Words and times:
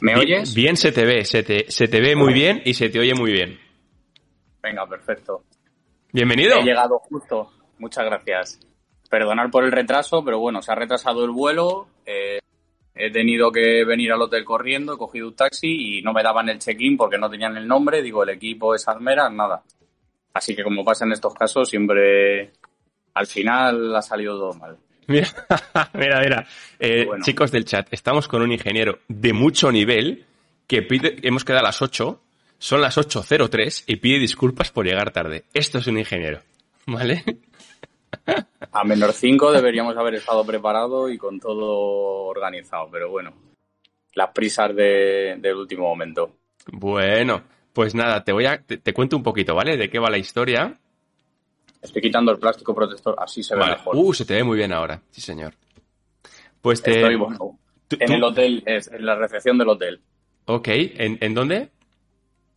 ¿Me 0.00 0.16
oyes? 0.16 0.54
Bien 0.54 0.76
se 0.76 0.92
te 0.92 1.04
ve, 1.04 1.24
se 1.24 1.42
te, 1.42 1.70
se 1.70 1.88
te 1.88 2.00
ve 2.00 2.14
muy 2.16 2.32
bien 2.32 2.62
y 2.64 2.74
se 2.74 2.88
te 2.88 2.98
oye 2.98 3.14
muy 3.14 3.32
bien. 3.32 3.58
Venga, 4.62 4.86
perfecto. 4.86 5.44
Bienvenido. 6.12 6.58
He 6.58 6.62
llegado 6.62 6.98
justo. 6.98 7.50
Muchas 7.78 8.04
gracias. 8.04 8.60
Perdonar 9.08 9.50
por 9.50 9.64
el 9.64 9.72
retraso, 9.72 10.24
pero 10.24 10.38
bueno, 10.38 10.62
se 10.62 10.70
ha 10.70 10.74
retrasado 10.74 11.24
el 11.24 11.30
vuelo. 11.30 11.88
eh, 12.06 12.38
he 12.94 13.10
tenido 13.10 13.50
que 13.50 13.84
venir 13.84 14.12
al 14.12 14.20
hotel 14.22 14.44
corriendo, 14.44 14.94
he 14.94 14.98
cogido 14.98 15.28
un 15.28 15.34
taxi 15.34 15.98
y 15.98 16.02
no 16.02 16.12
me 16.12 16.22
daban 16.22 16.48
el 16.48 16.58
check-in 16.58 16.96
porque 16.96 17.18
no 17.18 17.30
tenían 17.30 17.56
el 17.56 17.66
nombre. 17.66 18.02
Digo, 18.02 18.22
el 18.22 18.30
equipo 18.30 18.74
es 18.74 18.86
Almera, 18.88 19.30
nada. 19.30 19.62
Así 20.34 20.54
que 20.54 20.62
como 20.62 20.84
pasa 20.84 21.04
en 21.06 21.12
estos 21.12 21.34
casos, 21.34 21.68
siempre 21.68 22.52
al 23.14 23.26
final 23.26 23.96
ha 23.96 24.02
salido 24.02 24.38
todo 24.38 24.54
mal. 24.54 24.76
Mira, 25.10 25.28
mira, 25.94 26.20
mira. 26.20 26.46
Eh, 26.78 27.04
Bueno. 27.06 27.24
Chicos 27.24 27.50
del 27.50 27.64
chat, 27.64 27.88
estamos 27.92 28.28
con 28.28 28.42
un 28.42 28.52
ingeniero 28.52 29.00
de 29.08 29.32
mucho 29.32 29.70
nivel 29.72 30.24
que 30.66 30.82
pide, 30.82 31.16
hemos 31.22 31.44
quedado 31.44 31.60
a 31.64 31.68
las 31.68 31.82
8, 31.82 32.20
son 32.58 32.80
las 32.80 32.96
8.03 32.96 33.84
y 33.88 33.96
pide 33.96 34.18
disculpas 34.18 34.70
por 34.70 34.86
llegar 34.86 35.10
tarde. 35.10 35.44
Esto 35.52 35.78
es 35.78 35.86
un 35.88 35.98
ingeniero, 35.98 36.40
¿vale? 36.86 37.24
A 38.72 38.84
menos 38.84 39.16
5 39.16 39.52
deberíamos 39.52 39.96
haber 39.96 40.14
estado 40.14 40.44
preparados 40.44 41.10
y 41.12 41.18
con 41.18 41.40
todo 41.40 42.24
organizado, 42.26 42.88
pero 42.90 43.10
bueno, 43.10 43.32
las 44.14 44.30
prisas 44.30 44.74
de- 44.76 45.36
del 45.38 45.56
último 45.56 45.84
momento. 45.88 46.36
Bueno, 46.70 47.42
pues 47.72 47.94
nada, 47.94 48.22
te 48.22 48.32
voy 48.32 48.46
a, 48.46 48.60
te, 48.62 48.76
te 48.78 48.92
cuento 48.92 49.16
un 49.16 49.22
poquito, 49.24 49.54
¿vale? 49.54 49.76
De 49.76 49.88
qué 49.90 49.98
va 49.98 50.08
la 50.10 50.18
historia. 50.18 50.78
Estoy 51.82 52.02
quitando 52.02 52.30
el 52.32 52.38
plástico 52.38 52.74
protector, 52.74 53.14
así 53.18 53.42
se 53.42 53.54
ve 53.56 53.64
mejor. 53.64 53.96
Uh, 53.96 54.12
se 54.12 54.24
te 54.24 54.34
ve 54.34 54.44
muy 54.44 54.56
bien 54.58 54.72
ahora, 54.72 55.00
sí 55.10 55.20
señor. 55.20 55.54
Pues 56.60 56.82
te... 56.82 56.92
Estoy, 57.00 57.16
bueno, 57.16 57.58
tú- 57.88 57.96
en 57.98 58.06
tú- 58.06 58.12
el 58.14 58.22
hotel, 58.24 58.62
es 58.66 58.88
en 58.88 59.06
la 59.06 59.14
recepción 59.14 59.56
del 59.58 59.68
hotel, 59.68 60.00
Ok, 60.46 60.68
¿En, 60.68 61.16
¿en 61.20 61.34
dónde? 61.34 61.70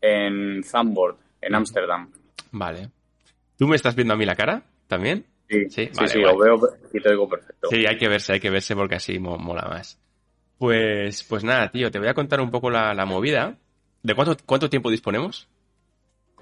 en 0.01 0.63
Zandvoort, 0.63 1.17
en 1.41 1.55
Ámsterdam. 1.55 2.11
Vale. 2.51 2.89
¿Tú 3.57 3.67
me 3.67 3.75
estás 3.75 3.95
viendo 3.95 4.13
a 4.13 4.17
mí 4.17 4.25
la 4.25 4.35
cara 4.35 4.63
también? 4.87 5.25
Sí, 5.49 5.69
Sí, 5.69 5.85
sí, 5.85 5.89
vale, 5.95 6.07
sí, 6.09 6.19
guay. 6.19 6.33
lo 6.33 6.39
veo 6.39 6.69
y 6.91 6.99
te 6.99 7.09
oigo 7.09 7.29
perfecto. 7.29 7.67
Sí, 7.69 7.85
hay 7.85 7.97
que 7.97 8.07
verse, 8.07 8.33
hay 8.33 8.39
que 8.39 8.49
verse 8.49 8.75
porque 8.75 8.95
así 8.95 9.19
mo- 9.19 9.37
mola 9.37 9.63
más. 9.69 9.99
Pues, 10.57 11.23
pues 11.23 11.43
nada, 11.43 11.71
tío, 11.71 11.91
te 11.91 11.99
voy 11.99 12.07
a 12.07 12.13
contar 12.13 12.41
un 12.41 12.51
poco 12.51 12.69
la, 12.69 12.93
la 12.93 13.05
movida. 13.05 13.57
¿De 14.01 14.15
cuánto, 14.15 14.35
cuánto 14.45 14.69
tiempo 14.69 14.89
disponemos? 14.89 15.47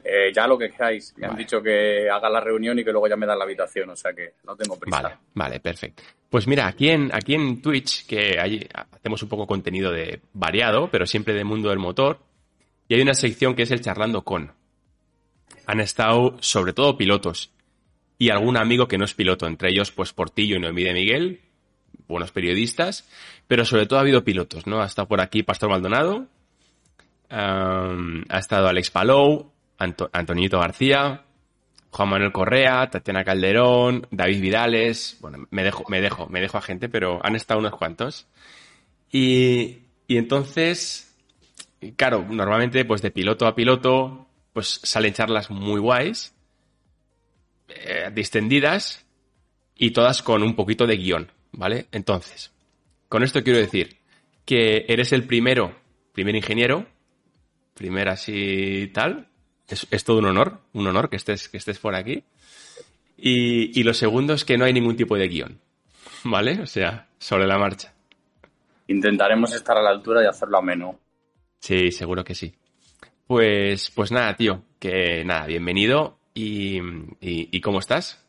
Eh, 0.03 0.31
ya 0.33 0.47
lo 0.47 0.57
que 0.57 0.69
queráis. 0.69 1.13
Me 1.17 1.27
han 1.27 1.35
dicho 1.35 1.61
que 1.61 2.09
haga 2.09 2.29
la 2.29 2.39
reunión 2.39 2.77
y 2.79 2.83
que 2.83 2.91
luego 2.91 3.07
ya 3.07 3.15
me 3.15 3.25
dan 3.25 3.37
la 3.37 3.45
habitación, 3.45 3.89
o 3.89 3.95
sea 3.95 4.13
que 4.13 4.33
no 4.45 4.55
tengo 4.55 4.77
prisa. 4.77 5.01
Vale, 5.01 5.15
vale, 5.33 5.59
perfecto. 5.59 6.03
Pues 6.29 6.47
mira, 6.47 6.67
aquí 6.67 6.89
en, 6.89 7.09
aquí 7.13 7.35
en 7.35 7.61
Twitch, 7.61 8.05
que 8.05 8.37
hacemos 8.39 9.21
un 9.21 9.29
poco 9.29 9.45
contenido 9.45 9.91
de 9.91 10.21
variado, 10.33 10.89
pero 10.89 11.05
siempre 11.05 11.33
de 11.33 11.43
mundo 11.43 11.69
del 11.69 11.79
motor, 11.79 12.19
y 12.87 12.95
hay 12.95 13.01
una 13.01 13.13
sección 13.13 13.55
que 13.55 13.63
es 13.63 13.71
el 13.71 13.81
charlando 13.81 14.23
con. 14.23 14.53
Han 15.65 15.79
estado 15.79 16.37
sobre 16.39 16.73
todo 16.73 16.97
pilotos 16.97 17.51
y 18.17 18.29
algún 18.29 18.57
amigo 18.57 18.87
que 18.87 18.97
no 18.97 19.05
es 19.05 19.13
piloto, 19.13 19.47
entre 19.47 19.69
ellos 19.69 19.91
pues 19.91 20.13
Portillo 20.13 20.55
y 20.55 20.59
Noemí 20.59 20.83
de 20.83 20.93
Miguel, 20.93 21.41
buenos 22.07 22.31
periodistas, 22.31 23.09
pero 23.47 23.65
sobre 23.65 23.85
todo 23.85 23.99
ha 23.99 24.01
habido 24.01 24.23
pilotos, 24.23 24.67
¿no? 24.67 24.81
Ha 24.81 24.85
estado 24.85 25.07
por 25.07 25.21
aquí 25.21 25.43
Pastor 25.43 25.69
Maldonado, 25.69 26.27
ha 27.29 28.37
estado 28.37 28.67
Alex 28.67 28.91
Palou, 28.91 29.51
Anto- 29.81 30.09
Antonito 30.13 30.59
García, 30.59 31.23
Juan 31.89 32.09
Manuel 32.09 32.31
Correa, 32.31 32.89
Tatiana 32.89 33.23
Calderón, 33.23 34.07
David 34.11 34.39
Vidales, 34.41 35.17
bueno, 35.19 35.47
me 35.49 35.63
dejo, 35.63 35.83
me 35.89 35.99
dejo, 36.01 36.27
me 36.27 36.39
dejo 36.39 36.57
a 36.57 36.61
gente, 36.61 36.87
pero 36.87 37.19
han 37.23 37.35
estado 37.35 37.59
unos 37.59 37.75
cuantos. 37.75 38.27
Y, 39.11 39.79
entonces, 40.07 41.17
claro, 41.95 42.25
normalmente 42.29 42.85
pues 42.85 43.01
de 43.01 43.11
piloto 43.11 43.47
a 43.47 43.55
piloto, 43.55 44.27
pues 44.53 44.79
salen 44.83 45.13
charlas 45.13 45.49
muy 45.49 45.79
guays, 45.79 46.33
eh, 47.69 48.09
distendidas 48.13 49.05
y 49.75 49.91
todas 49.91 50.21
con 50.21 50.43
un 50.43 50.55
poquito 50.55 50.85
de 50.85 50.97
guion, 50.97 51.31
¿vale? 51.53 51.87
Entonces, 51.91 52.51
con 53.09 53.23
esto 53.23 53.43
quiero 53.43 53.59
decir 53.59 53.97
que 54.45 54.85
eres 54.87 55.11
el 55.11 55.25
primero, 55.25 55.75
primer 56.13 56.35
ingeniero, 56.35 56.85
primer 57.73 58.09
así 58.09 58.91
tal, 58.93 59.30
es, 59.73 59.87
es 59.91 60.03
todo 60.03 60.17
un 60.19 60.25
honor, 60.25 60.59
un 60.73 60.87
honor 60.87 61.09
que 61.09 61.15
estés, 61.15 61.49
que 61.49 61.57
estés 61.57 61.79
por 61.79 61.95
aquí. 61.95 62.23
Y, 63.17 63.79
y 63.79 63.83
lo 63.83 63.93
segundo 63.93 64.33
es 64.33 64.45
que 64.45 64.57
no 64.57 64.65
hay 64.65 64.73
ningún 64.73 64.95
tipo 64.95 65.15
de 65.15 65.27
guion, 65.27 65.59
¿vale? 66.23 66.59
O 66.61 66.65
sea, 66.65 67.07
sobre 67.19 67.45
la 67.47 67.57
marcha. 67.57 67.93
Intentaremos 68.87 69.53
estar 69.53 69.77
a 69.77 69.81
la 69.81 69.89
altura 69.91 70.23
y 70.23 70.27
hacerlo 70.27 70.57
ameno. 70.57 70.99
Sí, 71.59 71.91
seguro 71.91 72.23
que 72.23 72.33
sí. 72.35 72.53
Pues, 73.27 73.91
pues 73.91 74.11
nada, 74.11 74.35
tío, 74.35 74.63
que 74.79 75.23
nada, 75.23 75.45
bienvenido. 75.45 76.17
¿Y, 76.33 76.77
y, 76.79 77.49
y 77.51 77.61
cómo 77.61 77.79
estás? 77.79 78.25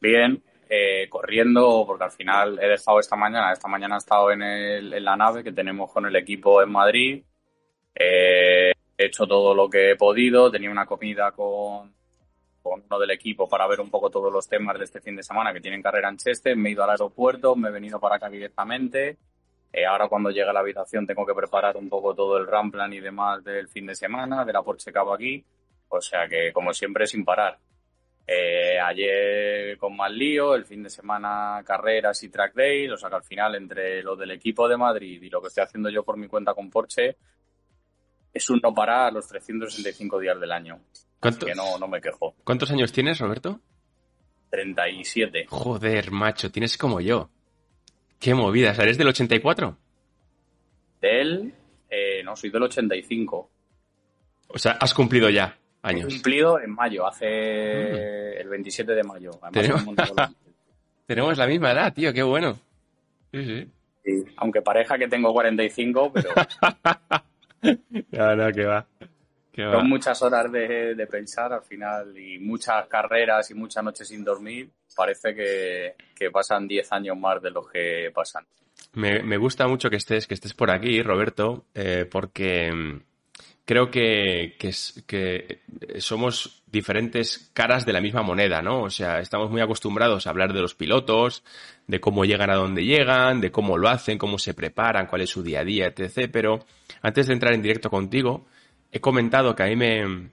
Bien, 0.00 0.42
eh, 0.68 1.08
corriendo, 1.08 1.84
porque 1.86 2.04
al 2.04 2.10
final 2.12 2.58
he 2.62 2.68
dejado 2.68 3.00
esta 3.00 3.16
mañana, 3.16 3.52
esta 3.52 3.68
mañana 3.68 3.94
he 3.96 3.98
estado 3.98 4.30
en, 4.30 4.42
el- 4.42 4.92
en 4.92 5.04
la 5.04 5.16
nave 5.16 5.42
que 5.42 5.52
tenemos 5.52 5.90
con 5.90 6.06
el 6.06 6.14
equipo 6.16 6.62
en 6.62 6.70
Madrid. 6.70 7.22
Eh, 7.94 8.72
he 8.96 9.06
hecho 9.06 9.26
todo 9.26 9.54
lo 9.54 9.68
que 9.68 9.92
he 9.92 9.96
podido, 9.96 10.50
tenía 10.50 10.70
una 10.70 10.86
comida 10.86 11.32
con, 11.32 11.92
con 12.62 12.82
uno 12.84 12.98
del 12.98 13.10
equipo 13.10 13.48
para 13.48 13.66
ver 13.66 13.80
un 13.80 13.90
poco 13.90 14.10
todos 14.10 14.32
los 14.32 14.48
temas 14.48 14.78
de 14.78 14.84
este 14.84 15.00
fin 15.00 15.16
de 15.16 15.22
semana 15.22 15.52
que 15.52 15.60
tienen 15.60 15.82
carrera 15.82 16.08
en 16.08 16.16
Cheste, 16.16 16.56
me 16.56 16.68
he 16.68 16.72
ido 16.72 16.84
al 16.84 16.90
aeropuerto, 16.90 17.54
me 17.54 17.68
he 17.68 17.72
venido 17.72 18.00
para 18.00 18.16
acá 18.16 18.28
directamente. 18.28 19.18
Eh, 19.72 19.84
ahora 19.84 20.08
cuando 20.08 20.30
llegue 20.30 20.48
a 20.48 20.52
la 20.52 20.60
habitación 20.60 21.06
tengo 21.06 21.26
que 21.26 21.34
preparar 21.34 21.76
un 21.76 21.88
poco 21.88 22.14
todo 22.14 22.38
el 22.38 22.46
RAM 22.46 22.70
plan 22.70 22.92
y 22.92 23.00
demás 23.00 23.44
del 23.44 23.68
fin 23.68 23.86
de 23.86 23.94
semana, 23.94 24.44
de 24.44 24.52
la 24.52 24.62
Porsche 24.62 24.92
Cabo 24.92 25.12
aquí. 25.12 25.44
O 25.88 26.00
sea 26.00 26.26
que 26.28 26.52
como 26.52 26.72
siempre 26.72 27.06
sin 27.06 27.24
parar. 27.24 27.58
Eh, 28.26 28.80
ayer 28.80 29.78
con 29.78 29.96
más 29.96 30.10
lío, 30.10 30.56
el 30.56 30.64
fin 30.64 30.82
de 30.82 30.90
semana 30.90 31.62
carreras 31.64 32.20
y 32.24 32.28
track 32.28 32.54
days, 32.54 32.90
o 32.90 32.96
sea 32.96 33.08
que 33.08 33.16
al 33.16 33.22
final 33.22 33.54
entre 33.54 34.02
lo 34.02 34.16
del 34.16 34.32
equipo 34.32 34.68
de 34.68 34.76
Madrid 34.76 35.22
y 35.22 35.30
lo 35.30 35.40
que 35.40 35.46
estoy 35.46 35.62
haciendo 35.62 35.90
yo 35.90 36.02
por 36.02 36.16
mi 36.16 36.26
cuenta 36.26 36.52
con 36.52 36.68
Porsche, 36.68 37.16
es 38.36 38.50
un 38.50 38.60
no 38.62 38.72
parar 38.74 39.12
los 39.12 39.26
365 39.28 40.18
días 40.20 40.38
del 40.40 40.52
año. 40.52 40.74
Así 40.92 41.04
¿Cuántos, 41.20 41.48
que 41.48 41.54
no, 41.54 41.78
no 41.78 41.88
me 41.88 42.00
quejo. 42.00 42.34
¿Cuántos 42.44 42.70
años 42.70 42.92
tienes, 42.92 43.18
Roberto? 43.18 43.60
37. 44.50 45.46
Joder, 45.48 46.10
macho, 46.10 46.50
tienes 46.50 46.76
como 46.78 47.00
yo. 47.00 47.30
Qué 48.20 48.34
movida, 48.34 48.70
¿eres 48.72 48.96
del 48.98 49.08
84? 49.08 49.76
De 51.00 51.20
él, 51.20 51.54
eh, 51.90 52.22
no, 52.24 52.36
soy 52.36 52.50
del 52.50 52.62
85. 52.62 53.50
O 54.48 54.58
sea, 54.58 54.72
has 54.72 54.94
cumplido 54.94 55.28
ya 55.28 55.58
He 55.82 55.88
años. 55.88 56.12
cumplido 56.14 56.60
en 56.60 56.70
mayo, 56.72 57.06
hace 57.06 58.38
el 58.40 58.48
27 58.48 58.94
de 58.94 59.02
mayo. 59.02 59.30
Además, 59.42 59.52
Tenemos- 59.52 59.82
he 60.28 60.34
Tenemos 61.06 61.38
la 61.38 61.46
misma 61.46 61.72
edad, 61.72 61.92
tío, 61.94 62.12
qué 62.12 62.22
bueno. 62.22 62.58
Sí, 63.32 63.44
sí. 63.44 63.70
Sí, 64.04 64.24
Aunque 64.36 64.62
pareja 64.62 64.96
que 64.98 65.08
tengo 65.08 65.32
45, 65.32 66.12
pero 66.12 66.30
No, 68.12 68.36
no, 68.36 68.52
que 68.52 68.64
va. 68.64 68.86
Que 69.52 69.64
va. 69.64 69.72
son 69.72 69.88
muchas 69.88 70.20
horas 70.22 70.52
de, 70.52 70.94
de 70.94 71.06
pensar 71.06 71.52
al 71.52 71.62
final 71.62 72.16
y 72.18 72.38
muchas 72.38 72.86
carreras 72.88 73.50
y 73.50 73.54
muchas 73.54 73.82
noches 73.82 74.08
sin 74.08 74.24
dormir. 74.24 74.70
Parece 74.94 75.34
que, 75.34 75.94
que 76.14 76.30
pasan 76.30 76.66
10 76.68 76.92
años 76.92 77.16
más 77.18 77.42
de 77.42 77.50
los 77.50 77.68
que 77.70 78.10
pasan. 78.14 78.44
Me, 78.94 79.22
me 79.22 79.36
gusta 79.36 79.66
mucho 79.66 79.90
que 79.90 79.96
estés, 79.96 80.26
que 80.26 80.34
estés 80.34 80.54
por 80.54 80.70
aquí, 80.70 81.02
Roberto, 81.02 81.66
eh, 81.74 82.06
porque 82.10 82.72
mm, 82.72 83.00
creo 83.66 83.90
que, 83.90 84.56
que 84.58 85.60
somos 85.98 86.62
diferentes 86.66 87.50
caras 87.52 87.84
de 87.84 87.92
la 87.92 88.00
misma 88.00 88.22
moneda, 88.22 88.62
¿no? 88.62 88.82
O 88.82 88.90
sea, 88.90 89.20
estamos 89.20 89.50
muy 89.50 89.60
acostumbrados 89.60 90.26
a 90.26 90.30
hablar 90.30 90.52
de 90.52 90.60
los 90.60 90.74
pilotos, 90.74 91.42
de 91.86 92.00
cómo 92.00 92.24
llegan 92.24 92.50
a 92.50 92.56
donde 92.56 92.84
llegan, 92.84 93.40
de 93.40 93.50
cómo 93.50 93.78
lo 93.78 93.88
hacen, 93.88 94.18
cómo 94.18 94.38
se 94.38 94.54
preparan, 94.54 95.06
cuál 95.06 95.22
es 95.22 95.30
su 95.30 95.42
día 95.42 95.60
a 95.60 95.64
día, 95.64 95.86
etc. 95.86 96.28
Pero 96.32 96.58
antes 97.02 97.26
de 97.26 97.34
entrar 97.34 97.54
en 97.54 97.62
directo 97.62 97.90
contigo, 97.90 98.46
he 98.90 99.00
comentado 99.00 99.54
que 99.54 99.62
a 99.62 99.66
mí 99.66 99.76
me, 99.76 100.30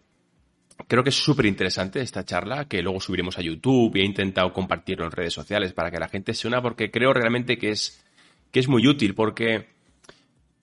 creo 0.87 1.03
que 1.03 1.09
es 1.09 1.15
súper 1.15 1.45
interesante 1.45 2.01
esta 2.01 2.25
charla, 2.25 2.65
que 2.65 2.81
luego 2.81 2.99
subiremos 2.99 3.37
a 3.37 3.41
YouTube 3.41 3.95
y 3.95 4.01
he 4.01 4.05
intentado 4.05 4.51
compartirlo 4.51 5.05
en 5.05 5.11
redes 5.11 5.33
sociales 5.33 5.73
para 5.73 5.91
que 5.91 5.99
la 5.99 6.07
gente 6.07 6.33
se 6.33 6.47
una, 6.47 6.61
porque 6.61 6.91
creo 6.91 7.13
realmente 7.13 7.57
que 7.57 7.69
es, 7.69 8.03
que 8.51 8.59
es 8.59 8.67
muy 8.67 8.87
útil, 8.87 9.13
porque, 9.13 9.67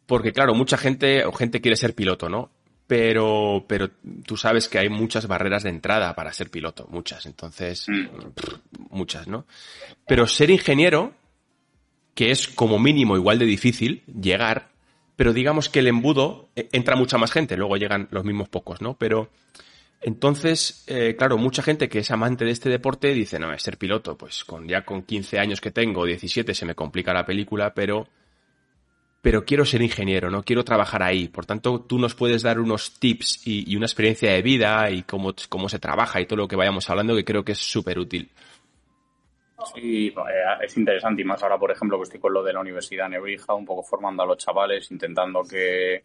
porque 0.06 0.32
claro, 0.32 0.54
mucha 0.54 0.76
gente 0.76 1.24
o 1.24 1.32
gente 1.32 1.60
quiere 1.60 1.76
ser 1.76 1.94
piloto, 1.94 2.28
¿no? 2.28 2.50
Pero, 2.90 3.66
pero 3.68 3.88
tú 4.26 4.36
sabes 4.36 4.68
que 4.68 4.80
hay 4.80 4.88
muchas 4.88 5.28
barreras 5.28 5.62
de 5.62 5.70
entrada 5.70 6.12
para 6.16 6.32
ser 6.32 6.50
piloto, 6.50 6.88
muchas, 6.90 7.24
entonces, 7.24 7.86
pff, 7.86 8.54
muchas, 8.90 9.28
¿no? 9.28 9.46
Pero 10.08 10.26
ser 10.26 10.50
ingeniero, 10.50 11.14
que 12.16 12.32
es 12.32 12.48
como 12.48 12.80
mínimo 12.80 13.14
igual 13.14 13.38
de 13.38 13.44
difícil 13.44 14.02
llegar, 14.20 14.70
pero 15.14 15.32
digamos 15.32 15.68
que 15.68 15.78
el 15.78 15.86
embudo 15.86 16.48
eh, 16.56 16.68
entra 16.72 16.96
mucha 16.96 17.16
más 17.16 17.30
gente, 17.30 17.56
luego 17.56 17.76
llegan 17.76 18.08
los 18.10 18.24
mismos 18.24 18.48
pocos, 18.48 18.82
¿no? 18.82 18.94
Pero 18.94 19.30
entonces, 20.00 20.82
eh, 20.88 21.14
claro, 21.16 21.38
mucha 21.38 21.62
gente 21.62 21.88
que 21.88 22.00
es 22.00 22.10
amante 22.10 22.44
de 22.44 22.50
este 22.50 22.70
deporte 22.70 23.14
dice, 23.14 23.38
no, 23.38 23.52
es 23.52 23.62
ser 23.62 23.78
piloto, 23.78 24.18
pues 24.18 24.42
con 24.42 24.66
ya 24.66 24.84
con 24.84 25.02
15 25.02 25.38
años 25.38 25.60
que 25.60 25.70
tengo, 25.70 26.06
17, 26.06 26.54
se 26.54 26.66
me 26.66 26.74
complica 26.74 27.14
la 27.14 27.24
película, 27.24 27.72
pero 27.72 28.08
pero 29.22 29.44
quiero 29.44 29.64
ser 29.64 29.82
ingeniero, 29.82 30.30
no 30.30 30.42
quiero 30.42 30.64
trabajar 30.64 31.02
ahí. 31.02 31.28
Por 31.28 31.44
tanto, 31.44 31.80
tú 31.82 31.98
nos 31.98 32.14
puedes 32.14 32.42
dar 32.42 32.58
unos 32.58 32.98
tips 32.98 33.46
y, 33.46 33.76
una 33.76 33.86
experiencia 33.86 34.32
de 34.32 34.42
vida 34.42 34.90
y 34.90 35.02
cómo, 35.02 35.34
cómo 35.48 35.68
se 35.68 35.78
trabaja 35.78 36.20
y 36.20 36.26
todo 36.26 36.38
lo 36.38 36.48
que 36.48 36.56
vayamos 36.56 36.88
hablando 36.88 37.14
que 37.14 37.24
creo 37.24 37.44
que 37.44 37.52
es 37.52 37.58
súper 37.58 37.98
útil. 37.98 38.30
Sí, 39.74 40.08
eh, 40.08 40.64
es 40.64 40.76
interesante 40.78 41.20
y 41.20 41.24
más 41.26 41.42
ahora, 41.42 41.58
por 41.58 41.70
ejemplo, 41.70 41.98
que 41.98 42.04
estoy 42.04 42.20
con 42.20 42.32
lo 42.32 42.42
de 42.42 42.54
la 42.54 42.60
Universidad 42.60 43.10
Nebrija, 43.10 43.52
un 43.52 43.66
poco 43.66 43.82
formando 43.82 44.22
a 44.22 44.26
los 44.26 44.38
chavales, 44.38 44.90
intentando 44.90 45.42
que, 45.42 46.04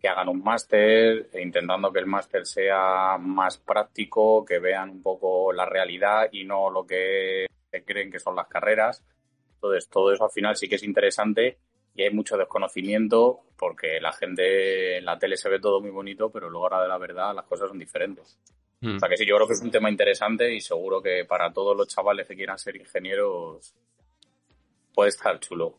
que 0.00 0.08
hagan 0.08 0.28
un 0.28 0.40
máster, 0.40 1.28
e 1.32 1.42
intentando 1.42 1.92
que 1.92 1.98
el 1.98 2.06
máster 2.06 2.46
sea 2.46 3.18
más 3.18 3.58
práctico, 3.58 4.44
que 4.44 4.60
vean 4.60 4.90
un 4.90 5.02
poco 5.02 5.52
la 5.52 5.66
realidad 5.66 6.28
y 6.30 6.44
no 6.44 6.70
lo 6.70 6.86
que 6.86 7.46
creen 7.84 8.10
que 8.10 8.20
son 8.20 8.36
las 8.36 8.46
carreras. 8.46 9.04
Entonces, 9.54 9.88
todo 9.90 10.12
eso 10.12 10.24
al 10.24 10.30
final 10.30 10.54
sí 10.54 10.68
que 10.68 10.76
es 10.76 10.84
interesante 10.84 11.58
y 11.96 12.02
hay 12.02 12.10
mucho 12.10 12.36
desconocimiento 12.36 13.40
porque 13.56 13.98
la 14.00 14.12
gente 14.12 14.98
en 14.98 15.04
la 15.04 15.18
tele 15.18 15.36
se 15.36 15.48
ve 15.48 15.58
todo 15.58 15.80
muy 15.80 15.90
bonito, 15.90 16.30
pero 16.30 16.50
luego 16.50 16.66
ahora 16.66 16.82
de 16.82 16.88
la 16.88 16.98
verdad 16.98 17.34
las 17.34 17.46
cosas 17.46 17.68
son 17.68 17.78
diferentes. 17.78 18.38
Hmm. 18.80 18.96
O 18.96 18.98
sea 19.00 19.08
que 19.08 19.16
sí, 19.16 19.24
yo 19.26 19.36
creo 19.36 19.46
que 19.46 19.54
es 19.54 19.62
un 19.62 19.70
tema 19.70 19.90
interesante 19.90 20.54
y 20.54 20.60
seguro 20.60 21.00
que 21.00 21.24
para 21.24 21.52
todos 21.52 21.76
los 21.76 21.88
chavales 21.88 22.26
que 22.28 22.36
quieran 22.36 22.58
ser 22.58 22.76
ingenieros 22.76 23.74
puede 24.94 25.08
estar 25.08 25.40
chulo. 25.40 25.78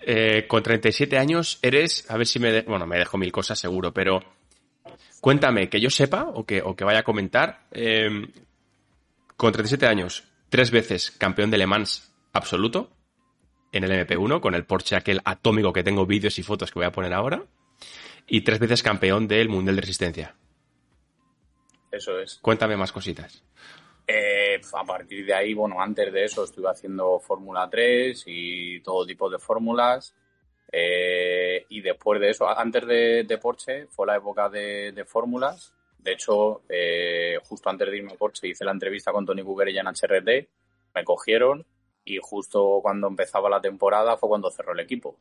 Eh, 0.00 0.46
con 0.46 0.62
37 0.62 1.16
años 1.18 1.58
eres, 1.62 2.10
a 2.10 2.16
ver 2.16 2.26
si 2.26 2.38
me, 2.38 2.62
bueno, 2.62 2.86
me 2.86 2.98
dejo 2.98 3.18
mil 3.18 3.32
cosas 3.32 3.58
seguro, 3.58 3.92
pero 3.92 4.20
cuéntame, 5.20 5.68
que 5.68 5.80
yo 5.80 5.90
sepa 5.90 6.24
o 6.34 6.44
que, 6.44 6.62
o 6.62 6.74
que 6.74 6.84
vaya 6.84 7.00
a 7.00 7.04
comentar, 7.04 7.66
eh, 7.70 8.08
con 9.36 9.52
37 9.52 9.86
años, 9.86 10.24
tres 10.48 10.70
veces 10.70 11.12
campeón 11.12 11.50
de 11.50 11.58
Le 11.58 11.66
Mans 11.66 12.12
absoluto, 12.32 12.90
en 13.72 13.84
el 13.84 14.06
MP1 14.06 14.40
con 14.40 14.54
el 14.54 14.64
Porsche 14.64 14.96
aquel 14.96 15.20
atómico 15.24 15.72
que 15.72 15.82
tengo 15.82 16.06
vídeos 16.06 16.38
y 16.38 16.42
fotos 16.42 16.70
que 16.70 16.78
voy 16.78 16.86
a 16.86 16.92
poner 16.92 17.12
ahora. 17.12 17.44
Y 18.26 18.42
tres 18.42 18.58
veces 18.58 18.82
campeón 18.82 19.26
del 19.26 19.48
Mundial 19.48 19.76
de 19.76 19.82
Resistencia. 19.82 20.34
Eso 21.90 22.18
es. 22.18 22.38
Cuéntame 22.42 22.76
más 22.76 22.92
cositas. 22.92 23.42
Eh, 24.06 24.60
a 24.72 24.84
partir 24.84 25.26
de 25.26 25.34
ahí, 25.34 25.54
bueno, 25.54 25.80
antes 25.80 26.12
de 26.12 26.24
eso 26.24 26.44
estuve 26.44 26.70
haciendo 26.70 27.18
Fórmula 27.20 27.68
3 27.70 28.24
y 28.26 28.80
todo 28.80 29.06
tipo 29.06 29.28
de 29.28 29.38
fórmulas. 29.38 30.14
Eh, 30.70 31.64
y 31.68 31.80
después 31.80 32.20
de 32.20 32.30
eso, 32.30 32.48
antes 32.48 32.86
de, 32.86 33.38
Porsche, 33.40 33.86
fue 33.86 34.06
la 34.06 34.16
época 34.16 34.48
de, 34.48 35.04
fórmulas. 35.06 35.74
De 35.98 36.12
hecho, 36.12 36.62
eh, 36.68 37.38
justo 37.42 37.68
antes 37.68 37.90
de 37.90 37.96
irme 37.96 38.12
a 38.12 38.16
Porsche 38.16 38.48
hice 38.48 38.64
la 38.64 38.72
entrevista 38.72 39.12
con 39.12 39.26
Tony 39.26 39.42
Cuquerella 39.42 39.80
en 39.82 39.88
HRT. 39.88 40.48
Me 40.94 41.04
cogieron 41.04 41.66
y 42.08 42.18
justo 42.22 42.80
cuando 42.80 43.06
empezaba 43.06 43.50
la 43.50 43.60
temporada 43.60 44.16
fue 44.16 44.30
cuando 44.30 44.50
cerró 44.50 44.72
el 44.72 44.80
equipo. 44.80 45.18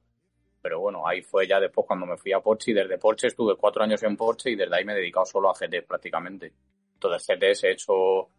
Pero 0.61 0.79
bueno, 0.79 1.05
ahí 1.05 1.21
fue 1.21 1.45
ya 1.45 1.59
después 1.59 1.85
cuando 1.85 2.05
me 2.05 2.17
fui 2.17 2.31
a 2.31 2.39
Porsche 2.39 2.71
y 2.71 2.73
desde 2.73 2.97
Porsche 2.97 3.27
estuve 3.27 3.55
cuatro 3.55 3.83
años 3.83 4.01
en 4.03 4.15
Porsche 4.15 4.51
y 4.51 4.55
desde 4.55 4.75
ahí 4.75 4.85
me 4.85 4.93
he 4.93 4.97
dedicado 4.97 5.25
solo 5.25 5.49
a 5.49 5.53
GT 5.53 5.85
prácticamente. 5.85 6.53
Entonces 6.93 7.27
GTs 7.27 7.63
he 7.63 7.71
hecho 7.71 8.29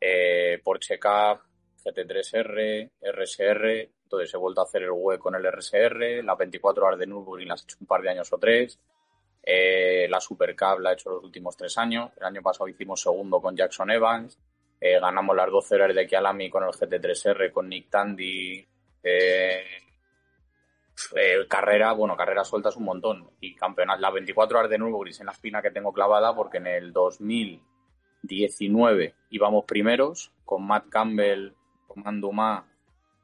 eh, 0.00 0.60
Porsche 0.62 0.98
Cup, 0.98 1.40
GT3R, 1.82 2.90
RSR, 3.00 3.90
entonces 4.04 4.34
he 4.34 4.36
vuelto 4.36 4.60
a 4.60 4.64
hacer 4.64 4.82
el 4.82 4.92
web 4.92 5.18
con 5.18 5.34
el 5.34 5.50
RSR, 5.50 6.22
las 6.22 6.38
24 6.38 6.86
horas 6.86 6.98
de 6.98 7.06
Nürburgring 7.06 7.48
las 7.48 7.62
he 7.62 7.64
hecho 7.64 7.76
un 7.80 7.86
par 7.86 8.02
de 8.02 8.10
años 8.10 8.32
o 8.32 8.38
tres, 8.38 8.78
eh, 9.42 10.06
la 10.08 10.20
Super 10.20 10.54
Cup 10.54 10.80
la 10.80 10.90
he 10.90 10.94
hecho 10.94 11.10
los 11.10 11.24
últimos 11.24 11.56
tres 11.56 11.76
años, 11.78 12.10
el 12.16 12.24
año 12.24 12.42
pasado 12.42 12.68
hicimos 12.68 13.00
segundo 13.00 13.40
con 13.40 13.56
Jackson 13.56 13.90
Evans, 13.90 14.38
eh, 14.86 15.00
ganamos 15.00 15.34
las 15.34 15.50
12 15.50 15.76
horas 15.76 15.94
de 15.94 16.06
Kialami 16.06 16.50
con 16.50 16.62
el 16.62 16.68
GT3R, 16.68 17.50
con 17.50 17.70
Nick 17.70 17.88
Tandy. 17.88 18.62
Eh, 19.02 19.64
eh, 21.16 21.46
carrera, 21.48 21.94
bueno, 21.94 22.14
carrera 22.14 22.44
sueltas 22.44 22.76
un 22.76 22.84
montón. 22.84 23.30
Y 23.40 23.54
campeonato, 23.54 24.02
las 24.02 24.12
24 24.12 24.58
horas 24.58 24.70
de 24.70 24.76
Nürburgring 24.76 25.20
en 25.20 25.26
la 25.26 25.32
espina 25.32 25.62
que 25.62 25.70
tengo 25.70 25.90
clavada 25.90 26.36
porque 26.36 26.58
en 26.58 26.66
el 26.66 26.92
2019 26.92 29.14
íbamos 29.30 29.64
primeros 29.64 30.32
con 30.44 30.66
Matt 30.66 30.90
Campbell, 30.90 31.54
Romain 31.88 32.20
Dumas 32.20 32.64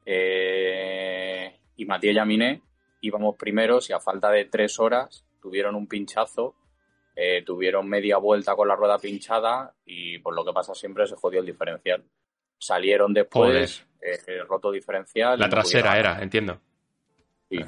y 0.06 1.84
Matías 1.84 2.16
Yaminé. 2.16 2.62
Íbamos 3.02 3.36
primeros 3.36 3.90
y 3.90 3.92
a 3.92 4.00
falta 4.00 4.30
de 4.30 4.46
tres 4.46 4.80
horas 4.80 5.26
tuvieron 5.42 5.74
un 5.74 5.86
pinchazo 5.86 6.54
eh, 7.22 7.42
tuvieron 7.42 7.86
media 7.86 8.16
vuelta 8.16 8.56
con 8.56 8.66
la 8.66 8.74
rueda 8.74 8.98
pinchada 8.98 9.74
y 9.84 10.18
por 10.20 10.34
lo 10.34 10.42
que 10.42 10.54
pasa 10.54 10.74
siempre 10.74 11.06
se 11.06 11.16
jodió 11.16 11.40
el 11.40 11.46
diferencial. 11.46 12.02
Salieron 12.56 13.12
después, 13.12 13.86
eh, 14.00 14.42
roto 14.48 14.70
diferencial. 14.70 15.38
La 15.38 15.50
trasera 15.50 15.98
era, 15.98 16.22
entiendo. 16.22 16.58
Sí. 17.50 17.58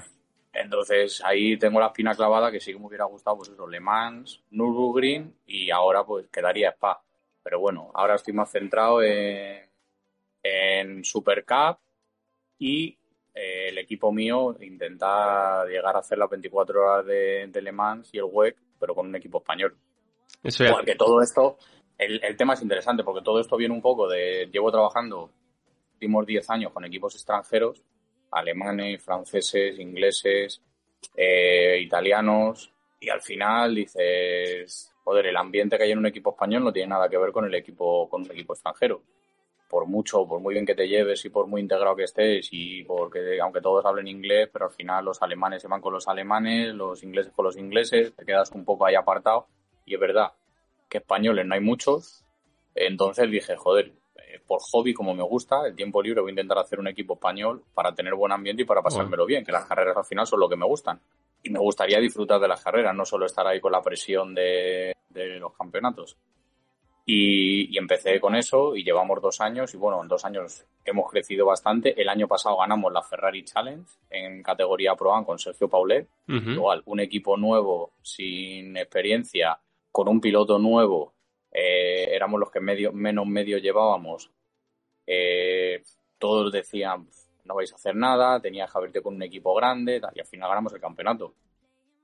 Entonces 0.54 1.20
ahí 1.22 1.58
tengo 1.58 1.80
la 1.80 1.88
espina 1.88 2.14
clavada 2.14 2.50
que 2.50 2.60
sí 2.60 2.72
que 2.72 2.78
me 2.78 2.86
hubiera 2.86 3.04
gustado, 3.04 3.36
pues 3.36 3.50
eso, 3.50 3.68
Le 3.68 3.78
Mans, 3.78 4.42
Nürburgring 4.52 5.34
y 5.44 5.70
ahora 5.70 6.02
pues 6.02 6.28
quedaría 6.28 6.70
Spa. 6.70 7.02
Pero 7.42 7.60
bueno, 7.60 7.90
ahora 7.92 8.14
estoy 8.14 8.32
más 8.32 8.50
centrado 8.50 9.02
en, 9.02 9.68
en 10.42 11.04
Super 11.04 11.44
Cup 11.44 11.76
y 12.58 12.96
eh, 13.34 13.68
el 13.68 13.76
equipo 13.76 14.12
mío 14.12 14.56
intentar 14.62 15.68
llegar 15.68 15.94
a 15.94 15.98
hacer 15.98 16.16
las 16.16 16.30
24 16.30 16.82
horas 16.82 17.04
de, 17.04 17.48
de 17.48 17.60
Le 17.60 17.72
Mans 17.72 18.08
y 18.14 18.16
el 18.16 18.24
WEC 18.24 18.56
pero 18.82 18.96
con 18.96 19.06
un 19.06 19.14
equipo 19.14 19.38
español. 19.38 19.76
Eso 20.42 20.64
Porque 20.68 20.96
todo 20.96 21.22
esto, 21.22 21.56
el, 21.96 22.36
tema 22.36 22.54
es 22.54 22.62
interesante, 22.62 23.04
porque 23.04 23.22
todo 23.22 23.38
esto 23.38 23.56
viene 23.56 23.72
un 23.72 23.80
poco 23.80 24.08
de, 24.08 24.48
llevo 24.52 24.72
trabajando 24.72 25.30
últimos 25.92 26.26
10 26.26 26.50
años 26.50 26.72
con 26.72 26.84
equipos 26.84 27.14
extranjeros, 27.14 27.80
alemanes, 28.32 29.00
franceses, 29.00 29.78
ingleses, 29.78 30.60
eh, 31.16 31.78
italianos, 31.80 32.72
y 32.98 33.08
al 33.08 33.22
final 33.22 33.76
dices, 33.76 34.92
joder, 35.04 35.26
el 35.26 35.36
ambiente 35.36 35.76
que 35.76 35.84
hay 35.84 35.92
en 35.92 35.98
un 35.98 36.06
equipo 36.06 36.30
español 36.30 36.64
no 36.64 36.72
tiene 36.72 36.88
nada 36.88 37.08
que 37.08 37.18
ver 37.18 37.30
con 37.30 37.44
el 37.44 37.54
equipo, 37.54 38.08
con 38.08 38.22
un 38.22 38.32
equipo 38.32 38.54
extranjero 38.54 39.02
por 39.72 39.86
mucho, 39.86 40.28
por 40.28 40.38
muy 40.38 40.52
bien 40.52 40.66
que 40.66 40.74
te 40.74 40.86
lleves 40.86 41.24
y 41.24 41.30
por 41.30 41.46
muy 41.46 41.62
integrado 41.62 41.96
que 41.96 42.04
estés 42.04 42.46
y 42.52 42.84
porque 42.84 43.40
aunque 43.40 43.62
todos 43.62 43.82
hablen 43.86 44.06
inglés, 44.06 44.50
pero 44.52 44.66
al 44.66 44.70
final 44.70 45.02
los 45.02 45.22
alemanes 45.22 45.62
se 45.62 45.68
van 45.68 45.80
con 45.80 45.94
los 45.94 46.08
alemanes, 46.08 46.74
los 46.74 47.02
ingleses 47.02 47.32
con 47.32 47.46
los 47.46 47.56
ingleses, 47.56 48.14
te 48.14 48.26
quedas 48.26 48.50
un 48.50 48.66
poco 48.66 48.84
ahí 48.84 48.96
apartado 48.96 49.46
y 49.86 49.94
es 49.94 50.00
verdad 50.00 50.32
que 50.90 50.98
españoles 50.98 51.46
no 51.46 51.54
hay 51.54 51.62
muchos, 51.62 52.22
entonces 52.74 53.30
dije, 53.30 53.56
joder, 53.56 53.94
eh, 54.16 54.42
por 54.46 54.60
hobby 54.60 54.92
como 54.92 55.14
me 55.14 55.22
gusta, 55.22 55.66
el 55.66 55.74
tiempo 55.74 56.02
libre 56.02 56.20
voy 56.20 56.28
a 56.28 56.32
intentar 56.32 56.58
hacer 56.58 56.78
un 56.78 56.88
equipo 56.88 57.14
español 57.14 57.64
para 57.72 57.94
tener 57.94 58.14
buen 58.14 58.32
ambiente 58.32 58.64
y 58.64 58.66
para 58.66 58.82
pasármelo 58.82 59.24
bien, 59.24 59.42
que 59.42 59.52
las 59.52 59.64
carreras 59.64 59.96
al 59.96 60.04
final 60.04 60.26
son 60.26 60.40
lo 60.40 60.50
que 60.50 60.56
me 60.56 60.66
gustan. 60.66 61.00
Y 61.42 61.48
me 61.48 61.58
gustaría 61.58 61.98
disfrutar 61.98 62.38
de 62.38 62.48
las 62.48 62.62
carreras, 62.62 62.94
no 62.94 63.06
solo 63.06 63.24
estar 63.24 63.46
ahí 63.46 63.58
con 63.58 63.72
la 63.72 63.80
presión 63.80 64.34
de, 64.34 64.94
de 65.08 65.38
los 65.38 65.56
campeonatos. 65.56 66.18
Y, 67.04 67.76
empecé 67.76 68.20
con 68.20 68.36
eso 68.36 68.76
y 68.76 68.84
llevamos 68.84 69.20
dos 69.20 69.40
años 69.40 69.74
y 69.74 69.76
bueno, 69.76 70.00
en 70.02 70.08
dos 70.08 70.24
años 70.24 70.64
hemos 70.84 71.10
crecido 71.10 71.46
bastante. 71.46 72.00
El 72.00 72.08
año 72.08 72.28
pasado 72.28 72.58
ganamos 72.58 72.92
la 72.92 73.02
Ferrari 73.02 73.44
Challenge 73.44 73.90
en 74.10 74.42
categoría 74.42 74.94
Pro 74.94 75.12
con 75.24 75.38
Sergio 75.38 75.68
Paulet. 75.68 76.08
Igual, 76.28 76.82
un 76.86 77.00
equipo 77.00 77.36
nuevo, 77.36 77.92
sin 78.02 78.76
experiencia, 78.76 79.58
con 79.90 80.08
un 80.08 80.20
piloto 80.20 80.58
nuevo, 80.58 81.14
eh, 81.50 82.08
éramos 82.10 82.40
los 82.40 82.50
que 82.50 82.60
medio, 82.60 82.92
menos 82.92 83.26
medio 83.26 83.58
llevábamos. 83.58 84.30
Eh, 85.06 85.82
todos 86.18 86.52
decían, 86.52 87.08
no 87.44 87.54
vais 87.54 87.72
a 87.72 87.76
hacer 87.76 87.96
nada, 87.96 88.40
tenías 88.40 88.70
que 88.70 88.78
haberte 88.78 89.02
con 89.02 89.16
un 89.16 89.22
equipo 89.22 89.54
grande 89.54 90.00
y 90.14 90.20
al 90.20 90.26
final 90.26 90.48
ganamos 90.48 90.72
el 90.72 90.80
campeonato. 90.80 91.34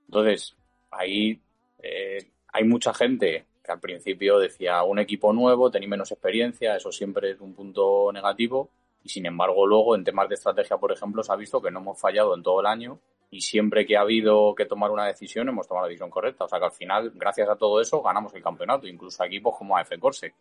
Entonces, 0.06 0.56
ahí 0.90 1.40
eh, 1.82 2.30
hay 2.52 2.64
mucha 2.64 2.92
gente 2.92 3.46
al 3.72 3.80
principio 3.80 4.38
decía 4.38 4.82
un 4.82 4.98
equipo 4.98 5.32
nuevo, 5.32 5.70
tenía 5.70 5.88
menos 5.88 6.10
experiencia, 6.12 6.76
eso 6.76 6.92
siempre 6.92 7.32
es 7.32 7.40
un 7.40 7.54
punto 7.54 8.10
negativo. 8.12 8.70
Y 9.04 9.08
sin 9.08 9.26
embargo, 9.26 9.66
luego 9.66 9.94
en 9.94 10.04
temas 10.04 10.28
de 10.28 10.34
estrategia, 10.34 10.76
por 10.76 10.92
ejemplo, 10.92 11.22
se 11.22 11.32
ha 11.32 11.36
visto 11.36 11.62
que 11.62 11.70
no 11.70 11.80
hemos 11.80 12.00
fallado 12.00 12.34
en 12.34 12.42
todo 12.42 12.60
el 12.60 12.66
año 12.66 12.98
y 13.30 13.40
siempre 13.40 13.86
que 13.86 13.96
ha 13.96 14.00
habido 14.00 14.54
que 14.54 14.64
tomar 14.64 14.90
una 14.90 15.06
decisión, 15.06 15.48
hemos 15.48 15.66
tomado 15.66 15.86
la 15.86 15.88
decisión 15.88 16.10
correcta. 16.10 16.44
O 16.44 16.48
sea 16.48 16.58
que 16.58 16.64
al 16.64 16.72
final, 16.72 17.12
gracias 17.14 17.48
a 17.48 17.56
todo 17.56 17.80
eso, 17.80 18.02
ganamos 18.02 18.34
el 18.34 18.42
campeonato, 18.42 18.86
incluso 18.86 19.22
a 19.22 19.26
equipos 19.26 19.56
como 19.56 19.76
AF 19.76 19.90
Corse. 19.98 20.34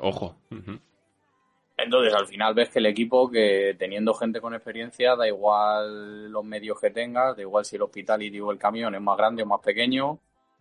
Ojo. 0.00 0.36
Entonces, 1.76 2.14
al 2.14 2.26
final 2.26 2.54
ves 2.54 2.68
que 2.68 2.78
el 2.78 2.86
equipo, 2.86 3.30
que 3.30 3.74
teniendo 3.78 4.14
gente 4.14 4.40
con 4.40 4.54
experiencia, 4.54 5.16
da 5.16 5.26
igual 5.26 6.30
los 6.30 6.44
medios 6.44 6.78
que 6.80 6.90
tengas, 6.90 7.36
da 7.36 7.42
igual 7.42 7.64
si 7.64 7.76
el 7.76 7.82
hospital 7.82 8.22
y 8.22 8.36
el 8.36 8.58
camión 8.58 8.94
es 8.94 9.00
más 9.00 9.16
grande 9.16 9.42
o 9.42 9.46
más 9.46 9.60
pequeño, 9.60 10.18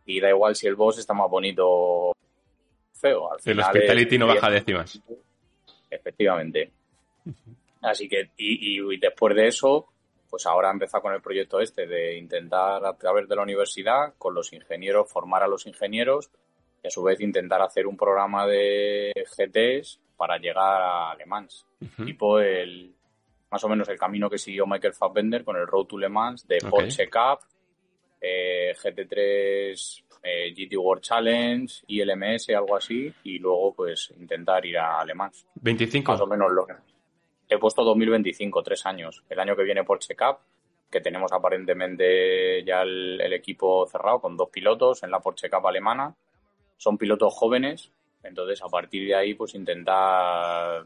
y 0.09 0.19
da 0.19 0.29
igual 0.29 0.55
si 0.55 0.65
el 0.65 0.75
boss 0.75 0.97
está 0.97 1.13
más 1.13 1.29
bonito 1.29 1.65
o 1.67 2.13
feo. 2.93 3.31
Al 3.31 3.39
el 3.45 3.59
hospitality 3.59 4.17
no 4.17 4.25
baja 4.25 4.49
décimas. 4.49 4.99
Efectivamente. 5.89 6.71
Así 7.81 8.09
que, 8.09 8.31
y, 8.35 8.97
después 8.97 9.35
de 9.35 9.47
eso, 9.47 9.87
pues 10.27 10.47
ahora 10.47 10.71
empezado 10.71 11.03
con 11.03 11.13
el 11.13 11.21
proyecto 11.21 11.59
este 11.59 11.85
de 11.85 12.17
intentar 12.17 12.83
a 12.83 12.97
través 12.97 13.29
de 13.29 13.35
la 13.35 13.43
universidad, 13.43 14.15
con 14.17 14.33
los 14.33 14.51
ingenieros, 14.51 15.11
formar 15.11 15.43
a 15.43 15.47
los 15.47 15.67
ingenieros 15.67 16.31
y 16.83 16.87
a 16.87 16.89
su 16.89 17.03
vez 17.03 17.21
intentar 17.21 17.61
hacer 17.61 17.85
un 17.85 17.95
programa 17.95 18.47
de 18.47 19.13
GTs 19.37 19.99
para 20.17 20.39
llegar 20.39 20.81
a 20.81 21.15
Le 21.15 21.25
Mans. 21.27 21.67
Tipo 22.03 22.39
el, 22.39 22.93
más 23.51 23.63
o 23.63 23.69
menos 23.69 23.87
el 23.89 23.99
camino 23.99 24.27
que 24.27 24.39
siguió 24.39 24.65
Michael 24.65 24.93
Fassbender 24.93 25.43
con 25.43 25.55
el 25.55 25.67
Road 25.67 25.85
to 25.85 25.99
Le 25.99 26.09
Mans 26.09 26.47
de 26.47 26.57
Porsche 26.67 27.09
Cup, 27.09 27.41
eh, 28.21 28.73
GT3 28.75 30.03
eh, 30.21 30.53
GT 30.53 30.77
World 30.77 31.01
Challenge, 31.01 31.73
ILMS, 31.87 32.49
algo 32.49 32.75
así, 32.75 33.13
y 33.23 33.39
luego 33.39 33.73
pues 33.73 34.13
intentar 34.17 34.65
ir 34.65 34.77
a 34.77 35.03
Le 35.05 35.13
Mans. 35.13 35.45
25. 35.55 36.11
Más 36.11 36.21
o 36.21 36.27
menos 36.27 36.51
lo 36.51 36.65
que... 36.65 36.73
He 37.47 37.57
puesto 37.57 37.83
2025, 37.83 38.61
tres 38.61 38.85
años. 38.85 39.23
El 39.29 39.39
año 39.39 39.55
que 39.55 39.63
viene 39.63 39.83
Porsche 39.83 40.15
Cup, 40.15 40.37
que 40.91 41.01
tenemos 41.01 41.31
aparentemente 41.31 42.63
ya 42.63 42.81
el, 42.81 43.33
equipo 43.33 43.87
cerrado 43.87 44.19
con 44.19 44.37
dos 44.37 44.49
pilotos 44.49 45.03
en 45.03 45.11
la 45.11 45.19
Porsche 45.19 45.49
Cup 45.49 45.65
alemana. 45.65 46.15
Son 46.77 46.97
pilotos 46.97 47.33
jóvenes, 47.33 47.91
entonces 48.23 48.61
a 48.61 48.67
partir 48.67 49.07
de 49.07 49.15
ahí 49.15 49.33
pues 49.33 49.55
intentar 49.55 50.85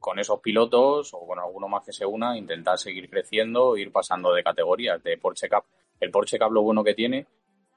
con 0.00 0.18
esos 0.18 0.40
pilotos 0.40 1.14
o 1.14 1.26
con 1.26 1.38
alguno 1.38 1.68
más 1.68 1.84
que 1.84 1.92
se 1.92 2.04
una, 2.04 2.36
intentar 2.36 2.78
seguir 2.78 3.08
creciendo, 3.08 3.76
ir 3.76 3.92
pasando 3.92 4.32
de 4.34 4.42
categorías 4.42 5.02
de 5.02 5.16
Porsche 5.16 5.48
Cup. 5.48 5.64
El 6.00 6.10
Porsche 6.10 6.38
Cup 6.38 6.52
lo 6.52 6.62
bueno 6.62 6.84
que 6.84 6.94
tiene 6.94 7.26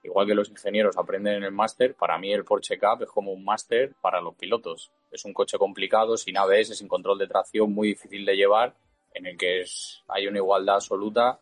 igual 0.07 0.25
que 0.25 0.35
los 0.35 0.49
ingenieros 0.49 0.97
aprenden 0.97 1.35
en 1.35 1.43
el 1.43 1.51
máster, 1.51 1.93
para 1.95 2.17
mí 2.17 2.31
el 2.33 2.43
Porsche 2.43 2.79
Cup 2.79 3.03
es 3.03 3.09
como 3.09 3.31
un 3.31 3.43
máster 3.43 3.93
para 4.01 4.21
los 4.21 4.35
pilotos. 4.35 4.91
Es 5.11 5.25
un 5.25 5.33
coche 5.33 5.57
complicado, 5.57 6.17
sin 6.17 6.37
ABS, 6.37 6.77
sin 6.77 6.87
control 6.87 7.19
de 7.19 7.27
tracción, 7.27 7.73
muy 7.73 7.89
difícil 7.89 8.25
de 8.25 8.35
llevar, 8.35 8.73
en 9.13 9.25
el 9.25 9.37
que 9.37 9.61
es, 9.61 10.03
hay 10.07 10.27
una 10.27 10.37
igualdad 10.37 10.75
absoluta 10.75 11.39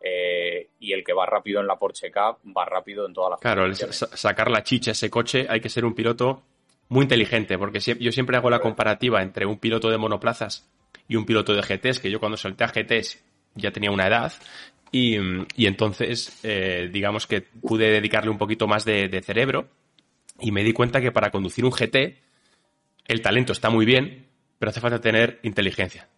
eh, 0.00 0.68
y 0.78 0.92
el 0.92 1.02
que 1.04 1.12
va 1.12 1.26
rápido 1.26 1.60
en 1.60 1.66
la 1.66 1.76
Porsche 1.76 2.10
Cup 2.10 2.38
va 2.56 2.64
rápido 2.64 3.06
en 3.06 3.14
todas 3.14 3.32
las 3.32 3.40
Claro, 3.40 3.72
sacar 3.74 4.50
la 4.50 4.62
chicha 4.62 4.90
a 4.90 4.92
ese 4.92 5.10
coche 5.10 5.46
hay 5.48 5.60
que 5.60 5.68
ser 5.68 5.84
un 5.84 5.94
piloto 5.94 6.42
muy 6.88 7.02
inteligente, 7.02 7.58
porque 7.58 7.80
yo 7.80 8.12
siempre 8.12 8.36
hago 8.36 8.50
la 8.50 8.60
comparativa 8.60 9.22
entre 9.22 9.46
un 9.46 9.58
piloto 9.58 9.90
de 9.90 9.98
monoplazas 9.98 10.70
y 11.08 11.16
un 11.16 11.24
piloto 11.24 11.54
de 11.54 11.62
GTs, 11.62 11.98
que 11.98 12.10
yo 12.10 12.20
cuando 12.20 12.36
salté 12.36 12.64
a 12.64 12.68
GTs 12.68 13.24
ya 13.54 13.70
tenía 13.70 13.90
una 13.90 14.06
edad, 14.06 14.32
y, 14.96 15.66
entonces, 15.66 16.38
eh, 16.44 16.88
digamos 16.92 17.26
que 17.26 17.40
pude 17.40 17.90
dedicarle 17.90 18.30
un 18.30 18.38
poquito 18.38 18.68
más 18.68 18.84
de, 18.84 19.20
cerebro 19.24 19.66
y 20.38 20.52
me 20.52 20.62
di 20.62 20.72
cuenta 20.72 21.00
que 21.00 21.10
para 21.10 21.32
conducir 21.32 21.64
un 21.64 21.72
GT, 21.72 22.16
el 23.08 23.20
talento 23.20 23.52
está 23.52 23.70
muy 23.70 23.86
bien, 23.86 24.28
pero 24.56 24.70
hace 24.70 24.80
falta 24.80 25.00
tener 25.00 25.40
inteligencia 25.42 26.08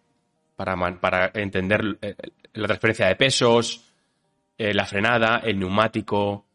para, 0.55 0.75
para 0.99 1.31
entender 1.33 1.97
eh, 2.03 2.13
la 2.53 2.67
transferencia 2.67 3.07
de 3.07 3.15
pesos, 3.15 3.83
eh, 4.59 4.75
la 4.75 4.85
frenada, 4.85 5.41
el 5.43 5.57
neumático, 5.57 6.45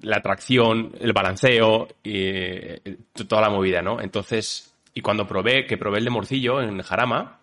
la 0.00 0.20
tracción, 0.22 0.92
el 0.98 1.12
balanceo 1.12 1.88
y 2.02 2.78
toda 3.26 3.42
la 3.42 3.50
movida, 3.50 3.82
¿no? 3.82 4.00
Entonces, 4.00 4.74
y 4.94 5.02
cuando 5.02 5.26
probé, 5.26 5.66
que 5.66 5.76
probé 5.76 5.98
el 5.98 6.04
de 6.04 6.10
morcillo 6.10 6.62
en 6.62 6.80
Jarama, 6.80 7.40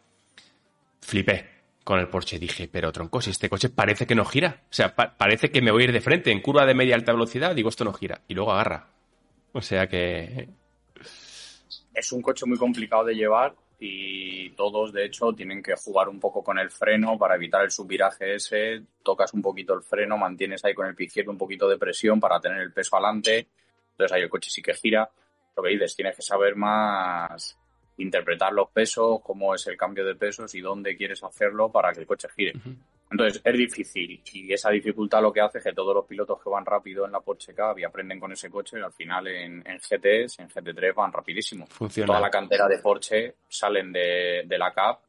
flipé 1.02 1.59
con 1.84 2.00
el 2.00 2.08
Porsche. 2.08 2.40
Dije, 2.40 2.68
pero 2.72 2.92
tronco, 2.92 3.22
si 3.22 3.32
este 3.32 3.50
coche 3.50 3.70
parece 3.70 4.06
que 4.06 4.16
no 4.16 4.26
gira. 4.26 4.64
O 4.70 4.74
sea, 4.74 4.96
parece 4.96 5.52
que 5.52 5.62
me 5.62 5.72
voy 5.72 5.84
a 5.84 5.86
ir 5.86 5.92
de 5.92 6.02
frente 6.02 6.32
en 6.32 6.42
curva 6.42 6.66
de 6.66 6.74
media 6.74 6.96
alta 6.96 7.14
velocidad. 7.14 7.56
Digo, 7.56 7.70
esto 7.70 7.84
no 7.84 7.94
gira. 7.94 8.22
Y 8.28 8.34
luego 8.34 8.52
agarra. 8.52 8.88
O 9.54 9.62
sea 9.62 9.88
que. 9.88 10.50
Es 11.94 12.12
un 12.12 12.22
coche 12.22 12.46
muy 12.46 12.58
complicado 12.58 13.06
de 13.06 13.16
llevar 13.16 13.54
y 13.82 14.50
todos, 14.52 14.92
de 14.92 15.06
hecho, 15.06 15.32
tienen 15.34 15.64
que 15.64 15.76
jugar 15.76 16.10
un 16.10 16.20
poco 16.20 16.44
con 16.44 16.60
el 16.60 16.70
freno 16.70 17.18
para 17.18 17.36
evitar 17.36 17.64
el 17.64 17.72
subviraje 17.72 18.36
ese. 18.36 18.84
Tocas 19.04 19.34
un 19.34 19.42
poquito 19.42 19.74
el 19.74 19.84
freno, 19.84 20.18
mantienes 20.18 20.64
ahí 20.66 20.74
con 20.74 20.88
el 20.88 20.96
pie 20.96 21.10
un 21.28 21.38
poquito 21.38 21.68
de 21.70 21.78
presión 21.78 22.20
para 22.20 22.40
tener 22.40 22.60
el 22.62 22.74
peso 22.74 22.98
adelante. 22.98 23.48
Entonces 23.92 24.16
ahí 24.16 24.22
el 24.22 24.30
coche 24.30 24.50
sí 24.50 24.62
que 24.62 24.74
gira. 24.74 25.10
Lo 25.56 25.64
que 25.64 25.70
dices, 25.70 25.96
tienes 25.96 26.16
que 26.16 26.22
saber 26.22 26.56
más 26.56 27.59
interpretar 28.00 28.54
los 28.54 28.70
pesos, 28.70 29.20
cómo 29.22 29.54
es 29.54 29.68
el 29.68 29.78
cambio 29.78 30.06
de 30.06 30.16
pesos 30.16 30.54
y 30.56 30.62
dónde 30.62 30.96
quieres 30.96 31.24
hacerlo 31.24 31.72
para 31.72 31.94
que 31.94 32.02
el 32.02 32.08
coche 32.08 32.28
gire. 32.36 32.54
Entonces 33.12 33.42
es 33.44 33.54
difícil 33.54 34.22
y 34.34 34.54
esa 34.54 34.70
dificultad 34.70 35.22
lo 35.22 35.34
que 35.34 35.42
hace 35.42 35.58
es 35.58 35.64
que 35.64 35.74
todos 35.74 35.96
los 35.96 36.06
pilotos 36.06 36.40
que 36.42 36.50
van 36.50 36.66
rápido 36.66 37.06
en 37.06 37.12
la 37.12 37.20
Porsche 37.20 37.56
Cup 37.56 37.80
y 37.80 37.84
aprenden 37.84 38.20
con 38.20 38.32
ese 38.32 38.50
coche, 38.52 38.78
al 38.82 38.94
final 38.94 39.28
en, 39.28 39.64
en 39.66 39.78
GTs, 39.78 40.40
en 40.40 40.50
GT3 40.50 40.94
van 40.94 41.12
rapidísimo. 41.12 41.68
Toda 42.06 42.20
la 42.20 42.30
cantera 42.30 42.68
de 42.68 42.78
Porsche 42.80 43.36
salen 43.48 43.92
de, 43.92 44.46
la 44.58 44.72
Cup. 44.72 45.00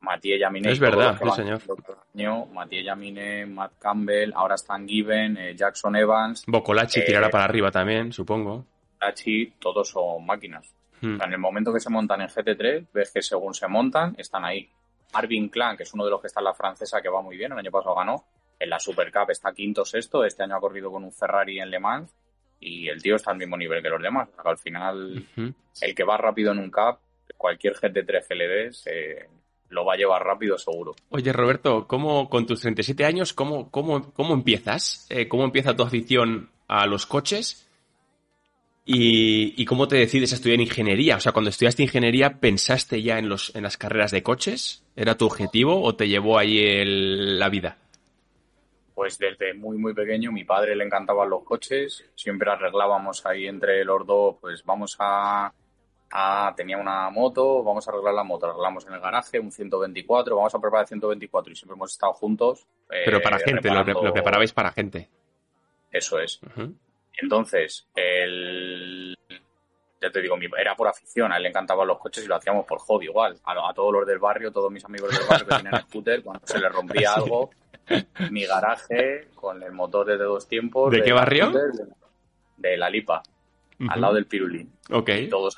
Matías 0.00 0.38
Yamine. 0.38 0.70
Es 0.70 0.78
verdad, 0.78 1.18
sí, 1.18 1.30
señor. 1.30 2.48
Matías 2.52 2.84
Yamine, 2.84 3.46
Matt 3.46 3.78
Campbell, 3.78 4.32
ahora 4.34 4.54
están 4.54 4.86
Given, 4.86 5.36
eh, 5.38 5.54
Jackson 5.54 5.96
Evans. 5.96 6.44
Bocolachi 6.46 7.00
eh, 7.00 7.04
tirará 7.06 7.30
para 7.30 7.44
arriba 7.44 7.70
también, 7.70 8.12
supongo. 8.12 8.66
Bocolachi, 9.00 9.54
todos 9.58 9.88
son 9.88 10.26
máquinas. 10.26 10.74
Hmm. 11.04 11.20
en 11.22 11.32
el 11.32 11.38
momento 11.38 11.72
que 11.72 11.80
se 11.80 11.90
montan 11.90 12.22
en 12.22 12.28
GT3, 12.28 12.86
ves 12.92 13.10
que 13.12 13.22
según 13.22 13.54
se 13.54 13.68
montan, 13.68 14.14
están 14.18 14.44
ahí. 14.44 14.68
Arvin 15.12 15.48
Clan, 15.48 15.76
que 15.76 15.84
es 15.84 15.94
uno 15.94 16.04
de 16.04 16.10
los 16.10 16.20
que 16.20 16.26
está 16.26 16.40
en 16.40 16.44
la 16.44 16.54
francesa, 16.54 17.00
que 17.00 17.08
va 17.08 17.22
muy 17.22 17.36
bien, 17.36 17.52
el 17.52 17.58
año 17.58 17.70
pasado 17.70 17.94
ganó. 17.94 18.24
En 18.58 18.70
la 18.70 18.80
Super 18.80 19.12
Cup 19.12 19.30
está 19.30 19.52
quinto 19.52 19.84
sexto, 19.84 20.24
este 20.24 20.42
año 20.42 20.56
ha 20.56 20.60
corrido 20.60 20.90
con 20.90 21.04
un 21.04 21.12
Ferrari 21.12 21.60
en 21.60 21.70
Le 21.70 21.78
Mans 21.78 22.14
y 22.60 22.88
el 22.88 23.02
tío 23.02 23.16
está 23.16 23.30
al 23.30 23.36
mismo 23.36 23.56
nivel 23.56 23.82
que 23.82 23.88
los 23.88 24.02
demás. 24.02 24.28
Al 24.44 24.58
final, 24.58 25.26
el 25.80 25.94
que 25.94 26.04
va 26.04 26.16
rápido 26.16 26.52
en 26.52 26.58
un 26.58 26.70
Cup, 26.70 26.98
cualquier 27.36 27.74
GT3 27.74 28.26
GLD 28.28 28.72
se, 28.72 29.28
lo 29.74 29.84
va 29.84 29.94
a 29.94 29.96
llevar 29.96 30.22
rápido 30.22 30.56
seguro. 30.56 30.94
Oye, 31.10 31.32
Roberto, 31.32 31.86
¿cómo, 31.86 32.30
con 32.30 32.46
tus 32.46 32.60
37 32.60 33.04
años, 33.04 33.32
cómo, 33.34 33.70
cómo, 33.70 34.12
cómo 34.12 34.34
empiezas? 34.34 35.06
Eh, 35.10 35.28
¿Cómo 35.28 35.44
empieza 35.44 35.76
tu 35.76 35.82
afición 35.82 36.50
a 36.68 36.86
los 36.86 37.06
coches? 37.06 37.63
¿Y, 38.86 39.64
cómo 39.64 39.88
te 39.88 39.96
decides 39.96 40.32
a 40.32 40.34
estudiar 40.34 40.60
ingeniería? 40.60 41.16
O 41.16 41.20
sea, 41.20 41.32
cuando 41.32 41.48
estudiaste 41.48 41.82
ingeniería, 41.82 42.38
¿pensaste 42.38 43.02
ya 43.02 43.18
en, 43.18 43.30
los, 43.30 43.54
en 43.56 43.62
las 43.62 43.78
carreras 43.78 44.10
de 44.10 44.22
coches? 44.22 44.84
¿Era 44.94 45.16
tu 45.16 45.24
objetivo 45.24 45.82
o 45.82 45.94
te 45.94 46.06
llevó 46.06 46.38
ahí 46.38 46.84
la 46.84 47.48
vida? 47.48 47.78
Pues 48.94 49.18
desde 49.18 49.54
muy, 49.54 49.78
muy 49.78 49.94
pequeño, 49.94 50.30
mi 50.30 50.44
padre 50.44 50.76
le 50.76 50.84
encantaban 50.84 51.28
los 51.30 51.42
coches, 51.42 52.04
siempre 52.14 52.50
arreglábamos 52.50 53.24
ahí 53.26 53.46
entre 53.46 53.84
los 53.84 54.06
dos, 54.06 54.36
pues 54.40 54.62
vamos 54.64 54.96
a, 55.00 55.52
tenía 56.54 56.76
una 56.76 57.10
moto, 57.10 57.64
vamos 57.64 57.88
a 57.88 57.90
arreglar 57.90 58.14
la 58.14 58.22
moto, 58.22 58.46
arreglamos 58.46 58.86
en 58.86 58.92
el 58.92 59.00
garaje 59.00 59.40
un 59.40 59.50
124, 59.50 60.36
vamos 60.36 60.54
a 60.54 60.60
preparar 60.60 60.84
el 60.84 60.88
124 60.88 61.52
y 61.52 61.56
siempre 61.56 61.74
hemos 61.74 61.90
estado 61.90 62.12
juntos. 62.12 62.66
Pero 62.86 63.20
para 63.20 63.38
eh, 63.38 63.42
gente, 63.44 63.68
lo, 63.70 64.12
preparabais 64.12 64.52
para 64.52 64.70
gente. 64.70 65.08
Eso 65.90 66.20
es. 66.20 66.38
Entonces, 67.20 67.86
el, 67.94 69.16
ya 70.04 70.10
te 70.10 70.20
digo, 70.20 70.36
era 70.58 70.74
por 70.76 70.88
afición, 70.88 71.32
a 71.32 71.36
él 71.36 71.44
le 71.44 71.48
encantaban 71.48 71.86
los 71.86 71.98
coches 71.98 72.24
y 72.24 72.28
lo 72.28 72.36
hacíamos 72.36 72.66
por 72.66 72.78
hobby 72.78 73.06
igual. 73.06 73.38
A, 73.44 73.72
todos 73.74 73.92
los 73.92 74.06
del 74.06 74.18
barrio, 74.18 74.52
todos 74.52 74.70
mis 74.70 74.84
amigos 74.84 75.10
del 75.10 75.26
barrio 75.26 75.46
que 75.46 75.56
tenían 75.56 75.82
scooter, 75.82 76.22
cuando 76.22 76.46
se 76.46 76.58
les 76.58 76.72
rompía 76.72 77.12
algo, 77.16 77.50
mi 78.30 78.44
garaje 78.44 79.28
con 79.34 79.62
el 79.62 79.72
motor 79.72 80.06
de 80.06 80.18
dos 80.18 80.46
tiempos. 80.46 80.90
¿De, 80.90 81.02
qué 81.02 81.12
barrio? 81.12 81.52
de 82.56 82.76
la 82.76 82.88
Lipa, 82.88 83.22
al 83.88 84.00
lado 84.00 84.14
del 84.14 84.26
Pirulín. 84.26 84.72
Ok. 84.90 85.10
todos 85.28 85.56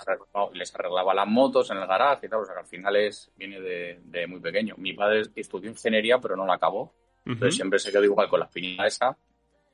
les 0.55 0.75
arreglaba 0.75 1.15
las 1.15 1.27
motos 1.27 1.71
en 1.71 1.79
el 1.79 1.87
garaje 1.87 2.27
y 2.27 2.29
tal, 2.29 2.41
o 2.41 2.45
sea 2.45 2.55
que 2.55 2.61
al 2.61 2.67
final 2.67 2.97
es, 2.97 3.31
viene 3.37 3.61
de, 3.61 4.27
muy 4.29 4.41
pequeño. 4.41 4.75
Mi 4.79 4.93
padre 4.93 5.23
estudió 5.35 5.71
ingeniería, 5.71 6.19
pero 6.19 6.37
no 6.37 6.47
la 6.47 6.55
acabó. 6.55 6.93
Entonces 7.25 7.57
siempre 7.57 7.81
se 7.81 7.91
quedó 7.91 8.05
igual 8.05 8.29
con 8.29 8.39
la 8.39 8.47
espinita 8.47 8.87
esa 8.87 9.17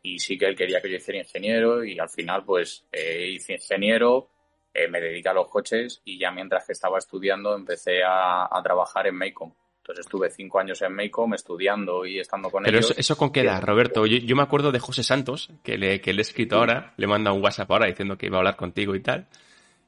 y 0.03 0.19
sí 0.19 0.37
que 0.37 0.47
él 0.47 0.57
quería 0.57 0.81
que 0.81 0.91
yo 0.91 0.97
hiciera 0.97 1.21
ingeniero 1.21 1.85
y 1.85 1.99
al 1.99 2.09
final 2.09 2.45
pues 2.45 2.85
eh, 2.91 3.31
hice 3.31 3.55
ingeniero, 3.55 4.29
eh, 4.75 4.89
me 4.89 5.01
dediqué 5.01 5.29
a 5.29 5.35
los 5.35 5.49
coches 5.49 6.03
y 6.05 6.19
ya 6.19 6.31
mientras 6.33 6.67
que 6.67 6.73
estaba 6.73 6.99
estudiando 6.99 7.55
empecé 7.55 8.01
a, 8.05 8.49
trabajar 8.63 9.07
en 9.07 9.15
Maycom. 9.15 9.53
Entonces 9.79 10.07
estuve 10.07 10.31
cinco 10.31 10.61
años 10.61 10.81
en 10.83 10.95
Maycom 10.95 11.35
estudiando 11.35 12.05
y 12.05 12.19
estando 12.19 12.51
con 12.51 12.67
ellos. 12.67 12.87
Pero 12.89 13.01
eso, 13.01 13.17
con 13.17 13.33
qué 13.33 13.41
edad, 13.41 13.63
Roberto. 13.63 14.07
Yo, 14.07 14.37
me 14.37 14.43
acuerdo 14.43 14.71
de 14.71 14.79
José 14.79 15.03
Santos, 15.03 15.51
que 15.65 15.77
le, 15.77 16.01
que 16.01 16.13
le 16.13 16.21
he 16.21 16.23
escrito 16.23 16.57
ahora, 16.57 16.95
le 16.97 17.07
manda 17.09 17.33
un 17.33 17.43
WhatsApp 17.43 17.71
ahora 17.71 17.87
diciendo 17.87 18.17
que 18.17 18.27
iba 18.27 18.37
a 18.37 18.41
hablar 18.41 18.57
contigo 18.57 18.95
y 18.95 19.01
tal. 19.01 19.27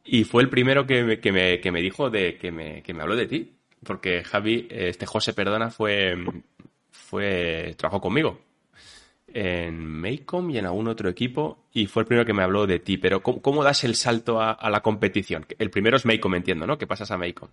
Y 0.05 0.25
fue 0.25 0.43
el 0.43 0.51
primero 0.51 0.85
que 0.85 1.05
me, 1.05 1.21
que 1.21 1.31
me, 1.31 1.61
que 1.61 1.71
me 1.71 1.81
dijo 1.81 2.11
de 2.11 2.37
que 2.37 2.51
me, 2.51 2.83
que 2.83 2.93
me 2.93 3.03
habló 3.03 3.15
de 3.15 3.27
ti. 3.27 3.53
Porque 3.85 4.25
Javi, 4.25 4.67
este 4.69 5.07
José, 5.07 5.33
perdona, 5.33 5.71
fue, 5.71 6.17
fue, 6.91 7.75
trabajó 7.79 8.01
conmigo 8.01 8.41
en 9.35 9.85
Maycom 9.85 10.49
y 10.51 10.59
en 10.59 10.67
algún 10.67 10.87
otro 10.87 11.09
equipo 11.09 11.65
y 11.73 11.87
fue 11.87 12.03
el 12.03 12.07
primero 12.07 12.25
que 12.25 12.33
me 12.33 12.45
habló 12.45 12.67
de 12.67 12.79
ti. 12.79 12.97
Pero 12.99 13.21
¿cómo, 13.21 13.65
das 13.65 13.83
el 13.83 13.97
salto 13.97 14.41
a, 14.41 14.71
la 14.71 14.81
competición? 14.81 15.45
El 15.59 15.71
primero 15.71 15.97
es 15.97 16.07
Maycom, 16.07 16.37
entiendo, 16.37 16.67
¿no? 16.67 16.79
¿Qué 16.79 16.87
pasas 16.87 17.11
a 17.11 17.19
Maycom? 17.19 17.49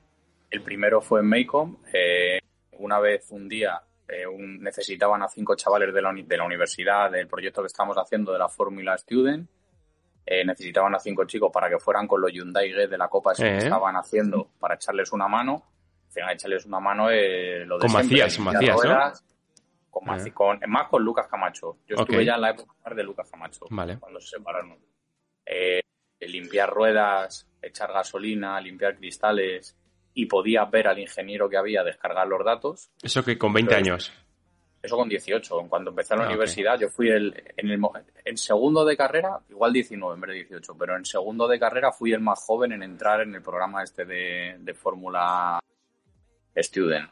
El 0.51 0.61
primero 0.61 1.01
fue 1.01 1.21
en 1.21 1.25
Maycom. 1.25 1.77
Eh, 1.91 2.39
una 2.73 2.99
vez, 2.99 3.31
un 3.31 3.49
día, 3.49 3.81
eh, 4.07 4.25
necesitaban 4.37 5.23
a 5.23 5.27
cinco 5.27 5.55
chavales 5.55 5.91
de 5.91 6.01
la, 6.03 6.13
de 6.13 6.37
la, 6.37 6.43
universidad 6.43 7.09
del 7.09 7.27
proyecto 7.27 7.61
que 7.61 7.67
estamos 7.67 7.97
haciendo 7.97 8.31
de 8.31 8.39
la 8.39 8.47
Fórmula 8.47 8.95
Student. 8.97 9.49
Eh, 10.23 10.45
necesitaban 10.45 10.93
a 10.93 10.99
cinco 10.99 11.25
chicos 11.25 11.49
para 11.51 11.67
que 11.67 11.79
fueran 11.79 12.05
con 12.05 12.21
los 12.21 12.31
Hyundai 12.31 12.71
de 12.71 12.97
la 12.97 13.07
Copa 13.07 13.33
que 13.33 13.57
estaban 13.57 13.95
haciendo 13.95 14.49
para 14.59 14.75
echarles 14.75 15.11
una 15.11 15.27
mano. 15.27 15.63
Al 16.23 16.33
echarles 16.33 16.65
una 16.65 16.79
mano 16.79 17.05
lo 17.05 17.09
de 17.09 17.79
Con 17.79 17.91
Macías, 17.93 18.37
Macías, 18.37 18.77
¿no? 18.83 19.30
Con, 19.91 20.05
más, 20.05 20.25
más 20.67 20.87
con 20.87 21.03
Lucas 21.03 21.27
Camacho. 21.27 21.77
Yo 21.85 21.97
estuve 21.97 22.25
ya 22.25 22.35
en 22.35 22.41
la 22.41 22.49
época 22.51 22.95
de 22.95 23.03
Lucas 23.03 23.29
Camacho, 23.29 23.67
cuando 23.69 24.19
se 24.19 24.37
separaron. 24.37 24.79
Eh, 25.45 25.81
limpiar 26.21 26.69
ruedas, 26.69 27.47
echar 27.61 27.91
gasolina, 27.91 28.59
limpiar 28.61 28.95
cristales, 28.95 29.77
y 30.13 30.25
podía 30.25 30.65
ver 30.65 30.87
al 30.87 30.99
ingeniero 30.99 31.49
que 31.49 31.57
había 31.57 31.83
descargar 31.83 32.27
los 32.27 32.43
datos. 32.43 32.91
Eso 33.01 33.23
que 33.23 33.37
con 33.37 33.53
20 33.53 33.75
años. 33.75 34.13
Eso 34.81 34.97
con 34.97 35.07
18. 35.07 35.61
En 35.61 35.67
cuanto 35.67 35.91
empecé 35.91 36.15
la 36.15 36.23
ah, 36.23 36.27
universidad, 36.27 36.79
yo 36.79 36.89
fui 36.89 37.09
el, 37.09 37.53
en 37.55 37.69
el 37.69 37.79
en 38.25 38.37
segundo 38.37 38.83
de 38.83 38.97
carrera, 38.97 39.39
igual 39.49 39.71
19 39.73 40.15
en 40.15 40.21
vez 40.21 40.29
de 40.29 40.35
18, 40.35 40.75
pero 40.77 40.97
en 40.97 41.05
segundo 41.05 41.47
de 41.47 41.59
carrera 41.59 41.91
fui 41.91 42.13
el 42.13 42.19
más 42.19 42.39
joven 42.39 42.71
en 42.71 42.83
entrar 42.83 43.21
en 43.21 43.35
el 43.35 43.41
programa 43.41 43.83
este 43.83 44.05
de, 44.05 44.55
de 44.59 44.73
Fórmula 44.73 45.59
Student. 46.55 47.09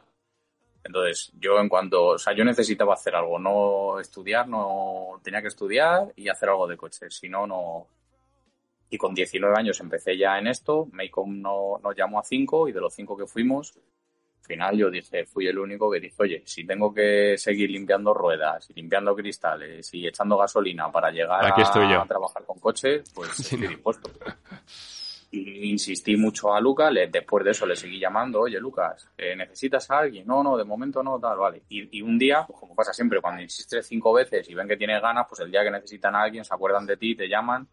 Entonces, 0.82 1.32
yo 1.38 1.60
en 1.60 1.68
cuanto, 1.68 2.06
o 2.06 2.18
sea, 2.18 2.32
yo 2.32 2.44
necesitaba 2.44 2.94
hacer 2.94 3.14
algo, 3.14 3.38
no 3.38 4.00
estudiar, 4.00 4.48
no 4.48 5.20
tenía 5.22 5.42
que 5.42 5.48
estudiar 5.48 6.12
y 6.16 6.28
hacer 6.28 6.48
algo 6.48 6.66
de 6.66 6.76
coche, 6.76 7.10
si 7.10 7.28
no, 7.28 7.46
no. 7.46 7.86
Y 8.88 8.98
con 8.98 9.14
19 9.14 9.54
años 9.56 9.78
empecé 9.80 10.16
ya 10.16 10.38
en 10.38 10.46
esto, 10.48 10.88
Maycom 10.92 11.40
no, 11.40 11.78
nos 11.82 11.94
llamó 11.94 12.18
a 12.18 12.24
5 12.24 12.68
y 12.68 12.72
de 12.72 12.80
los 12.80 12.94
5 12.94 13.16
que 13.16 13.26
fuimos, 13.26 13.78
final 14.50 14.76
yo 14.76 14.90
dije, 14.90 15.24
fui 15.26 15.46
el 15.46 15.58
único 15.58 15.88
que 15.88 16.00
dijo, 16.00 16.24
oye, 16.24 16.42
si 16.44 16.66
tengo 16.66 16.92
que 16.92 17.38
seguir 17.38 17.70
limpiando 17.70 18.12
ruedas 18.12 18.68
y 18.70 18.74
limpiando 18.74 19.14
cristales 19.14 19.94
y 19.94 20.08
echando 20.08 20.36
gasolina 20.36 20.90
para 20.90 21.12
llegar 21.12 21.44
a, 21.44 22.04
trabajar 22.04 22.44
con 22.44 22.58
coche, 22.58 23.04
pues 23.14 23.30
estoy 23.38 23.68
dispuesto. 23.68 24.10
Insistí 25.32 26.16
mucho 26.16 26.52
a 26.52 26.60
Lucas, 26.60 26.92
después 27.10 27.44
de 27.44 27.52
eso 27.52 27.64
le 27.64 27.76
seguí 27.76 28.00
llamando, 28.00 28.40
oye 28.40 28.58
Lucas, 28.58 29.08
eh, 29.16 29.36
¿necesitas 29.36 29.88
a 29.90 29.98
alguien? 30.00 30.26
No, 30.26 30.42
no, 30.42 30.56
de 30.56 30.64
momento 30.64 31.04
no, 31.04 31.20
tal, 31.20 31.38
vale. 31.38 31.62
Y, 31.68 32.02
un 32.02 32.18
día, 32.18 32.44
pues 32.44 32.58
como 32.58 32.74
pasa 32.74 32.92
siempre, 32.92 33.20
cuando 33.20 33.40
insistes 33.40 33.86
cinco 33.86 34.12
veces 34.12 34.48
y 34.50 34.54
ven 34.54 34.66
que 34.66 34.76
tienes 34.76 35.00
ganas, 35.00 35.26
pues 35.28 35.40
el 35.40 35.50
día 35.50 35.62
que 35.62 35.70
necesitan 35.70 36.16
a 36.16 36.22
alguien 36.22 36.44
se 36.44 36.52
acuerdan 36.52 36.84
de 36.84 36.96
ti, 36.96 37.14
te 37.14 37.28
llaman, 37.28 37.68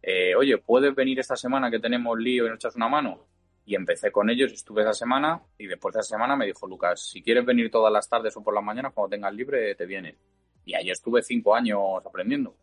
eh, 0.00 0.36
oye, 0.36 0.58
¿puedes 0.58 0.94
venir 0.94 1.18
esta 1.18 1.34
semana 1.34 1.68
que 1.68 1.80
tenemos 1.80 2.16
lío 2.16 2.46
y 2.46 2.48
nos 2.48 2.56
echas 2.56 2.76
una 2.76 2.88
mano? 2.88 3.26
y 3.70 3.76
empecé 3.76 4.10
con 4.10 4.28
ellos, 4.30 4.52
estuve 4.52 4.82
esa 4.82 4.92
semana 4.92 5.40
y 5.56 5.68
después 5.68 5.94
de 5.94 6.00
esa 6.00 6.16
semana 6.16 6.34
me 6.34 6.44
dijo 6.44 6.66
Lucas, 6.66 7.08
si 7.08 7.22
quieres 7.22 7.44
venir 7.44 7.70
todas 7.70 7.92
las 7.92 8.08
tardes 8.08 8.36
o 8.36 8.42
por 8.42 8.52
las 8.52 8.64
mañanas, 8.64 8.92
cuando 8.92 9.10
tengas 9.10 9.32
libre, 9.32 9.76
te 9.76 9.86
vienes. 9.86 10.16
Y 10.64 10.74
ahí 10.74 10.90
estuve 10.90 11.22
cinco 11.22 11.54
años 11.54 11.78
aprendiendo. 12.04 12.56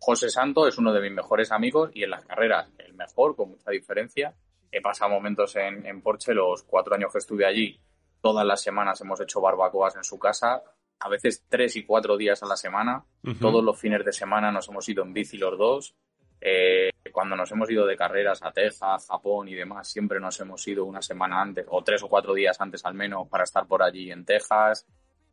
José 0.00 0.30
Santo 0.30 0.66
es 0.66 0.78
uno 0.78 0.92
de 0.92 1.00
mis 1.00 1.12
mejores 1.12 1.52
amigos 1.52 1.90
y 1.94 2.04
en 2.04 2.10
las 2.10 2.24
carreras 2.24 2.68
el 2.78 2.94
mejor, 2.94 3.36
con 3.36 3.50
mucha 3.50 3.70
diferencia. 3.70 4.34
He 4.72 4.80
pasado 4.80 5.10
momentos 5.10 5.54
en, 5.56 5.86
en 5.86 6.00
Porsche, 6.00 6.32
los 6.32 6.62
cuatro 6.62 6.94
años 6.94 7.12
que 7.12 7.18
estuve 7.18 7.44
allí, 7.44 7.78
todas 8.20 8.46
las 8.46 8.62
semanas 8.62 9.00
hemos 9.00 9.20
hecho 9.20 9.40
barbacoas 9.40 9.96
en 9.96 10.04
su 10.04 10.18
casa, 10.18 10.62
a 11.00 11.08
veces 11.08 11.44
tres 11.48 11.76
y 11.76 11.84
cuatro 11.84 12.16
días 12.16 12.42
a 12.42 12.46
la 12.46 12.56
semana. 12.56 13.04
Todos 13.40 13.64
los 13.64 13.78
fines 13.78 14.04
de 14.04 14.12
semana 14.12 14.52
nos 14.52 14.68
hemos 14.68 14.88
ido 14.88 15.02
en 15.02 15.12
bici 15.12 15.38
los 15.38 15.56
dos. 15.56 15.94
Eh, 16.40 16.90
cuando 17.12 17.36
nos 17.36 17.50
hemos 17.52 17.70
ido 17.70 17.86
de 17.86 17.96
carreras 17.96 18.42
a 18.42 18.52
Texas, 18.52 19.06
Japón 19.08 19.48
y 19.48 19.54
demás, 19.54 19.88
siempre 19.88 20.20
nos 20.20 20.38
hemos 20.40 20.66
ido 20.68 20.84
una 20.84 21.02
semana 21.02 21.40
antes, 21.40 21.66
o 21.68 21.82
tres 21.82 22.02
o 22.02 22.08
cuatro 22.08 22.34
días 22.34 22.60
antes 22.60 22.84
al 22.84 22.94
menos, 22.94 23.28
para 23.28 23.44
estar 23.44 23.66
por 23.66 23.82
allí 23.82 24.10
en 24.10 24.24
Texas, 24.24 24.86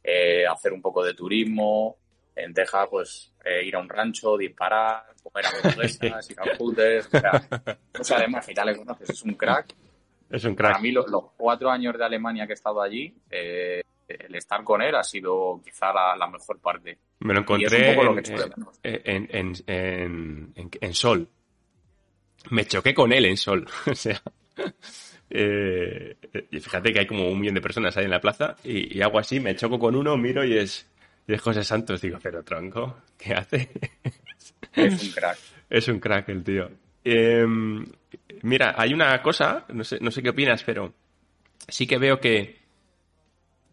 eh, 0.03 0.45
hacer 0.47 0.71
un 0.71 0.81
poco 0.81 1.03
de 1.03 1.13
turismo. 1.13 1.97
En 2.37 2.53
Texas, 2.53 2.87
pues, 2.89 3.33
eh, 3.43 3.65
ir 3.65 3.75
a 3.75 3.79
un 3.79 3.89
rancho, 3.89 4.37
disparar, 4.37 5.05
comer 5.23 5.45
hamburguesas, 5.47 6.29
ir 6.29 6.39
a 6.39 6.55
footers, 6.55 7.07
o 7.07 7.09
sea, 7.09 7.31
o 7.99 8.03
sea, 8.03 8.17
además, 8.17 8.47
ya 8.55 8.63
le 8.63 8.77
conoces, 8.77 9.09
es 9.09 9.23
un 9.23 9.33
crack. 9.33 9.73
Es 10.29 10.43
un 10.45 10.53
crack. 10.53 10.73
Para 10.73 10.81
mí, 10.81 10.91
los, 10.91 11.05
cuatro 11.35 11.71
años 11.71 11.97
de 11.97 12.05
Alemania 12.05 12.45
que 12.45 12.53
he 12.53 12.55
estado 12.55 12.81
allí, 12.81 13.11
eh, 13.31 13.81
el 14.07 14.35
estar 14.35 14.63
con 14.63 14.81
él 14.81 14.95
ha 14.95 15.03
sido 15.03 15.59
quizá 15.63 15.91
la, 15.93 16.27
mejor 16.27 16.59
parte. 16.59 16.99
Me 17.19 17.33
lo 17.33 17.39
encontré 17.39 17.97
en, 18.83 19.57
en, 20.53 20.93
Sol. 20.93 21.27
Me 22.51 22.65
choqué 22.65 22.93
con 22.93 23.11
él 23.11 23.25
en 23.25 23.37
Sol. 23.37 23.67
o 23.91 23.95
sea, 23.95 24.21
eh, 25.29 26.15
fíjate 26.51 26.93
que 26.93 26.99
hay 26.99 27.07
como 27.07 27.27
un 27.27 27.39
millón 27.39 27.55
de 27.55 27.61
personas 27.61 27.97
ahí 27.97 28.05
en 28.05 28.11
la 28.11 28.21
plaza 28.21 28.55
y, 28.63 29.01
hago 29.01 29.19
así, 29.19 29.39
me 29.39 29.55
choco 29.55 29.77
con 29.77 29.95
uno, 29.95 30.15
miro 30.17 30.45
y 30.45 30.57
es, 30.57 30.87
José 31.37 31.63
Santos. 31.63 32.01
Digo, 32.01 32.19
pero 32.21 32.43
tronco, 32.43 32.97
¿qué 33.17 33.33
hace? 33.33 33.69
es 34.73 35.03
un 35.03 35.11
crack. 35.11 35.37
Es 35.69 35.87
un 35.87 35.99
crack 35.99 36.29
el 36.29 36.43
tío. 36.43 36.69
Em, 37.03 37.85
mira, 38.43 38.75
hay 38.77 38.93
una 38.93 39.21
cosa, 39.21 39.65
no 39.73 39.83
sé, 39.83 39.97
no 39.99 40.11
sé 40.11 40.21
qué 40.21 40.29
opinas, 40.29 40.63
pero 40.63 40.93
sí 41.67 41.85
que 41.85 41.97
veo 41.97 42.19
que 42.19 42.67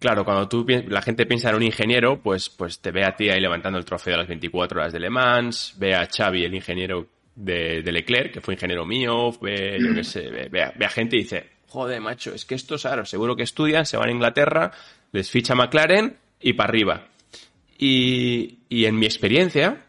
Claro, 0.04 0.22
cuando 0.22 0.46
tú 0.46 0.66
la 0.68 1.00
gente 1.00 1.24
piensa 1.24 1.48
en 1.48 1.56
un 1.56 1.62
ingeniero, 1.62 2.20
pues, 2.20 2.50
pues 2.50 2.78
te 2.80 2.90
ve 2.90 3.06
a 3.06 3.16
ti 3.16 3.30
ahí 3.30 3.40
levantando 3.40 3.78
el 3.78 3.86
trofeo 3.86 4.12
de 4.12 4.18
las 4.18 4.28
24 4.28 4.78
horas 4.78 4.92
de 4.92 5.00
Le 5.00 5.08
Mans, 5.08 5.76
ve 5.78 5.94
a 5.94 6.06
Xavi, 6.06 6.44
el 6.44 6.54
ingeniero 6.54 7.06
de, 7.34 7.80
Leclerc, 7.82 8.34
que 8.34 8.42
fue 8.42 8.52
ingeniero 8.52 8.84
mío, 8.84 9.32
ve, 9.40 9.78
yo 9.80 9.94
qué 9.94 10.04
sé, 10.04 10.28
ve, 10.28 10.62
a, 10.62 10.88
gente 10.90 11.16
y 11.16 11.20
dice, 11.20 11.46
joder, 11.68 12.02
macho, 12.02 12.34
es 12.34 12.44
que 12.44 12.54
estos, 12.54 12.82
claro, 12.82 13.06
seguro 13.06 13.34
que 13.34 13.44
estudian, 13.44 13.86
se 13.86 13.96
van 13.96 14.10
a 14.10 14.12
Inglaterra, 14.12 14.72
les 15.12 15.30
ficha 15.30 15.54
McLaren 15.54 16.18
y 16.38 16.52
para 16.52 16.68
arriba. 16.68 17.06
Y, 17.76 18.60
en 18.70 18.98
mi 18.98 19.06
experiencia, 19.06 19.86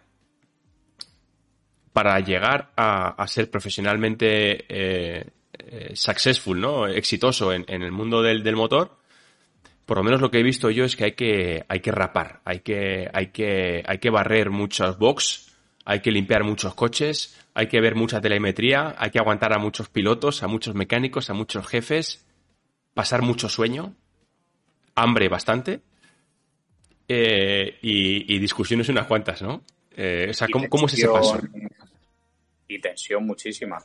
para 1.94 2.20
llegar 2.20 2.72
a, 2.76 3.26
ser 3.28 3.50
profesionalmente 3.50 4.66
eh, 4.70 5.30
eh, 5.54 5.92
successful, 5.96 6.60
¿no? 6.60 6.88
Exitoso 6.88 7.54
en, 7.54 7.66
el 7.68 7.92
mundo 7.92 8.22
del, 8.22 8.44
del 8.44 8.56
motor, 8.56 8.98
por 9.86 9.98
lo 9.98 10.04
menos 10.04 10.20
lo 10.20 10.32
que 10.32 10.40
he 10.40 10.44
visto 10.44 10.70
yo 10.72 10.84
es 10.84 10.96
que 10.96 11.06
hay 11.06 11.12
que, 11.12 11.66
hay 11.68 11.80
que 11.80 11.92
rapar, 11.92 12.42
hay 12.44 12.60
que, 12.60 13.10
hay 13.14 13.28
que, 13.28 13.84
hay 13.86 13.98
que 14.00 14.10
barrer 14.10 14.50
muchos 14.50 14.98
box, 14.98 15.52
hay 15.86 16.00
que 16.00 16.12
limpiar 16.12 16.44
muchos 16.44 16.74
coches, 16.74 17.40
hay 17.54 17.68
que 17.68 17.80
ver 17.80 17.96
mucha 17.96 18.20
telemetría, 18.20 18.96
hay 18.98 19.12
que 19.12 19.20
aguantar 19.20 19.54
a 19.54 19.60
muchos 19.60 19.88
pilotos, 19.90 20.42
a 20.42 20.48
muchos 20.48 20.74
mecánicos, 20.74 21.30
a 21.30 21.34
muchos 21.34 21.68
jefes, 21.68 22.26
pasar 22.96 23.22
mucho 23.22 23.48
sueño, 23.48 23.94
hambre 24.96 25.30
bastante, 25.30 25.82
eh, 27.08 27.78
y, 27.82 28.40
discusiones 28.40 28.90
unas 28.90 29.08
cuantas, 29.08 29.42
¿no? 29.42 29.64
Eh, 29.96 30.28
o 30.30 30.34
sea, 30.34 30.48
¿cómo, 30.52 30.68
¿cómo, 30.70 30.88
es 30.88 30.94
ese 30.94 31.08
paso? 31.08 31.40
Y 32.68 32.80
tensión 32.80 33.26
muchísima 33.26 33.78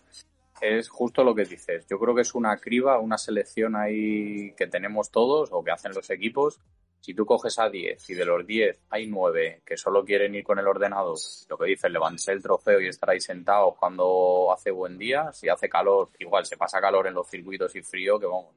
es 0.61 0.89
justo 0.89 1.25
lo 1.25 1.35
que 1.35 1.45
dices. 1.45 1.87
Yo 1.89 1.99
creo 1.99 2.15
que 2.15 2.23
es 2.23 2.35
una 2.35 2.57
criba, 2.59 2.99
una 2.99 3.19
selección 3.19 3.77
ahí 3.77 4.53
que 4.57 4.67
tenemos 4.67 5.11
todos 5.11 5.49
o 5.53 5.65
que 5.65 5.71
hacen 5.71 5.93
los 5.95 6.09
equipos. 6.11 6.61
Si 7.01 7.15
tú 7.15 7.25
coges 7.25 7.59
a 7.59 7.71
10 7.71 8.11
y 8.11 8.15
de 8.15 8.25
los 8.27 8.47
10 8.47 8.79
hay 8.91 9.07
9 9.07 9.63
que 9.65 9.77
solo 9.79 10.05
quieren 10.05 10.35
ir 10.35 10.45
con 10.45 10.59
el 10.59 10.67
ordenador, 10.67 11.17
lo 11.49 11.59
que 11.59 11.67
dices, 11.67 11.91
levantarse 11.91 12.33
el 12.33 12.43
trofeo 12.43 12.81
y 12.81 12.89
estar 12.89 13.09
ahí 13.09 13.21
sentados 13.21 13.75
cuando 13.79 14.53
hace 14.53 14.71
buen 14.71 14.99
día, 14.99 15.33
si 15.33 15.49
hace 15.49 15.69
calor, 15.69 16.11
igual 16.19 16.45
se 16.45 16.59
pasa 16.59 16.81
calor 16.81 17.07
en 17.07 17.15
los 17.15 17.29
circuitos 17.29 17.75
y 17.75 17.81
frío, 17.81 18.21
que 18.21 18.27
vamos, 18.27 18.55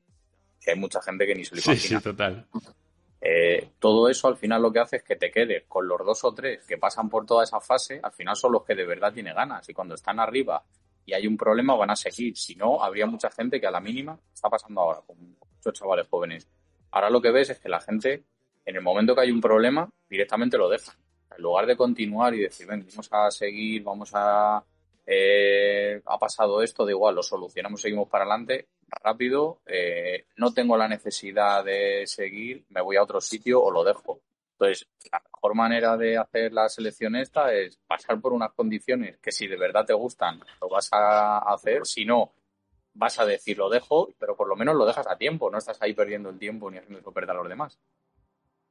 que 0.59 0.71
hay 0.71 0.77
mucha 0.77 1.01
gente 1.01 1.25
que 1.25 1.35
ni 1.35 1.45
se 1.45 1.55
lo 1.55 1.61
imagina. 1.61 1.79
Sí, 1.79 1.87
sí, 1.87 2.03
total. 2.03 2.45
Eh, 3.25 3.69
todo 3.79 4.09
eso 4.09 4.27
al 4.27 4.35
final 4.35 4.61
lo 4.61 4.71
que 4.71 4.79
hace 4.79 4.97
es 4.97 5.03
que 5.03 5.15
te 5.15 5.31
quedes 5.31 5.63
con 5.65 5.87
los 5.87 6.05
dos 6.05 6.25
o 6.25 6.33
tres 6.33 6.65
que 6.67 6.77
pasan 6.77 7.09
por 7.09 7.25
toda 7.25 7.45
esa 7.45 7.61
fase, 7.61 8.01
al 8.03 8.11
final 8.11 8.35
son 8.35 8.51
los 8.51 8.65
que 8.65 8.75
de 8.75 8.85
verdad 8.85 9.13
tienen 9.13 9.33
ganas 9.33 9.67
y 9.69 9.73
cuando 9.73 9.95
están 9.95 10.19
arriba 10.19 10.61
y 11.05 11.13
hay 11.13 11.27
un 11.27 11.37
problema, 11.37 11.75
van 11.75 11.91
a 11.91 11.95
seguir. 11.95 12.37
Si 12.37 12.55
no, 12.55 12.83
habría 12.83 13.05
mucha 13.05 13.29
gente 13.29 13.59
que 13.59 13.67
a 13.67 13.71
la 13.71 13.79
mínima 13.79 14.17
está 14.33 14.49
pasando 14.49 14.81
ahora, 14.81 15.01
con 15.05 15.17
muchos 15.19 15.73
chavales 15.73 16.07
jóvenes. 16.09 16.47
Ahora 16.91 17.09
lo 17.09 17.21
que 17.21 17.31
ves 17.31 17.49
es 17.49 17.59
que 17.59 17.69
la 17.69 17.79
gente, 17.79 18.23
en 18.65 18.75
el 18.75 18.81
momento 18.81 19.15
que 19.15 19.21
hay 19.21 19.31
un 19.31 19.41
problema, 19.41 19.89
directamente 20.09 20.57
lo 20.57 20.69
deja. 20.69 20.93
En 21.35 21.41
lugar 21.41 21.65
de 21.65 21.75
continuar 21.75 22.33
y 22.35 22.41
decir, 22.41 22.67
ven, 22.67 22.85
vamos 22.87 23.09
a 23.11 23.31
seguir, 23.31 23.83
vamos 23.83 24.11
a. 24.13 24.63
Eh, 25.05 26.01
ha 26.05 26.17
pasado 26.17 26.61
esto, 26.61 26.85
da 26.85 26.91
igual, 26.91 27.15
lo 27.15 27.23
solucionamos, 27.23 27.81
seguimos 27.81 28.07
para 28.07 28.23
adelante, 28.23 28.67
rápido, 29.01 29.61
eh, 29.65 30.25
no 30.37 30.53
tengo 30.53 30.77
la 30.77 30.87
necesidad 30.87 31.63
de 31.63 32.05
seguir, 32.07 32.65
me 32.69 32.81
voy 32.81 32.97
a 32.97 33.03
otro 33.03 33.21
sitio 33.21 33.61
o 33.61 33.71
lo 33.71 33.83
dejo. 33.83 34.21
Entonces, 34.53 34.87
la 35.11 35.19
mejor 35.19 35.55
manera 35.55 35.97
de 35.97 36.17
hacer 36.17 36.53
la 36.53 36.69
selección 36.69 37.15
esta 37.15 37.53
es 37.53 37.77
pasar 37.87 38.21
por 38.21 38.33
unas 38.33 38.53
condiciones 38.53 39.17
que 39.17 39.31
si 39.31 39.47
de 39.47 39.57
verdad 39.57 39.85
te 39.85 39.93
gustan, 39.93 40.39
lo 40.61 40.69
vas 40.69 40.89
a 40.91 41.39
hacer. 41.39 41.85
Si 41.85 42.05
no, 42.05 42.33
vas 42.93 43.19
a 43.19 43.25
decir 43.25 43.57
lo 43.57 43.69
dejo, 43.69 44.13
pero 44.19 44.35
por 44.35 44.47
lo 44.47 44.55
menos 44.55 44.75
lo 44.75 44.85
dejas 44.85 45.07
a 45.07 45.17
tiempo. 45.17 45.49
No 45.49 45.57
estás 45.57 45.81
ahí 45.81 45.93
perdiendo 45.93 46.29
el 46.29 46.39
tiempo 46.39 46.69
ni 46.69 46.77
haciendo 46.77 47.11
perder 47.11 47.31
a 47.31 47.39
los 47.39 47.49
demás. 47.49 47.79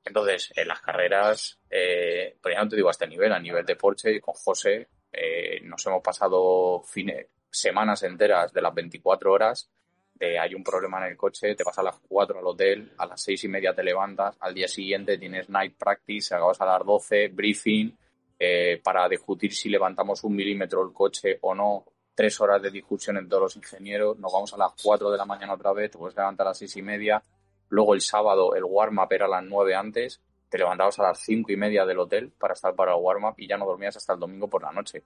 Entonces, 0.05 0.53
en 0.57 0.69
las 0.69 0.81
carreras, 0.81 1.61
eh, 1.71 2.37
pues 2.41 2.55
ya 2.55 2.63
no 2.63 2.69
te 2.69 2.77
digo 2.77 2.89
a 2.89 2.93
este 2.93 3.07
nivel, 3.07 3.33
a 3.33 3.39
nivel 3.39 3.65
de 3.65 3.77
Porsche, 3.77 4.21
con 4.21 4.35
José, 4.35 4.89
eh, 5.13 5.61
nos 5.63 5.87
hemos 5.87 6.03
pasado 6.03 6.83
fines, 6.83 7.29
semanas 7.51 8.03
enteras 8.03 8.53
de 8.53 8.63
las 8.63 8.75
24 8.75 9.33
horas 9.33 9.71
hay 10.21 10.55
un 10.55 10.63
problema 10.63 10.99
en 10.99 11.13
el 11.13 11.17
coche, 11.17 11.55
te 11.55 11.65
vas 11.65 11.79
a 11.79 11.83
las 11.83 11.99
4 12.09 12.39
al 12.39 12.47
hotel, 12.47 12.93
a 12.99 13.07
las 13.07 13.21
6 13.23 13.45
y 13.45 13.49
media 13.49 13.75
te 13.75 13.83
levantas, 13.83 14.37
al 14.41 14.55
día 14.55 14.69
siguiente 14.69 15.19
tienes 15.19 15.49
night 15.49 15.77
practice, 15.77 16.35
acabas 16.35 16.61
a 16.61 16.67
las 16.67 16.87
12, 16.87 17.29
briefing, 17.29 17.97
eh, 18.39 18.81
para 18.83 19.09
discutir 19.09 19.53
si 19.53 19.69
levantamos 19.69 20.23
un 20.25 20.35
milímetro 20.37 20.85
el 20.85 20.93
coche 20.93 21.39
o 21.41 21.55
no, 21.55 21.85
tres 22.15 22.41
horas 22.41 22.63
de 22.63 22.71
discusión 22.71 23.17
entre 23.17 23.39
los 23.39 23.57
ingenieros, 23.57 24.19
nos 24.19 24.33
vamos 24.33 24.53
a 24.55 24.59
las 24.59 24.73
4 24.83 25.11
de 25.11 25.19
la 25.19 25.25
mañana 25.25 25.55
otra 25.55 25.73
vez, 25.73 25.91
te 25.91 25.99
puedes 25.99 26.17
levantar 26.17 26.47
a 26.47 26.51
las 26.51 26.59
6 26.59 26.77
y 26.77 26.83
media, 26.83 27.23
luego 27.69 27.95
el 27.95 28.01
sábado 28.01 28.55
el 28.55 28.65
warm-up 28.65 29.09
era 29.11 29.27
a 29.27 29.29
las 29.29 29.45
9 29.45 29.75
antes, 29.75 30.21
te 30.49 30.59
levantabas 30.59 30.99
a 30.99 31.05
las 31.05 31.19
5 31.21 31.51
y 31.51 31.57
media 31.57 31.87
del 31.87 31.99
hotel 31.99 32.31
para 32.39 32.55
estar 32.55 32.75
para 32.75 32.93
el 32.93 33.01
warm-up 33.01 33.35
y 33.39 33.49
ya 33.49 33.57
no 33.57 33.65
dormías 33.65 33.97
hasta 33.97 34.13
el 34.13 34.21
domingo 34.21 34.49
por 34.49 34.63
la 34.63 34.71
noche. 34.71 35.03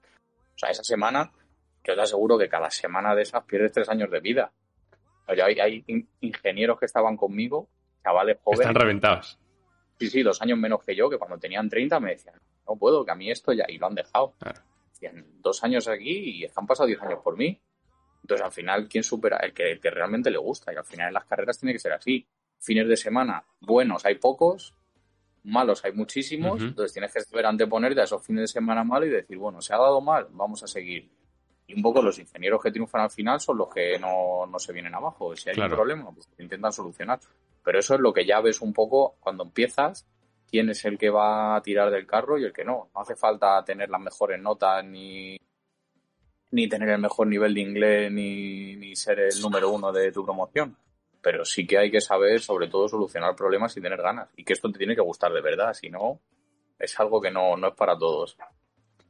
O 0.55 0.59
sea, 0.59 0.71
esa 0.71 0.83
semana, 0.83 1.31
que 1.83 1.93
os 1.93 1.99
aseguro 1.99 2.37
que 2.37 2.49
cada 2.49 2.71
semana 2.71 3.15
de 3.15 3.23
esas 3.23 3.45
pierdes 3.45 3.73
tres 3.73 3.89
años 3.89 4.11
de 4.11 4.21
vida 4.21 4.53
hay, 5.27 5.61
hay 5.61 5.85
ingenieros 6.21 6.79
que 6.79 6.87
estaban 6.87 7.17
conmigo, 7.17 7.69
chavales 8.03 8.39
jóvenes. 8.43 8.61
Están 8.61 8.75
reventados. 8.75 9.39
Sí, 9.99 10.09
sí, 10.09 10.23
dos 10.23 10.41
años 10.43 10.59
menos 10.59 10.85
que 10.85 10.95
yo, 10.95 11.09
que 11.09 11.19
cuando 11.19 11.39
tenían 11.39 11.69
30 11.69 12.01
me 12.01 12.11
decían, 12.11 12.37
no 12.69 12.77
puedo, 12.77 13.05
que 13.05 13.13
a 13.13 13.15
mí 13.15 13.31
esto 13.31 13.53
ya, 13.53 13.65
y 13.69 13.79
lo 13.79 13.87
han 13.87 13.95
dejado. 13.95 14.35
Claro. 14.39 14.61
dos 15.41 15.63
años 15.65 15.89
aquí 15.89 16.41
y 16.41 16.47
han 16.55 16.67
pasado 16.67 16.87
diez 16.87 17.01
años 17.03 17.21
por 17.23 17.37
mí. 17.37 17.61
Entonces, 18.23 18.45
al 18.45 18.53
final, 18.53 18.89
¿quién 18.89 19.05
supera? 19.05 19.37
El 19.37 19.53
que, 19.53 19.79
realmente 19.83 20.31
le 20.31 20.39
gusta. 20.39 20.73
Y 20.73 20.77
al 20.77 20.85
final 20.85 21.09
en 21.09 21.15
las 21.15 21.27
carreras 21.27 21.59
tiene 21.59 21.73
que 21.73 21.79
ser 21.79 21.93
así. 21.93 22.27
Fines 22.59 22.89
de 22.89 22.97
semana 22.97 23.45
buenos 23.61 24.05
hay 24.05 24.17
pocos, 24.17 24.75
malos 25.45 25.85
hay 25.85 25.93
muchísimos. 25.93 26.61
Entonces 26.61 26.93
tienes 26.93 27.13
que 27.13 27.21
saber 27.21 27.47
anteponerte 27.47 28.01
a 28.01 28.05
esos 28.05 28.25
fines 28.27 28.43
de 28.43 28.49
semana 28.49 28.83
malos 28.83 29.09
y 29.09 29.13
decir, 29.13 29.39
bueno, 29.39 29.61
se 29.61 29.75
ha 29.75 29.79
dado 29.79 30.01
mal, 30.01 30.27
vamos 30.31 30.63
a 30.63 30.67
seguir. 30.67 31.09
Y 31.69 31.75
un 31.75 31.83
poco 31.83 32.01
los 32.01 32.19
ingenieros 32.19 32.63
que 32.63 32.71
triunfan 32.71 33.03
al 33.03 33.11
final 33.11 33.41
son 33.41 33.59
los 33.59 33.69
que 33.69 33.99
no, 33.99 34.47
se 34.59 34.73
vienen 34.73 34.95
abajo. 34.95 35.35
Si 35.35 35.51
hay 35.51 35.59
un 35.59 35.69
problema, 35.69 36.11
pues 36.13 36.29
intentan 36.39 36.73
solucionar. 36.73 37.19
Pero 37.65 37.81
eso 37.81 37.95
es 37.95 38.01
lo 38.01 38.13
que 38.13 38.25
ya 38.25 38.41
ves 38.41 38.61
un 38.61 38.73
poco 38.73 39.17
cuando 39.19 39.43
empiezas, 39.43 40.07
quién 40.49 40.71
es 40.71 40.85
el 40.85 40.97
que 40.97 41.11
va 41.11 41.57
a 41.57 41.63
tirar 41.63 41.91
del 41.91 42.07
carro 42.07 42.39
y 42.39 42.45
el 42.45 42.53
que 42.53 42.65
no. 42.65 42.89
No 42.95 43.01
hace 43.01 43.17
falta 43.17 43.65
tener 43.65 43.91
las 43.91 44.01
mejores 44.01 44.41
notas 44.41 44.85
ni, 44.85 45.37
ni 46.53 46.69
tener 46.69 46.91
el 46.91 47.01
mejor 47.01 47.27
nivel 47.27 47.55
de 47.55 47.61
inglés 47.61 48.13
ni, 48.13 48.77
ni 48.77 48.95
ser 48.95 49.19
el 49.19 49.41
número 49.43 49.71
uno 49.71 49.93
de 49.93 50.13
tu 50.13 50.25
promoción. 50.25 50.77
Pero 51.21 51.45
sí 51.45 51.67
que 51.67 51.79
hay 51.79 51.91
que 51.91 52.01
saber, 52.01 52.41
sobre 52.41 52.69
todo, 52.69 52.89
solucionar 52.89 53.35
problemas 53.35 53.77
y 53.77 53.81
tener 53.81 54.01
ganas. 54.01 54.29
Y 54.37 54.45
que 54.45 54.53
esto 54.53 54.71
te 54.71 54.79
tiene 54.79 54.95
que 54.95 55.01
gustar 55.01 55.33
de 55.33 55.41
verdad. 55.41 55.75
Si 55.75 55.91
no, 55.91 56.21
es 56.79 56.99
algo 57.01 57.21
que 57.21 57.33
no, 57.33 57.57
no 57.57 57.69
es 57.69 57.75
para 57.75 57.99
todos. 57.99 58.37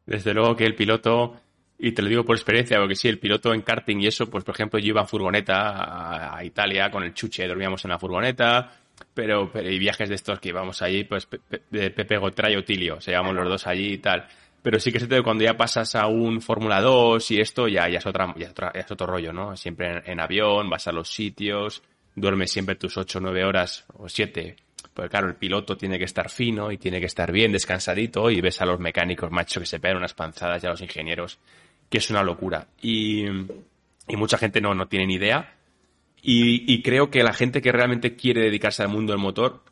Desde 0.07 0.33
luego 0.33 0.57
que 0.57 0.65
el 0.65 0.75
piloto 0.75 1.35
y 1.79 1.93
te 1.93 2.03
lo 2.03 2.09
digo 2.09 2.25
por 2.25 2.37
experiencia, 2.37 2.79
porque 2.79 2.95
sí, 2.95 3.09
el 3.09 3.19
piloto 3.19 3.53
en 3.53 3.63
karting 3.63 4.01
y 4.01 4.07
eso, 4.07 4.31
pues 4.31 4.45
por 4.45 4.55
ejemplo, 4.55 4.79
yo 4.79 4.89
iba 4.89 5.03
en 5.03 5.09
furgoneta 5.09 6.37
a, 6.37 6.45
Italia 6.45 6.91
con 6.91 7.03
el 7.03 7.13
chuche, 7.13 7.47
dormíamos 7.47 7.85
en 7.85 7.91
la 7.91 7.99
furgoneta, 7.99 8.73
pero, 9.13 9.51
pero 9.53 9.71
y 9.71 9.79
viajes 9.79 10.09
de 10.09 10.15
estos 10.15 10.41
que 10.41 10.49
íbamos 10.49 10.81
allí, 10.81 11.05
pues 11.05 11.29
de 11.71 11.91
Pepe 11.91 12.17
Gotra 12.17 12.51
y 12.51 12.57
Otilio, 12.57 13.01
se 13.01 13.11
llevamos 13.11 13.35
los 13.35 13.49
dos 13.49 13.67
allí 13.67 13.95
y 13.95 13.99
tal. 13.99 14.27
Pero 14.63 14.81
sí 14.81 14.91
que 14.91 14.99
se 14.99 15.07
te 15.07 15.23
cuando 15.23 15.45
ya 15.45 15.57
pasas 15.57 15.95
a 15.95 16.09
un 16.09 16.41
Fórmula 16.41 16.81
2 16.81 17.31
y 17.31 17.41
esto, 17.41 17.69
ya, 17.69 17.89
ya, 17.89 17.99
es 17.99 18.07
otra, 18.07 18.35
ya, 18.37 18.53
es 18.75 18.91
otro 18.91 19.07
rollo, 19.07 19.33
¿no? 19.33 19.55
Siempre 19.57 20.03
en, 20.05 20.19
avión, 20.19 20.69
vas 20.69 20.89
a 20.89 20.93
los 20.93 21.09
sitios, 21.09 21.85
duermes 22.17 22.51
siempre 22.51 22.75
tus 22.75 22.97
8 22.97 23.19
o 23.19 23.21
9 23.21 23.45
horas 23.45 23.85
o 23.95 24.09
7. 24.09 24.57
Porque 24.97 25.11
claro, 25.11 25.29
el 25.29 25.35
piloto 25.35 25.77
tiene 25.77 25.99
que 25.99 26.07
estar 26.07 26.31
fino 26.31 26.73
y 26.73 26.79
tiene 26.79 27.01
que 27.01 27.05
estar 27.05 27.31
bien 27.31 27.53
descansadito 27.53 28.31
y 28.31 28.41
ves 28.41 28.63
a 28.63 28.65
los 28.65 28.81
mecánicos, 28.81 29.31
macho, 29.31 29.61
que 29.61 29.67
se 29.67 29.79
pegan 29.79 29.99
unas 29.99 30.15
panzadas 30.15 30.65
y 30.65 30.67
a 30.67 30.71
los 30.71 30.81
ingenieros 30.81 31.39
que 31.91 31.99
es 31.99 32.09
una 32.09 32.23
locura. 32.23 32.67
Y, 32.81 33.27
mucha 34.09 34.39
gente 34.39 34.63
no, 34.63 34.75
no 34.75 34.89
tiene 34.89 35.07
ni 35.07 35.17
idea. 35.17 35.55
Y, 36.23 36.83
creo 36.83 37.11
que 37.11 37.23
la 37.23 37.35
gente 37.35 37.61
que 37.61 37.73
realmente 37.73 38.17
quiere 38.17 38.41
dedicarse 38.41 38.85
al 38.85 38.89
mundo 38.89 39.13
del 39.13 39.21
motor, 39.21 39.65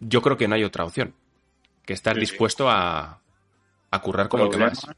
yo 0.00 0.20
creo 0.22 0.36
que 0.36 0.48
no 0.48 0.56
hay 0.56 0.64
otra 0.64 0.84
opción 0.84 1.14
que 1.86 1.92
estar 1.92 2.16
dispuesto 2.16 2.68
a, 2.68 3.20
a 3.92 4.02
currar 4.02 4.28
como 4.28 4.46
el 4.46 4.50
que 4.50 4.58
más. 4.58 4.88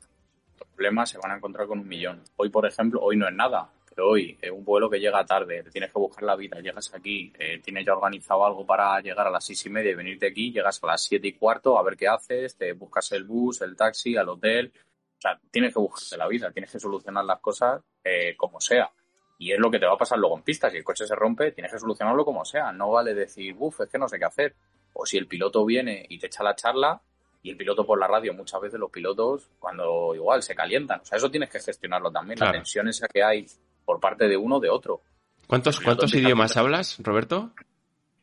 Problemas 0.74 1.10
se 1.10 1.18
van 1.18 1.32
a 1.32 1.36
encontrar 1.36 1.66
con 1.66 1.80
un 1.80 1.86
millón. 1.86 2.22
Hoy, 2.36 2.48
por 2.48 2.64
ejemplo, 2.64 2.98
hoy 3.02 3.18
no 3.18 3.28
es 3.28 3.34
nada, 3.34 3.68
pero 3.94 4.10
hoy 4.10 4.38
es 4.40 4.50
un 4.50 4.64
vuelo 4.64 4.88
que 4.88 4.98
llega 4.98 5.24
tarde, 5.24 5.64
tienes 5.70 5.92
que 5.92 5.98
buscar 5.98 6.24
la 6.24 6.36
vida, 6.36 6.60
llegas 6.60 6.92
aquí, 6.94 7.32
eh, 7.38 7.60
tienes 7.62 7.84
ya 7.84 7.94
organizado 7.94 8.44
algo 8.46 8.64
para 8.64 9.00
llegar 9.00 9.26
a 9.26 9.30
las 9.30 9.44
seis 9.44 9.64
y 9.66 9.70
media 9.70 9.90
y 9.90 9.94
venirte 9.94 10.28
aquí, 10.28 10.50
llegas 10.50 10.82
a 10.82 10.86
las 10.86 11.02
siete 11.02 11.28
y 11.28 11.32
cuarto 11.34 11.78
a 11.78 11.82
ver 11.82 11.96
qué 11.96 12.08
haces, 12.08 12.56
te 12.56 12.72
buscas 12.72 13.12
el 13.12 13.24
bus, 13.24 13.60
el 13.60 13.76
taxi, 13.76 14.16
al 14.16 14.28
hotel, 14.28 14.72
o 14.74 15.20
sea, 15.20 15.38
tienes 15.50 15.72
que 15.72 15.78
buscarte 15.78 16.16
la 16.16 16.26
vida, 16.26 16.50
tienes 16.50 16.72
que 16.72 16.80
solucionar 16.80 17.24
las 17.24 17.40
cosas 17.40 17.82
eh, 18.02 18.34
como 18.36 18.60
sea. 18.60 18.90
Y 19.38 19.52
es 19.52 19.58
lo 19.58 19.70
que 19.70 19.78
te 19.78 19.86
va 19.86 19.94
a 19.94 19.98
pasar 19.98 20.18
luego 20.18 20.36
en 20.36 20.42
pista. 20.42 20.70
Si 20.70 20.76
el 20.76 20.84
coche 20.84 21.06
se 21.06 21.16
rompe, 21.16 21.50
tienes 21.52 21.72
que 21.72 21.78
solucionarlo 21.78 22.24
como 22.24 22.44
sea. 22.44 22.72
No 22.72 22.90
vale 22.90 23.12
decir, 23.12 23.56
uff, 23.58 23.80
es 23.80 23.88
que 23.88 23.98
no 23.98 24.08
sé 24.08 24.18
qué 24.18 24.24
hacer. 24.24 24.54
O 24.92 25.04
si 25.04 25.18
el 25.18 25.26
piloto 25.26 25.64
viene 25.64 26.06
y 26.08 26.18
te 26.18 26.26
echa 26.26 26.44
la 26.44 26.54
charla, 26.54 27.00
y 27.42 27.50
el 27.50 27.56
piloto 27.56 27.84
por 27.84 27.98
la 27.98 28.06
radio, 28.06 28.32
muchas 28.34 28.60
veces 28.60 28.78
los 28.78 28.90
pilotos, 28.90 29.50
cuando 29.58 30.14
igual 30.14 30.42
se 30.42 30.54
calientan. 30.54 31.00
O 31.00 31.04
sea, 31.04 31.18
eso 31.18 31.30
tienes 31.30 31.50
que 31.50 31.58
gestionarlo 31.58 32.10
también. 32.10 32.38
La 32.38 32.52
tensión 32.52 32.86
esa 32.88 33.08
que 33.08 33.22
hay 33.22 33.46
por 33.84 34.00
parte 34.00 34.28
de 34.28 34.36
uno 34.36 34.56
o 34.56 34.60
de 34.60 34.70
otro. 34.70 35.02
¿Cuántos, 35.46 35.80
¿cuántos 35.80 36.14
idiomas 36.14 36.56
hablas, 36.56 36.98
Roberto? 37.02 37.52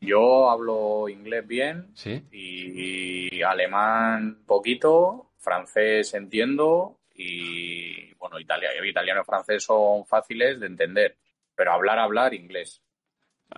Yo 0.00 0.50
hablo 0.50 1.08
inglés 1.08 1.46
bien 1.46 1.90
¿Sí? 1.94 2.22
y 2.32 3.42
alemán 3.42 4.42
poquito, 4.46 5.30
francés 5.38 6.14
entiendo 6.14 7.00
y, 7.14 8.14
bueno, 8.14 8.40
italiano, 8.40 8.84
italiano 8.84 9.20
y 9.20 9.24
francés 9.24 9.64
son 9.64 10.06
fáciles 10.06 10.58
de 10.58 10.66
entender, 10.66 11.16
pero 11.54 11.72
hablar, 11.72 11.98
hablar 11.98 12.32
inglés. 12.34 12.80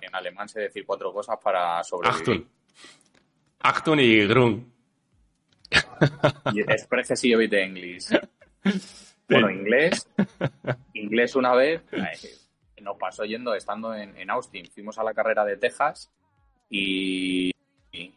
En 0.01 0.13
alemán 0.15 0.49
sé 0.49 0.61
decir 0.61 0.85
cuatro 0.85 1.13
cosas 1.13 1.37
para 1.41 1.81
sobrevivir. 1.83 2.47
Achtung. 3.59 3.99
y 3.99 4.27
Grun. 4.27 4.73
Exprese 6.67 7.15
si 7.15 7.33
de 7.33 7.63
inglés. 7.63 8.09
Bueno, 9.33 9.49
inglés. 9.49 10.07
Inglés 10.93 11.35
una 11.35 11.53
vez. 11.53 11.83
Nos 12.81 12.97
pasó 12.97 13.23
yendo, 13.23 13.55
estando 13.55 13.95
en, 13.95 14.15
en 14.17 14.29
Austin. 14.29 14.69
Fuimos 14.69 14.97
a 14.97 15.03
la 15.03 15.13
carrera 15.13 15.45
de 15.45 15.57
Texas 15.57 16.11
y 16.69 17.53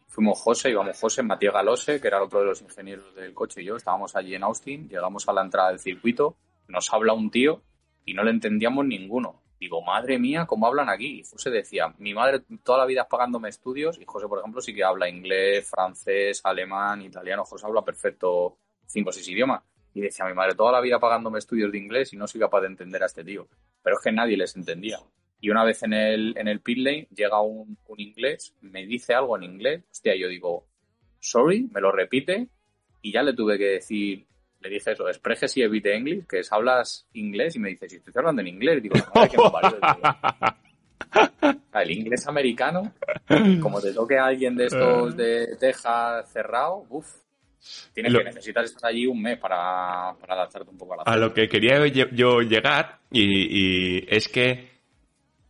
fuimos 0.09 0.41
José, 0.41 0.71
íbamos 0.71 0.99
José, 0.99 1.23
Matías 1.23 1.53
Galose, 1.53 2.01
que 2.01 2.09
era 2.09 2.23
otro 2.23 2.41
de 2.41 2.47
los 2.47 2.63
ingenieros 2.63 3.15
del 3.15 3.35
coche 3.35 3.61
y 3.61 3.67
yo, 3.67 3.77
estábamos 3.77 4.17
allí 4.17 4.35
en 4.35 4.45
Austin, 4.45 4.89
llegamos 4.89 5.29
a 5.29 5.33
la 5.35 5.43
entrada 5.43 5.69
del 5.69 5.79
circuito, 5.79 6.37
nos 6.69 6.91
habla 6.91 7.13
un 7.13 7.31
tío 7.31 7.61
y 8.07 8.15
no 8.15 8.23
le 8.23 8.31
entendíamos 8.31 8.87
ninguno. 8.87 9.43
Digo, 9.61 9.83
madre 9.83 10.19
mía, 10.19 10.47
¿cómo 10.47 10.67
hablan 10.67 10.89
aquí? 10.89 11.21
Y 11.21 11.25
José 11.25 11.51
decía, 11.51 11.95
mi 11.99 12.15
madre 12.15 12.43
toda 12.63 12.79
la 12.79 12.87
vida 12.87 13.03
es 13.03 13.09
pagándome 13.09 13.51
estudios 13.51 13.99
y 14.01 14.05
José, 14.07 14.27
por 14.27 14.39
ejemplo, 14.39 14.63
sí 14.63 14.75
que 14.75 14.85
habla 14.85 15.09
inglés, 15.09 15.69
francés, 15.69 16.41
alemán, 16.45 17.03
italiano. 17.03 17.45
José 17.45 17.67
habla 17.67 17.83
perfecto 17.83 18.57
cinco 18.87 19.11
o 19.11 19.13
seis 19.13 19.29
idiomas. 19.29 19.63
Y 19.97 20.03
decía, 20.03 20.27
mi 20.27 20.35
madre 20.35 20.55
toda 20.55 20.73
la 20.73 20.83
vida 20.83 20.99
pagándome 21.01 21.39
estudios 21.39 21.73
de 21.73 21.79
inglés 21.79 22.13
y 22.13 22.19
no 22.19 22.27
soy 22.27 22.39
capaz 22.39 22.61
de 22.61 22.67
entender 22.67 23.03
a 23.03 23.07
este 23.07 23.25
tío. 23.25 23.49
Pero 23.83 23.97
es 23.97 24.03
que 24.05 24.13
nadie 24.13 24.37
les 24.37 24.55
entendía. 24.55 24.99
Y 25.41 25.49
una 25.49 25.65
vez 25.65 25.83
en 25.85 25.95
el, 25.95 26.37
en 26.37 26.49
el 26.49 26.61
pit 26.61 26.77
lane 26.77 27.09
llega 27.17 27.41
un, 27.41 27.79
inglés, 27.97 28.55
me 28.61 28.85
dice 28.85 29.15
algo 29.15 29.39
en 29.39 29.45
inglés, 29.45 29.85
hostia, 29.91 30.15
yo 30.15 30.29
digo, 30.29 30.67
sorry, 31.19 31.67
me 31.73 31.81
lo 31.81 31.93
repite, 31.93 32.49
y 33.01 33.11
ya 33.11 33.23
le 33.23 33.33
tuve 33.33 33.57
que 33.57 33.65
decir, 33.65 34.27
le 34.61 34.69
dije 34.69 34.93
eso, 34.93 35.09
exprese 35.09 35.49
si 35.49 35.63
evite 35.63 35.97
inglés, 35.97 36.27
que 36.27 36.41
es 36.41 36.53
hablas 36.53 37.09
inglés, 37.15 37.57
y 37.57 37.59
me 37.59 37.71
dice, 37.71 37.89
si 37.89 37.97
estoy 37.97 38.13
hablando 38.17 38.43
en 38.43 38.49
inglés, 38.49 38.83
digo, 38.83 38.97
no, 38.97 39.29
que 39.31 39.39
me 39.39 39.45
El 41.81 41.91
inglés 41.91 42.27
americano, 42.27 42.93
como 43.63 43.81
te 43.81 43.95
toque 43.95 44.19
a 44.19 44.27
alguien 44.27 44.57
de 44.57 44.67
estos 44.67 45.17
de 45.17 45.57
Texas 45.59 46.31
cerrado, 46.31 46.85
uff, 46.91 47.26
Tienes 47.93 48.13
que 48.13 48.25
necesitar 48.25 48.65
estar 48.65 48.91
allí 48.91 49.07
un 49.07 49.21
mes 49.21 49.39
para, 49.39 50.15
para 50.21 50.35
adaptarte 50.35 50.71
un 50.71 50.79
poco 50.79 50.95
a 50.95 50.97
la 50.99 51.03
A 51.05 51.17
lo 51.17 51.33
que 51.33 51.49
quería 51.49 51.87
yo 51.87 52.41
llegar, 52.41 53.01
y, 53.11 53.99
y 54.01 54.07
es 54.09 54.29
que 54.29 54.77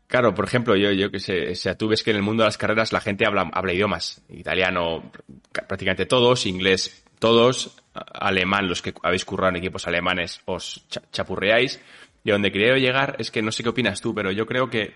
Claro, 0.06 0.34
por 0.34 0.44
ejemplo, 0.44 0.76
yo, 0.76 0.92
yo 0.92 1.10
que 1.10 1.18
sé, 1.18 1.50
o 1.50 1.54
sea, 1.56 1.76
tú 1.76 1.88
ves 1.88 2.04
que 2.04 2.10
en 2.10 2.16
el 2.16 2.22
mundo 2.22 2.44
de 2.44 2.46
las 2.46 2.58
carreras 2.58 2.92
la 2.92 3.00
gente 3.00 3.26
habla, 3.26 3.50
habla 3.52 3.72
idiomas. 3.72 4.22
Italiano 4.28 5.10
prácticamente 5.52 6.06
todos, 6.06 6.46
inglés 6.46 7.04
todos, 7.18 7.76
alemán, 7.92 8.68
los 8.68 8.82
que 8.82 8.94
habéis 9.02 9.24
currado 9.24 9.50
en 9.50 9.56
equipos 9.56 9.86
alemanes, 9.86 10.40
os 10.44 10.86
chapurreáis. 11.10 11.80
Y 12.22 12.30
donde 12.30 12.52
quería 12.52 12.76
llegar 12.76 13.16
es 13.18 13.30
que 13.30 13.42
no 13.42 13.50
sé 13.50 13.62
qué 13.62 13.70
opinas 13.70 14.00
tú, 14.00 14.14
pero 14.14 14.30
yo 14.30 14.46
creo 14.46 14.68
que 14.68 14.94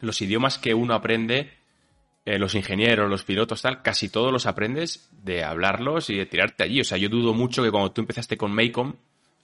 los 0.00 0.20
idiomas 0.20 0.58
que 0.58 0.74
uno 0.74 0.94
aprende, 0.94 1.52
eh, 2.26 2.40
los 2.40 2.56
ingenieros, 2.56 3.08
los 3.08 3.22
pilotos, 3.22 3.62
tal, 3.62 3.82
casi 3.82 4.08
todos 4.08 4.32
los 4.32 4.46
aprendes 4.46 5.08
de 5.12 5.44
hablarlos 5.44 6.10
y 6.10 6.16
de 6.16 6.26
tirarte 6.26 6.64
allí. 6.64 6.80
O 6.80 6.84
sea, 6.84 6.98
yo 6.98 7.08
dudo 7.08 7.32
mucho 7.32 7.62
que 7.62 7.70
cuando 7.70 7.92
tú 7.92 8.00
empezaste 8.00 8.36
con 8.36 8.52
Maycom 8.52 8.94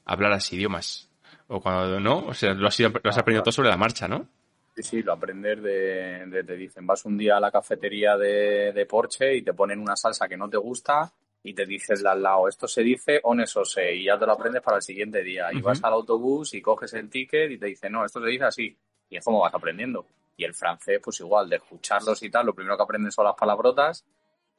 hablaras 0.05 0.53
idiomas. 0.53 1.09
O 1.47 1.61
cuando 1.61 2.01
no, 2.01 2.27
o 2.27 2.35
sea, 2.35 2.55
lo 2.55 2.66
has, 2.66 2.81
lo 2.81 2.88
has 2.88 3.18
aprendido 3.18 3.45
todo 3.45 3.53
sobre 3.53 3.68
la 3.68 3.77
marcha, 3.77 4.09
¿no? 4.09 4.27
Sí, 4.75 4.83
sí, 4.83 5.03
lo 5.03 5.12
aprender 5.12 5.61
de, 5.61 6.42
te 6.45 6.57
dicen, 6.57 6.85
vas 6.85 7.05
un 7.05 7.16
día 7.16 7.37
a 7.37 7.40
la 7.40 7.53
cafetería 7.53 8.16
de, 8.16 8.73
de, 8.73 8.87
Porsche 8.87 9.37
y 9.37 9.42
te 9.42 9.53
ponen 9.53 9.79
una 9.79 9.95
salsa 9.95 10.27
que 10.27 10.37
no 10.37 10.49
te 10.49 10.57
gusta 10.57 11.12
y 11.45 11.55
te 11.55 11.66
dices 11.66 12.05
al 12.05 12.21
lado, 12.21 12.49
esto 12.49 12.66
se 12.66 12.83
dice 12.83 13.21
on 13.23 13.40
eso 13.40 13.64
se, 13.64 13.95
y 13.95 14.05
ya 14.07 14.18
te 14.18 14.27
lo 14.27 14.33
aprendes 14.33 14.62
para 14.62 14.79
el 14.79 14.83
siguiente 14.83 15.23
día. 15.23 15.53
Y 15.53 15.61
vas 15.61 15.85
al 15.85 15.92
autobús 15.92 16.53
y 16.55 16.61
coges 16.61 16.95
el 16.95 17.09
ticket 17.09 17.49
y 17.51 17.59
te 17.59 17.66
dice, 17.66 17.88
no, 17.88 18.05
esto 18.05 18.21
se 18.21 18.29
dice 18.29 18.45
así. 18.45 18.77
Y 19.09 19.18
es 19.18 19.25
como 19.25 19.40
vas 19.40 19.55
aprendiendo. 19.55 20.05
Y 20.37 20.45
el 20.45 20.55
francés, 20.55 21.01
pues 21.03 21.21
igual, 21.21 21.49
de 21.49 21.57
escucharlos 21.57 22.23
y 22.23 22.31
tal, 22.31 22.47
lo 22.47 22.55
primero 22.55 22.77
que 22.77 22.83
aprendes 22.83 23.14
son 23.14 23.25
las 23.27 23.35
palabrotas 23.35 24.05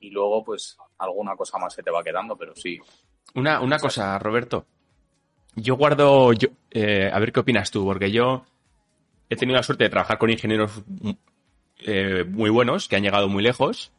y 0.03 0.09
luego, 0.09 0.43
pues, 0.43 0.77
alguna 0.97 1.35
cosa 1.35 1.57
más 1.57 1.73
se 1.73 1.81
te 1.81 1.89
va 1.89 2.03
quedando, 2.03 2.35
pero 2.35 2.53
sí. 2.55 2.79
Una, 3.35 3.61
una 3.61 3.79
cosa, 3.79 4.19
Roberto. 4.19 4.65
Yo 5.55 5.75
guardo, 5.75 6.33
yo, 6.33 6.49
eh, 6.71 7.09
a 7.11 7.19
ver 7.19 7.31
qué 7.31 7.39
opinas 7.39 7.71
tú, 7.71 7.85
porque 7.85 8.11
yo 8.11 8.45
he 9.29 9.35
tenido 9.35 9.55
la 9.55 9.63
suerte 9.63 9.85
de 9.85 9.89
trabajar 9.89 10.17
con 10.17 10.29
ingenieros 10.29 10.83
eh, 11.79 12.23
muy 12.27 12.49
buenos, 12.49 12.87
que 12.87 12.95
han 12.95 13.03
llegado 13.03 13.29
muy 13.29 13.43
lejos. 13.43 13.91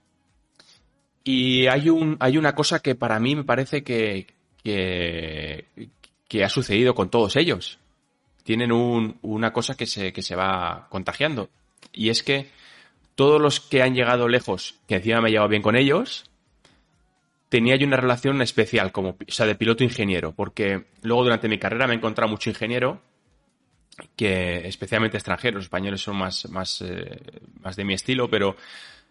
Y 1.23 1.67
hay, 1.69 1.89
un, 1.89 2.17
hay 2.21 2.37
una 2.37 2.55
cosa 2.55 2.81
que 2.81 2.95
para 2.95 3.19
mí 3.19 3.35
me 3.35 3.45
parece 3.45 3.83
que, 3.83 4.27
que, 4.63 6.45
ha 6.45 6.49
sucedido 6.49 6.95
con 6.95 7.09
todos 7.09 7.37
ellos. 7.37 7.79
tienen 8.43 8.73
una 8.73 9.53
cosa 9.53 9.75
que 9.75 9.87
se, 9.87 10.13
que 10.13 10.21
se 10.21 10.37
va 10.37 10.87
contagiando. 10.91 11.49
Y 11.92 12.09
es 12.11 12.23
que 12.23 12.51
todos 13.14 13.40
los 13.40 13.61
que 13.61 13.83
han 13.83 13.94
llegado 13.94 14.29
lejos, 14.29 14.77
que 14.88 14.97
encima 14.97 15.20
me 15.20 15.29
he 15.29 15.33
llevado 15.33 15.49
bien 15.49 15.62
con 15.62 15.77
ellos, 15.77 16.31
tenía 17.49 17.77
yo 17.77 17.87
una 17.87 17.97
relación 17.97 18.42
especial, 18.42 18.90
como, 18.90 19.11
o 19.11 19.16
sea, 19.29 19.47
de 19.47 19.55
piloto-ingeniero, 19.55 20.33
porque 20.33 20.87
luego 21.03 21.25
durante 21.25 21.49
mi 21.49 21.59
carrera 21.59 21.87
me 21.87 21.94
he 21.94 21.97
encontrado 21.97 22.29
mucho 22.29 22.51
ingeniero, 22.51 23.01
que 24.16 24.66
especialmente 24.66 25.16
extranjeros, 25.16 25.57
los 25.57 25.64
españoles 25.66 26.01
son 26.01 26.16
más, 26.16 26.49
más, 26.51 26.81
eh, 26.83 27.20
más 27.61 27.77
de 27.77 27.85
mi 27.85 27.94
estilo, 27.94 28.29
pero 28.29 28.57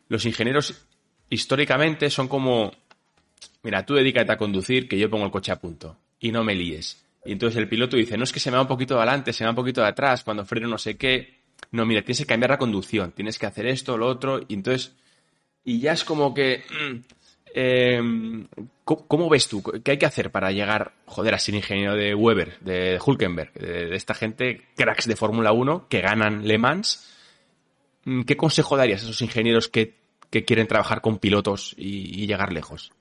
los 0.10 0.26
ingenieros 0.26 0.86
históricamente 1.30 2.10
son 2.10 2.28
como, 2.28 2.74
mira, 3.64 3.86
tú 3.86 3.94
dedícate 3.94 4.34
a 4.34 4.38
conducir, 4.38 4.90
que 4.90 4.98
yo 4.98 5.10
pongo 5.10 5.26
el 5.26 5.32
coche 5.32 5.52
a 5.52 5.60
punto, 5.60 5.98
y 6.20 6.32
no 6.32 6.44
me 6.44 6.54
líes. 6.54 7.02
Y 7.26 7.32
entonces 7.32 7.58
el 7.58 7.70
piloto 7.70 7.96
dice, 7.96 8.18
no 8.18 8.26
es 8.26 8.34
que 8.34 8.42
se 8.42 8.52
me 8.52 8.58
va 8.58 8.64
un 8.64 8.68
poquito 8.68 8.96
de 8.96 9.02
adelante, 9.02 9.32
se 9.32 9.44
me 9.44 9.48
va 9.48 9.52
un 9.52 9.56
poquito 9.56 9.82
de 9.82 9.88
atrás, 9.88 10.24
cuando 10.24 10.46
freno 10.46 10.68
no 10.68 10.78
sé 10.78 10.98
qué. 10.98 11.43
No, 11.72 11.86
mira, 11.86 12.02
tienes 12.02 12.20
que 12.20 12.26
cambiar 12.26 12.52
la 12.52 12.58
conducción, 12.58 13.12
tienes 13.12 13.40
que 13.40 13.46
hacer 13.46 13.66
esto, 13.66 13.98
lo 13.98 14.08
otro, 14.08 14.42
y 14.48 14.54
entonces, 14.54 14.96
y 15.64 15.80
ya 15.80 15.94
es 15.94 16.04
como 16.04 16.34
que, 16.34 16.64
mm, 16.70 16.98
em, 17.54 18.48
¿cómo, 18.84 19.30
ves 19.30 19.48
tú? 19.48 19.64
¿Qué 19.84 19.92
hay 19.92 19.98
que 19.98 20.06
hacer 20.06 20.32
para 20.32 20.52
llegar, 20.52 20.94
joder, 21.06 21.34
a 21.34 21.40
ser 21.40 21.56
ingeniero 21.56 21.96
de 21.96 22.14
Weber, 22.16 22.60
de 22.60 23.00
Hulkenberg, 23.04 23.54
de, 23.54 23.96
esta 23.96 24.14
gente, 24.14 24.68
cracks 24.76 25.08
de 25.08 25.16
Fórmula 25.16 25.52
1, 25.52 25.88
que 25.88 26.02
ganan 26.02 26.48
Le 26.48 26.58
Mans? 26.58 27.10
Mm, 28.06 28.24
¿Qué 28.24 28.38
consejo 28.38 28.78
darías 28.78 29.02
a 29.02 29.06
esos 29.06 29.22
ingenieros 29.22 29.68
que, 29.68 30.02
quieren 30.48 30.66
trabajar 30.66 31.02
con 31.02 31.20
pilotos 31.20 31.76
y 31.78 32.26
llegar 32.26 32.52
lejos? 32.54 32.92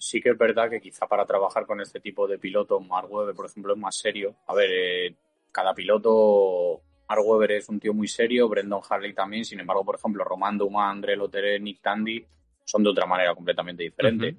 sí 0.00 0.20
que 0.20 0.30
es 0.30 0.38
verdad 0.38 0.68
que 0.68 0.80
quizá 0.80 1.06
para 1.06 1.24
trabajar 1.24 1.66
con 1.66 1.80
este 1.80 2.00
tipo 2.00 2.26
de 2.26 2.38
pilotos, 2.38 2.84
Mark 2.84 3.12
Webber, 3.12 3.34
por 3.34 3.46
ejemplo, 3.46 3.74
es 3.74 3.78
más 3.78 3.96
serio. 3.96 4.34
A 4.46 4.54
ver, 4.54 4.70
eh, 4.72 5.14
cada 5.52 5.72
piloto, 5.72 6.80
Mark 7.10 7.22
Webber 7.26 7.50
es 7.50 7.68
un 7.68 7.80
tío 7.80 7.92
muy 7.92 8.06
serio, 8.06 8.48
Brendan 8.48 8.80
Harley 8.88 9.12
también, 9.12 9.44
sin 9.44 9.58
embargo, 9.58 9.84
por 9.84 9.96
ejemplo, 9.96 10.22
Román 10.22 10.56
Dumas, 10.56 10.92
André 10.92 11.16
Lotter, 11.16 11.60
Nick 11.60 11.82
Tandy 11.82 12.24
son 12.64 12.84
de 12.84 12.90
otra 12.90 13.04
manera 13.04 13.34
completamente 13.34 13.82
diferente. 13.82 14.36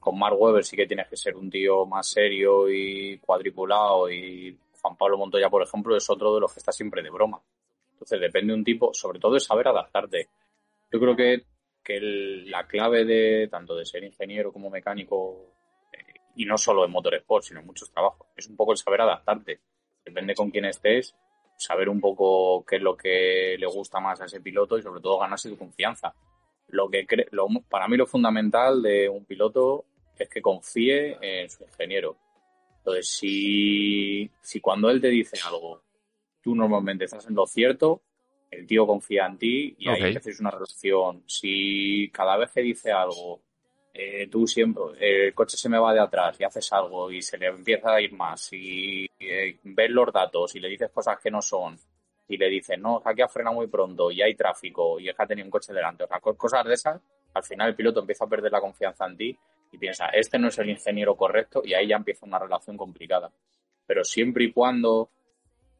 Con 0.00 0.18
Mark 0.18 0.40
Webber 0.40 0.64
sí 0.64 0.76
que 0.76 0.86
tienes 0.86 1.08
que 1.08 1.16
ser 1.16 1.36
un 1.36 1.50
tío 1.50 1.84
más 1.84 2.08
serio 2.08 2.70
y 2.70 3.18
cuadriculado 3.18 4.10
y 4.10 4.58
Juan 4.80 4.96
Pablo 4.96 5.18
Montoya, 5.18 5.50
por 5.50 5.62
ejemplo, 5.62 5.94
es 5.94 6.08
otro 6.08 6.34
de 6.34 6.40
los 6.40 6.54
que 6.54 6.60
está 6.60 6.72
siempre 6.72 7.02
de 7.02 7.10
broma. 7.10 7.38
Entonces 7.92 8.18
depende 8.18 8.52
de 8.52 8.58
un 8.58 8.64
tipo, 8.64 8.94
sobre 8.94 9.20
todo 9.20 9.34
de 9.34 9.40
saber 9.40 9.68
adaptarte. 9.68 10.30
Yo 10.90 10.98
creo 10.98 11.14
que 11.14 11.44
que 11.86 12.00
la 12.00 12.66
clave 12.66 13.04
de 13.04 13.46
tanto 13.48 13.76
de 13.76 13.86
ser 13.86 14.02
ingeniero 14.02 14.52
como 14.52 14.70
mecánico, 14.70 15.54
eh, 15.92 16.14
y 16.34 16.44
no 16.44 16.58
solo 16.58 16.84
en 16.84 16.90
motorsport, 16.90 17.44
sino 17.44 17.60
en 17.60 17.66
muchos 17.66 17.92
trabajos, 17.92 18.26
es 18.36 18.48
un 18.48 18.56
poco 18.56 18.72
el 18.72 18.78
saber 18.78 19.02
adaptarte. 19.02 19.60
Depende 20.04 20.34
con 20.34 20.50
quién 20.50 20.64
estés, 20.64 21.14
saber 21.56 21.88
un 21.88 22.00
poco 22.00 22.64
qué 22.64 22.76
es 22.76 22.82
lo 22.82 22.96
que 22.96 23.56
le 23.58 23.66
gusta 23.66 24.00
más 24.00 24.20
a 24.20 24.26
ese 24.26 24.40
piloto 24.40 24.78
y 24.78 24.82
sobre 24.82 25.00
todo 25.00 25.18
ganarse 25.18 25.48
su 25.48 25.56
confianza. 25.56 26.14
Lo 26.68 26.88
que 26.88 27.06
lo, 27.30 27.48
para 27.68 27.88
mí 27.88 27.96
lo 27.96 28.06
fundamental 28.06 28.82
de 28.82 29.08
un 29.08 29.24
piloto 29.24 29.84
es 30.18 30.28
que 30.28 30.42
confíe 30.42 31.16
en 31.20 31.48
su 31.48 31.64
ingeniero. 31.64 32.16
Entonces, 32.78 33.08
si, 33.08 34.30
si 34.40 34.60
cuando 34.60 34.90
él 34.90 35.00
te 35.00 35.08
dice 35.08 35.38
algo, 35.46 35.82
tú 36.40 36.54
normalmente 36.54 37.04
estás 37.04 37.26
en 37.26 37.34
lo 37.34 37.46
cierto, 37.46 38.02
el 38.50 38.66
tío 38.66 38.86
confía 38.86 39.26
en 39.26 39.38
ti 39.38 39.74
y 39.78 39.88
ahí 39.88 40.14
hacéis 40.14 40.40
una 40.40 40.50
relación. 40.50 41.24
Si 41.26 42.10
cada 42.12 42.36
vez 42.36 42.52
que 42.52 42.60
dice 42.60 42.92
algo, 42.92 43.42
eh, 43.98 44.28
tú 44.30 44.46
siempre, 44.46 44.82
el 45.00 45.32
coche 45.34 45.56
se 45.56 45.70
me 45.70 45.78
va 45.78 45.94
de 45.94 46.00
atrás 46.00 46.36
y 46.38 46.44
haces 46.44 46.70
algo 46.72 47.10
y 47.10 47.22
se 47.22 47.38
le 47.38 47.46
empieza 47.46 47.94
a 47.94 48.00
ir 48.00 48.12
más 48.12 48.52
y 48.52 49.08
eh, 49.18 49.58
ves 49.62 49.90
los 49.90 50.12
datos 50.12 50.54
y 50.54 50.60
le 50.60 50.68
dices 50.68 50.90
cosas 50.90 51.18
que 51.18 51.30
no 51.30 51.40
son 51.40 51.78
y 52.28 52.36
le 52.36 52.48
dices, 52.48 52.78
no, 52.78 53.00
aquí 53.02 53.22
ha 53.22 53.28
frenado 53.28 53.56
muy 53.56 53.68
pronto 53.68 54.10
y 54.10 54.20
hay 54.20 54.34
tráfico 54.34 55.00
y 55.00 55.08
es 55.08 55.16
que 55.16 55.22
ha 55.22 55.26
tenido 55.26 55.46
un 55.46 55.50
coche 55.50 55.72
delante, 55.72 56.04
o 56.04 56.08
sea, 56.08 56.20
cosas 56.20 56.64
de 56.66 56.74
esas, 56.74 57.00
al 57.32 57.42
final 57.42 57.68
el 57.68 57.74
piloto 57.74 58.00
empieza 58.00 58.24
a 58.24 58.28
perder 58.28 58.52
la 58.52 58.60
confianza 58.60 59.06
en 59.06 59.16
ti 59.16 59.38
y 59.72 59.78
piensa, 59.78 60.08
este 60.08 60.38
no 60.38 60.48
es 60.48 60.58
el 60.58 60.68
ingeniero 60.68 61.16
correcto 61.16 61.62
y 61.64 61.72
ahí 61.72 61.88
ya 61.88 61.96
empieza 61.96 62.26
una 62.26 62.38
relación 62.38 62.76
complicada. 62.76 63.30
Pero 63.86 64.04
siempre 64.04 64.44
y 64.44 64.52
cuando 64.52 65.08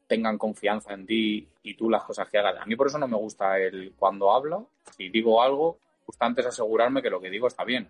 tengan 0.06 0.38
confianza 0.38 0.94
en 0.94 1.06
ti 1.06 1.48
y 1.62 1.74
tú 1.74 1.90
las 1.90 2.04
cosas 2.04 2.28
que 2.28 2.38
hagas. 2.38 2.56
A 2.60 2.64
mí 2.64 2.76
por 2.76 2.86
eso 2.86 2.98
no 2.98 3.08
me 3.08 3.16
gusta 3.16 3.58
el 3.58 3.92
cuando 3.98 4.32
hablo, 4.32 4.68
si 4.96 5.08
digo 5.08 5.42
algo, 5.42 5.78
justo 6.06 6.24
antes 6.24 6.46
asegurarme 6.46 7.02
que 7.02 7.10
lo 7.10 7.20
que 7.20 7.30
digo 7.30 7.48
está 7.48 7.64
bien. 7.64 7.88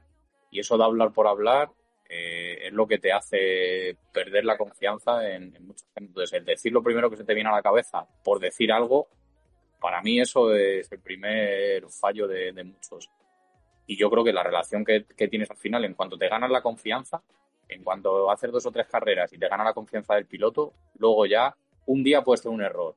Y 0.57 0.61
eso 0.61 0.79
de 0.79 0.85
hablar 0.85 1.12
por 1.12 1.27
hablar 1.27 1.69
eh, 2.09 2.61
es 2.62 2.73
lo 2.73 2.87
que 2.87 2.97
te 2.97 3.12
hace 3.12 3.95
perder 4.11 4.47
la 4.47 4.57
confianza 4.57 5.29
en, 5.29 5.55
en 5.55 5.66
mucha 5.66 5.85
gente. 5.92 6.09
Entonces, 6.09 6.33
el 6.33 6.47
decir 6.47 6.73
lo 6.73 6.83
primero 6.83 7.11
que 7.11 7.19
se 7.19 7.25
te 7.25 7.35
viene 7.35 7.51
a 7.51 7.57
la 7.57 7.62
cabeza 7.62 8.07
por 8.25 8.40
decir 8.40 8.73
algo, 8.73 9.07
para 9.79 10.01
mí 10.01 10.19
eso 10.19 10.55
es 10.55 10.90
el 10.90 11.01
primer 11.01 11.87
fallo 11.90 12.27
de, 12.27 12.64
muchos. 12.64 13.11
Y 13.87 13.99
yo 13.99 14.09
creo 14.09 14.25
que 14.25 14.33
la 14.33 14.42
relación 14.42 14.83
que, 14.83 15.05
que, 15.05 15.29
tienes 15.29 15.51
al 15.51 15.59
final, 15.59 15.85
en 15.85 15.92
cuanto 15.92 16.16
te 16.16 16.27
ganas 16.27 16.51
la 16.51 16.62
confianza, 16.62 17.21
en 17.69 17.85
cuanto 17.85 18.31
haces 18.31 18.51
dos 18.51 18.64
o 18.64 18.73
tres 18.73 18.87
carreras 18.87 19.31
y 19.35 19.38
te 19.38 19.47
gana 19.47 19.62
la 19.62 19.75
confianza 19.75 20.14
del 20.14 20.25
piloto, 20.25 20.73
luego 20.99 21.27
ya 21.27 21.55
un 21.85 22.03
día 22.03 22.23
puede 22.23 22.40
ser 22.40 22.51
un 22.51 22.62
error, 22.62 22.95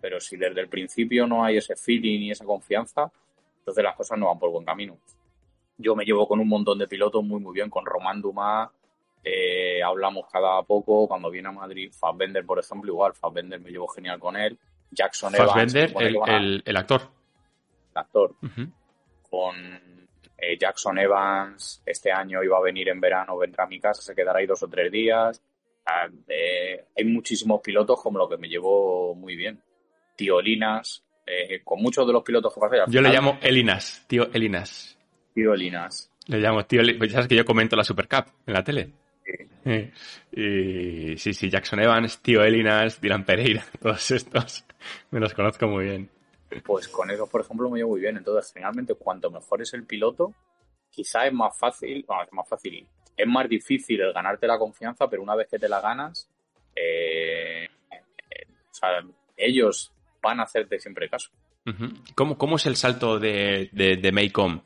pero 0.00 0.20
si 0.20 0.36
desde 0.36 0.60
el 0.60 0.68
principio 0.68 1.26
no 1.26 1.44
hay 1.44 1.56
ese 1.56 1.74
feeling 1.74 2.20
y 2.20 2.30
esa 2.30 2.44
confianza, 2.44 3.10
entonces 3.58 3.82
las 3.82 3.96
cosas 3.96 4.16
no 4.16 4.28
van 4.28 4.38
por 4.38 4.50
buen 4.50 4.64
camino. 4.64 4.96
Yo 5.80 5.96
me 5.96 6.04
llevo 6.04 6.26
con 6.26 6.40
un 6.40 6.48
montón 6.48 6.78
de 6.78 6.86
pilotos 6.86 7.24
muy, 7.24 7.40
muy 7.40 7.54
bien, 7.54 7.70
con 7.70 7.84
Román 7.84 8.20
Dumas, 8.20 8.68
eh, 9.22 9.82
hablamos 9.82 10.26
cada 10.30 10.62
poco, 10.62 11.06
cuando 11.06 11.30
viene 11.30 11.48
a 11.48 11.52
Madrid, 11.52 11.92
Fassbender, 11.92 12.44
por 12.44 12.58
ejemplo, 12.58 12.92
igual, 12.92 13.14
Fassbender 13.14 13.60
me 13.60 13.70
llevo 13.70 13.88
genial 13.88 14.18
con 14.18 14.36
él, 14.36 14.58
Jackson 14.90 15.34
Evans. 15.34 15.74
el, 15.74 16.16
el, 16.26 16.62
el, 16.64 16.76
actor. 16.76 17.02
El 17.92 17.98
actor. 17.98 18.34
Con 19.28 19.56
eh, 20.38 20.58
Jackson 20.58 20.98
Evans, 20.98 21.82
este 21.84 22.10
año 22.10 22.42
iba 22.42 22.56
a 22.56 22.62
venir 22.62 22.88
en 22.88 23.00
verano, 23.00 23.36
vendrá 23.36 23.64
a 23.64 23.68
mi 23.68 23.78
casa, 23.78 24.02
se 24.02 24.14
quedará 24.14 24.38
ahí 24.38 24.46
dos 24.46 24.62
o 24.62 24.68
tres 24.68 24.90
días 24.90 25.42
hay 26.96 27.04
muchísimos 27.04 27.60
pilotos 27.60 28.00
como 28.02 28.18
lo 28.18 28.28
que 28.28 28.36
me 28.36 28.48
llevo 28.48 29.14
muy 29.14 29.36
bien. 29.36 29.60
Tío 30.16 30.40
Elinas, 30.40 31.02
eh, 31.26 31.60
con 31.64 31.80
muchos 31.80 32.06
de 32.06 32.12
los 32.12 32.22
pilotos 32.22 32.52
que 32.52 32.60
pasé. 32.60 32.76
Yo 32.88 33.00
le 33.00 33.10
llamo 33.10 33.38
Elinas, 33.42 34.04
tío 34.06 34.30
Elinas. 34.32 34.98
Tío 35.34 35.54
Elinas. 35.54 36.10
Le 36.26 36.38
llamo 36.38 36.64
tío 36.64 36.80
Elinas. 36.80 36.98
Pues 36.98 37.12
sabes 37.12 37.28
que 37.28 37.36
yo 37.36 37.44
comento 37.44 37.76
la 37.76 37.84
Super 37.84 38.08
Cup 38.08 38.26
en 38.46 38.54
la 38.54 38.64
tele. 38.64 38.90
Sí. 39.64 39.90
Y 40.32 41.16
sí, 41.18 41.34
sí, 41.34 41.50
Jackson 41.50 41.80
Evans, 41.80 42.20
tío 42.20 42.42
Elinas, 42.42 43.00
Dylan 43.00 43.24
Pereira, 43.24 43.64
todos 43.80 44.10
estos 44.10 44.64
me 45.10 45.20
los 45.20 45.34
conozco 45.34 45.66
muy 45.68 45.84
bien. 45.84 46.10
Pues 46.64 46.88
con 46.88 47.10
ellos, 47.10 47.28
por 47.28 47.42
ejemplo, 47.42 47.70
me 47.70 47.78
llevo 47.78 47.90
muy 47.90 48.00
bien. 48.00 48.16
Entonces, 48.16 48.52
generalmente, 48.52 48.94
cuanto 48.94 49.30
mejor 49.30 49.62
es 49.62 49.72
el 49.74 49.84
piloto, 49.84 50.34
quizá 50.90 51.26
es 51.26 51.32
más 51.32 51.56
fácil, 51.56 52.04
no, 52.08 52.22
es 52.22 52.32
más 52.32 52.48
fácil, 52.48 52.86
es 53.16 53.26
más 53.26 53.48
difícil 53.48 54.00
el 54.00 54.12
ganarte 54.12 54.46
la 54.46 54.58
confianza, 54.58 55.08
pero 55.08 55.22
una 55.22 55.36
vez 55.36 55.48
que 55.48 55.58
te 55.58 55.68
la 55.68 55.80
ganas, 55.80 56.28
eh, 56.74 57.68
ellos 59.36 59.92
van 60.20 60.40
a 60.40 60.44
hacerte 60.44 60.80
siempre 60.80 61.08
caso. 61.08 61.30
¿Cómo, 62.14 62.56
es 62.56 62.66
el 62.66 62.76
salto 62.76 63.18
de, 63.18 63.68
de, 63.72 63.96
de 63.96 64.12
Maycom? 64.12 64.60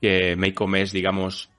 Que 0.00 0.36
Maycom 0.36 0.74
es, 0.76 0.92
digamos, 0.92 1.50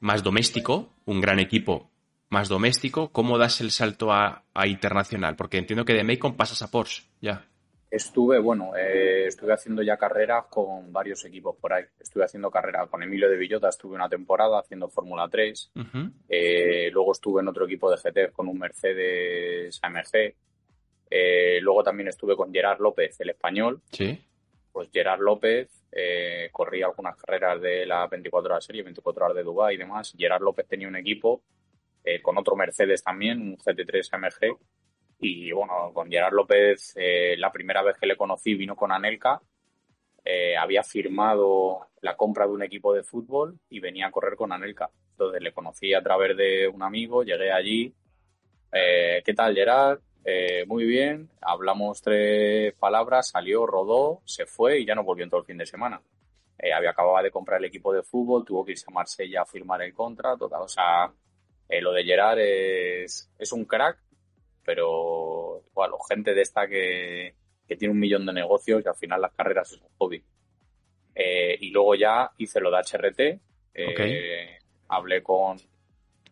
más 0.00 0.22
doméstico, 0.22 0.90
un 1.04 1.20
gran 1.20 1.38
equipo 1.38 1.90
más 2.30 2.48
doméstico. 2.48 3.10
¿Cómo 3.10 3.38
das 3.38 3.60
el 3.60 3.70
salto 3.70 4.12
a, 4.12 4.44
a 4.52 4.66
internacional? 4.66 5.36
Porque 5.36 5.58
entiendo 5.58 5.84
que 5.84 5.94
de 5.94 6.04
Maycom 6.04 6.36
pasas 6.36 6.62
a 6.62 6.70
Porsche, 6.70 7.04
ya. 7.20 7.46
Estuve, 7.90 8.40
bueno, 8.40 8.74
eh, 8.76 9.26
estuve 9.28 9.52
haciendo 9.52 9.80
ya 9.80 9.96
carreras 9.96 10.46
con 10.50 10.92
varios 10.92 11.24
equipos 11.24 11.54
por 11.60 11.72
ahí. 11.72 11.84
Estuve 12.00 12.24
haciendo 12.24 12.50
carrera 12.50 12.88
con 12.88 13.04
Emilio 13.04 13.30
de 13.30 13.36
Villota, 13.36 13.68
estuve 13.68 13.94
una 13.94 14.08
temporada 14.08 14.58
haciendo 14.58 14.88
Fórmula 14.88 15.28
3. 15.30 15.70
Eh, 16.28 16.90
luego 16.90 17.12
estuve 17.12 17.40
en 17.40 17.48
otro 17.48 17.66
equipo 17.66 17.88
de 17.88 17.96
GT 17.96 18.32
con 18.32 18.48
un 18.48 18.58
Mercedes 18.58 19.78
AMG. 19.80 20.34
Eh, 21.08 21.60
luego 21.60 21.84
también 21.84 22.08
estuve 22.08 22.34
con 22.34 22.52
Gerard 22.52 22.80
López, 22.80 23.20
el 23.20 23.30
español. 23.30 23.80
Sí. 23.92 24.20
Pues 24.74 24.90
Gerard 24.92 25.20
López 25.20 25.70
corría 26.50 26.86
algunas 26.86 27.16
carreras 27.16 27.60
de 27.60 27.86
la 27.86 28.08
24 28.08 28.52
horas 28.52 28.64
serie, 28.64 28.82
24 28.82 29.24
horas 29.24 29.36
de 29.36 29.44
Dubái 29.44 29.76
y 29.76 29.78
demás. 29.78 30.12
Gerard 30.18 30.42
López 30.42 30.66
tenía 30.66 30.88
un 30.88 30.96
equipo 30.96 31.42
con 32.22 32.36
otro 32.36 32.56
Mercedes 32.56 33.04
también, 33.04 33.40
un 33.40 33.56
GT3 33.56 34.08
AMG 34.10 34.58
y 35.18 35.52
bueno, 35.52 35.90
con 35.94 36.10
Gerard 36.10 36.34
López, 36.34 36.92
eh, 36.96 37.34
la 37.38 37.50
primera 37.50 37.82
vez 37.82 37.96
que 37.98 38.06
le 38.06 38.16
conocí 38.16 38.54
vino 38.54 38.76
con 38.76 38.92
Anelka. 38.92 39.40
Eh, 40.24 40.56
había 40.56 40.82
firmado 40.82 41.88
la 42.00 42.16
compra 42.16 42.46
de 42.46 42.52
un 42.52 42.62
equipo 42.62 42.94
de 42.94 43.02
fútbol 43.02 43.58
y 43.68 43.80
venía 43.80 44.06
a 44.06 44.10
correr 44.10 44.36
con 44.36 44.52
Anelka. 44.52 44.90
Entonces 45.12 45.42
le 45.42 45.52
conocí 45.52 45.94
a 45.94 46.02
través 46.02 46.36
de 46.36 46.68
un 46.68 46.82
amigo, 46.82 47.22
llegué 47.22 47.52
allí. 47.52 47.94
Eh, 48.72 49.22
¿Qué 49.24 49.34
tal, 49.34 49.54
Gerard? 49.54 50.00
Muy 50.66 50.84
bien. 50.84 51.28
Hablamos 51.40 52.00
tres 52.00 52.74
palabras, 52.74 53.28
salió, 53.28 53.66
rodó, 53.66 54.22
se 54.24 54.46
fue 54.46 54.80
y 54.80 54.86
ya 54.86 54.94
no 54.94 55.04
volvió 55.04 55.24
en 55.24 55.30
todo 55.30 55.40
el 55.40 55.46
fin 55.46 55.58
de 55.58 55.66
semana. 55.66 56.00
había 56.74 56.90
acabado 56.90 57.22
de 57.22 57.30
comprar 57.30 57.58
el 57.58 57.66
equipo 57.66 57.92
de 57.92 58.02
fútbol, 58.02 58.44
tuvo 58.44 58.64
que 58.64 58.72
irse 58.72 58.86
a 58.88 58.92
Marsella 58.92 59.42
a 59.42 59.46
firmar 59.46 59.82
el 59.82 59.92
contrato. 59.92 60.46
O 60.46 60.68
sea, 60.68 61.12
lo 61.80 61.92
de 61.92 62.04
Gerard 62.04 62.38
es, 62.38 63.30
es 63.38 63.52
un 63.52 63.64
crack 63.64 63.98
pero 64.64 65.62
bueno, 65.74 65.98
gente 66.08 66.34
de 66.34 66.42
esta 66.42 66.66
que, 66.66 67.34
que 67.68 67.76
tiene 67.76 67.92
un 67.92 68.00
millón 68.00 68.24
de 68.26 68.32
negocios 68.32 68.82
y 68.84 68.88
al 68.88 68.94
final 68.94 69.20
las 69.20 69.32
carreras 69.32 69.70
es 69.72 69.80
un 69.80 69.88
hobby. 69.98 70.22
Eh, 71.14 71.56
y 71.60 71.70
luego 71.70 71.94
ya 71.94 72.30
hice 72.38 72.60
lo 72.60 72.70
de 72.70 72.78
HRT, 72.78 73.40
eh, 73.74 74.58
hablé 74.88 75.22
con, 75.22 75.58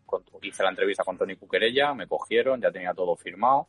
con, 0.05 0.23
hice 0.41 0.63
la 0.63 0.69
entrevista 0.69 1.03
con 1.03 1.17
Tony 1.17 1.35
Cuquerella, 1.35 1.93
me 1.93 2.07
cogieron, 2.07 2.59
ya 2.59 2.71
tenía 2.71 2.93
todo 2.93 3.15
firmado 3.15 3.67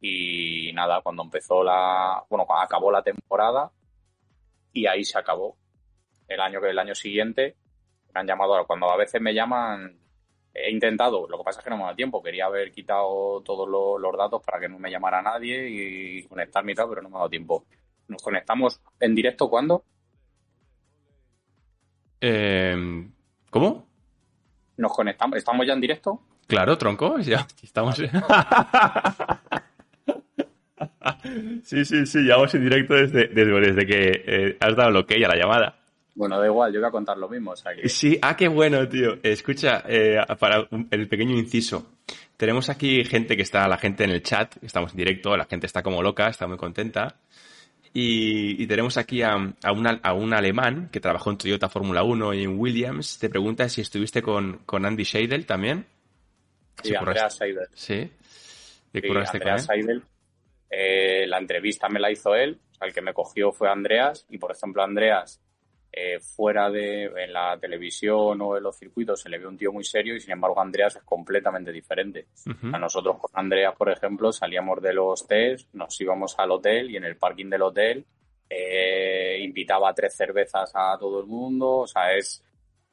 y 0.00 0.72
nada, 0.74 1.00
cuando 1.02 1.22
empezó 1.22 1.64
la, 1.64 2.22
bueno, 2.28 2.46
cuando 2.46 2.64
acabó 2.64 2.90
la 2.90 3.02
temporada 3.02 3.70
y 4.72 4.86
ahí 4.86 5.04
se 5.04 5.18
acabó. 5.18 5.56
El 6.28 6.40
año 6.40 6.60
que 6.60 6.70
el 6.70 6.78
año 6.78 6.94
siguiente 6.94 7.56
me 8.12 8.20
han 8.20 8.26
llamado, 8.26 8.66
cuando 8.66 8.90
a 8.90 8.96
veces 8.96 9.20
me 9.20 9.34
llaman, 9.34 9.98
he 10.52 10.70
intentado, 10.70 11.26
lo 11.28 11.38
que 11.38 11.44
pasa 11.44 11.60
es 11.60 11.64
que 11.64 11.70
no 11.70 11.76
me 11.76 11.84
da 11.84 11.94
tiempo, 11.94 12.22
quería 12.22 12.46
haber 12.46 12.72
quitado 12.72 13.42
todos 13.42 13.68
los, 13.68 14.16
datos 14.16 14.42
para 14.44 14.58
que 14.60 14.68
no 14.68 14.78
me 14.78 14.90
llamara 14.90 15.22
nadie 15.22 15.68
y 15.68 16.22
conectarme 16.24 16.72
y 16.72 16.74
tal, 16.74 16.88
pero 16.88 17.02
no 17.02 17.08
me 17.08 17.16
ha 17.16 17.18
dado 17.18 17.30
tiempo. 17.30 17.64
¿Nos 18.08 18.22
conectamos 18.22 18.80
en 19.00 19.14
directo 19.14 19.48
cuándo? 19.48 19.84
Eh, 22.20 23.08
¿Cómo? 23.50 23.86
¿Nos 24.76 24.92
conectamos? 24.92 25.38
¿Estamos 25.38 25.66
ya 25.66 25.72
en 25.72 25.80
directo? 25.80 26.20
Claro, 26.46 26.78
tronco, 26.78 27.18
ya 27.18 27.46
estamos. 27.62 28.00
sí, 31.62 31.84
sí, 31.84 32.06
sí, 32.06 32.26
ya 32.26 32.36
vamos 32.36 32.54
en 32.54 32.62
directo 32.62 32.94
desde, 32.94 33.28
desde, 33.28 33.86
que 33.86 34.22
eh, 34.26 34.56
has 34.60 34.76
dado 34.76 34.90
lo 34.90 35.06
que 35.06 35.24
a 35.24 35.28
la 35.28 35.36
llamada. 35.36 35.76
Bueno, 36.14 36.40
da 36.40 36.46
igual, 36.46 36.72
yo 36.72 36.80
voy 36.80 36.88
a 36.88 36.90
contar 36.90 37.18
lo 37.18 37.28
mismo. 37.28 37.54
Sí, 37.84 38.18
ah, 38.22 38.36
qué 38.36 38.48
bueno, 38.48 38.88
tío. 38.88 39.18
Escucha, 39.22 39.84
eh, 39.86 40.18
para 40.38 40.66
el 40.90 41.08
pequeño 41.08 41.36
inciso. 41.36 41.86
Tenemos 42.38 42.70
aquí 42.70 43.04
gente 43.04 43.36
que 43.36 43.42
está, 43.42 43.68
la 43.68 43.76
gente 43.76 44.04
en 44.04 44.10
el 44.10 44.22
chat, 44.22 44.56
estamos 44.62 44.92
en 44.92 44.98
directo, 44.98 45.36
la 45.36 45.44
gente 45.44 45.66
está 45.66 45.82
como 45.82 46.02
loca, 46.02 46.28
está 46.28 46.46
muy 46.46 46.56
contenta. 46.56 47.16
Y, 47.98 48.66
tenemos 48.66 48.98
aquí 48.98 49.22
a, 49.22 49.36
a, 49.62 50.12
un 50.12 50.34
alemán 50.34 50.90
que 50.92 51.00
trabajó 51.00 51.30
en 51.30 51.38
Toyota 51.38 51.70
Fórmula 51.70 52.02
1 52.02 52.34
y 52.34 52.42
en 52.42 52.58
Williams. 52.58 53.18
Te 53.18 53.30
pregunta 53.30 53.66
si 53.70 53.80
estuviste 53.80 54.20
con, 54.20 54.58
con 54.66 54.84
Andy 54.84 55.04
Scheidel 55.04 55.46
también. 55.46 55.86
Sí, 56.82 56.94
Andreas 56.94 57.36
Seidel. 57.36 57.68
Sí. 57.72 58.10
sí 58.92 59.00
Andreas 59.02 59.64
Seidel. 59.64 60.02
Eh, 60.78 61.26
la 61.26 61.38
entrevista 61.38 61.88
me 61.88 61.98
la 61.98 62.10
hizo 62.10 62.34
él, 62.34 62.60
o 62.72 62.74
sea, 62.74 62.86
el 62.86 62.92
que 62.92 63.00
me 63.00 63.14
cogió 63.14 63.50
fue 63.50 63.70
Andreas. 63.70 64.26
Y 64.28 64.36
por 64.36 64.52
ejemplo, 64.52 64.82
Andreas 64.82 65.40
eh, 65.90 66.20
fuera 66.20 66.68
de 66.68 67.04
en 67.04 67.32
la 67.32 67.58
televisión 67.58 68.38
o 68.42 68.58
en 68.58 68.62
los 68.62 68.76
circuitos 68.76 69.22
se 69.22 69.30
le 69.30 69.38
ve 69.38 69.46
un 69.46 69.56
tío 69.56 69.72
muy 69.72 69.84
serio 69.84 70.14
y 70.14 70.20
sin 70.20 70.32
embargo 70.32 70.60
Andreas 70.60 70.96
es 70.96 71.02
completamente 71.02 71.72
diferente. 71.72 72.26
A 72.70 72.78
nosotros 72.78 73.16
con 73.18 73.30
Andreas, 73.32 73.74
por 73.74 73.90
ejemplo, 73.90 74.30
salíamos 74.32 74.82
de 74.82 74.92
los 74.92 75.26
test, 75.26 75.72
nos 75.72 75.98
íbamos 75.98 76.38
al 76.38 76.50
hotel 76.50 76.90
y 76.90 76.98
en 76.98 77.04
el 77.04 77.16
parking 77.16 77.48
del 77.48 77.62
hotel 77.62 78.04
eh, 78.50 79.38
invitaba 79.40 79.94
tres 79.94 80.14
cervezas 80.14 80.70
a 80.74 80.98
todo 80.98 81.20
el 81.20 81.26
mundo, 81.26 81.78
o 81.78 81.86
sea, 81.86 82.14
es 82.14 82.44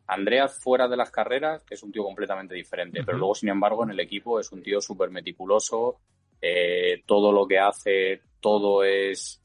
Andreas 0.07 0.57
fuera 0.57 0.87
de 0.87 0.95
las 0.95 1.11
carreras 1.11 1.63
es 1.69 1.83
un 1.83 1.91
tío 1.91 2.03
completamente 2.03 2.55
diferente, 2.55 3.03
pero 3.03 3.17
luego 3.17 3.35
sin 3.35 3.49
embargo 3.49 3.83
en 3.83 3.89
el 3.89 3.99
equipo 3.99 4.39
es 4.39 4.49
un 4.53 4.63
tío 4.63 4.79
súper 4.79 5.09
meticuloso, 5.09 5.99
eh, 6.45 7.03
todo 7.05 7.31
lo 7.31 7.47
que 7.47 7.57
hace, 7.57 8.21
todo 8.41 8.83
es 8.83 9.41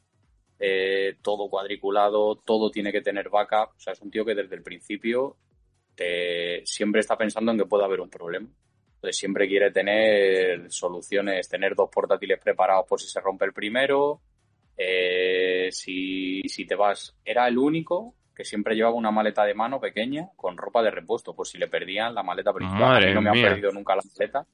eh, 0.59 1.17
todo 1.23 1.49
cuadriculado, 1.49 2.35
todo 2.45 2.73
tiene 2.73 2.91
que 2.91 3.03
tener 3.03 3.31
backup. 3.31 3.77
O 3.77 3.79
sea, 3.79 3.93
es 3.93 4.03
un 4.03 4.11
tío 4.11 4.25
que 4.25 4.35
desde 4.35 4.57
el 4.57 4.65
principio 4.65 5.37
siempre 6.65 7.01
está 7.01 7.17
pensando 7.17 7.51
en 7.53 7.59
que 7.59 7.67
puede 7.67 7.85
haber 7.85 8.01
un 8.01 8.11
problema. 8.11 8.49
Entonces 8.97 9.17
siempre 9.17 9.47
quiere 9.47 9.71
tener 9.71 10.73
soluciones, 10.73 11.49
tener 11.49 11.77
dos 11.77 11.89
portátiles 11.89 12.41
preparados 12.41 12.85
por 12.89 13.01
si 13.01 13.07
se 13.07 13.21
rompe 13.21 13.45
el 13.45 13.53
primero. 13.53 14.21
Eh, 14.77 15.69
si, 15.71 16.43
si 16.49 16.67
te 16.67 16.75
vas, 16.75 17.17
era 17.25 17.47
el 17.47 17.59
único 17.59 18.17
que 18.35 18.45
siempre 18.45 18.75
llevaba 18.75 18.97
una 18.97 19.13
maleta 19.13 19.45
de 19.45 19.55
mano 19.55 19.81
pequeña 19.81 20.31
con 20.35 20.57
ropa 20.57 20.83
de 20.83 20.91
repuesto, 20.91 21.35
por 21.35 21.47
si 21.47 21.59
le 21.59 21.69
perdían 21.69 22.13
la 22.13 22.25
maleta 22.25 22.53
principal. 22.53 23.15
no 23.15 23.23
me 23.23 23.31
han 23.31 23.41
perdido 23.41 23.71
nunca 23.71 23.95
la 23.95 24.03
maleta 24.03 24.47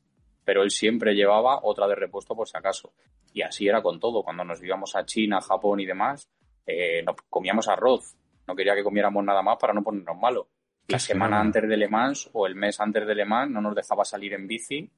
pero 0.45 0.63
él 0.63 0.71
siempre 0.71 1.15
llevaba 1.15 1.61
otra 1.63 1.87
de 1.89 1.95
repuesto 1.95 2.35
por 2.35 2.49
si 2.49 2.57
acaso. 2.57 2.93
Y 3.33 3.43
así 3.43 3.67
era 3.67 3.83
con 3.83 3.99
todo. 3.99 4.23
Cuando 4.23 4.45
nos 4.45 4.63
íbamos 4.63 4.95
a 4.95 5.05
China, 5.05 5.41
Japón 5.41 5.81
y 5.81 5.87
demás, 5.87 6.29
eh, 6.67 7.05
comíamos 7.29 7.69
arroz. 7.69 8.15
No 8.47 8.55
quería 8.55 8.75
que 8.75 8.85
comiéramos 8.85 9.25
nada 9.25 9.43
más 9.43 9.57
para 9.59 9.73
no 9.73 9.83
ponernos 9.83 10.17
malos. 10.17 10.47
La 10.89 10.99
semana 10.99 11.41
antes 11.41 11.67
de 11.67 11.77
Le 11.77 11.89
Mans 11.89 12.29
o 12.35 12.47
el 12.47 12.55
mes 12.55 12.79
antes 12.79 13.07
de 13.07 13.15
Le 13.15 13.25
Mans 13.25 13.51
no 13.51 13.63
nos 13.63 13.75
dejaba 13.75 14.05
salir 14.05 14.35
en 14.35 14.47
bici 14.47 14.89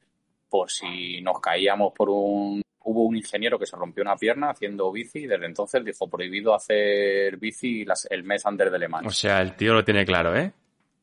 por 0.49 0.71
si 0.71 1.21
nos 1.23 1.41
caíamos 1.41 1.93
por 1.93 2.11
un... 2.11 2.63
Hubo 2.89 3.05
un 3.05 3.17
ingeniero 3.17 3.59
que 3.59 3.67
se 3.67 3.77
rompió 3.77 4.03
una 4.03 4.17
pierna 4.17 4.51
haciendo 4.51 4.93
bici 4.93 5.21
y 5.21 5.27
desde 5.27 5.47
entonces 5.47 5.85
dijo 5.85 6.09
prohibido 6.09 6.55
hacer 6.55 7.37
bici 7.37 7.85
el 8.11 8.23
mes 8.23 8.47
antes 8.47 8.71
de 8.71 8.79
Le 8.79 8.89
Mans. 8.89 9.07
O 9.07 9.11
sea, 9.11 9.41
el 9.41 9.57
tío 9.57 9.75
lo 9.75 9.85
tiene 9.85 10.05
claro, 10.05 10.37
¿eh? 10.37 10.53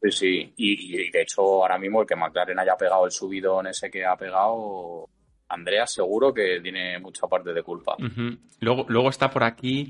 Sí, 0.04 0.12
sí. 0.12 0.54
Y, 0.58 1.10
de 1.10 1.22
hecho, 1.22 1.42
ahora 1.42 1.78
mismo 1.78 2.02
el 2.02 2.08
que 2.08 2.16
McLaren 2.16 2.60
haya 2.60 2.76
pegado 2.76 3.06
el 3.06 3.12
subidón 3.12 3.68
ese 3.68 3.90
que 3.90 4.06
ha 4.06 4.18
pegado, 4.18 5.10
Andrea 5.48 5.88
seguro 5.88 6.34
que 6.34 6.60
tiene 6.62 7.00
mucha 7.00 7.28
parte 7.28 7.54
de 7.54 7.64
culpa. 7.64 7.96
luego, 8.60 8.86
luego 8.90 9.10
está 9.10 9.30
por 9.30 9.44
aquí 9.44 9.88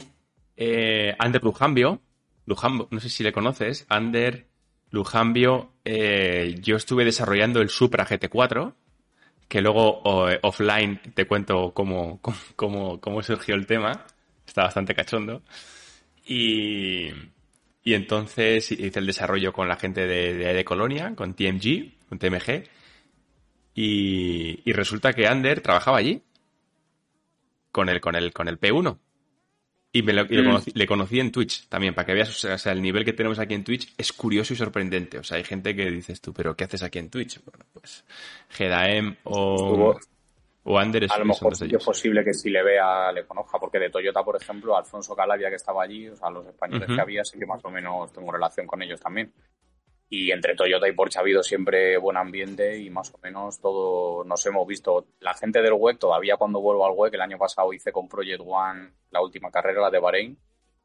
eh, 0.55 1.15
Ander 1.17 1.43
Lujambio. 1.43 2.01
Lujambio. 2.45 2.87
No 2.91 2.99
sé 2.99 3.09
si 3.09 3.23
le 3.23 3.31
conoces. 3.31 3.85
Ander 3.89 4.47
Lujambio. 4.91 5.71
Eh, 5.83 6.55
yo 6.61 6.75
estuve 6.75 7.05
desarrollando 7.05 7.61
el 7.61 7.69
Supra 7.69 8.05
GT4 8.05 8.73
que 9.47 9.61
luego 9.61 10.29
eh, 10.29 10.39
offline 10.41 10.99
te 11.13 11.27
cuento 11.27 11.73
cómo, 11.73 12.19
cómo, 12.55 12.99
cómo, 12.99 13.21
surgió 13.21 13.55
el 13.55 13.67
tema. 13.67 14.05
Está 14.47 14.63
bastante 14.63 14.95
cachondo. 14.95 15.43
Y, 16.25 17.09
y 17.83 17.93
entonces 17.95 18.71
hice 18.71 18.99
el 18.99 19.05
desarrollo 19.05 19.51
con 19.51 19.67
la 19.67 19.75
gente 19.75 20.07
de, 20.07 20.33
de, 20.33 20.65
Colonia, 20.65 21.13
con 21.15 21.33
TMG, 21.33 22.07
con 22.07 22.17
TMG. 22.17 22.63
Y, 23.75 24.71
resulta 24.71 25.13
que 25.13 25.27
Ander 25.27 25.61
trabajaba 25.61 25.97
allí. 25.97 26.21
Con 27.71 27.89
el, 27.89 27.99
con 27.99 28.15
el, 28.15 28.31
con 28.31 28.47
el 28.47 28.59
P1. 28.59 28.97
Y, 29.91 30.01
me 30.01 30.13
lo, 30.13 30.25
mm. 30.25 30.63
le 30.73 30.87
conocí 30.87 31.19
en 31.19 31.31
Twitch 31.31 31.67
también, 31.67 31.93
para 31.93 32.05
que 32.05 32.13
veas, 32.13 32.45
o 32.45 32.57
sea, 32.57 32.71
el 32.71 32.81
nivel 32.81 33.03
que 33.03 33.13
tenemos 33.13 33.37
aquí 33.39 33.53
en 33.53 33.63
Twitch 33.63 33.93
es 33.97 34.13
curioso 34.13 34.53
y 34.53 34.57
sorprendente. 34.57 35.19
O 35.19 35.23
sea, 35.23 35.37
hay 35.37 35.43
gente 35.43 35.75
que 35.75 35.91
dices 35.91 36.21
tú, 36.21 36.33
pero 36.33 36.55
¿qué 36.55 36.63
haces 36.63 36.83
aquí 36.83 36.99
en 36.99 37.09
Twitch? 37.09 37.41
Bueno, 37.43 37.65
pues 37.73 38.05
GDAM 38.57 39.17
o... 39.23 39.99
O 40.65 40.79
Ander 40.79 41.03
es, 41.03 41.11
A 41.11 41.19
lo 41.19 41.25
mejor 41.25 41.53
es 41.53 41.83
posible 41.83 42.23
que 42.23 42.33
si 42.33 42.49
le 42.49 42.63
vea, 42.63 43.11
le 43.11 43.25
conozca, 43.25 43.59
porque 43.59 43.79
de 43.79 43.89
Toyota, 43.89 44.23
por 44.23 44.41
ejemplo, 44.41 44.77
Alfonso 44.77 45.13
Calavia, 45.13 45.49
que 45.49 45.55
estaba 45.55 45.83
allí, 45.83 46.07
o 46.07 46.15
sea, 46.15 46.29
los 46.29 46.47
españoles 46.47 46.87
que 46.87 47.01
había, 47.01 47.23
sí 47.25 47.37
que 47.37 47.45
más 47.45 47.63
o 47.65 47.69
menos 47.69 48.13
tengo 48.13 48.31
relación 48.31 48.65
con 48.65 48.81
ellos 48.81 48.99
también. 48.99 49.33
Y 50.09 50.31
entre 50.31 50.55
Toyota 50.55 50.87
y 50.87 50.93
Porsche 50.93 51.19
ha 51.19 51.21
habido 51.21 51.43
siempre 51.43 51.97
buen 51.97 52.15
ambiente 52.15 52.77
y 52.77 52.89
más 52.89 53.13
o 53.13 53.17
menos 53.21 53.59
todo 53.59 54.23
nos 54.23 54.45
hemos 54.45 54.65
visto. 54.65 55.07
La 55.19 55.33
gente 55.33 55.61
del 55.61 55.73
WEC, 55.73 55.99
todavía 55.99 56.37
cuando 56.37 56.61
vuelvo 56.61 56.85
al 56.85 56.93
WEC, 56.95 57.15
el 57.15 57.21
año 57.21 57.37
pasado 57.37 57.73
hice 57.73 57.91
con 57.91 58.07
Project 58.07 58.41
One 58.45 58.91
la 59.11 59.21
última 59.21 59.51
carrera, 59.51 59.81
la 59.81 59.89
de 59.89 59.99
Bahrein, 59.99 60.37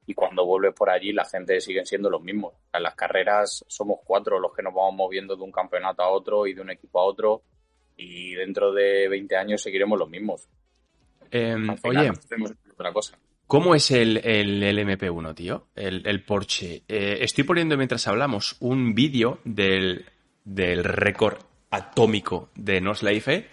y 0.07 0.15
cuando 0.15 0.45
vuelves 0.45 0.75
por 0.75 0.91
allí 0.91 1.13
la 1.13 1.25
gente 1.25 1.61
siguen 1.61 1.87
siendo 1.87 2.11
los 2.11 2.23
mismos. 2.23 2.55
En 2.73 2.83
las 2.83 2.95
carreras 2.97 3.65
somos 3.69 4.01
cuatro 4.03 4.41
los 4.41 4.53
que 4.55 4.63
nos 4.63 4.75
vamos 4.75 4.95
moviendo 4.95 5.37
de 5.37 5.43
un 5.43 5.53
campeonato 5.53 6.03
a 6.03 6.09
otro 6.09 6.47
y 6.47 6.55
de 6.55 6.63
un 6.63 6.71
equipo 6.71 6.99
a 6.99 7.05
otro 7.05 7.43
y 7.99 8.35
dentro 8.35 8.73
de 8.73 9.09
20 9.09 9.37
años 9.37 9.61
seguiremos 9.61 9.99
los 9.99 10.09
mismos. 10.09 10.49
Em, 11.31 11.69
oye, 11.83 12.11
otra 12.73 12.93
cosa. 12.93 13.19
¿Cómo 13.47 13.75
es 13.75 13.91
el, 13.91 14.19
el, 14.19 14.63
MP1, 14.79 15.35
tío? 15.35 15.69
El, 15.75 16.23
Porsche. 16.23 16.83
Eh, 16.87 17.19
estoy 17.21 17.45
poniendo 17.45 17.77
mientras 17.77 18.07
hablamos 18.07 18.57
un 18.61 18.95
vídeo 18.95 19.41
del, 19.45 20.05
del 20.45 20.85
récord 20.85 21.39
atómico 21.71 22.51
de 22.55 22.81
Nosleife. 22.81 23.49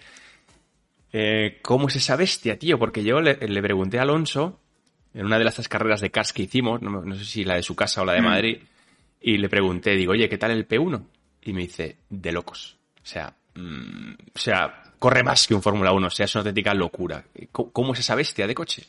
Eh, 1.14 1.60
¿Cómo 1.62 1.88
es 1.88 1.96
esa 1.96 2.18
bestia, 2.18 2.60
tío? 2.60 2.78
Porque 2.78 3.04
yo 3.04 3.22
le, 3.22 3.62
pregunté 3.62 3.98
a 3.98 4.02
Alonso 4.02 4.60
en 5.14 5.26
una 5.26 5.38
de 5.38 5.46
las 5.46 5.68
carreras 5.70 6.02
de 6.02 6.12
cars 6.12 6.34
que 6.34 6.44
hicimos, 6.44 6.82
no, 6.82 6.90
no, 7.02 7.16
sé 7.16 7.24
si 7.24 7.44
la 7.46 7.56
de 7.56 7.64
su 7.64 7.74
casa 7.74 8.02
o 8.02 8.06
la 8.06 8.14
de 8.14 8.22
mm. 8.22 8.26
Madrid, 8.26 8.58
y 9.22 9.38
le 9.38 9.48
pregunté, 9.48 9.96
digo, 9.96 10.12
oye, 10.12 10.28
¿qué 10.28 10.38
tal 10.38 10.52
el 10.52 10.68
P1? 10.68 11.08
Y 11.44 11.54
me 11.54 11.62
dice, 11.62 12.00
de 12.10 12.32
locos. 12.34 12.78
O 13.02 13.06
sea, 13.06 13.34
Mm, 13.56 14.14
o 14.36 14.40
sea, 14.40 14.84
corre 15.00 15.24
más 15.24 15.48
que 15.48 15.56
un 15.56 15.62
Fórmula 15.62 15.92
1, 15.92 16.08
o 16.08 16.10
sea, 16.10 16.26
es 16.26 16.36
una 16.36 16.42
auténtica 16.42 16.74
locura. 16.74 17.24
¿Cómo, 17.52 17.94
es 17.94 18.00
esa 18.00 18.16
bestia 18.16 18.48
de 18.48 18.56
coche? 18.56 18.84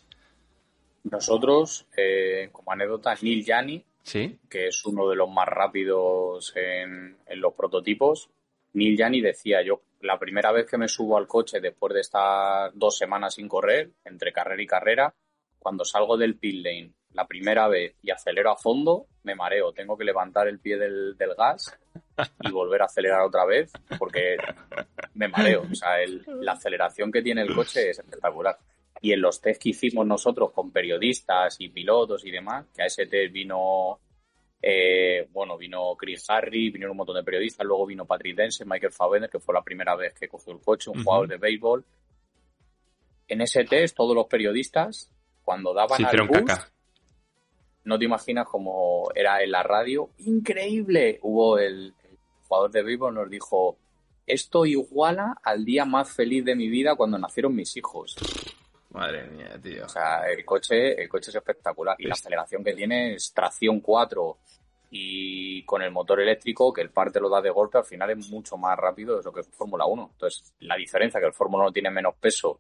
Nosotros, 1.05 1.87
eh, 1.97 2.49
como 2.53 2.73
anécdota, 2.73 3.15
Neil 3.23 3.45
Yanni, 3.45 3.85
que 4.13 4.69
es 4.69 4.85
uno 4.85 5.09
de 5.09 5.17
los 5.17 5.29
más 5.29 5.49
rápidos 5.49 6.53
en, 6.57 7.17
los 7.37 7.55
prototipos, 7.55 8.29
Neil 8.75 8.97
Yanni 8.97 9.21
decía, 9.21 9.63
yo 9.63 9.83
la 10.01 10.19
primera 10.19 10.53
vez 10.53 10.67
que 10.67 10.79
me 10.79 10.89
subo 10.89 11.17
al 11.17 11.27
coche 11.27 11.61
después 11.61 11.95
de 11.95 12.01
estar 12.01 12.71
dos 12.75 12.97
semanas 12.97 13.35
sin 13.35 13.49
correr, 13.49 13.91
entre 14.05 14.33
carrera 14.33 14.63
y 14.63 14.67
carrera, 14.67 15.15
cuando 15.59 15.85
salgo 15.85 16.17
del 16.17 16.37
pit 16.37 16.65
lane 16.65 16.93
la 17.17 17.27
primera 17.27 17.67
vez 17.67 17.95
y 18.03 18.11
acelero 18.11 18.51
a 18.51 18.57
fondo, 18.57 19.07
me 19.23 19.35
mareo. 19.35 19.73
Tengo 19.73 19.97
que 19.97 20.05
levantar 20.05 20.47
el 20.49 20.59
pie 20.59 20.77
del, 20.77 21.17
del 21.17 21.35
gas 21.35 21.75
y 22.41 22.51
volver 22.51 22.83
a 22.83 22.85
acelerar 22.85 23.23
otra 23.23 23.47
vez 23.47 23.73
porque 23.99 24.37
me 25.15 25.27
mareo. 25.29 25.63
O 25.63 25.75
sea, 25.75 25.97
la 26.27 26.53
aceleración 26.53 27.11
que 27.11 27.23
tiene 27.23 27.41
el 27.41 27.55
coche 27.55 27.89
es 27.91 27.99
espectacular. 27.99 28.59
Y 29.01 29.13
en 29.13 29.23
los 29.23 29.41
test 29.41 29.63
que 29.63 29.71
hicimos 29.71 30.07
nosotros 30.07 30.53
con 30.53 30.71
periodistas 30.71 31.57
y 31.59 31.71
pilotos 31.71 32.25
y 32.27 32.31
demás, 32.31 32.67
que 32.75 32.83
a 32.83 32.87
ese 32.87 33.07
test 33.07 33.33
vino, 33.33 33.99
eh, 34.61 35.27
bueno, 35.33 35.57
vino 35.57 35.97
Chris 35.97 36.29
Harry, 36.29 36.71
vinieron 36.71 36.91
un 36.91 36.99
montón 36.99 37.17
de 37.17 37.25
periodistas, 37.25 37.67
luego 37.67 37.87
vino 37.87 38.05
Patrick 38.05 38.37
Dense, 38.37 38.67
Michael 38.67 38.93
Fabener, 38.93 39.31
que 39.31 39.41
fue 39.41 39.55
la 39.55 39.63
primera 39.63 39.97
vez 39.97 40.13
que 40.13 40.29
cogió 40.29 40.53
el 40.53 40.61
coche, 40.61 40.91
un 40.91 41.03
jugador 41.03 41.29
de 41.29 41.39
béisbol. 41.39 41.83
En 43.29 43.41
ese 43.41 43.65
test, 43.65 43.97
todos 43.97 44.15
los 44.15 44.27
periodistas, 44.27 45.11
cuando 45.43 45.73
daban 45.73 46.05
al 46.05 46.27
bus, 46.27 46.73
no 47.87 47.99
te 47.99 48.05
imaginas 48.05 48.47
cómo 48.47 49.09
era 49.15 49.43
en 49.43 49.53
la 49.53 49.63
radio. 49.63 50.11
¡Increíble! 50.19 51.21
Hubo 51.23 51.59
el, 51.59 51.95
el 52.03 52.19
jugador 52.47 52.71
de 52.73 52.83
béisbol 52.83 53.15
nos 53.15 53.31
dijo, 53.31 53.79
esto 54.27 54.67
iguala 54.67 55.39
al 55.43 55.65
día 55.65 55.85
más 55.85 56.13
feliz 56.13 56.45
de 56.45 56.57
mi 56.57 56.69
vida 56.69 56.97
cuando 56.97 57.17
nacieron 57.17 57.55
mis 57.55 57.77
hijos. 57.77 58.17
Madre 58.91 59.29
mía, 59.29 59.59
tío. 59.63 59.85
O 59.85 59.89
sea, 59.89 60.29
el 60.29 60.45
coche, 60.45 61.01
el 61.01 61.09
coche 61.09 61.31
es 61.31 61.37
espectacular. 61.37 61.97
Y 61.99 62.07
la 62.07 62.15
aceleración 62.15 62.65
que 62.65 62.75
tiene 62.75 63.15
es 63.15 63.33
tracción 63.33 63.81
4 63.81 64.39
y 64.91 65.63
con 65.65 65.83
el 65.83 65.93
motor 65.93 66.21
eléctrico, 66.21 66.73
que 66.73 66.81
el 66.81 66.91
parte 66.91 67.21
lo 67.21 67.29
da 67.29 67.41
de 67.41 67.51
golpe, 67.51 67.79
al 67.79 67.85
final 67.85 68.11
es 68.11 68.29
mucho 68.31 68.57
más 68.57 68.77
rápido 68.77 69.17
de 69.17 69.23
lo 69.23 69.33
que 69.33 69.41
es 69.41 69.49
Fórmula 69.49 69.87
1. 69.87 70.11
Entonces, 70.13 70.55
la 70.61 70.75
diferencia 70.75 71.21
que 71.21 71.27
el 71.27 71.33
Fórmula 71.33 71.65
1 71.65 71.73
tiene 71.73 71.91
menos 71.91 72.15
peso 72.17 72.59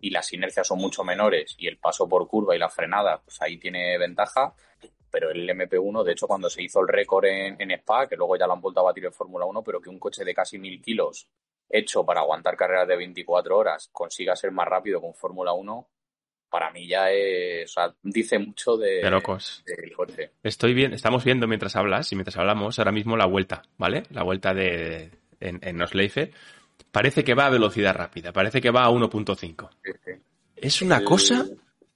y 0.00 0.10
las 0.10 0.32
inercias 0.32 0.66
son 0.66 0.78
mucho 0.78 1.04
menores 1.04 1.54
y 1.58 1.66
el 1.66 1.78
paso 1.78 2.08
por 2.08 2.26
curva 2.28 2.54
y 2.54 2.58
la 2.58 2.68
frenada, 2.68 3.20
pues 3.22 3.40
ahí 3.42 3.58
tiene 3.58 3.96
ventaja. 3.98 4.54
Pero 5.10 5.30
el 5.30 5.48
MP1, 5.48 6.04
de 6.04 6.12
hecho, 6.12 6.26
cuando 6.26 6.50
se 6.50 6.62
hizo 6.62 6.80
el 6.80 6.88
récord 6.88 7.24
en, 7.24 7.60
en 7.60 7.70
Spa, 7.70 8.06
que 8.06 8.16
luego 8.16 8.36
ya 8.36 8.46
lo 8.46 8.52
han 8.52 8.60
vuelto 8.60 8.80
a 8.80 8.84
batir 8.84 9.06
en 9.06 9.12
Fórmula 9.12 9.46
1, 9.46 9.62
pero 9.62 9.80
que 9.80 9.88
un 9.88 9.98
coche 9.98 10.24
de 10.24 10.34
casi 10.34 10.58
mil 10.58 10.80
kilos 10.82 11.28
hecho 11.68 12.04
para 12.04 12.20
aguantar 12.20 12.56
carreras 12.56 12.86
de 12.88 12.96
24 12.96 13.56
horas 13.56 13.88
consiga 13.92 14.36
ser 14.36 14.52
más 14.52 14.68
rápido 14.68 15.00
con 15.00 15.14
Fórmula 15.14 15.52
1, 15.52 15.88
para 16.48 16.70
mí 16.70 16.86
ya 16.86 17.10
es, 17.10 17.70
o 17.70 17.72
sea, 17.74 17.94
dice 18.02 18.38
mucho 18.38 18.76
de, 18.76 19.02
de 19.02 19.10
locos. 19.10 19.64
del 19.66 19.92
coche. 19.92 20.30
Estoy 20.42 20.74
bien, 20.74 20.92
estamos 20.92 21.24
viendo 21.24 21.46
mientras 21.46 21.76
hablas 21.76 22.12
y 22.12 22.16
mientras 22.16 22.36
hablamos 22.36 22.78
ahora 22.78 22.92
mismo 22.92 23.16
la 23.16 23.26
vuelta, 23.26 23.62
¿vale? 23.78 24.04
La 24.10 24.22
vuelta 24.22 24.54
de 24.54 25.10
en, 25.40 25.58
en 25.62 25.82
Osleife. 25.82 26.32
Parece 26.92 27.24
que 27.24 27.34
va 27.34 27.46
a 27.46 27.50
velocidad 27.50 27.94
rápida, 27.94 28.32
parece 28.32 28.60
que 28.60 28.70
va 28.70 28.84
a 28.84 28.90
1.5. 28.90 29.68
Sí, 29.84 29.92
sí. 30.04 30.10
Es 30.56 30.82
una 30.82 30.98
El- 30.98 31.04
cosa 31.04 31.44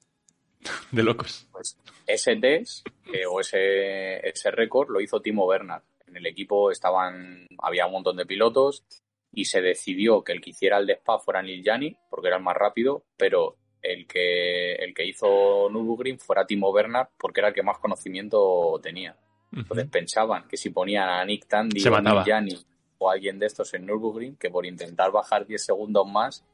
de 0.91 1.03
locos. 1.03 1.47
Pues 1.53 1.79
ese 2.07 2.37
test 2.37 2.87
eh, 3.13 3.25
o 3.27 3.41
ese, 3.41 4.27
ese 4.29 4.51
récord 4.51 4.91
lo 4.91 5.01
hizo 5.01 5.21
Timo 5.21 5.47
Bernard. 5.47 5.83
En 6.07 6.17
el 6.17 6.27
equipo 6.27 6.71
estaban, 6.71 7.47
había 7.61 7.87
un 7.87 7.93
montón 7.93 8.17
de 8.17 8.27
pilotos 8.27 8.85
y 9.33 9.45
se 9.45 9.61
decidió 9.63 10.23
que 10.25 10.33
el 10.33 10.41
que 10.41 10.51
hiciera 10.51 10.79
el 10.79 10.87
de 10.87 10.95
Spa 10.95 11.19
fuera 11.21 11.41
Neil 11.41 11.63
Gianni, 11.63 11.97
porque 12.11 12.27
era 12.29 12.37
el 12.37 12.43
más 12.43 12.57
rápido, 12.57 13.05
pero 13.17 13.57
el 13.81 14.07
que, 14.07 14.75
el 14.75 14.93
que 14.93 15.07
hizo 15.07 15.69
Nürburgring 15.71 16.19
fuera 16.19 16.45
Timo 16.47 16.73
Bernard, 16.73 17.09
porque 17.17 17.41
era 17.41 17.49
el 17.49 17.55
que 17.55 17.63
más 17.63 17.79
conocimiento 17.79 18.79
tenía. 18.83 19.17
Entonces 19.53 19.89
pensaban 19.89 20.47
que 20.49 20.57
si 20.57 20.71
ponían 20.71 21.09
a 21.09 21.25
Nick 21.25 21.47
Tandy 21.47 21.81
Se 21.81 21.89
o 21.89 21.93
mataba. 21.93 22.17
Neil 22.17 22.25
Gianni 22.25 22.67
o 23.03 23.11
alguien 23.11 23.39
de 23.39 23.47
estos 23.47 23.73
en 23.75 23.87
Nürburgring, 23.87 24.37
que 24.37 24.51
por 24.51 24.67
intentar 24.67 25.11
bajar 25.11 25.47
10 25.47 25.65
segundos 25.65 26.07
más 26.07 26.45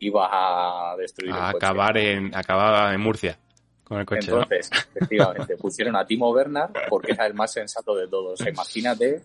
iba 0.00 0.28
a 0.28 0.96
destruir 0.96 1.32
A 1.32 1.46
el 1.46 1.52
coche. 1.52 1.66
acabar 1.66 1.96
en, 1.98 2.34
acababa 2.34 2.92
en 2.92 3.00
Murcia 3.00 3.38
con 3.84 4.00
el 4.00 4.04
coche, 4.06 4.28
¿no? 4.30 4.42
Entonces, 4.42 4.70
efectivamente, 4.94 5.56
pusieron 5.56 5.94
a 5.96 6.04
Timo 6.04 6.32
Bernard 6.32 6.72
porque 6.88 7.12
era 7.12 7.26
el 7.26 7.34
más 7.34 7.52
sensato 7.52 7.94
de 7.94 8.08
todos. 8.08 8.40
Imagínate 8.46 9.22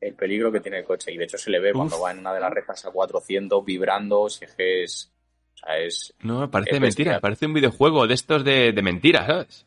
el 0.00 0.14
peligro 0.14 0.52
que 0.52 0.60
tiene 0.60 0.78
el 0.78 0.84
coche. 0.84 1.12
Y 1.12 1.16
de 1.16 1.24
hecho 1.24 1.38
se 1.38 1.50
le 1.50 1.58
ve 1.58 1.70
Uf. 1.70 1.76
cuando 1.76 2.00
va 2.00 2.12
en 2.12 2.20
una 2.20 2.32
de 2.32 2.40
las 2.40 2.52
rejas 2.52 2.84
a 2.86 2.90
400 2.92 3.64
vibrando, 3.64 4.28
si 4.28 4.44
es 4.44 4.54
que 4.54 4.82
es... 4.84 5.12
O 5.54 5.58
sea, 5.58 5.78
es... 5.78 6.14
No, 6.20 6.48
parece 6.50 6.76
Es 6.76 6.80
mentira, 6.80 7.12
bestial. 7.12 7.20
parece 7.20 7.46
un 7.46 7.54
videojuego 7.54 8.06
de 8.06 8.14
estos 8.14 8.44
de, 8.44 8.72
de 8.72 8.82
mentiras, 8.82 9.26
¿sabes? 9.26 9.66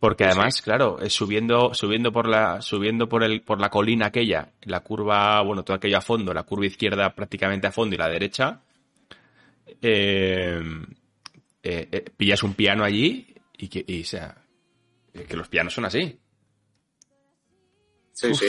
Porque 0.00 0.24
además, 0.24 0.62
claro, 0.62 1.00
es 1.00 1.12
subiendo, 1.12 1.74
subiendo 1.74 2.12
por 2.12 2.28
la, 2.28 2.62
subiendo 2.62 3.08
por 3.08 3.24
el, 3.24 3.42
por 3.42 3.60
la 3.60 3.68
colina 3.68 4.06
aquella, 4.06 4.52
la 4.62 4.80
curva, 4.80 5.42
bueno, 5.42 5.64
todo 5.64 5.76
aquello 5.76 5.98
a 5.98 6.02
fondo, 6.02 6.32
la 6.32 6.44
curva 6.44 6.66
izquierda 6.66 7.14
prácticamente 7.14 7.66
a 7.66 7.72
fondo 7.72 7.96
y 7.96 7.98
la 7.98 8.08
derecha, 8.08 8.60
eh, 9.82 10.60
eh, 11.62 11.88
eh, 11.90 12.04
pillas 12.16 12.42
un 12.44 12.54
piano 12.54 12.84
allí 12.84 13.34
y 13.56 13.68
que, 13.68 13.84
y, 13.86 14.02
o 14.02 14.04
sea, 14.04 14.36
eh, 15.12 15.26
que 15.28 15.36
los 15.36 15.48
pianos 15.48 15.74
son 15.74 15.84
así. 15.84 16.18
Sí, 18.12 18.28
Uf. 18.28 18.38
sí. 18.38 18.46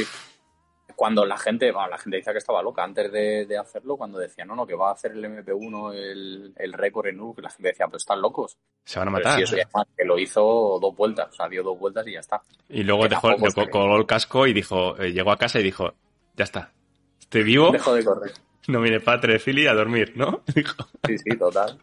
Cuando 1.00 1.26
la 1.26 1.38
gente, 1.38 1.72
bueno, 1.72 1.88
la 1.88 1.98
gente 1.98 2.18
decía 2.18 2.34
que 2.34 2.40
estaba 2.40 2.62
loca 2.62 2.84
antes 2.84 3.10
de, 3.10 3.46
de 3.46 3.58
hacerlo, 3.58 3.96
cuando 3.96 4.20
decía, 4.20 4.44
no, 4.44 4.54
no, 4.54 4.68
que 4.68 4.76
va 4.76 4.90
a 4.90 4.92
hacer 4.92 5.14
el 5.14 5.24
MP1 5.24 5.94
el, 5.94 6.54
el 6.58 6.74
récord 6.74 7.08
en 7.08 7.16
Nürburgring, 7.16 7.44
la 7.46 7.50
gente 7.52 7.70
decía, 7.70 7.88
pues 7.88 8.02
están 8.04 8.22
locos. 8.22 8.58
Se 8.84 9.00
van 9.00 9.08
a 9.08 9.12
Pero 9.14 9.24
matar. 9.24 9.38
sí, 9.38 9.44
eso 9.46 9.56
ya 9.56 9.62
es 9.64 9.74
más, 9.74 9.88
que 9.96 10.04
lo 10.04 10.20
hizo 10.20 10.78
dos 10.82 10.94
vueltas, 10.98 11.30
o 11.30 11.32
sea, 11.32 11.48
dio 11.48 11.64
dos 11.64 11.80
vueltas 11.80 12.06
y 12.06 12.12
ya 12.12 12.20
está. 12.20 12.42
Y 12.68 12.84
luego 12.84 13.04
que 13.04 13.10
dejó, 13.10 13.30
dejó- 13.30 13.70
colgó 13.70 13.96
el 13.96 14.06
casco 14.06 14.46
y 14.46 14.52
dijo, 14.52 14.98
eh, 14.98 15.14
llegó 15.14 15.32
a 15.32 15.38
casa 15.38 15.62
y 15.62 15.64
dijo, 15.64 15.94
ya 16.36 16.44
está, 16.44 16.74
estoy 17.18 17.44
vivo, 17.44 17.72
Dejó 17.72 17.94
de 17.94 18.04
correr. 18.04 18.32
no 18.68 18.82
viene 18.82 19.00
padre 19.00 19.40
Philly 19.40 19.68
a 19.68 19.74
dormir, 19.74 20.12
¿no? 20.18 20.44
Dijo. 20.54 20.84
Sí, 21.08 21.18
sí, 21.18 21.38
total. 21.38 21.80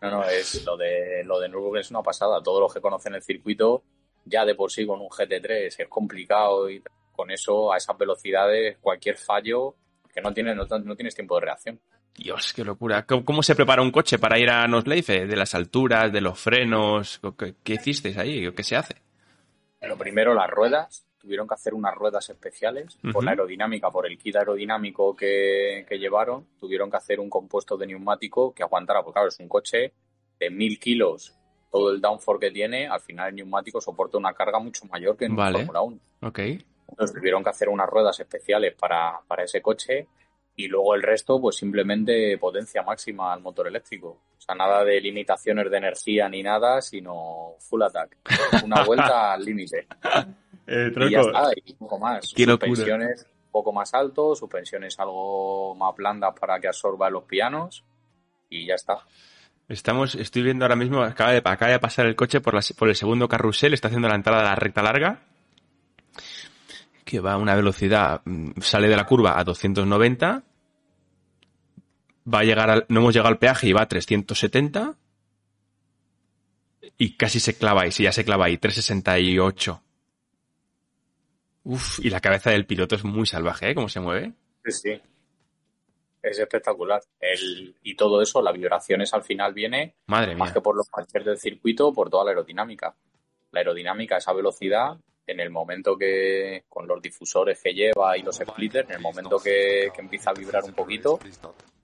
No, 0.00 0.10
no, 0.10 0.24
es 0.24 0.64
lo 0.64 0.78
de 0.78 1.24
lo 1.24 1.38
de 1.40 1.48
Nürburgring 1.50 1.80
es 1.82 1.90
una 1.90 2.02
pasada. 2.02 2.42
Todos 2.42 2.60
los 2.62 2.72
que 2.72 2.80
conocen 2.80 3.14
el 3.16 3.22
circuito, 3.22 3.82
ya 4.24 4.46
de 4.46 4.54
por 4.54 4.70
sí 4.72 4.86
con 4.86 4.98
un 5.00 5.08
GT3 5.08 5.74
es 5.78 5.88
complicado 5.90 6.70
y 6.70 6.82
con 7.18 7.32
eso, 7.32 7.72
a 7.72 7.78
esas 7.78 7.98
velocidades, 7.98 8.78
cualquier 8.80 9.16
fallo, 9.16 9.74
que 10.14 10.20
no 10.20 10.32
tienes, 10.32 10.54
no, 10.54 10.64
no 10.64 10.94
tienes 10.94 11.16
tiempo 11.16 11.34
de 11.34 11.46
reacción. 11.46 11.80
Dios, 12.14 12.52
qué 12.54 12.62
locura. 12.62 13.04
¿Cómo, 13.06 13.24
cómo 13.24 13.42
se 13.42 13.56
prepara 13.56 13.82
un 13.82 13.90
coche 13.90 14.20
para 14.20 14.38
ir 14.38 14.48
a 14.48 14.68
Nosleife? 14.68 15.26
¿De 15.26 15.34
las 15.34 15.52
alturas, 15.56 16.12
de 16.12 16.20
los 16.20 16.38
frenos? 16.38 17.20
¿Qué, 17.36 17.56
qué 17.64 17.74
hicisteis 17.74 18.16
ahí? 18.18 18.52
¿Qué 18.52 18.62
se 18.62 18.76
hace? 18.76 18.94
Lo 19.80 19.98
primero, 19.98 20.32
las 20.32 20.48
ruedas. 20.48 21.04
Tuvieron 21.18 21.48
que 21.48 21.54
hacer 21.54 21.74
unas 21.74 21.96
ruedas 21.96 22.30
especiales 22.30 22.96
por 23.12 23.24
la 23.24 23.32
aerodinámica, 23.32 23.90
por 23.90 24.06
el 24.06 24.16
kit 24.16 24.36
aerodinámico 24.36 25.16
que, 25.16 25.84
que 25.88 25.98
llevaron. 25.98 26.46
Tuvieron 26.60 26.88
que 26.88 26.98
hacer 26.98 27.18
un 27.18 27.28
compuesto 27.28 27.76
de 27.76 27.88
neumático 27.88 28.54
que 28.54 28.62
aguantara, 28.62 29.02
porque 29.02 29.14
claro, 29.14 29.28
es 29.28 29.40
un 29.40 29.48
coche 29.48 29.92
de 30.38 30.50
mil 30.50 30.78
kilos, 30.78 31.34
todo 31.72 31.90
el 31.90 32.00
downforce 32.00 32.46
que 32.46 32.52
tiene, 32.52 32.86
al 32.86 33.00
final 33.00 33.30
el 33.30 33.34
neumático 33.34 33.80
soporta 33.80 34.16
una 34.16 34.32
carga 34.32 34.60
mucho 34.60 34.86
mayor 34.86 35.16
que 35.16 35.24
en 35.24 35.32
un 35.32 35.36
Vale. 35.38 35.58
Fórmula 35.58 35.82
1. 35.82 35.98
Ok. 36.22 36.38
Entonces 36.88 37.16
tuvieron 37.16 37.44
que 37.44 37.50
hacer 37.50 37.68
unas 37.68 37.88
ruedas 37.88 38.18
especiales 38.20 38.74
para, 38.74 39.20
para 39.26 39.44
ese 39.44 39.60
coche 39.62 40.06
y 40.56 40.66
luego 40.66 40.94
el 40.94 41.02
resto, 41.02 41.40
pues 41.40 41.56
simplemente 41.56 42.36
potencia 42.38 42.82
máxima 42.82 43.32
al 43.32 43.40
motor 43.40 43.68
eléctrico. 43.68 44.08
O 44.36 44.40
sea, 44.40 44.54
nada 44.54 44.84
de 44.84 45.00
limitaciones 45.00 45.70
de 45.70 45.76
energía 45.76 46.28
ni 46.28 46.42
nada, 46.42 46.80
sino 46.82 47.54
full 47.60 47.82
attack. 47.82 48.16
Una 48.64 48.82
vuelta 48.86 49.32
al 49.34 49.44
límite. 49.44 49.86
Eh, 50.66 50.90
Y 50.94 51.10
ya 51.10 51.20
está, 51.20 51.50
y 51.54 51.72
un 51.72 51.78
poco 51.78 51.98
más. 51.98 52.32
Qué 52.34 52.46
locura. 52.46 52.68
Suspensiones 52.74 53.26
un 53.46 53.52
poco 53.52 53.72
más 53.72 53.94
alto, 53.94 54.34
suspensiones 54.34 54.98
algo 54.98 55.74
más 55.74 55.94
blandas 55.96 56.34
para 56.38 56.58
que 56.60 56.68
absorba 56.68 57.08
los 57.10 57.24
pianos 57.24 57.84
y 58.50 58.66
ya 58.66 58.74
está. 58.74 58.98
Estamos, 59.68 60.14
estoy 60.14 60.42
viendo 60.42 60.64
ahora 60.64 60.76
mismo, 60.76 61.02
acaba 61.02 61.32
de, 61.32 61.42
acaba 61.44 61.70
de 61.72 61.78
pasar 61.78 62.06
el 62.06 62.16
coche 62.16 62.40
por, 62.40 62.54
la- 62.54 62.62
por 62.78 62.88
el 62.88 62.94
segundo 62.96 63.28
carrusel, 63.28 63.74
está 63.74 63.88
haciendo 63.88 64.08
la 64.08 64.14
entrada 64.14 64.38
de 64.42 64.48
la 64.48 64.54
recta 64.54 64.82
larga, 64.82 65.27
que 67.08 67.20
va 67.20 67.32
a 67.32 67.36
una 67.38 67.54
velocidad, 67.54 68.20
mm, 68.26 68.60
sale 68.60 68.88
de 68.88 68.96
la 68.96 69.06
curva 69.06 69.38
a 69.38 69.44
290, 69.44 70.44
va 72.32 72.38
a 72.40 72.44
llegar 72.44 72.70
al, 72.70 72.84
no 72.88 73.00
hemos 73.00 73.14
llegado 73.14 73.30
al 73.30 73.38
peaje 73.38 73.66
y 73.66 73.72
va 73.72 73.82
a 73.82 73.88
370, 73.88 74.94
y 76.98 77.16
casi 77.16 77.40
se 77.40 77.56
clava 77.56 77.82
ahí, 77.82 77.92
sí, 77.92 78.02
ya 78.02 78.12
se 78.12 78.24
clava 78.24 78.44
ahí, 78.44 78.58
368. 78.58 79.82
Uf, 81.64 81.98
y 82.00 82.10
la 82.10 82.20
cabeza 82.20 82.50
del 82.50 82.66
piloto 82.66 82.94
es 82.94 83.04
muy 83.04 83.26
salvaje, 83.26 83.70
¿eh? 83.70 83.74
Cómo 83.74 83.88
se 83.88 84.00
mueve. 84.00 84.32
Sí, 84.66 84.72
sí. 84.72 85.02
Es 86.22 86.38
espectacular. 86.38 87.00
El, 87.20 87.74
y 87.82 87.94
todo 87.94 88.20
eso, 88.20 88.42
la 88.42 88.52
vibración 88.52 89.00
es 89.00 89.14
al 89.14 89.22
final 89.22 89.54
viene 89.54 89.94
Madre 90.06 90.34
más 90.34 90.48
mía. 90.48 90.54
que 90.54 90.60
por 90.60 90.76
los 90.76 90.88
parches 90.88 91.24
del 91.24 91.38
circuito, 91.38 91.92
por 91.92 92.10
toda 92.10 92.24
la 92.24 92.30
aerodinámica. 92.32 92.94
La 93.52 93.60
aerodinámica, 93.60 94.18
esa 94.18 94.32
velocidad, 94.34 94.98
en 95.28 95.40
el 95.40 95.50
momento 95.50 95.96
que, 95.96 96.64
con 96.68 96.88
los 96.88 97.00
difusores 97.02 97.60
que 97.62 97.72
lleva 97.74 98.16
y 98.16 98.22
los 98.22 98.36
splitters, 98.36 98.88
en 98.88 98.96
el 98.96 99.00
momento 99.02 99.38
que, 99.38 99.90
que 99.94 100.00
empieza 100.00 100.30
a 100.30 100.34
vibrar 100.34 100.64
un 100.64 100.72
poquito, 100.72 101.18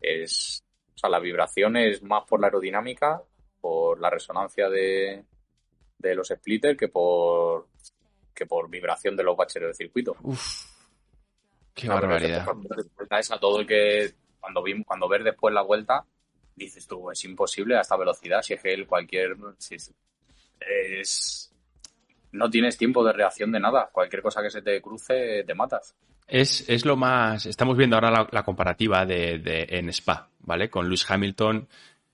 es, 0.01 0.65
o 0.95 0.99
sea, 0.99 1.11
la 1.11 1.19
vibración 1.21 1.77
es 1.77 2.03
más 2.03 2.25
por 2.27 2.41
la 2.41 2.47
aerodinámica, 2.49 3.23
por 3.61 4.01
la 4.01 4.09
resonancia 4.11 4.69
de, 4.71 5.25
de 5.99 6.15
los 6.15 6.29
splitters 6.29 6.79
que 6.79 6.89
por, 6.89 7.69
que 8.35 8.47
por 8.47 8.69
vibración 8.71 9.15
de 9.15 9.23
los 9.25 9.37
baches 9.37 9.63
del 9.63 9.75
circuito. 9.75 10.17
Uf. 10.23 10.65
Qué 11.75 11.87
No, 11.89 11.95
barbaridad. 11.95 12.47
esa- 13.09 13.19
esa 13.19 13.39
todo 13.41 13.61
el 13.61 13.67
que 13.67 14.13
cuando 14.41 14.63
vi, 14.63 14.83
cuando 14.85 15.09
ves 15.09 15.23
después 15.25 15.53
la 15.53 15.63
vuelta 15.63 16.05
dices 16.57 16.87
tú 16.87 17.11
es 17.11 17.25
imposible 17.25 17.77
a 17.77 17.81
esta 17.81 17.97
velocidad 17.97 18.41
si 18.43 18.55
es 18.55 18.63
que 18.63 18.73
el 18.73 18.87
cualquier 18.87 19.37
si 19.59 19.75
es, 19.75 19.93
es- 20.61 21.54
no 22.35 22.51
tienes 22.51 22.77
tiempo 22.77 23.05
de 23.05 23.13
reacción 23.13 23.51
de 23.53 23.61
nada 23.61 23.89
cualquier 23.93 24.23
cosa 24.23 24.43
que 24.43 24.51
se 24.51 24.61
te 24.63 24.81
cruce 24.83 25.45
te 25.47 25.55
matas 25.55 25.95
Es, 26.27 26.69
es 26.69 26.85
lo 26.85 26.97
más. 26.97 27.47
Estamos 27.47 27.77
viendo 27.77 27.97
ahora 27.97 28.27
la, 28.31 28.43
comparativa 28.43 29.05
de, 29.07 29.39
de- 29.39 29.67
en 29.71 29.89
Spa, 29.91 30.29
¿vale? 30.41 30.69
Con 30.71 30.87
Lewis 30.87 31.11
Hamilton 31.11 31.67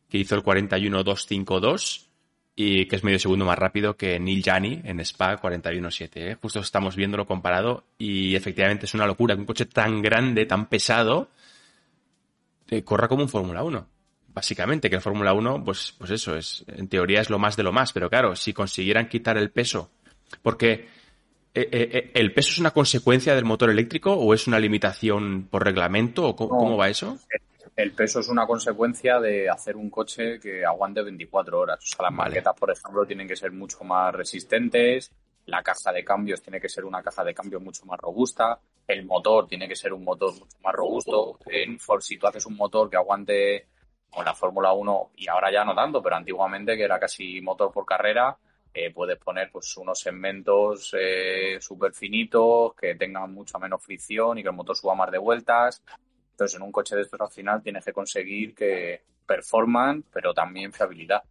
que 0.09 0.19
hizo 0.19 0.35
el 0.35 0.43
41.252 0.43 2.07
y 2.57 2.87
que 2.87 2.97
es 2.97 3.05
medio 3.05 3.19
segundo 3.19 3.45
más 3.45 3.59
rápido 3.59 3.97
que 3.97 4.19
Neil 4.19 4.43
Jani 4.45 4.83
en 4.85 5.01
Spa 5.01 5.41
41.7. 5.41 6.11
¿eh? 6.17 6.37
Justo 6.41 6.61
estamos 6.61 6.97
viéndolo 6.97 7.25
comparado 7.27 7.85
y 7.97 8.35
efectivamente 8.35 8.87
es 8.87 8.95
una 8.95 9.07
locura 9.07 9.35
que 9.35 9.41
un 9.41 9.47
coche 9.47 9.67
tan 9.67 10.03
grande, 10.03 10.45
tan 10.47 10.67
pesado, 10.67 11.29
eh, 12.69 12.83
corra 12.83 13.09
como 13.09 13.23
un 13.23 13.29
Fórmula 13.29 13.63
1. 13.63 13.87
Básicamente, 14.33 14.89
que 14.91 14.97
el 14.97 15.03
Fórmula 15.03 15.33
1, 15.33 15.65
pues, 15.65 15.95
pues 15.99 16.11
eso, 16.13 16.37
es, 16.37 16.65
en 16.69 16.89
teoría 16.89 17.21
es 17.21 17.31
lo 17.31 17.39
más 17.39 17.57
de 17.57 17.63
lo 17.65 17.73
más, 17.73 17.93
pero 17.93 18.09
claro, 18.09 18.37
si 18.37 18.53
consiguieran 18.53 19.09
quitar 19.09 19.37
el 19.37 19.51
peso, 19.51 19.91
porque 20.43 20.89
eh, 21.53 21.69
eh, 21.73 22.11
¿el 22.15 22.33
peso 22.33 22.51
es 22.51 22.59
una 22.59 22.71
consecuencia 22.71 23.35
del 23.35 23.45
motor 23.45 23.71
eléctrico 23.71 24.13
o 24.13 24.35
es 24.35 24.47
una 24.47 24.61
limitación 24.61 25.49
por 25.51 25.65
reglamento 25.65 26.29
o 26.29 26.37
cómo, 26.37 26.77
va 26.77 26.89
eso? 26.89 27.19
El 27.75 27.93
peso 27.93 28.21
es 28.21 28.29
una 28.29 28.47
consecuencia 28.47 29.19
de 29.21 29.49
hacer 29.49 29.77
un 29.77 29.91
coche 29.91 30.39
que 30.39 30.65
aguante 30.65 31.03
24 31.03 31.59
horas. 31.59 31.79
O 31.79 31.97
sea, 31.97 32.05
las 32.05 32.13
maquetas, 32.13 32.55
por 32.55 32.71
ejemplo, 32.71 33.07
tienen 33.07 33.27
que 33.27 33.37
ser 33.37 33.53
mucho 33.53 33.83
más 33.85 34.15
resistentes, 34.15 35.11
la 35.47 35.63
caja 35.63 35.93
de 35.93 36.05
cambios 36.05 36.41
tiene 36.43 36.61
que 36.61 36.69
ser 36.69 36.85
una 36.85 37.03
caja 37.03 37.25
de 37.25 37.35
cambios 37.35 37.63
mucho 37.63 37.85
más 37.87 37.99
robusta, 37.99 38.61
el 38.87 39.05
motor 39.05 39.49
tiene 39.49 39.67
que 39.67 39.75
ser 39.75 39.93
un 39.93 40.05
motor 40.05 40.33
mucho 40.33 40.57
más 40.63 40.75
robusto. 40.75 41.39
En 41.47 41.81
Ford, 41.81 42.03
si 42.03 42.17
tú 42.19 42.27
haces 42.27 42.47
un 42.47 42.57
motor 42.57 42.89
que 42.89 42.97
aguante 42.97 43.67
con 44.09 44.25
la 44.25 44.35
Fórmula 44.35 44.73
1, 44.73 45.13
y 45.17 45.29
ahora 45.29 45.51
ya 45.51 45.65
no 45.65 45.75
tanto, 45.75 46.03
pero 46.03 46.17
antiguamente 46.17 46.77
que 46.77 46.85
era 46.85 46.99
casi 47.01 47.41
motor 47.41 47.73
por 47.73 47.85
carrera, 47.85 48.37
eh, 48.73 48.93
puedes 48.93 49.19
poner 49.19 49.51
pues 49.51 49.77
unos 49.77 49.99
segmentos 49.99 50.95
eh, 50.99 51.59
súper 51.61 51.93
finitos 51.93 52.75
que 52.75 52.95
tengan 52.95 53.33
mucha 53.33 53.59
menos 53.59 53.83
fricción 53.83 54.39
y 54.39 54.43
que 54.43 54.49
el 54.49 54.55
motor 54.55 54.77
suba 54.77 54.95
más 54.95 55.11
de 55.11 55.19
vueltas. 55.19 55.83
Entonces, 56.31 56.57
en 56.57 56.63
un 56.63 56.73
coche 56.73 56.97
de 56.97 57.03
estos 57.03 57.21
al 57.21 57.31
final 57.31 57.63
tienes 57.63 57.85
que 57.85 57.93
conseguir 57.93 58.55
que 58.55 59.03
performan, 59.27 60.05
pero 60.13 60.33
también 60.33 60.73
fiabilidad. 60.73 61.23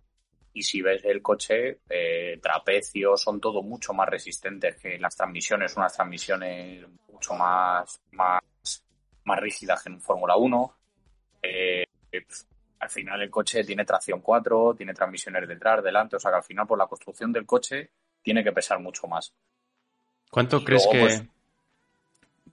Y 0.54 0.64
si 0.64 0.82
ves 0.82 1.04
el 1.06 1.22
coche, 1.22 1.80
eh, 1.90 2.40
trapecios 2.42 3.22
son 3.22 3.40
todo 3.40 3.62
mucho 3.62 3.94
más 3.94 4.10
resistentes 4.10 4.76
que 4.76 5.00
las 5.00 5.16
transmisiones, 5.16 5.78
unas 5.78 5.94
transmisiones 5.94 6.86
mucho 7.08 7.34
más, 7.36 8.02
más, 8.12 8.42
más 9.24 9.40
rígidas 9.40 9.84
que 9.84 9.90
en 9.90 9.96
un 9.96 10.02
Fórmula 10.02 10.36
1. 10.36 10.76
Eh, 11.44 11.86
al 12.80 12.90
final 12.90 13.22
el 13.22 13.30
coche 13.30 13.64
tiene 13.64 13.86
tracción 13.86 14.22
4, 14.22 14.76
tiene 14.76 14.94
transmisiones 14.94 15.48
detrás, 15.48 15.84
delante, 15.84 16.16
o 16.16 16.20
sea 16.20 16.32
que 16.32 16.38
al 16.38 16.44
final 16.44 16.66
por 16.66 16.78
la 16.78 16.88
construcción 16.88 17.32
del 17.32 17.46
coche 17.46 17.92
tiene 18.22 18.44
que 18.44 18.52
pesar 18.52 18.80
mucho 18.80 19.08
más. 19.08 19.34
¿Cuánto 20.30 20.64
crees 20.64 20.88
que...? 20.90 21.00
Pues, 21.00 21.24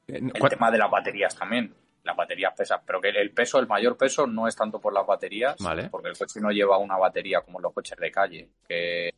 el 0.08 0.32
tema 0.48 0.70
de 0.70 0.78
las 0.78 0.90
baterías 0.90 1.36
también. 1.36 1.74
Las 2.04 2.16
baterías 2.16 2.54
pesan, 2.56 2.80
pero 2.86 3.00
que 3.00 3.08
el 3.08 3.32
peso, 3.32 3.58
el 3.58 3.66
mayor 3.66 3.96
peso 3.96 4.26
no 4.28 4.46
es 4.46 4.54
tanto 4.54 4.80
por 4.80 4.92
las 4.92 5.04
baterías, 5.04 5.56
porque 5.90 6.08
el 6.08 6.16
coche 6.16 6.40
no 6.40 6.50
lleva 6.50 6.78
una 6.78 6.96
batería 6.96 7.40
como 7.40 7.58
los 7.58 7.72
coches 7.72 7.98
de 7.98 8.10
calle, 8.12 8.48
que, 8.66 9.12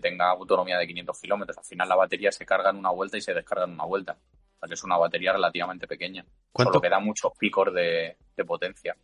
tenga 0.00 0.30
autonomía 0.30 0.78
de 0.78 0.86
500 0.86 1.20
kilómetros. 1.20 1.58
Al 1.58 1.64
final 1.64 1.88
la 1.88 1.96
batería 1.96 2.30
se 2.30 2.46
carga 2.46 2.70
en 2.70 2.76
una 2.76 2.90
vuelta 2.90 3.16
y 3.16 3.20
se 3.20 3.34
descarga 3.34 3.64
en 3.64 3.72
una 3.72 3.84
vuelta. 3.84 4.12
O 4.12 4.58
sea 4.60 4.68
que 4.68 4.74
es 4.74 4.84
una 4.84 4.96
batería 4.96 5.32
relativamente 5.32 5.88
pequeña. 5.88 6.24
¿Cuánto? 6.52 6.74
Solo 6.74 6.80
que 6.80 6.88
da 6.88 7.00
muchos 7.00 7.32
picos 7.36 7.74
de 7.74 8.16
potencia. 8.46 8.96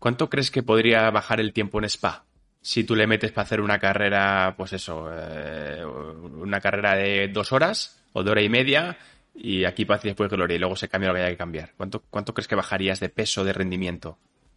¿Cuánto 0.00 0.30
crees 0.30 0.50
que 0.50 0.62
podría 0.62 1.10
bajar 1.10 1.40
el 1.40 1.52
tiempo 1.52 1.78
en 1.78 1.84
Spa? 1.84 2.24
Si 2.62 2.84
tú 2.84 2.96
le 2.96 3.06
metes 3.06 3.32
para 3.32 3.44
hacer 3.44 3.60
una 3.60 3.78
carrera, 3.78 4.54
pues 4.56 4.72
eso, 4.72 5.08
eh, 5.12 5.84
una 5.84 6.58
carrera 6.60 6.96
de 6.96 7.28
dos 7.28 7.52
horas 7.52 8.02
o 8.14 8.22
de 8.22 8.30
hora 8.30 8.40
y 8.40 8.48
media, 8.48 8.96
y 9.34 9.66
aquí 9.66 9.84
paz 9.84 10.02
y 10.04 10.08
después 10.08 10.30
gloria, 10.30 10.56
y 10.56 10.58
luego 10.58 10.74
se 10.74 10.88
cambia 10.88 11.10
lo 11.10 11.14
que 11.14 11.20
haya 11.20 11.30
que 11.30 11.36
cambiar. 11.36 11.74
¿Cuánto, 11.76 12.02
cuánto 12.08 12.32
crees 12.32 12.48
que 12.48 12.54
bajarías 12.54 12.98
de 12.98 13.10
peso, 13.10 13.44
de 13.44 13.52
rendimiento, 13.52 14.16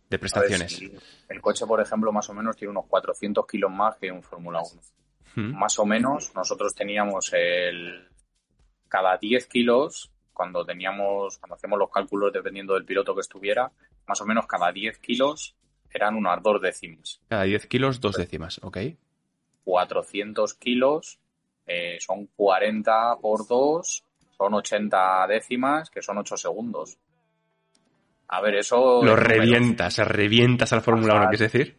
de 0.09 0.17
prestaciones? 0.17 0.81
el 1.27 1.41
coche, 1.41 1.65
por 1.65 1.81
ejemplo, 1.81 2.13
más 2.13 2.29
o 2.29 2.33
menos 2.33 2.55
tiene 2.55 2.71
unos 2.71 2.85
400 2.87 3.45
kilos 3.45 3.69
más 3.69 3.97
que 3.97 4.11
un 4.13 4.23
Fórmula 4.23 4.61
1. 4.61 4.81
Hmm. 5.35 5.59
Más 5.59 5.77
o 5.77 5.85
menos, 5.85 6.33
nosotros 6.33 6.73
teníamos 6.73 7.33
el. 7.33 8.07
Cada 8.87 9.17
10 9.17 9.47
kilos, 9.47 10.09
cuando 10.31 10.63
teníamos, 10.63 11.37
cuando 11.37 11.55
hacemos 11.55 11.79
los 11.79 11.89
cálculos 11.89 12.31
dependiendo 12.31 12.75
del 12.75 12.85
piloto 12.85 13.13
que 13.13 13.21
estuviera, 13.21 13.71
más 14.07 14.21
o 14.21 14.25
menos 14.25 14.45
cada 14.47 14.71
10 14.71 14.99
kilos 14.99 15.55
eran 15.93 16.15
unas 16.15 16.41
dos 16.41 16.61
décimas. 16.61 17.21
Cada 17.29 17.43
10 17.43 17.67
kilos, 17.67 17.99
dos 17.99 18.15
décimas, 18.15 18.59
ok. 18.63 18.77
400 19.63 20.53
kilos 20.55 21.19
eh, 21.65 21.97
son 21.99 22.27
40 22.35 23.17
por 23.21 23.47
2, 23.47 24.03
son 24.37 24.53
80 24.53 25.27
décimas, 25.27 25.89
que 25.89 26.01
son 26.01 26.17
8 26.17 26.37
segundos. 26.37 26.97
A 28.27 28.41
ver, 28.41 28.55
eso... 28.55 29.03
Lo 29.03 29.15
revientas, 29.15 29.97
revientas 29.99 30.73
a 30.73 30.77
la 30.77 30.81
Fórmula 30.81 31.15
1, 31.15 31.29
¿quieres 31.29 31.51
decir? 31.51 31.77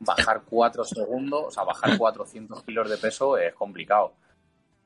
Bajar 0.00 0.42
4 0.44 0.84
segundos, 0.84 1.44
o 1.46 1.50
sea, 1.50 1.64
bajar 1.64 1.96
400 1.96 2.62
kilos 2.62 2.90
de 2.90 2.98
peso 2.98 3.36
es 3.38 3.54
complicado. 3.54 4.12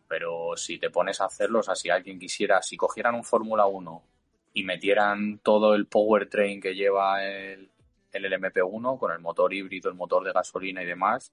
Pero 0.09 0.57
si 0.57 0.79
te 0.79 0.91
pones 0.91 1.21
a 1.21 1.27
hacerlo, 1.27 1.61
o 1.61 1.63
sea, 1.63 1.75
si 1.75 1.91
alguien 1.91 2.19
quisiera, 2.19 2.63
si 2.63 2.77
cogieran 2.77 3.15
un 3.15 3.25
Fórmula 3.25 3.67
1 3.67 4.03
y 4.55 4.65
metieran 4.65 5.39
todo 5.39 5.75
el 5.75 5.87
powertrain 5.87 6.61
que 6.61 6.75
lleva 6.75 7.25
el, 7.25 7.71
el 8.13 8.25
LMP1 8.25 8.99
con 8.99 9.13
el 9.13 9.19
motor 9.21 9.53
híbrido, 9.53 9.91
el 9.91 9.97
motor 9.97 10.25
de 10.25 10.33
gasolina 10.33 10.83
y 10.83 10.87
demás, 10.87 11.33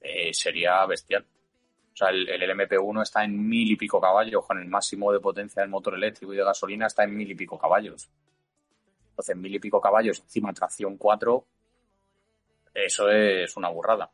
eh, 0.00 0.32
sería 0.32 0.84
bestial. 0.86 1.24
O 1.92 1.96
sea, 1.96 2.08
el, 2.10 2.26
LMP1 2.26 3.02
está 3.02 3.24
en 3.24 3.48
mil 3.48 3.70
y 3.70 3.76
pico 3.76 4.00
caballos, 4.00 4.44
con 4.46 4.58
el 4.58 4.68
máximo 4.68 5.12
de 5.12 5.20
potencia 5.20 5.62
del 5.62 5.70
motor 5.70 5.94
eléctrico 5.94 6.32
y 6.32 6.36
de 6.36 6.44
gasolina 6.44 6.86
está 6.86 7.04
en 7.04 7.16
mil 7.16 7.30
y 7.30 7.34
pico 7.34 7.58
caballos. 7.58 8.08
Entonces, 9.10 9.36
mil 9.36 9.54
y 9.54 9.58
pico 9.58 9.80
caballos, 9.80 10.20
encima 10.20 10.52
tracción 10.52 10.96
4, 10.96 11.46
eso 12.74 13.10
es 13.10 13.56
una 13.56 13.68
burrada. 13.68 14.10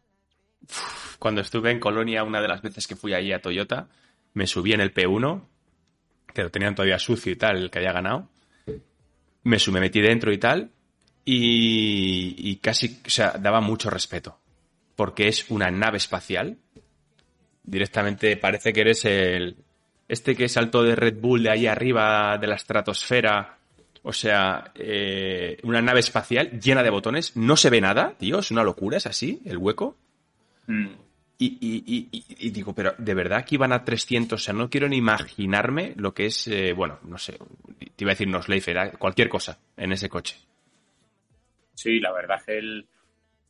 Cuando 1.18 1.40
estuve 1.42 1.70
en 1.70 1.78
Colonia, 1.78 2.24
una 2.24 2.40
de 2.40 2.48
las 2.48 2.62
veces 2.62 2.86
que 2.86 2.96
fui 2.96 3.14
allí 3.14 3.32
a 3.32 3.40
Toyota, 3.40 3.88
me 4.32 4.46
subí 4.46 4.72
en 4.72 4.80
el 4.80 4.92
P1, 4.92 5.46
que 6.34 6.42
lo 6.42 6.50
tenían 6.50 6.74
todavía 6.74 6.98
sucio 6.98 7.32
y 7.32 7.36
tal, 7.36 7.56
el 7.56 7.70
que 7.70 7.78
había 7.78 7.92
ganado, 7.92 8.28
me, 9.46 9.58
me 9.72 9.80
metí 9.80 10.00
dentro 10.00 10.32
y 10.32 10.38
tal, 10.38 10.70
y, 11.24 12.56
casi, 12.56 13.00
o 13.06 13.10
sea, 13.10 13.32
daba 13.32 13.60
mucho 13.60 13.90
respeto, 13.90 14.38
porque 14.94 15.28
es 15.28 15.50
una 15.50 15.70
nave 15.70 15.98
espacial. 15.98 16.58
Directamente 17.62 18.36
parece 18.36 18.72
que 18.72 18.80
eres 18.80 19.04
el, 19.04 19.56
este 20.08 20.36
que 20.36 20.48
saltó 20.48 20.82
de 20.82 20.94
Red 20.94 21.20
Bull 21.20 21.44
de 21.44 21.50
ahí 21.50 21.66
arriba 21.66 22.38
de 22.38 22.46
la 22.46 22.54
estratosfera. 22.54 23.58
O 24.02 24.12
sea, 24.12 24.72
eh, 24.76 25.58
una 25.64 25.82
nave 25.82 25.98
espacial 25.98 26.60
llena 26.60 26.84
de 26.84 26.90
botones. 26.90 27.36
No 27.36 27.56
se 27.56 27.70
ve 27.70 27.80
nada, 27.80 28.14
tío. 28.16 28.38
Es 28.38 28.52
una 28.52 28.62
locura, 28.62 28.98
es 28.98 29.06
así, 29.06 29.42
el 29.44 29.58
hueco. 29.58 29.96
Mm. 30.68 30.86
Y, 31.38 32.50
digo, 32.50 32.74
pero 32.74 32.94
de 32.96 33.14
verdad 33.14 33.44
que 33.44 33.56
iban 33.56 33.72
a 33.72 33.84
300, 33.84 34.40
o 34.40 34.42
sea, 34.42 34.54
no 34.54 34.70
quiero 34.70 34.88
ni 34.88 34.96
imaginarme 34.96 35.92
lo 35.96 36.14
que 36.14 36.26
es, 36.26 36.46
eh, 36.48 36.72
bueno, 36.72 36.98
no 37.02 37.18
sé, 37.18 37.38
te 37.78 38.04
iba 38.04 38.12
a 38.12 38.14
decir 38.14 38.28
no 38.28 38.40
era 38.66 38.92
cualquier 38.92 39.28
cosa 39.28 39.58
en 39.76 39.92
ese 39.92 40.08
coche. 40.08 40.36
Sí, 41.74 42.00
la 42.00 42.10
verdad 42.12 42.38
es 42.38 42.44
que 42.44 42.58
el, 42.58 42.88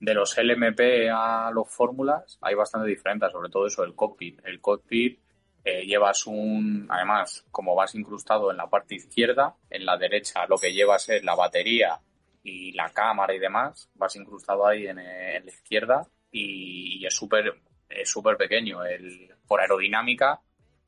de 0.01 0.14
los 0.14 0.37
LMP 0.37 1.11
a 1.12 1.51
los 1.53 1.68
fórmulas 1.68 2.39
hay 2.43 2.55
bastante 2.55 2.89
diferencia, 2.89 3.30
sobre 3.30 3.51
todo 3.51 3.66
eso, 3.66 3.84
el 3.84 3.95
cockpit. 3.95 4.41
El 4.45 4.61
cockpit 4.61 5.18
eh, 5.64 5.84
llevas 5.87 6.26
un, 6.26 6.87
además, 6.91 7.45
como 7.51 7.74
vas 7.74 7.95
incrustado 7.95 8.51
en 8.51 8.57
la 8.57 8.68
parte 8.68 8.97
izquierda, 8.97 9.55
en 9.70 9.87
la 9.87 9.97
derecha 9.97 10.47
lo 10.49 10.59
que 10.59 10.72
llevas 10.72 11.09
es 11.09 11.24
la 11.24 11.34
batería 11.34 11.99
y 12.43 12.72
la 12.72 12.91
cámara 12.91 13.34
y 13.34 13.39
demás, 13.39 13.91
vas 13.95 14.16
incrustado 14.16 14.66
ahí 14.66 14.87
en, 14.87 14.99
en 14.99 15.45
la 15.45 15.51
izquierda 15.51 16.07
y, 16.30 16.99
y 17.01 17.07
es 17.07 17.14
súper 17.14 17.55
es 17.89 18.09
súper 18.09 18.37
pequeño. 18.37 18.84
El, 18.84 19.34
por 19.47 19.61
aerodinámica, 19.61 20.41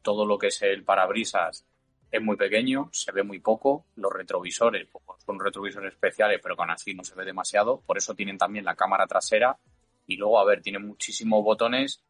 todo 0.02 0.26
lo 0.26 0.38
que 0.38 0.48
es 0.48 0.62
el 0.62 0.84
parabrisas 0.84 1.64
es 2.10 2.22
muy 2.22 2.36
pequeño, 2.36 2.88
se 2.92 3.12
ve 3.12 3.22
muy 3.22 3.40
poco. 3.40 3.86
Los 3.96 4.12
retrovisores 4.12 4.88
pues, 4.90 5.22
son 5.24 5.38
retrovisores 5.38 5.92
especiales, 5.92 6.40
pero 6.42 6.56
con 6.56 6.70
así 6.70 6.94
no 6.94 7.04
se 7.04 7.14
ve 7.14 7.24
demasiado. 7.24 7.80
Por 7.80 7.98
eso 7.98 8.14
tienen 8.14 8.38
también 8.38 8.64
la 8.64 8.74
cámara 8.74 9.06
trasera. 9.06 9.58
Y 10.06 10.16
luego, 10.16 10.38
a 10.38 10.44
ver, 10.44 10.62
tienen 10.62 10.86
muchísimos 10.86 11.44
botones 11.44 12.02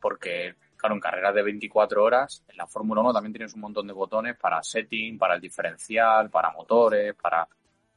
porque, 0.00 0.56
claro, 0.76 0.96
en 0.96 1.00
carreras 1.00 1.34
de 1.34 1.42
24 1.42 2.02
horas, 2.02 2.44
en 2.48 2.56
la 2.56 2.66
Fórmula 2.66 3.00
1 3.00 3.12
también 3.12 3.32
tienes 3.32 3.54
un 3.54 3.60
montón 3.60 3.86
de 3.86 3.92
botones 3.92 4.36
para 4.36 4.62
setting, 4.62 5.16
para 5.16 5.36
el 5.36 5.40
diferencial, 5.40 6.30
para 6.30 6.50
motores, 6.50 7.14
para... 7.14 7.48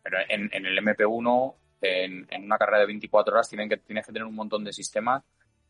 Pero 0.03 0.19
en, 0.29 0.65
el 0.65 0.77
MP1, 0.77 1.55
en, 1.81 2.27
en, 2.29 2.43
una 2.45 2.57
carrera 2.57 2.79
de 2.79 2.85
24 2.85 3.33
horas, 3.33 3.49
tienen 3.49 3.67
que, 3.67 3.77
tienes 3.77 4.05
que 4.05 4.13
tener 4.13 4.25
un 4.25 4.35
montón 4.35 4.63
de 4.63 4.71
sistemas 4.71 5.21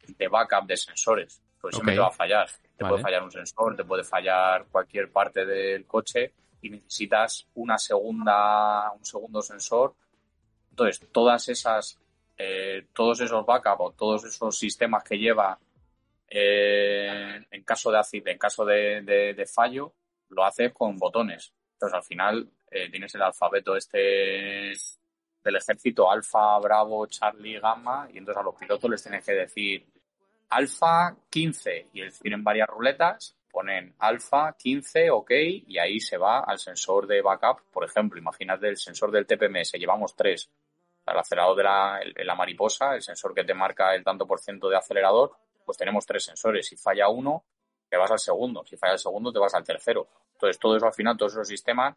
de 0.05 0.27
backup 0.27 0.67
de 0.67 0.77
sensores. 0.77 1.41
Pues 1.59 1.75
siempre 1.75 1.95
te 1.95 1.99
va 1.99 2.07
a 2.07 2.11
fallar. 2.11 2.49
Te 2.77 2.85
puede 2.85 3.01
fallar 3.01 3.23
un 3.23 3.31
sensor, 3.31 3.75
te 3.75 3.83
puede 3.83 4.03
fallar 4.03 4.65
cualquier 4.71 5.11
parte 5.11 5.45
del 5.45 5.85
coche 5.85 6.33
y 6.61 6.69
necesitas 6.69 7.47
una 7.55 7.77
segunda, 7.77 8.91
un 8.91 9.05
segundo 9.05 9.41
sensor. 9.41 9.95
Entonces, 10.69 11.01
todas 11.11 11.49
esas, 11.49 11.99
eh, 12.37 12.87
todos 12.93 13.19
esos 13.21 13.45
backup 13.45 13.81
o 13.81 13.91
todos 13.91 14.25
esos 14.25 14.57
sistemas 14.57 15.03
que 15.03 15.17
lleva 15.17 15.57
eh, 16.29 17.45
en 17.49 17.63
caso 17.63 17.89
de 17.91 18.01
en 18.25 18.37
caso 18.37 18.65
de, 18.65 19.49
fallo, 19.51 19.93
lo 20.29 20.43
haces 20.43 20.73
con 20.73 20.97
botones. 20.97 21.53
Entonces, 21.73 21.95
al 21.95 22.03
final, 22.03 22.49
eh, 22.69 22.89
tienes 22.89 23.13
el 23.15 23.21
alfabeto 23.21 23.75
este 23.75 24.73
del 25.47 25.55
ejército 25.55 26.11
Alfa, 26.11 26.59
Bravo, 26.59 27.07
Charlie, 27.07 27.59
Gamma, 27.59 28.07
y 28.13 28.17
entonces 28.17 28.41
a 28.41 28.43
los 28.43 28.55
pilotos 28.55 28.89
les 28.89 29.01
tienes 29.01 29.25
que 29.25 29.31
decir 29.31 29.87
Alfa 30.49 31.15
15 31.29 31.87
y 31.93 32.09
tienen 32.21 32.43
varias 32.43 32.67
ruletas, 32.67 33.35
ponen 33.49 33.95
Alfa 33.99 34.53
15, 34.57 35.09
ok, 35.09 35.31
y 35.67 35.77
ahí 35.77 36.01
se 36.01 36.17
va 36.17 36.41
al 36.41 36.59
sensor 36.59 37.07
de 37.07 37.21
backup. 37.21 37.61
Por 37.71 37.85
ejemplo, 37.85 38.19
imagínate 38.19 38.67
el 38.67 38.77
sensor 38.77 39.09
del 39.09 39.25
TPMS, 39.25 39.71
llevamos 39.73 40.15
tres. 40.15 40.49
El 41.05 41.17
acelerador 41.17 41.55
de 41.55 41.63
la, 41.63 41.99
la 42.25 42.35
mariposa, 42.35 42.95
el 42.95 43.01
sensor 43.01 43.33
que 43.33 43.45
te 43.45 43.53
marca 43.53 43.95
el 43.95 44.03
tanto 44.03 44.27
por 44.27 44.41
ciento 44.41 44.67
de 44.67 44.75
acelerador, 44.75 45.31
pues 45.65 45.77
tenemos 45.77 46.05
tres 46.05 46.25
sensores. 46.25 46.67
Si 46.67 46.75
falla 46.75 47.07
uno, 47.07 47.45
te 47.89 47.95
vas 47.95 48.11
al 48.11 48.19
segundo. 48.19 48.65
Si 48.65 48.75
falla 48.75 48.93
el 48.93 48.99
segundo, 48.99 49.31
te 49.31 49.39
vas 49.39 49.53
al 49.55 49.63
tercero. 49.63 50.09
Entonces, 50.33 50.59
todo 50.59 50.75
eso 50.75 50.85
al 50.85 50.93
final, 50.93 51.15
todos 51.15 51.31
esos 51.31 51.47
sistemas, 51.47 51.95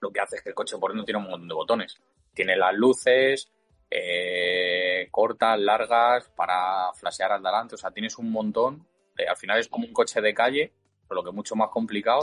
lo 0.00 0.10
que 0.10 0.20
hace 0.20 0.36
es 0.36 0.42
que 0.42 0.48
el 0.48 0.54
coche 0.54 0.78
por 0.78 0.90
dentro 0.90 1.04
tiene 1.04 1.18
un 1.18 1.28
montón 1.28 1.48
de 1.48 1.54
botones. 1.54 2.00
Tiene 2.34 2.56
las 2.56 2.74
luces, 2.74 3.52
eh, 3.90 5.08
cortas, 5.10 5.58
largas, 5.58 6.28
para 6.34 6.92
flashear 6.94 7.32
al 7.32 7.42
delante. 7.42 7.74
O 7.74 7.78
sea, 7.78 7.90
tienes 7.90 8.18
un 8.18 8.30
montón. 8.30 8.86
al 9.28 9.36
final 9.36 9.58
es 9.58 9.68
como 9.68 9.86
un 9.86 9.92
coche 9.92 10.20
de 10.20 10.32
calle, 10.32 10.72
pero 11.06 11.16
lo 11.16 11.22
que 11.22 11.30
es 11.30 11.36
mucho 11.36 11.54
más 11.54 11.68
complicado. 11.68 12.22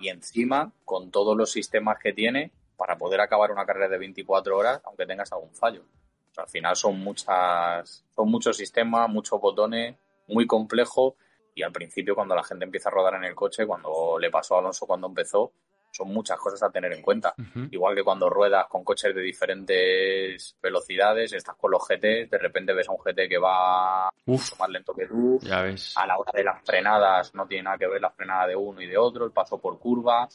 Y 0.00 0.08
encima, 0.08 0.72
con 0.84 1.10
todos 1.10 1.36
los 1.36 1.50
sistemas 1.50 1.98
que 1.98 2.12
tiene, 2.12 2.52
para 2.76 2.98
poder 2.98 3.20
acabar 3.20 3.50
una 3.50 3.64
carrera 3.64 3.88
de 3.88 3.98
24 3.98 4.56
horas, 4.56 4.80
aunque 4.84 5.06
tengas 5.06 5.32
algún 5.32 5.54
fallo. 5.54 5.82
O 6.30 6.34
sea, 6.34 6.44
al 6.44 6.50
final 6.50 6.76
son 6.76 7.00
muchas, 7.00 8.04
son 8.14 8.30
muchos 8.30 8.56
sistemas, 8.56 9.08
muchos 9.08 9.40
botones, 9.40 9.96
muy 10.28 10.46
complejo. 10.46 11.16
Y 11.54 11.62
al 11.62 11.72
principio, 11.72 12.14
cuando 12.14 12.34
la 12.34 12.44
gente 12.44 12.66
empieza 12.66 12.90
a 12.90 12.92
rodar 12.92 13.14
en 13.14 13.24
el 13.24 13.34
coche, 13.34 13.66
cuando 13.66 14.18
le 14.18 14.30
pasó 14.30 14.56
a 14.56 14.58
Alonso 14.58 14.86
cuando 14.86 15.06
empezó, 15.06 15.52
son 15.96 16.08
muchas 16.12 16.38
cosas 16.38 16.62
a 16.62 16.70
tener 16.70 16.92
en 16.92 17.00
cuenta. 17.00 17.34
Igual 17.70 17.94
que 17.94 18.04
cuando 18.04 18.28
ruedas 18.28 18.66
con 18.68 18.84
coches 18.84 19.14
de 19.14 19.22
diferentes 19.22 20.56
velocidades, 20.62 21.32
estás 21.32 21.56
con 21.56 21.70
los 21.70 21.82
GT, 21.86 22.28
de 22.28 22.38
repente 22.38 22.74
ves 22.74 22.88
a 22.88 22.92
un 22.92 22.98
GT 22.98 23.28
que 23.28 23.38
va 23.38 24.10
mucho 24.26 24.56
más 24.56 24.68
lento 24.68 24.92
que 24.94 25.06
tú. 25.06 25.38
Ya 25.40 25.62
ves. 25.62 25.96
A 25.96 26.06
la 26.06 26.18
hora 26.18 26.32
de 26.34 26.44
las 26.44 26.62
frenadas 26.62 27.34
no 27.34 27.46
tiene 27.46 27.64
nada 27.64 27.78
que 27.78 27.86
ver 27.86 28.00
la 28.00 28.10
frenada 28.10 28.46
de 28.46 28.56
uno 28.56 28.80
y 28.82 28.86
de 28.86 28.98
otro, 28.98 29.24
el 29.24 29.32
paso 29.32 29.58
por 29.58 29.78
curva. 29.78 30.28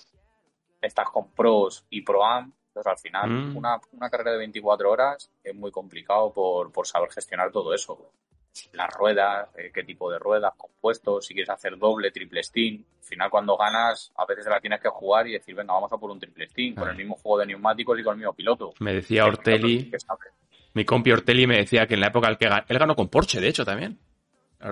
Estás 0.82 1.10
con 1.10 1.32
pros 1.32 1.86
y 1.90 2.02
pro 2.02 2.26
am. 2.26 2.52
Entonces 2.68 2.92
al 2.92 2.98
final 2.98 3.30
mm. 3.30 3.58
una, 3.58 3.80
una, 3.92 4.10
carrera 4.10 4.32
de 4.32 4.38
24 4.38 4.90
horas 4.90 5.30
es 5.44 5.54
muy 5.54 5.72
complicado 5.72 6.34
por, 6.34 6.72
por 6.72 6.88
saber 6.88 7.12
gestionar 7.12 7.52
todo 7.52 7.74
eso 7.74 8.14
las 8.74 8.94
ruedas, 8.94 9.50
eh, 9.58 9.72
qué 9.74 9.84
tipo 9.84 10.12
de 10.12 10.20
ruedas, 10.20 10.54
compuestos, 10.58 11.26
si 11.26 11.34
quieres 11.34 11.50
hacer 11.50 11.78
doble, 11.78 12.12
triple 12.12 12.44
steam. 12.44 12.84
Al 13.00 13.04
final, 13.06 13.30
cuando 13.30 13.58
ganas, 13.58 14.12
a 14.16 14.26
veces 14.26 14.46
la 14.48 14.60
tienes 14.60 14.80
que 14.80 14.90
jugar 14.90 15.28
y 15.28 15.34
decir, 15.34 15.56
venga, 15.56 15.74
vamos 15.74 15.92
a 15.92 15.98
por 15.98 16.12
un 16.12 16.20
triple 16.20 16.48
steam, 16.50 16.76
con 16.76 16.90
el 16.90 16.96
mismo 16.96 17.16
juego 17.16 17.40
de 17.40 17.48
neumáticos 17.48 18.00
y 18.00 18.04
con 18.04 18.14
el 18.14 18.20
mismo 18.20 18.34
piloto. 18.34 18.74
Me 18.80 18.94
decía 18.94 19.26
Ortelli, 19.26 19.92
mi 20.74 20.86
compi 20.86 21.12
Ortelli 21.12 21.48
me 21.48 21.58
decía 21.58 21.86
que 21.86 21.96
en 21.96 22.02
la 22.02 22.08
época 22.08 22.30
en 22.30 22.36
que 22.38 22.46
él 22.46 22.80
ganó 22.80 22.96
con 22.96 23.10
Porsche, 23.10 23.42
de 23.42 23.48
hecho, 23.48 23.66
también. 23.66 24.00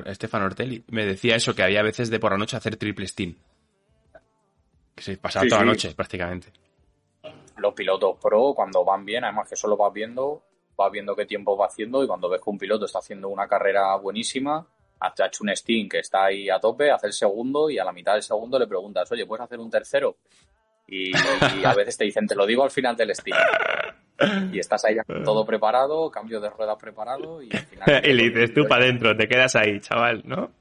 Estefan 0.05 0.43
Ortelli 0.43 0.83
me 0.89 1.05
decía 1.05 1.35
eso, 1.35 1.55
que 1.55 1.63
había 1.63 1.81
veces 1.81 2.09
de 2.09 2.19
por 2.19 2.31
la 2.31 2.37
noche 2.37 2.55
hacer 2.55 2.77
triple 2.77 3.07
steam. 3.07 3.35
Que 4.95 5.03
se 5.03 5.17
pasaba 5.17 5.47
toda 5.47 5.61
la 5.61 5.71
noche, 5.71 5.93
prácticamente. 5.95 6.51
Los 7.57 7.73
pilotos 7.73 8.17
pro, 8.21 8.53
cuando 8.55 8.85
van 8.85 9.03
bien, 9.03 9.23
además 9.23 9.49
que 9.49 9.55
solo 9.55 9.75
vas 9.75 9.91
viendo, 9.91 10.43
vas 10.79 10.91
viendo 10.91 11.15
qué 11.15 11.25
tiempo 11.25 11.57
va 11.57 11.67
haciendo 11.67 12.03
y 12.03 12.07
cuando 12.07 12.29
ves 12.29 12.41
que 12.41 12.49
un 12.49 12.57
piloto 12.57 12.85
está 12.85 12.99
haciendo 12.99 13.27
una 13.27 13.47
carrera 13.47 13.95
buenísima, 13.97 14.65
ha 15.01 15.13
hecho 15.25 15.43
un 15.43 15.55
Steam 15.55 15.89
que 15.89 15.99
está 15.99 16.25
ahí 16.25 16.49
a 16.49 16.59
tope, 16.59 16.89
hace 16.89 17.07
el 17.07 17.13
segundo 17.13 17.69
y 17.69 17.77
a 17.77 17.83
la 17.83 17.91
mitad 17.91 18.13
del 18.13 18.23
segundo 18.23 18.57
le 18.57 18.67
preguntas, 18.67 19.11
oye, 19.11 19.25
¿puedes 19.25 19.43
hacer 19.43 19.59
un 19.59 19.69
tercero? 19.69 20.17
Y, 20.87 21.11
a 21.63 21.75
veces 21.75 21.97
te 21.97 22.05
dicen, 22.05 22.25
te 22.25 22.35
lo 22.35 22.45
digo 22.45 22.63
al 22.63 22.71
final 22.71 22.95
del 22.95 23.13
Steam. 23.13 23.37
Y 24.51 24.59
estás 24.59 24.83
ahí 24.85 24.95
todo 25.23 25.45
preparado, 25.45 26.09
cambio 26.09 26.39
de 26.39 26.49
ruedas 26.49 26.77
preparado 26.77 27.43
y 27.43 27.49
al 27.55 27.65
final... 27.65 28.01
y 28.05 28.13
le 28.13 28.29
dices 28.29 28.53
tú 28.53 28.65
para 28.67 28.85
adentro, 28.85 29.15
te 29.15 29.27
quedas 29.27 29.55
ahí, 29.55 29.79
chaval, 29.79 30.23
¿no? 30.25 30.51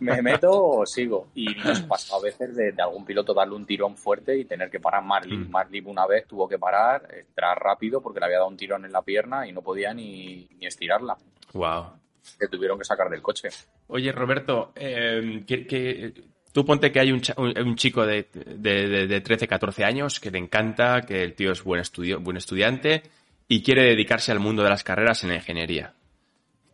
Me 0.00 0.22
meto 0.22 0.50
o 0.50 0.86
sigo. 0.86 1.28
Y 1.34 1.54
nos 1.54 1.82
pasó 1.82 2.16
a 2.16 2.22
veces 2.22 2.54
de, 2.54 2.74
algún 2.78 3.04
piloto 3.04 3.34
darle 3.34 3.54
un 3.54 3.66
tirón 3.66 3.96
fuerte 3.96 4.38
y 4.38 4.44
tener 4.44 4.70
que 4.70 4.80
parar 4.80 5.04
Marlin. 5.04 5.50
Mm. 5.50 5.88
una 5.88 6.06
vez 6.06 6.26
tuvo 6.26 6.48
que 6.48 6.58
parar, 6.58 7.08
entrar 7.14 7.58
rápido 7.58 8.00
porque 8.00 8.20
le 8.20 8.26
había 8.26 8.38
dado 8.38 8.48
un 8.48 8.56
tirón 8.56 8.84
en 8.84 8.92
la 8.92 9.02
pierna 9.02 9.46
y 9.46 9.52
no 9.52 9.62
podía 9.62 9.92
ni, 9.94 10.48
estirarla. 10.60 11.16
Wow. 11.52 11.92
Que 12.38 12.48
tuvieron 12.48 12.78
que 12.78 12.84
sacar 12.84 13.08
del 13.08 13.22
coche. 13.22 13.48
Oye, 13.88 14.12
Roberto, 14.12 14.72
eh, 14.74 15.44
que, 15.46 16.12
tú 16.52 16.64
ponte 16.64 16.92
que 16.92 17.00
hay 17.00 17.10
un, 17.10 17.22
un 17.36 17.76
chico 17.76 18.04
de, 18.04 18.28
de, 18.32 19.20
13, 19.20 19.48
14 19.48 19.84
años 19.84 20.20
que 20.20 20.30
le 20.30 20.38
encanta, 20.38 21.02
que 21.02 21.22
el 21.22 21.34
tío 21.34 21.52
es 21.52 21.64
buen, 21.64 21.80
estudio, 21.80 22.20
buen 22.20 22.36
estudiante 22.36 23.02
y 23.48 23.62
quiere 23.62 23.84
dedicarse 23.84 24.30
al 24.30 24.40
mundo 24.40 24.62
de 24.62 24.68
las 24.68 24.84
carreras 24.84 25.24
en 25.24 25.30
la 25.30 25.36
ingeniería. 25.36 25.94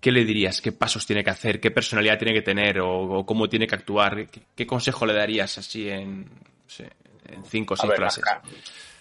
¿Qué 0.05 0.13
le 0.13 0.27
dirías? 0.27 0.61
¿Qué 0.61 0.71
pasos 0.71 1.07
tiene 1.07 1.25
que 1.25 1.31
hacer? 1.31 1.59
¿Qué 1.59 1.71
personalidad 1.71 2.19
tiene 2.19 2.35
que 2.35 2.43
tener? 2.43 2.79
¿O, 2.79 3.25
cómo 3.25 3.49
tiene 3.49 3.67
que 3.67 3.75
actuar? 3.75 4.27
¿Qué, 4.55 4.67
consejo 4.67 5.07
le 5.07 5.15
darías 5.15 5.57
así 5.57 5.89
en, 5.89 6.29
cinco 7.47 7.73
o 7.73 7.77
seis 7.79 7.95
frases? 7.97 8.23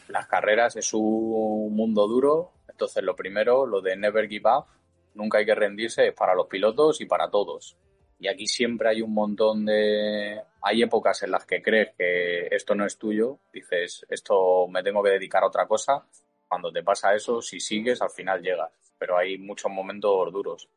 Las, 0.08 0.28
carreras 0.28 0.78
es 0.78 0.93
un 0.93 1.76
mundo 1.76 2.08
duro, 2.08 2.54
entonces 2.70 3.04
lo 3.04 3.18
primero, 3.18 3.66
lo 3.66 3.82
de 3.82 3.97
never 3.97 4.30
give 4.30 4.49
up, 4.49 4.68
nunca 5.16 5.39
hay 5.39 5.45
que 5.45 5.54
rendirse, 5.54 6.08
es 6.08 6.14
para 6.14 6.34
los 6.36 6.47
pilotos 6.47 7.01
y 7.01 7.06
para 7.06 7.30
todos. 7.30 7.76
Y 8.18 8.30
aquí 8.30 8.47
siempre 8.47 8.88
hay 8.88 9.01
un 9.01 9.14
montón 9.14 9.66
de... 9.66 10.39
Hay 10.62 10.84
épocas 10.84 11.22
en 11.24 11.32
las 11.32 11.45
que 11.45 11.62
crees 11.62 11.89
que 11.97 12.47
esto 12.49 12.76
no 12.76 12.86
es 12.86 12.97
tuyo, 12.97 13.39
dices, 13.51 14.06
esto 14.08 14.70
me 14.70 14.82
tengo 14.82 15.04
que 15.04 15.10
dedicar 15.10 15.43
a 15.43 15.47
otra 15.47 15.68
cosa. 15.68 16.06
Cuando 16.47 16.72
te 16.72 16.82
pasa 16.82 17.14
eso, 17.14 17.41
si 17.41 17.60
sigues, 17.60 18.01
al 18.01 18.12
final 18.12 18.41
llegas. 18.41 18.72
Pero 18.97 19.18
hay 19.18 19.38
muchos 19.38 19.70
momentos 19.70 20.32
duros. 20.32 20.70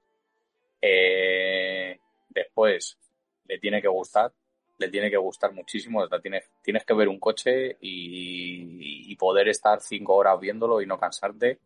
Eh, 0.81 1.99
después, 2.29 2.99
le 3.47 3.59
tiene 3.59 3.81
que 3.81 3.89
gustar, 3.89 4.33
le 4.79 4.89
tiene 4.89 5.11
que 5.11 5.17
gustar 5.17 5.53
muchísimo. 5.53 6.07
tienes, 6.21 6.51
tienes 6.63 6.85
que 6.85 6.95
ver 6.95 7.09
un 7.09 7.19
coche 7.19 7.77
y, 7.81 9.15
poder 9.17 9.49
estar 9.49 9.81
cinco 9.81 10.15
horas 10.15 10.39
viéndolo 10.39 10.83
y 10.83 10.87
no 10.87 10.99
cansarte. 10.99 11.59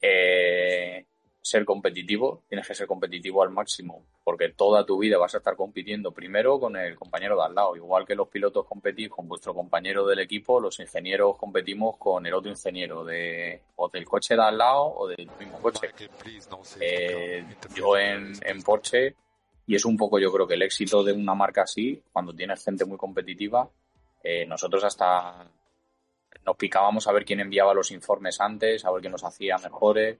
Eh, 0.00 1.06
ser 1.42 1.64
competitivo, 1.64 2.44
tienes 2.48 2.68
que 2.68 2.74
ser 2.74 2.86
competitivo 2.86 3.42
al 3.42 3.50
máximo, 3.50 4.04
porque 4.22 4.50
toda 4.50 4.86
tu 4.86 4.96
vida 4.98 5.18
vas 5.18 5.34
a 5.34 5.38
estar 5.38 5.56
compitiendo 5.56 6.12
primero 6.12 6.60
con 6.60 6.76
el 6.76 6.94
compañero 6.94 7.36
de 7.36 7.42
al 7.42 7.54
lado, 7.54 7.74
igual 7.74 8.06
que 8.06 8.14
los 8.14 8.28
pilotos 8.28 8.64
competís 8.64 9.08
con 9.08 9.26
vuestro 9.26 9.52
compañero 9.52 10.06
del 10.06 10.20
equipo, 10.20 10.60
los 10.60 10.78
ingenieros 10.78 11.36
competimos 11.36 11.96
con 11.96 12.24
el 12.24 12.32
otro 12.32 12.48
ingeniero 12.48 13.04
de 13.04 13.60
o 13.74 13.88
del 13.88 14.04
coche 14.04 14.36
de 14.36 14.42
al 14.42 14.56
lado 14.56 14.84
o 14.84 15.08
del 15.08 15.28
mismo 15.40 15.60
coche. 15.60 15.88
Eh, 16.78 17.44
yo 17.74 17.98
en, 17.98 18.34
en 18.40 18.62
Porsche, 18.62 19.16
y 19.66 19.74
es 19.74 19.84
un 19.84 19.96
poco 19.96 20.20
yo 20.20 20.32
creo 20.32 20.46
que 20.46 20.54
el 20.54 20.62
éxito 20.62 21.02
de 21.02 21.12
una 21.12 21.34
marca 21.34 21.62
así, 21.62 22.00
cuando 22.12 22.32
tienes 22.32 22.64
gente 22.64 22.84
muy 22.84 22.96
competitiva, 22.96 23.68
eh, 24.22 24.46
nosotros 24.46 24.84
hasta 24.84 25.44
nos 26.46 26.56
picábamos 26.56 27.08
a 27.08 27.12
ver 27.12 27.24
quién 27.24 27.40
enviaba 27.40 27.74
los 27.74 27.90
informes 27.90 28.40
antes, 28.40 28.84
a 28.84 28.92
ver 28.92 29.00
quién 29.00 29.12
nos 29.12 29.24
hacía 29.24 29.58
mejores 29.58 30.18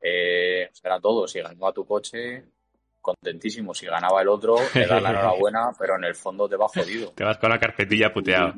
eh, 0.00 0.70
era 0.82 1.00
todo. 1.00 1.26
Si 1.26 1.40
ganaba 1.40 1.72
tu 1.72 1.86
coche, 1.86 2.44
contentísimo. 3.00 3.74
Si 3.74 3.86
ganaba 3.86 4.22
el 4.22 4.28
otro, 4.28 4.56
te 4.72 4.86
da 4.86 5.00
la 5.00 5.10
enhorabuena, 5.10 5.72
pero 5.78 5.96
en 5.96 6.04
el 6.04 6.14
fondo 6.14 6.48
te 6.48 6.56
va 6.56 6.68
jodido. 6.68 7.12
Te 7.12 7.24
vas 7.24 7.38
con 7.38 7.50
la 7.50 7.58
carpetilla 7.58 8.12
puteado. 8.12 8.54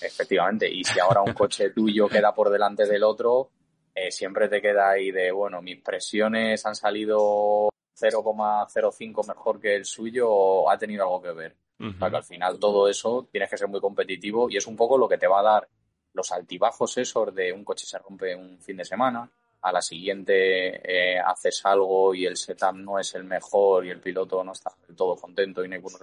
Efectivamente. 0.00 0.70
Y 0.70 0.84
si 0.84 0.98
ahora 1.00 1.22
un 1.22 1.32
coche 1.32 1.70
tuyo 1.70 2.08
queda 2.08 2.34
por 2.34 2.50
delante 2.50 2.86
del 2.86 3.02
otro, 3.02 3.50
eh, 3.94 4.10
siempre 4.10 4.48
te 4.48 4.60
queda 4.60 4.90
ahí 4.90 5.10
de, 5.10 5.30
bueno, 5.32 5.62
mis 5.62 5.80
presiones 5.82 6.64
han 6.66 6.74
salido 6.74 7.68
0,05 7.98 9.26
mejor 9.26 9.60
que 9.60 9.74
el 9.74 9.84
suyo 9.84 10.30
o 10.30 10.70
ha 10.70 10.78
tenido 10.78 11.04
algo 11.04 11.22
que 11.22 11.32
ver. 11.32 11.56
O 11.78 11.92
sea 11.98 12.08
que 12.08 12.16
al 12.16 12.24
final 12.24 12.58
todo 12.58 12.88
eso 12.88 13.28
tienes 13.30 13.50
que 13.50 13.58
ser 13.58 13.68
muy 13.68 13.80
competitivo 13.80 14.48
y 14.48 14.56
es 14.56 14.66
un 14.66 14.76
poco 14.76 14.96
lo 14.96 15.08
que 15.08 15.18
te 15.18 15.26
va 15.26 15.40
a 15.40 15.42
dar 15.42 15.68
los 16.14 16.32
altibajos 16.32 16.96
esos 16.96 17.34
de 17.34 17.52
un 17.52 17.64
coche 17.64 17.84
se 17.86 17.98
rompe 17.98 18.34
un 18.34 18.58
fin 18.58 18.78
de 18.78 18.84
semana, 18.84 19.30
a 19.66 19.72
la 19.72 19.82
siguiente 19.82 20.80
eh, 20.84 21.18
haces 21.18 21.60
algo 21.64 22.14
y 22.14 22.24
el 22.24 22.36
setup 22.36 22.74
no 22.76 23.00
es 23.00 23.16
el 23.16 23.24
mejor 23.24 23.84
y 23.84 23.90
el 23.90 24.00
piloto 24.00 24.44
no 24.44 24.52
está 24.52 24.70
del 24.86 24.94
todo 24.94 25.16
contento 25.16 25.64
y 25.64 25.68
no 25.68 25.74
hay 25.74 25.80
buenos 25.80 26.02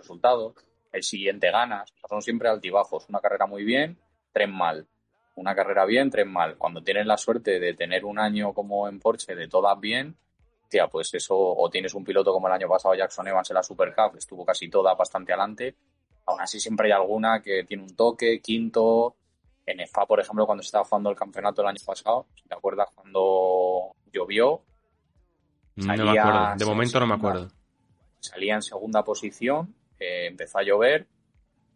el 0.91 1.01
siguiente 1.01 1.49
ganas, 1.49 1.93
son 2.07 2.21
siempre 2.21 2.49
altibajos, 2.49 3.07
una 3.07 3.21
carrera 3.21 3.47
muy 3.47 3.63
bien, 3.63 3.97
tres 4.31 4.49
mal, 4.49 4.85
una 5.35 5.55
carrera 5.55 5.85
bien, 5.85 6.11
tres 6.11 6.27
mal. 6.27 6.57
Cuando 6.57 6.83
tienes 6.83 7.07
la 7.07 7.17
suerte 7.17 7.59
de 7.59 7.73
tener 7.73 8.05
un 8.05 8.19
año 8.19 8.53
como 8.53 8.87
en 8.87 8.99
Porsche 8.99 9.33
de 9.33 9.47
todas 9.47 9.79
bien, 9.79 10.15
tía, 10.69 10.87
pues 10.87 11.13
eso, 11.13 11.35
o 11.35 11.69
tienes 11.69 11.93
un 11.95 12.03
piloto 12.03 12.31
como 12.31 12.47
el 12.47 12.53
año 12.53 12.67
pasado 12.67 12.93
Jackson 12.95 13.27
Evans 13.27 13.49
en 13.49 13.55
la 13.55 13.63
Super 13.63 13.95
Cup, 13.95 14.17
estuvo 14.17 14.45
casi 14.45 14.69
toda 14.69 14.93
bastante 14.93 15.31
adelante, 15.31 15.75
aún 16.25 16.41
así 16.41 16.59
siempre 16.59 16.87
hay 16.87 16.91
alguna 16.91 17.41
que 17.41 17.63
tiene 17.63 17.83
un 17.83 17.95
toque, 17.95 18.39
quinto, 18.41 19.15
en 19.65 19.79
Spa, 19.81 20.05
por 20.05 20.19
ejemplo, 20.19 20.45
cuando 20.45 20.63
se 20.63 20.67
estaba 20.67 20.85
jugando 20.85 21.09
el 21.09 21.15
campeonato 21.15 21.61
el 21.61 21.67
año 21.67 21.79
pasado, 21.85 22.27
¿te 22.47 22.53
acuerdas 22.53 22.89
cuando 22.93 23.95
llovió? 24.11 24.61
no 25.75 26.05
me 26.05 26.19
acuerdo, 26.19 26.55
de 26.57 26.65
momento 26.65 26.99
no 26.99 27.07
me 27.07 27.15
acuerdo. 27.15 27.47
Salía 28.19 28.55
en 28.55 28.61
segunda 28.61 29.03
posición, 29.03 29.75
eh, 29.99 30.27
empezó 30.27 30.59
a 30.59 30.63
llover. 30.63 31.07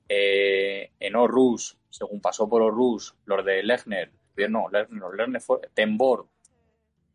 Eh, 0.10 0.92
en 1.00 1.16
Orrus, 1.16 1.78
según 1.90 2.22
pasó 2.22 2.48
por 2.48 2.62
Orrus, 2.62 3.16
los 3.26 3.44
de 3.44 3.64
Lechner, 3.64 4.12
no, 4.50 4.70
Lechner, 4.70 5.04
Lechner 5.16 5.42
fue, 5.42 5.60
Tembor 5.74 6.28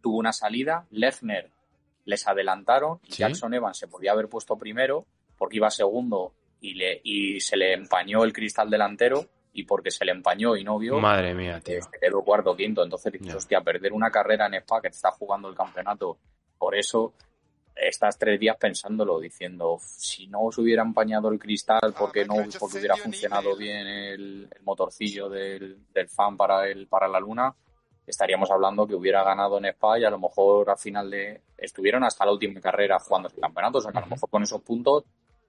tuvo 0.02 0.18
una 0.18 0.32
salida, 0.32 0.86
Lechner 0.90 1.50
les 2.04 2.26
adelantaron, 2.26 3.00
Jackson 3.04 3.54
Evans 3.54 3.78
se 3.78 3.86
podía 3.86 4.12
haber 4.12 4.28
puesto 4.28 4.58
primero 4.58 5.06
porque 5.38 5.56
iba 5.56 5.70
segundo 5.70 6.34
y, 6.60 6.74
le, 6.74 7.00
y 7.04 7.40
se 7.40 7.56
le 7.56 7.72
empañó 7.72 8.24
el 8.24 8.32
cristal 8.32 8.70
delantero 8.70 9.28
y 9.52 9.64
porque 9.64 9.90
se 9.90 10.04
le 10.04 10.12
empañó 10.12 10.56
y 10.56 10.64
no 10.64 10.78
vio. 10.78 10.98
Madre 10.98 11.34
mía, 11.34 11.60
tío. 11.60 11.82
Se 11.82 11.98
quedó 12.00 12.22
cuarto, 12.22 12.56
quinto. 12.56 12.82
Entonces 12.82 13.12
dices, 13.12 13.34
hostia, 13.34 13.60
perder 13.60 13.92
una 13.92 14.10
carrera 14.10 14.46
en 14.46 14.54
Spa 14.54 14.80
que 14.80 14.88
está 14.88 15.10
jugando 15.10 15.48
el 15.48 15.54
campeonato. 15.54 16.18
Por 16.58 16.74
eso 16.74 17.12
estás 17.74 18.18
tres 18.18 18.38
días 18.38 18.56
pensándolo, 18.56 19.18
diciendo, 19.18 19.78
si 19.80 20.26
no 20.26 20.50
se 20.50 20.60
hubiera 20.60 20.82
empañado 20.82 21.28
el 21.30 21.38
cristal 21.38 21.94
porque 21.98 22.24
no 22.24 22.34
porque 22.58 22.78
hubiera 22.78 22.96
funcionado 22.96 23.56
bien 23.56 23.86
el, 23.86 24.48
motorcillo 24.62 25.28
del, 25.28 25.86
del, 25.92 26.08
fan 26.08 26.36
para 26.36 26.68
el 26.68 26.86
para 26.86 27.08
la 27.08 27.18
luna, 27.18 27.54
estaríamos 28.06 28.50
hablando 28.50 28.86
que 28.86 28.94
hubiera 28.94 29.24
ganado 29.24 29.58
en 29.58 29.66
Spa 29.66 29.98
y 29.98 30.04
a 30.04 30.10
lo 30.10 30.18
mejor 30.18 30.70
al 30.70 30.78
final 30.78 31.10
de 31.10 31.40
estuvieron 31.56 32.04
hasta 32.04 32.26
la 32.26 32.32
última 32.32 32.60
carrera 32.60 32.98
jugando 32.98 33.28
el 33.28 33.40
campeonato, 33.40 33.78
o 33.78 33.80
sea 33.80 33.92
que 33.92 33.98
a 33.98 34.02
lo 34.02 34.08
mejor 34.08 34.30
con 34.30 34.42
esos 34.42 34.60
puntos 34.62 35.04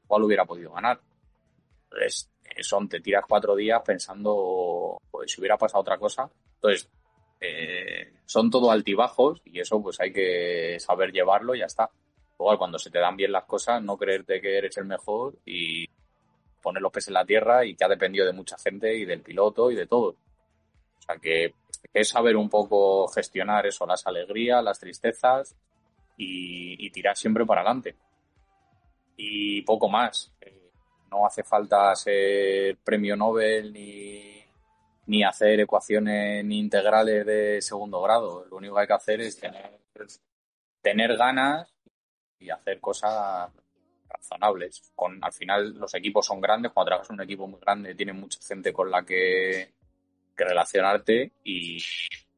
cuál 0.07 0.23
hubiera 0.23 0.45
podido 0.45 0.71
ganar. 0.71 0.99
Entonces, 1.83 2.32
son, 2.61 2.87
te 2.87 2.99
tiras 2.99 3.25
cuatro 3.27 3.55
días 3.55 3.81
pensando, 3.85 4.97
pues 5.09 5.31
si 5.31 5.41
hubiera 5.41 5.57
pasado 5.57 5.81
otra 5.81 5.97
cosa. 5.97 6.29
Entonces, 6.55 6.89
eh, 7.39 8.13
son 8.25 8.49
todo 8.49 8.71
altibajos 8.71 9.41
y 9.45 9.59
eso 9.59 9.81
pues 9.81 9.99
hay 9.99 10.13
que 10.13 10.77
saber 10.79 11.11
llevarlo 11.11 11.55
y 11.55 11.59
ya 11.59 11.65
está. 11.65 11.89
Igual 12.39 12.57
cuando 12.57 12.79
se 12.79 12.89
te 12.89 12.99
dan 12.99 13.15
bien 13.15 13.31
las 13.31 13.45
cosas, 13.45 13.81
no 13.81 13.97
creerte 13.97 14.41
que 14.41 14.57
eres 14.57 14.77
el 14.77 14.85
mejor 14.85 15.37
y 15.45 15.85
poner 16.61 16.81
los 16.81 16.91
pies 16.91 17.09
en 17.09 17.13
la 17.15 17.25
tierra 17.25 17.65
y 17.65 17.75
que 17.75 17.83
ha 17.83 17.89
dependido 17.89 18.25
de 18.25 18.33
mucha 18.33 18.57
gente 18.57 18.95
y 18.95 19.05
del 19.05 19.21
piloto 19.21 19.69
y 19.69 19.75
de 19.75 19.87
todo. 19.87 20.09
O 20.11 21.01
sea 21.05 21.17
que 21.17 21.53
es 21.93 22.09
saber 22.09 22.37
un 22.37 22.49
poco 22.49 23.07
gestionar 23.09 23.67
eso, 23.67 23.85
las 23.85 24.07
alegrías, 24.07 24.63
las 24.63 24.79
tristezas 24.79 25.55
y, 26.17 26.89
tirar 26.91 27.17
siempre 27.17 27.45
para 27.45 27.61
adelante. 27.61 27.95
Y 29.17 29.61
poco 29.63 29.89
más. 29.89 30.33
Eh, 30.41 30.62
no 31.13 31.27
hace 31.27 31.43
falta 31.43 31.95
ser 31.95 32.77
premio 32.77 33.15
Nobel 33.15 33.71
ni, 33.71 34.43
ni 35.05 35.23
hacer 35.23 35.59
ecuaciones 35.59 36.43
ni 36.43 36.57
integrales 36.59 37.23
de 37.23 37.61
segundo 37.61 38.01
grado. 38.01 38.45
Lo 38.49 38.57
único 38.57 38.73
que 38.75 38.81
hay 38.81 38.87
que 38.87 38.93
hacer 38.93 39.21
es 39.21 39.39
tener, 39.39 39.79
tener 40.81 41.15
ganas 41.15 41.71
y 42.39 42.49
hacer 42.49 42.79
cosas 42.79 43.51
razonables. 44.09 44.91
Con, 44.95 45.23
al 45.23 45.31
final 45.33 45.75
los 45.75 45.93
equipos 45.93 46.25
son 46.25 46.41
grandes, 46.41 46.71
cuando 46.71 46.89
trabajas 46.89 47.11
en 47.11 47.15
un 47.15 47.21
equipo 47.21 47.47
muy 47.47 47.59
grande 47.59 47.93
tienes 47.93 48.15
mucha 48.15 48.39
gente 48.41 48.73
con 48.73 48.89
la 48.89 49.03
que, 49.03 49.71
que 50.35 50.43
relacionarte 50.43 51.31
y 51.43 51.77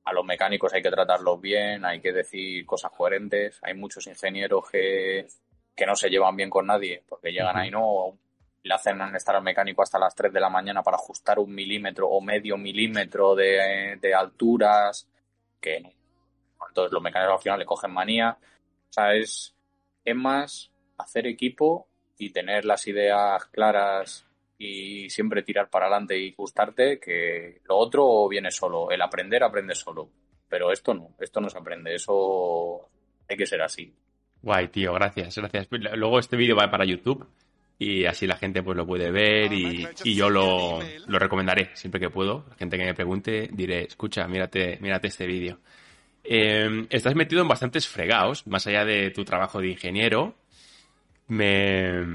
a 0.03 0.11
los 0.11 0.25
mecánicos 0.25 0.73
hay 0.73 0.81
que 0.81 0.91
tratarlos 0.91 1.39
bien, 1.39 1.85
hay 1.85 2.01
que 2.01 2.11
decir 2.11 2.65
cosas 2.65 2.91
coherentes. 2.91 3.57
Hay 3.61 3.73
muchos 3.73 4.05
ingenieros 4.05 4.69
que, 4.69 5.27
que 5.73 5.85
no 5.85 5.95
se 5.95 6.09
llevan 6.09 6.35
bien 6.35 6.49
con 6.49 6.67
nadie 6.67 7.03
porque 7.07 7.31
llegan 7.31 7.55
ahí, 7.55 7.71
no, 7.71 8.17
le 8.65 8.73
hacen 8.73 8.99
estar 9.15 9.35
al 9.35 9.43
mecánico 9.43 9.83
hasta 9.83 9.99
las 9.99 10.15
3 10.15 10.33
de 10.33 10.39
la 10.39 10.49
mañana 10.49 10.81
para 10.81 10.97
ajustar 10.97 11.37
un 11.37 11.53
milímetro 11.53 12.09
o 12.09 12.19
medio 12.19 12.57
milímetro 12.57 13.35
de, 13.35 13.99
de 14.01 14.15
alturas, 14.15 15.07
que 15.61 15.93
entonces 16.67 16.91
los 16.91 17.01
mecánicos 17.01 17.35
al 17.35 17.41
final 17.43 17.59
le 17.59 17.65
cogen 17.65 17.91
manía. 17.91 18.35
O 18.89 18.91
sea, 18.91 19.13
es, 19.13 19.55
es 20.03 20.15
más 20.15 20.71
hacer 20.97 21.27
equipo 21.27 21.87
y 22.17 22.31
tener 22.31 22.65
las 22.65 22.87
ideas 22.87 23.45
claras 23.45 24.25
y 24.57 25.11
siempre 25.11 25.43
tirar 25.43 25.69
para 25.69 25.85
adelante 25.85 26.17
y 26.17 26.31
gustarte, 26.31 26.99
que 26.99 27.61
lo 27.65 27.77
otro 27.77 28.27
viene 28.27 28.49
solo. 28.49 28.89
El 28.89 29.01
aprender 29.03 29.43
aprende 29.43 29.75
solo. 29.75 30.09
Pero 30.49 30.71
esto 30.71 30.95
no, 30.95 31.11
esto 31.19 31.39
no 31.39 31.49
se 31.51 31.59
aprende, 31.59 31.93
eso 31.93 32.89
hay 33.29 33.37
que 33.37 33.45
ser 33.45 33.61
así. 33.61 33.93
Guay, 34.41 34.69
tío, 34.69 34.93
gracias, 34.93 35.37
gracias. 35.37 35.67
Luego 35.69 36.17
este 36.17 36.35
vídeo 36.35 36.55
va 36.55 36.71
para 36.71 36.85
YouTube 36.85 37.27
y 37.77 38.05
así 38.05 38.25
la 38.25 38.37
gente 38.37 38.63
pues 38.63 38.77
lo 38.77 38.85
puede 38.85 39.11
ver 39.11 39.51
y, 39.51 39.87
yo 40.15 40.29
lo, 40.29 40.79
lo, 41.07 41.19
recomendaré 41.19 41.71
siempre 41.73 41.99
que 41.99 42.09
puedo. 42.09 42.45
La 42.49 42.55
gente 42.55 42.77
que 42.77 42.85
me 42.85 42.93
pregunte 42.93 43.49
diré, 43.51 43.83
escucha, 43.83 44.27
mírate, 44.27 44.77
mírate 44.81 45.07
este 45.07 45.27
vídeo. 45.27 45.59
Eh, 46.23 46.87
estás 46.89 47.15
metido 47.15 47.41
en 47.41 47.47
bastantes 47.47 47.87
fregados, 47.87 48.47
más 48.47 48.65
allá 48.67 48.83
de 48.83 49.11
tu 49.11 49.23
trabajo 49.23 49.59
de 49.59 49.69
ingeniero. 49.69 50.35
Me, 51.27 52.05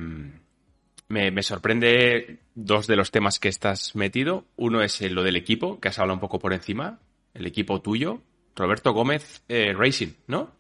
me, 1.09 1.43
sorprende 1.43 2.39
dos 2.55 2.87
de 2.87 2.97
los 2.97 3.11
temas 3.11 3.39
que 3.39 3.49
estás 3.49 3.95
metido. 3.95 4.47
Uno 4.57 4.83
es 4.83 5.01
lo 5.01 5.23
del 5.23 5.37
equipo, 5.37 5.79
que 5.79 5.89
has 5.89 5.99
hablado 5.99 6.15
un 6.15 6.21
poco 6.21 6.39
por 6.39 6.53
encima. 6.53 7.01
El 7.35 7.47
equipo 7.47 7.81
tuyo, 7.81 8.23
Roberto 8.57 8.93
Gómez 8.93 9.45
eh, 9.49 9.73
Racing, 9.77 10.15
¿no? 10.27 10.53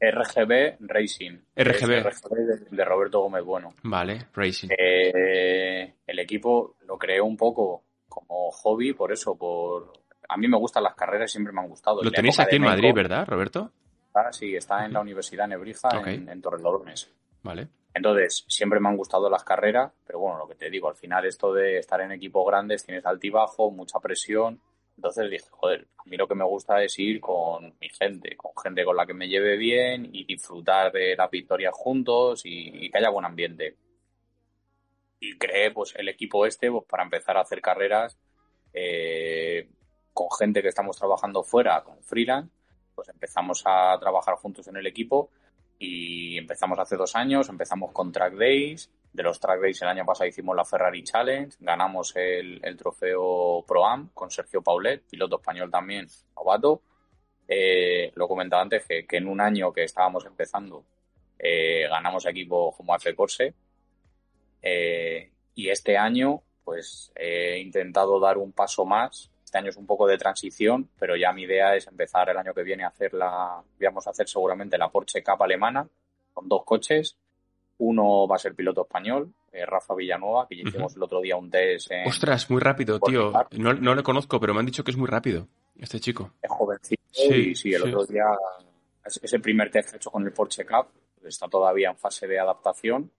RGB 0.00 0.76
Racing. 0.80 1.38
RGB. 1.56 2.70
de, 2.70 2.84
Roberto 2.84 3.20
Gómez 3.20 3.44
Bueno. 3.44 3.74
Vale, 3.82 4.26
Racing. 4.34 4.68
Eh, 4.70 5.94
el 6.06 6.18
equipo 6.18 6.76
lo 6.86 6.98
creé 6.98 7.20
un 7.20 7.36
poco 7.36 7.82
como 8.08 8.50
hobby, 8.50 8.92
por 8.92 9.12
eso, 9.12 9.36
por 9.36 9.92
a 10.28 10.36
mí 10.36 10.48
me 10.48 10.58
gustan 10.58 10.82
las 10.82 10.94
carreras, 10.94 11.30
siempre 11.30 11.52
me 11.52 11.60
han 11.60 11.68
gustado. 11.68 12.02
Lo 12.02 12.10
tenéis 12.10 12.38
aquí 12.40 12.56
en 12.56 12.62
Madrid, 12.62 12.92
¿verdad, 12.94 13.26
Roberto? 13.26 13.70
Ah, 14.14 14.32
sí, 14.32 14.56
está 14.56 14.84
en 14.84 14.92
la 14.92 15.00
Universidad 15.00 15.46
Nebrija, 15.46 15.88
en, 16.04 16.28
en 16.28 16.40
Torrelodones. 16.40 17.12
Vale. 17.42 17.68
Entonces, 17.96 18.44
siempre 18.48 18.80
me 18.80 18.88
han 18.88 18.96
gustado 18.96 19.30
las 19.30 19.44
carreras, 19.44 19.90
pero 20.06 20.18
bueno, 20.18 20.38
lo 20.38 20.46
que 20.46 20.54
te 20.54 20.68
digo, 20.68 20.88
al 20.88 20.96
final 20.96 21.24
esto 21.24 21.52
de 21.54 21.78
estar 21.78 22.00
en 22.00 22.12
equipos 22.12 22.46
grandes, 22.46 22.84
tienes 22.84 23.06
altibajo, 23.06 23.70
mucha 23.70 23.98
presión. 24.00 24.60
Entonces 24.96 25.30
dije, 25.30 25.46
joder, 25.50 25.88
a 25.98 26.08
mí 26.08 26.16
lo 26.16 26.26
que 26.26 26.34
me 26.34 26.44
gusta 26.44 26.82
es 26.82 26.98
ir 26.98 27.20
con 27.20 27.76
mi 27.80 27.88
gente, 27.90 28.36
con 28.36 28.52
gente 28.62 28.84
con 28.84 28.96
la 28.96 29.06
que 29.06 29.14
me 29.14 29.28
lleve 29.28 29.56
bien 29.56 30.08
y 30.12 30.24
disfrutar 30.24 30.90
de 30.90 31.14
las 31.16 31.30
victorias 31.30 31.74
juntos 31.74 32.42
y, 32.44 32.90
que 32.90 32.98
haya 32.98 33.10
buen 33.10 33.26
ambiente. 33.26 33.76
Y 35.20 35.36
creé 35.38 35.70
pues 35.70 35.94
el 35.96 36.08
equipo 36.08 36.46
este 36.46 36.70
pues, 36.70 36.84
para 36.88 37.02
empezar 37.02 37.36
a 37.36 37.42
hacer 37.42 37.60
carreras 37.60 38.18
eh, 38.72 39.68
con 40.12 40.28
gente 40.38 40.62
que 40.62 40.68
estamos 40.68 40.96
trabajando 40.96 41.42
fuera, 41.42 41.82
con 41.84 42.02
freelance, 42.02 42.50
pues 42.94 43.08
empezamos 43.10 43.62
a 43.66 43.98
trabajar 44.00 44.36
juntos 44.36 44.66
en 44.68 44.76
el 44.76 44.86
equipo 44.86 45.30
y 45.78 46.38
empezamos 46.38 46.78
hace 46.78 46.96
dos 46.96 47.14
años, 47.16 47.50
empezamos 47.50 47.92
con 47.92 48.12
Track 48.12 48.34
Days, 48.34 48.90
de 49.16 49.22
los 49.22 49.40
Track 49.40 49.60
Days 49.60 49.80
el 49.82 49.88
año 49.88 50.04
pasado 50.04 50.28
hicimos 50.28 50.54
la 50.54 50.64
Ferrari 50.64 51.02
Challenge, 51.02 51.56
ganamos 51.60 52.14
el, 52.16 52.76
trofeo 52.76 53.64
Pro 53.66 53.86
Am 53.86 54.10
con 54.12 54.30
Sergio 54.30 54.62
Paulet, 54.62 55.02
piloto 55.08 55.36
español 55.36 55.70
también, 55.70 56.06
novato. 56.36 56.82
Eh, 57.48 58.12
lo 58.14 58.28
comentaba 58.28 58.62
antes 58.62 58.84
que, 58.84 59.06
en 59.08 59.26
un 59.26 59.40
año 59.40 59.72
que 59.72 59.84
estábamos 59.84 60.26
empezando 60.26 60.84
eh, 61.38 61.86
ganamos 61.88 62.26
equipo 62.26 62.72
como 62.76 62.94
F 62.96 63.14
Corse 63.14 63.54
eh, 64.60 65.30
y 65.54 65.68
este 65.68 65.96
año 65.96 66.42
pues 66.64 67.12
he 67.14 67.58
intentado 67.60 68.18
dar 68.18 68.36
un 68.36 68.50
paso 68.50 68.84
más 68.84 69.30
este 69.44 69.58
año 69.58 69.70
es 69.70 69.76
un 69.76 69.86
poco 69.86 70.08
de 70.08 70.18
transición, 70.18 70.90
pero 70.98 71.14
ya 71.14 71.32
mi 71.32 71.42
idea 71.42 71.76
es 71.76 71.86
empezar 71.86 72.28
el 72.28 72.36
año 72.36 72.52
que 72.52 72.64
viene 72.64 72.82
a 72.82 72.88
hacer 72.88 73.14
la, 73.14 73.62
vamos 73.80 74.06
a 74.08 74.10
hacer 74.10 74.28
seguramente 74.28 74.76
la 74.76 74.90
Porsche 74.90 75.22
Cup 75.22 75.40
alemana 75.40 75.88
con 76.34 76.48
dos 76.48 76.64
coches. 76.64 77.16
Uno 77.78 78.26
va 78.26 78.36
a 78.36 78.38
ser 78.38 78.54
piloto 78.54 78.82
español, 78.82 79.32
eh, 79.52 79.66
Rafa 79.66 79.94
Villanueva, 79.94 80.46
que 80.48 80.56
ya 80.56 80.68
hicimos 80.68 80.96
el 80.96 81.02
otro 81.02 81.20
día 81.20 81.36
un 81.36 81.50
test. 81.50 81.90
En 81.90 82.08
Ostras, 82.08 82.50
muy 82.50 82.60
rápido, 82.60 82.98
tío. 83.00 83.32
No, 83.52 83.74
no 83.74 83.94
le 83.94 84.02
conozco, 84.02 84.40
pero 84.40 84.54
me 84.54 84.60
han 84.60 84.66
dicho 84.66 84.82
que 84.82 84.90
es 84.90 84.96
muy 84.96 85.08
rápido, 85.08 85.46
este 85.78 86.00
chico. 86.00 86.32
Es 86.40 86.50
jovencito 86.50 87.02
sí, 87.10 87.54
sí, 87.54 87.74
el 87.74 87.82
otro 87.82 88.06
día, 88.06 88.24
ese 89.04 89.38
primer 89.40 89.70
test 89.70 89.94
hecho 89.94 90.10
con 90.10 90.24
el 90.24 90.32
Porsche 90.32 90.64
Cup, 90.64 90.86
está 91.24 91.48
todavía 91.48 91.90
en 91.90 91.96
fase 91.96 92.26
de 92.26 92.38
adaptación, 92.38 93.10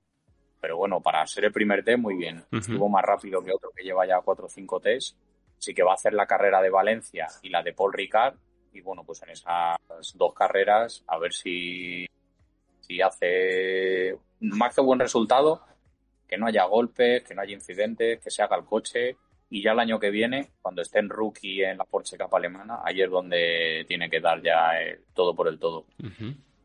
pero 0.60 0.78
bueno, 0.78 1.02
para 1.02 1.26
ser 1.28 1.46
el 1.46 1.52
primer 1.52 1.84
test, 1.84 2.00
muy 2.00 2.16
bien. 2.16 2.44
Estuvo 2.52 2.90
más 2.90 3.04
rápido 3.04 3.44
que 3.44 3.52
otro 3.52 3.70
que 3.76 3.84
lleva 3.84 4.08
ya 4.08 4.22
cuatro 4.22 4.48
o 4.48 4.50
cinco 4.50 4.80
tests 4.80 5.16
sí 5.58 5.74
que 5.74 5.84
va 5.84 5.92
a 5.92 5.96
hacer 5.96 6.14
la 6.14 6.28
carrera 6.28 6.62
de 6.62 6.70
Valencia 6.70 7.28
y 7.42 7.50
la 7.50 7.64
de 7.64 7.74
Paul 7.74 7.94
Ricard. 7.94 8.36
Y 8.74 8.82
bueno, 8.82 9.04
pues 9.04 9.24
en 9.24 9.30
esas 9.30 9.78
dos 10.16 10.34
carreras, 10.34 11.04
a 11.08 11.18
ver 11.18 11.34
si, 11.34 12.06
si 12.88 13.02
hace 13.02 14.18
más 14.40 14.74
que 14.74 14.82
buen 14.82 15.00
resultado, 15.00 15.62
que 16.28 16.38
no 16.38 16.48
haya 16.48 16.64
golpes, 16.66 17.24
que 17.24 17.36
no 17.36 17.42
haya 17.42 17.54
incidentes, 17.54 18.20
que 18.20 18.32
se 18.32 18.42
haga 18.42 18.58
el 18.58 18.66
coche. 18.66 19.18
Y 19.50 19.62
ya 19.62 19.72
el 19.72 19.80
año 19.80 20.00
que 20.00 20.10
viene, 20.10 20.52
cuando 20.62 20.82
esté 20.82 21.00
en 21.00 21.10
rookie 21.10 21.64
en 21.64 21.78
la 21.78 21.86
Porsche 21.86 22.18
Cup 22.18 22.36
alemana, 22.36 22.82
ahí 22.84 23.02
es 23.02 23.10
donde 23.10 23.86
tiene 23.88 24.10
que 24.10 24.20
dar 24.20 24.42
ya 24.42 24.78
el 24.80 25.06
todo 25.14 25.34
por 25.34 25.48
el 25.48 25.58
todo. 25.58 25.86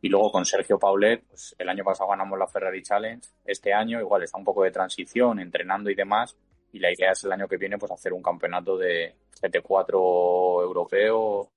Y 0.00 0.08
luego 0.08 0.32
con 0.32 0.44
Sergio 0.44 0.80
Paulet, 0.80 1.22
pues 1.28 1.54
el 1.58 1.68
año 1.68 1.84
pasado 1.84 2.10
ganamos 2.10 2.36
la 2.36 2.48
Ferrari 2.48 2.82
Challenge. 2.82 3.24
Este 3.44 3.72
año 3.72 4.00
igual 4.00 4.24
está 4.24 4.36
un 4.36 4.44
poco 4.44 4.64
de 4.64 4.72
transición, 4.72 5.38
entrenando 5.38 5.90
y 5.90 5.94
demás 5.94 6.36
y 6.72 6.78
la 6.78 6.90
idea 6.90 7.12
es 7.12 7.22
el 7.24 7.32
año 7.32 7.46
que 7.46 7.58
viene 7.58 7.78
pues 7.78 7.92
hacer 7.92 8.12
un 8.12 8.22
campeonato 8.22 8.76
de 8.76 9.14
GT4 9.40 10.62
europeo 10.62 11.50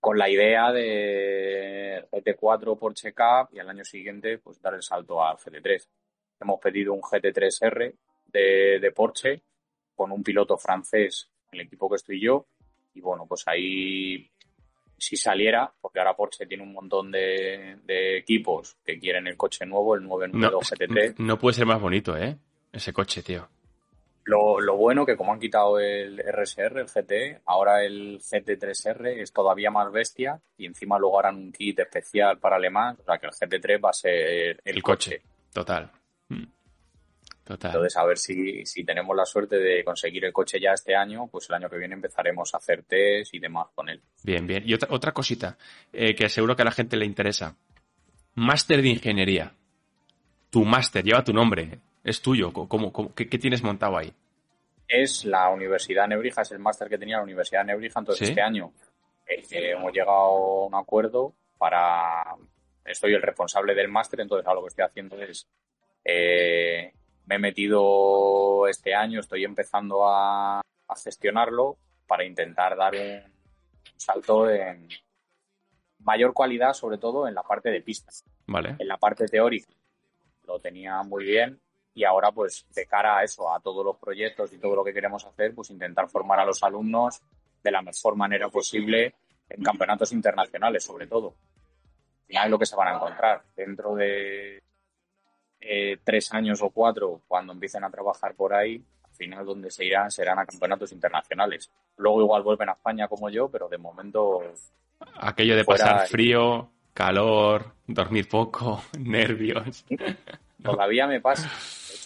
con 0.00 0.16
la 0.16 0.28
idea 0.28 0.72
de 0.72 2.04
GT4 2.10 2.78
Porsche 2.78 3.12
Cup 3.12 3.48
y 3.52 3.58
al 3.58 3.68
año 3.68 3.84
siguiente 3.84 4.38
pues 4.38 4.60
dar 4.60 4.74
el 4.74 4.82
salto 4.82 5.22
al 5.22 5.36
GT3. 5.36 5.86
Hemos 6.40 6.60
pedido 6.60 6.92
un 6.92 7.00
GT3R 7.00 7.94
de, 8.26 8.78
de 8.80 8.92
Porsche 8.92 9.42
con 9.94 10.12
un 10.12 10.22
piloto 10.22 10.56
francés 10.56 11.30
el 11.50 11.60
equipo 11.60 11.88
que 11.88 11.96
estoy 11.96 12.20
yo 12.20 12.46
y 12.94 13.00
bueno 13.00 13.26
pues 13.26 13.42
ahí 13.46 14.30
si 14.98 15.16
saliera, 15.16 15.72
porque 15.80 16.00
ahora 16.00 16.16
Porsche 16.16 16.46
tiene 16.46 16.64
un 16.64 16.72
montón 16.72 17.10
de, 17.10 17.78
equipos 18.18 18.76
que 18.84 18.98
quieren 18.98 19.26
el 19.28 19.36
coche 19.36 19.64
nuevo, 19.64 19.94
el 19.94 20.02
992 20.02 20.72
GT3. 20.72 21.14
No 21.18 21.38
puede 21.38 21.54
ser 21.54 21.66
más 21.66 21.80
bonito, 21.80 22.16
¿eh? 22.16 22.36
Ese 22.72 22.92
coche, 22.92 23.22
tío. 23.22 23.48
Lo, 24.28 24.60
lo, 24.60 24.76
bueno 24.76 25.06
que 25.06 25.16
como 25.16 25.32
han 25.32 25.40
quitado 25.40 25.80
el 25.80 26.18
RSR, 26.18 26.80
el 26.80 26.86
GT, 26.86 27.40
ahora 27.46 27.82
el 27.82 28.20
GT3R 28.20 29.22
es 29.22 29.32
todavía 29.32 29.70
más 29.70 29.90
bestia 29.90 30.38
y 30.58 30.66
encima 30.66 30.98
luego 30.98 31.18
harán 31.18 31.36
un 31.36 31.50
kit 31.50 31.78
especial 31.78 32.38
para 32.38 32.56
alemán, 32.56 32.98
o 33.00 33.04
sea 33.04 33.16
que 33.16 33.26
el 33.26 33.32
GT3 33.32 33.82
va 33.82 33.88
a 33.88 33.94
ser 33.94 34.60
el, 34.62 34.82
coche. 34.82 35.22
Total. 35.50 35.90
Mm. 36.28 36.44
Total. 37.42 37.70
Entonces, 37.70 37.96
a 37.96 38.04
ver 38.04 38.18
si, 38.18 38.66
si 38.66 38.84
tenemos 38.84 39.16
la 39.16 39.24
suerte 39.24 39.56
de 39.56 39.82
conseguir 39.82 40.26
el 40.26 40.32
coche 40.34 40.60
ya 40.60 40.72
este 40.72 40.94
año, 40.94 41.26
pues 41.28 41.48
el 41.48 41.54
año 41.54 41.70
que 41.70 41.78
viene 41.78 41.94
empezaremos 41.94 42.52
a 42.52 42.58
hacer 42.58 42.82
test 42.82 43.32
y 43.32 43.38
demás 43.38 43.68
con 43.74 43.88
él. 43.88 44.02
Bien, 44.22 44.46
bien. 44.46 44.62
Y 44.66 44.74
otra, 44.74 44.88
otra 44.90 45.12
cosita 45.12 45.56
eh, 45.90 46.14
que 46.14 46.28
seguro 46.28 46.54
que 46.54 46.60
a 46.60 46.66
la 46.66 46.72
gente 46.72 46.98
le 46.98 47.06
interesa. 47.06 47.56
Máster 48.34 48.82
de 48.82 48.88
ingeniería. 48.88 49.54
Tu 50.50 50.66
máster 50.66 51.02
lleva 51.02 51.24
tu 51.24 51.32
nombre 51.32 51.80
es 52.08 52.22
tuyo? 52.22 52.52
¿Cómo, 52.52 52.92
qué, 53.14 53.26
tienes 53.26 53.62
montado 53.62 53.98
ahí? 53.98 54.12
Es 54.86 55.24
la 55.24 55.50
Universidad 55.50 56.04
de 56.04 56.08
Nebrija, 56.08 56.42
es 56.42 56.52
el 56.52 56.58
máster 56.58 56.88
que 56.88 56.98
tenía 56.98 57.18
la 57.18 57.22
Universidad 57.22 57.60
de 57.60 57.72
Nebrija, 57.72 58.00
entonces 58.00 58.30
este 58.30 58.40
año 58.40 58.72
eh, 59.26 59.44
hemos 59.50 59.92
llegado 59.92 60.12
a 60.12 60.66
un 60.66 60.74
acuerdo 60.74 61.34
para... 61.58 62.34
Estoy 62.84 63.12
el 63.12 63.20
responsable 63.20 63.74
del 63.74 63.88
máster, 63.88 64.20
entonces 64.20 64.46
ahora 64.46 64.60
lo 64.60 64.64
que 64.64 64.68
estoy 64.68 64.84
haciendo 64.84 65.20
es... 65.20 65.46
Eh, 66.04 66.92
me 67.26 67.34
he 67.34 67.38
metido 67.38 68.66
este 68.66 68.94
año, 68.94 69.20
estoy 69.20 69.44
empezando 69.44 70.08
a, 70.08 70.62
gestionarlo 71.04 71.76
para 72.06 72.24
intentar 72.24 72.74
dar 72.74 72.94
un 72.94 73.30
salto 73.98 74.48
en 74.48 74.88
mayor 75.98 76.32
cualidad, 76.32 76.72
sobre 76.72 76.96
todo 76.96 77.28
en 77.28 77.34
la 77.34 77.42
parte 77.42 77.70
de 77.70 77.82
pistas. 77.82 78.24
Vale. 78.46 78.76
En 78.78 78.88
la 78.88 78.96
parte 78.96 79.26
teórica 79.26 79.68
lo 80.46 80.58
tenía 80.58 81.02
muy 81.02 81.24
bien, 81.26 81.60
y 81.98 82.04
ahora 82.04 82.30
pues 82.30 82.64
de 82.72 82.86
cara 82.86 83.18
a 83.18 83.24
eso, 83.24 83.52
a 83.52 83.58
todos 83.58 83.84
los 83.84 83.96
proyectos 83.96 84.52
y 84.52 84.58
todo 84.58 84.76
lo 84.76 84.84
que 84.84 84.94
queremos 84.94 85.24
hacer, 85.24 85.52
pues 85.52 85.70
intentar 85.70 86.08
formar 86.08 86.38
a 86.38 86.44
los 86.44 86.62
alumnos 86.62 87.20
de 87.60 87.72
la 87.72 87.82
mejor 87.82 88.14
manera 88.14 88.48
posible 88.48 89.14
en 89.48 89.62
campeonatos 89.64 90.12
internacionales 90.12 90.84
sobre 90.84 91.08
todo. 91.08 91.34
Al 92.20 92.26
final 92.28 92.44
es 92.44 92.50
lo 92.52 92.58
que 92.60 92.66
se 92.66 92.76
van 92.76 92.88
a 92.88 92.94
encontrar 92.94 93.42
dentro 93.56 93.96
de 93.96 94.62
eh, 95.60 95.98
tres 96.04 96.32
años 96.32 96.62
o 96.62 96.70
cuatro, 96.70 97.22
cuando 97.26 97.52
empiecen 97.52 97.82
a 97.82 97.90
trabajar 97.90 98.34
por 98.36 98.54
ahí, 98.54 98.80
al 99.02 99.14
final 99.16 99.44
donde 99.44 99.68
se 99.72 99.84
irán 99.84 100.12
serán 100.12 100.38
a 100.38 100.46
campeonatos 100.46 100.92
internacionales. 100.92 101.68
Luego 101.96 102.22
igual 102.22 102.44
vuelven 102.44 102.68
a 102.68 102.72
España 102.74 103.08
como 103.08 103.28
yo, 103.28 103.48
pero 103.48 103.68
de 103.68 103.78
momento... 103.78 104.40
Aquello 105.16 105.56
de 105.56 105.64
pasar 105.64 106.06
frío, 106.06 106.70
calor, 106.94 107.72
dormir 107.88 108.28
poco, 108.28 108.84
nervios. 109.00 109.84
Todavía 110.62 111.06
me 111.06 111.20
pasa 111.20 111.50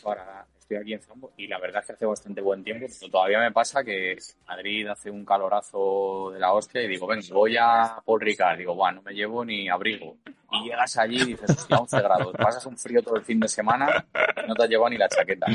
ahora 0.04 0.46
estoy 0.58 0.76
aquí 0.76 0.92
en 0.94 1.00
Zambo 1.00 1.32
y 1.36 1.46
la 1.46 1.58
verdad 1.58 1.80
es 1.80 1.86
que 1.86 1.92
hace 1.92 2.06
bastante 2.06 2.40
buen 2.40 2.62
tiempo, 2.62 2.86
pero 2.98 3.10
todavía 3.10 3.40
me 3.40 3.52
pasa 3.52 3.82
que 3.82 4.16
Madrid 4.46 4.86
hace 4.86 5.10
un 5.10 5.24
calorazo 5.24 6.30
de 6.32 6.40
la 6.40 6.52
hostia 6.52 6.82
y 6.82 6.88
digo, 6.88 7.06
ven, 7.06 7.20
voy 7.30 7.56
a 7.56 7.96
Paul 8.04 8.20
Ricard, 8.20 8.58
digo, 8.58 8.74
bueno, 8.74 8.96
no 8.96 9.02
me 9.02 9.12
llevo 9.12 9.44
ni 9.44 9.68
abrigo. 9.68 10.16
Y 10.50 10.64
llegas 10.64 10.98
allí 10.98 11.22
y 11.22 11.24
dices, 11.24 11.50
hostia, 11.50 11.78
11 11.78 12.00
grados, 12.02 12.32
pasas 12.36 12.64
un 12.66 12.76
frío 12.76 13.02
todo 13.02 13.16
el 13.16 13.24
fin 13.24 13.40
de 13.40 13.48
semana 13.48 14.06
y 14.44 14.46
no 14.46 14.54
te 14.54 14.64
has 14.64 14.68
llevado 14.68 14.90
ni 14.90 14.98
la 14.98 15.08
chaqueta. 15.08 15.46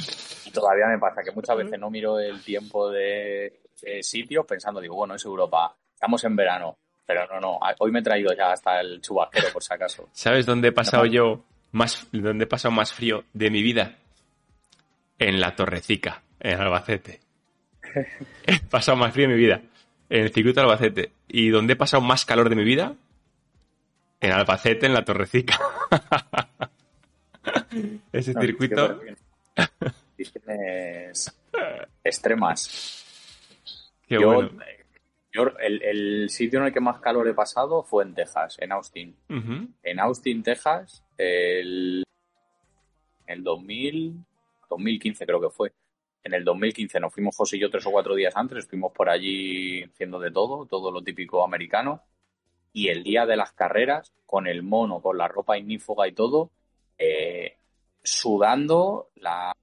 Y 0.46 0.52
todavía 0.52 0.88
me 0.88 0.98
pasa 0.98 1.22
que 1.24 1.32
muchas 1.32 1.56
veces 1.58 1.80
no 1.80 1.90
miro 1.90 2.20
el 2.20 2.44
tiempo 2.44 2.90
de, 2.90 3.62
sitio 4.02 4.44
pensando, 4.44 4.82
digo, 4.82 4.96
bueno, 4.96 5.16
es 5.16 5.24
Europa, 5.24 5.76
estamos 5.94 6.24
en 6.24 6.36
verano, 6.36 6.78
pero 7.06 7.28
no, 7.28 7.40
no, 7.40 7.60
hoy 7.80 7.92
me 7.92 8.00
he 8.00 8.04
traído 8.04 8.34
ya 8.34 8.52
hasta 8.52 8.82
el 8.82 9.00
chubasquero 9.02 9.50
por 9.54 9.64
si 9.64 9.74
acaso. 9.74 10.10
¿Sabes 10.14 10.48
dónde 10.48 10.70
he 10.70 10.72
pasado 10.72 11.06
yo 11.06 11.44
más, 11.72 12.08
dónde 12.12 12.46
he 12.46 12.48
pasado 12.48 12.72
más 12.72 12.94
frío 12.94 13.24
de 13.34 13.50
mi 13.50 13.62
vida? 13.62 13.98
en 15.20 15.40
la 15.40 15.56
Torrecica, 15.56 16.22
en 16.40 16.60
Albacete. 16.60 17.20
he 18.46 18.60
pasado 18.60 18.98
más 18.98 19.14
frío 19.14 19.26
en 19.26 19.32
mi 19.32 19.38
vida 19.38 19.62
en 20.10 20.24
el 20.24 20.32
circuito 20.32 20.62
de 20.62 20.66
Albacete. 20.66 21.12
¿Y 21.28 21.50
dónde 21.50 21.74
he 21.74 21.76
pasado 21.76 22.02
más 22.02 22.26
calor 22.26 22.50
de 22.50 22.56
mi 22.56 22.64
vida? 22.64 22.96
En 24.20 24.32
Albacete, 24.32 24.86
en 24.86 24.94
la 24.94 25.04
Torrecica. 25.04 25.60
Ese 28.12 28.34
circuito. 28.34 29.02
extremas. 32.04 33.04
yo, 34.08 34.50
el, 35.60 36.30
sitio 36.30 36.60
en 36.60 36.66
el 36.66 36.74
que 36.74 36.80
más 36.80 37.00
calor 37.00 37.28
he 37.28 37.34
pasado 37.34 37.84
fue 37.84 38.04
en 38.06 38.14
Texas, 38.14 38.58
en 38.60 38.72
Austin. 38.72 39.16
En 39.84 40.00
Austin, 40.00 40.42
Texas, 40.42 41.04
el, 41.18 42.04
el 43.26 43.44
2000, 43.44 44.26
2015 44.70 45.26
creo 45.26 45.42
que 45.42 45.50
fue. 45.50 45.74
En 46.24 46.34
el 46.34 46.44
2015 46.44 47.00
nos 47.00 47.14
fuimos 47.14 47.36
José 47.36 47.58
y 47.58 47.62
yo 47.62 47.70
tres 47.70 47.86
o 47.86 47.92
cuatro 47.92 48.16
días 48.16 48.36
antes, 48.36 48.60
estuvimos 48.60 48.92
por 48.92 49.10
allí 49.10 49.84
haciendo 49.84 50.20
de 50.20 50.32
todo, 50.32 50.66
todo 50.66 50.92
lo 50.92 51.02
típico 51.02 51.44
americano. 51.44 52.04
Y 52.74 52.90
el 52.90 53.04
día 53.04 53.26
de 53.26 53.38
las 53.38 53.54
carreras, 53.54 54.14
con 54.26 54.46
el 54.48 54.62
mono, 54.62 55.02
con 55.02 55.18
la 55.18 55.28
ropa 55.28 55.58
ignífuga 55.58 56.08
y 56.08 56.12
todo, 56.12 56.52
eh, 56.98 57.58
sudando 58.04 59.10
las, 59.16 59.54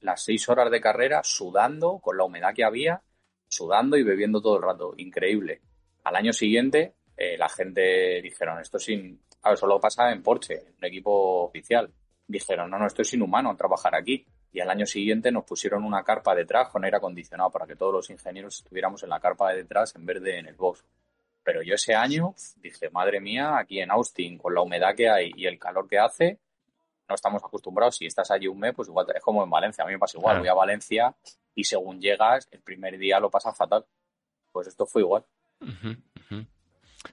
las 0.00 0.24
seis 0.24 0.48
horas 0.48 0.70
de 0.70 0.80
carrera, 0.80 1.22
sudando 1.22 1.98
con 1.98 2.16
la 2.16 2.24
humedad 2.24 2.54
que 2.54 2.64
había, 2.64 3.02
sudando 3.48 3.96
y 3.96 4.02
bebiendo 4.02 4.40
todo 4.40 4.56
el 4.56 4.62
rato. 4.62 4.94
Increíble. 4.96 5.60
Al 6.04 6.16
año 6.16 6.32
siguiente, 6.32 6.94
eh, 7.16 7.36
la 7.36 7.48
gente 7.48 8.20
dijeron, 8.22 8.60
esto 8.60 8.78
sin... 8.78 9.20
A 9.46 9.50
ver, 9.50 9.58
solo 9.58 9.78
pasa 9.78 10.10
en 10.10 10.24
Porsche, 10.24 10.74
un 10.76 10.84
equipo 10.84 11.44
oficial 11.44 11.88
dijeron, 12.26 12.68
no, 12.68 12.80
no, 12.80 12.86
esto 12.88 13.02
es 13.02 13.14
inhumano 13.14 13.56
trabajar 13.56 13.94
aquí. 13.94 14.26
Y 14.52 14.58
al 14.58 14.70
año 14.70 14.86
siguiente 14.86 15.30
nos 15.30 15.44
pusieron 15.44 15.84
una 15.84 16.02
carpa 16.02 16.34
detrás 16.34 16.68
con 16.68 16.84
aire 16.84 16.96
acondicionado 16.96 17.50
para 17.50 17.64
que 17.64 17.76
todos 17.76 17.92
los 17.92 18.10
ingenieros 18.10 18.56
estuviéramos 18.56 19.04
en 19.04 19.10
la 19.10 19.20
carpa 19.20 19.50
de 19.50 19.58
detrás 19.58 19.94
en 19.94 20.04
vez 20.04 20.20
de 20.20 20.40
en 20.40 20.46
el 20.48 20.56
box. 20.56 20.84
Pero 21.44 21.62
yo 21.62 21.74
ese 21.74 21.94
año 21.94 22.34
dije, 22.56 22.90
madre 22.90 23.20
mía, 23.20 23.56
aquí 23.56 23.78
en 23.78 23.92
Austin, 23.92 24.36
con 24.36 24.52
la 24.52 24.62
humedad 24.62 24.96
que 24.96 25.08
hay 25.08 25.30
y 25.36 25.46
el 25.46 25.60
calor 25.60 25.86
que 25.88 26.00
hace, 26.00 26.40
no 27.08 27.14
estamos 27.14 27.44
acostumbrados. 27.44 27.98
Si 27.98 28.06
estás 28.06 28.32
allí 28.32 28.48
un 28.48 28.58
mes, 28.58 28.74
pues 28.74 28.88
igual 28.88 29.06
es 29.14 29.22
como 29.22 29.44
en 29.44 29.50
Valencia. 29.50 29.84
A 29.84 29.86
mí 29.86 29.92
me 29.92 30.00
pasa 30.00 30.18
igual. 30.18 30.40
Voy 30.40 30.48
a 30.48 30.54
Valencia 30.54 31.14
y 31.54 31.62
según 31.62 32.00
llegas, 32.00 32.48
el 32.50 32.62
primer 32.62 32.98
día 32.98 33.20
lo 33.20 33.30
pasas 33.30 33.56
fatal. 33.56 33.84
Pues 34.50 34.66
esto 34.66 34.86
fue 34.86 35.02
igual. 35.02 35.24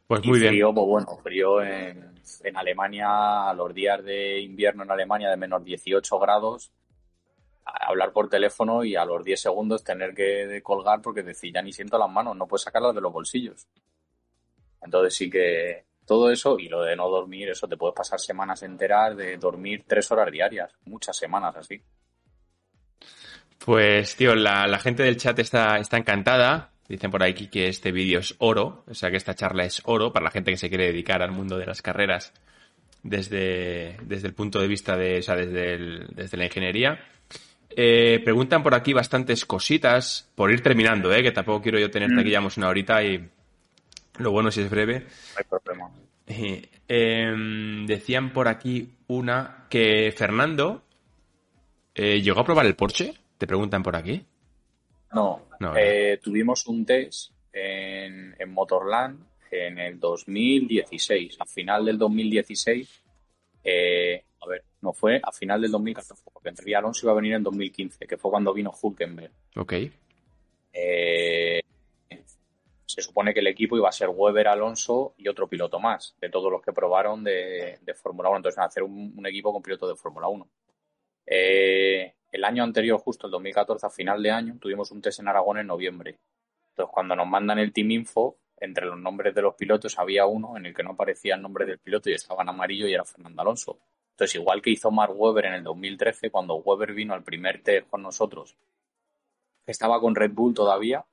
Pues 0.07 0.25
muy 0.25 0.39
bien. 0.39 0.51
Frío, 0.51 0.73
pues 0.73 0.87
bueno, 0.87 1.17
frío 1.23 1.61
en, 1.61 2.13
en 2.43 2.57
Alemania, 2.57 3.49
a 3.49 3.53
los 3.53 3.73
días 3.73 4.03
de 4.03 4.39
invierno 4.39 4.83
en 4.83 4.91
Alemania 4.91 5.29
de 5.29 5.37
menos 5.37 5.63
18 5.63 6.19
grados, 6.19 6.71
hablar 7.65 8.11
por 8.11 8.29
teléfono 8.29 8.83
y 8.83 8.95
a 8.95 9.05
los 9.05 9.23
10 9.23 9.39
segundos 9.39 9.83
tener 9.83 10.13
que 10.13 10.61
colgar 10.61 11.01
porque 11.01 11.23
decir, 11.23 11.53
ya 11.53 11.61
ni 11.61 11.71
siento 11.71 11.97
las 11.97 12.09
manos, 12.09 12.35
no 12.35 12.47
puedes 12.47 12.63
sacarlas 12.63 12.95
de 12.95 13.01
los 13.01 13.11
bolsillos. 13.11 13.67
Entonces 14.81 15.15
sí 15.15 15.29
que 15.29 15.85
todo 16.05 16.29
eso 16.29 16.59
y 16.59 16.67
lo 16.67 16.81
de 16.81 16.95
no 16.95 17.09
dormir, 17.09 17.49
eso 17.49 17.67
te 17.67 17.77
puedes 17.77 17.95
pasar 17.95 18.19
semanas 18.19 18.63
enteras 18.63 19.15
de 19.15 19.37
dormir 19.37 19.85
tres 19.87 20.11
horas 20.11 20.31
diarias, 20.31 20.71
muchas 20.85 21.15
semanas 21.15 21.55
así. 21.55 21.81
Pues 23.63 24.15
tío, 24.17 24.35
la, 24.35 24.67
la 24.67 24.79
gente 24.79 25.03
del 25.03 25.15
chat 25.17 25.39
está, 25.39 25.77
está 25.77 25.97
encantada. 25.97 26.72
Dicen 26.87 27.11
por 27.11 27.23
aquí 27.23 27.47
que 27.47 27.67
este 27.67 27.91
vídeo 27.91 28.19
es 28.19 28.35
oro, 28.39 28.83
o 28.87 28.93
sea 28.93 29.09
que 29.09 29.17
esta 29.17 29.35
charla 29.35 29.63
es 29.63 29.81
oro 29.85 30.11
para 30.11 30.25
la 30.25 30.31
gente 30.31 30.51
que 30.51 30.57
se 30.57 30.69
quiere 30.69 30.87
dedicar 30.87 31.21
al 31.21 31.31
mundo 31.31 31.57
de 31.57 31.65
las 31.65 31.81
carreras 31.81 32.33
desde, 33.03 33.97
desde 34.03 34.27
el 34.27 34.33
punto 34.33 34.59
de 34.59 34.67
vista 34.67 34.97
de, 34.97 35.19
o 35.19 35.21
sea, 35.21 35.35
desde, 35.35 36.05
desde 36.13 36.37
la 36.37 36.45
ingeniería. 36.45 36.99
Eh, 37.75 38.21
preguntan 38.23 38.63
por 38.63 38.75
aquí 38.75 38.93
bastantes 38.93 39.45
cositas, 39.45 40.29
por 40.35 40.51
ir 40.51 40.61
terminando, 40.61 41.11
¿eh? 41.13 41.23
que 41.23 41.31
tampoco 41.31 41.61
quiero 41.61 41.79
yo 41.79 41.89
tenerte 41.89 42.21
aquí, 42.21 42.31
ya 42.31 42.41
una 42.57 42.69
horita 42.69 43.03
y 43.03 43.29
lo 44.19 44.31
bueno 44.31 44.51
si 44.51 44.61
es 44.61 44.69
breve. 44.69 44.99
No 44.99 45.07
hay 45.37 45.45
problema. 45.49 45.89
Eh, 46.27 46.69
em, 46.87 47.85
decían 47.85 48.31
por 48.31 48.47
aquí 48.47 48.89
una 49.07 49.65
que 49.69 50.13
Fernando 50.15 50.83
eh, 51.95 52.21
llegó 52.21 52.41
a 52.41 52.45
probar 52.45 52.65
el 52.65 52.75
Porsche, 52.75 53.13
te 53.37 53.47
preguntan 53.47 53.83
por 53.83 53.95
aquí. 53.95 54.23
No, 55.13 55.47
eh, 55.75 56.19
tuvimos 56.21 56.67
un 56.67 56.85
test 56.85 57.31
en, 57.51 58.35
Motorland 58.49 59.23
en 59.51 59.77
el 59.79 59.99
2016. 59.99 61.37
A 61.39 61.45
final 61.45 61.85
del 61.85 61.97
2016, 61.97 63.03
eh, 63.63 64.23
a 64.41 64.47
ver, 64.47 64.63
no 64.81 64.93
fue 64.93 65.19
a 65.23 65.31
final 65.31 65.61
del 65.61 65.71
2014, 65.71 66.23
porque 66.31 66.75
Alonso 66.75 67.05
iba 67.05 67.13
a 67.13 67.15
venir 67.15 67.33
en 67.33 67.43
2015, 67.43 68.07
que 68.07 68.17
fue 68.17 68.31
cuando 68.31 68.53
vino 68.53 68.73
Hulkenberg. 68.81 69.31
Ok. 69.55 69.73
Eh, 70.73 71.61
se 72.85 73.01
supone 73.01 73.33
que 73.33 73.39
el 73.39 73.47
equipo 73.47 73.77
iba 73.77 73.89
a 73.89 73.93
ser 73.93 74.09
Weber, 74.09 74.47
Alonso 74.47 75.13
y 75.17 75.27
otro 75.27 75.47
piloto 75.47 75.79
más, 75.79 76.15
de 76.19 76.29
todos 76.29 76.51
los 76.51 76.61
que 76.61 76.73
probaron 76.73 77.23
de, 77.23 77.79
Fórmula 77.95 78.29
1. 78.29 78.37
Entonces, 78.37 78.59
hacer 78.59 78.83
un, 78.83 79.13
un, 79.15 79.25
equipo 79.25 79.53
con 79.53 79.61
piloto 79.61 79.87
de 79.87 79.95
Fórmula 79.95 80.27
1. 80.27 80.47
Eh, 81.25 82.13
el 82.33 82.43
año 82.43 82.63
anterior, 82.63 82.99
justo 82.99 83.27
el 83.27 83.31
2014, 83.31 83.85
a 83.85 83.89
final 83.91 84.21
de 84.23 84.31
año, 84.31 84.57
tuvimos 84.59 84.89
un 84.89 85.01
test 85.01 85.19
en 85.19 85.27
Aragón 85.27 85.59
en 85.59 85.67
noviembre. 85.67 86.17
Entonces, 86.69 86.91
cuando 86.91 87.15
nos 87.15 87.27
mandan 87.27 87.59
el 87.59 87.71
Team 87.71 87.91
Info, 87.91 88.37
entre 88.57 88.87
los 88.87 88.97
nombres 88.97 89.35
de 89.35 89.43
los 89.43 89.53
pilotos 89.53 89.99
había 89.99 90.25
uno 90.25 90.57
en 90.57 90.65
el 90.65 90.73
que 90.73 90.81
no 90.81 90.91
aparecía 90.91 91.35
el 91.35 91.43
nombre 91.43 91.65
del 91.67 91.77
piloto 91.77 92.09
y 92.09 92.13
estaba 92.13 92.41
en 92.41 92.49
amarillo 92.49 92.87
y 92.87 92.93
era 92.93 93.05
Fernando 93.05 93.43
Alonso. 93.43 93.77
Entonces, 94.13 94.33
igual 94.35 94.63
que 94.63 94.71
hizo 94.71 94.89
Mark 94.89 95.13
Webber 95.15 95.45
en 95.45 95.53
el 95.53 95.63
2013, 95.63 96.31
cuando 96.31 96.55
Webber 96.55 96.93
vino 96.93 97.13
al 97.13 97.23
primer 97.23 97.61
test 97.61 97.87
con 97.87 98.01
nosotros, 98.01 98.57
estaba 99.67 99.99
con 99.99 100.15
Red 100.15 100.31
Bull 100.33 100.55
todavía, 100.55 101.05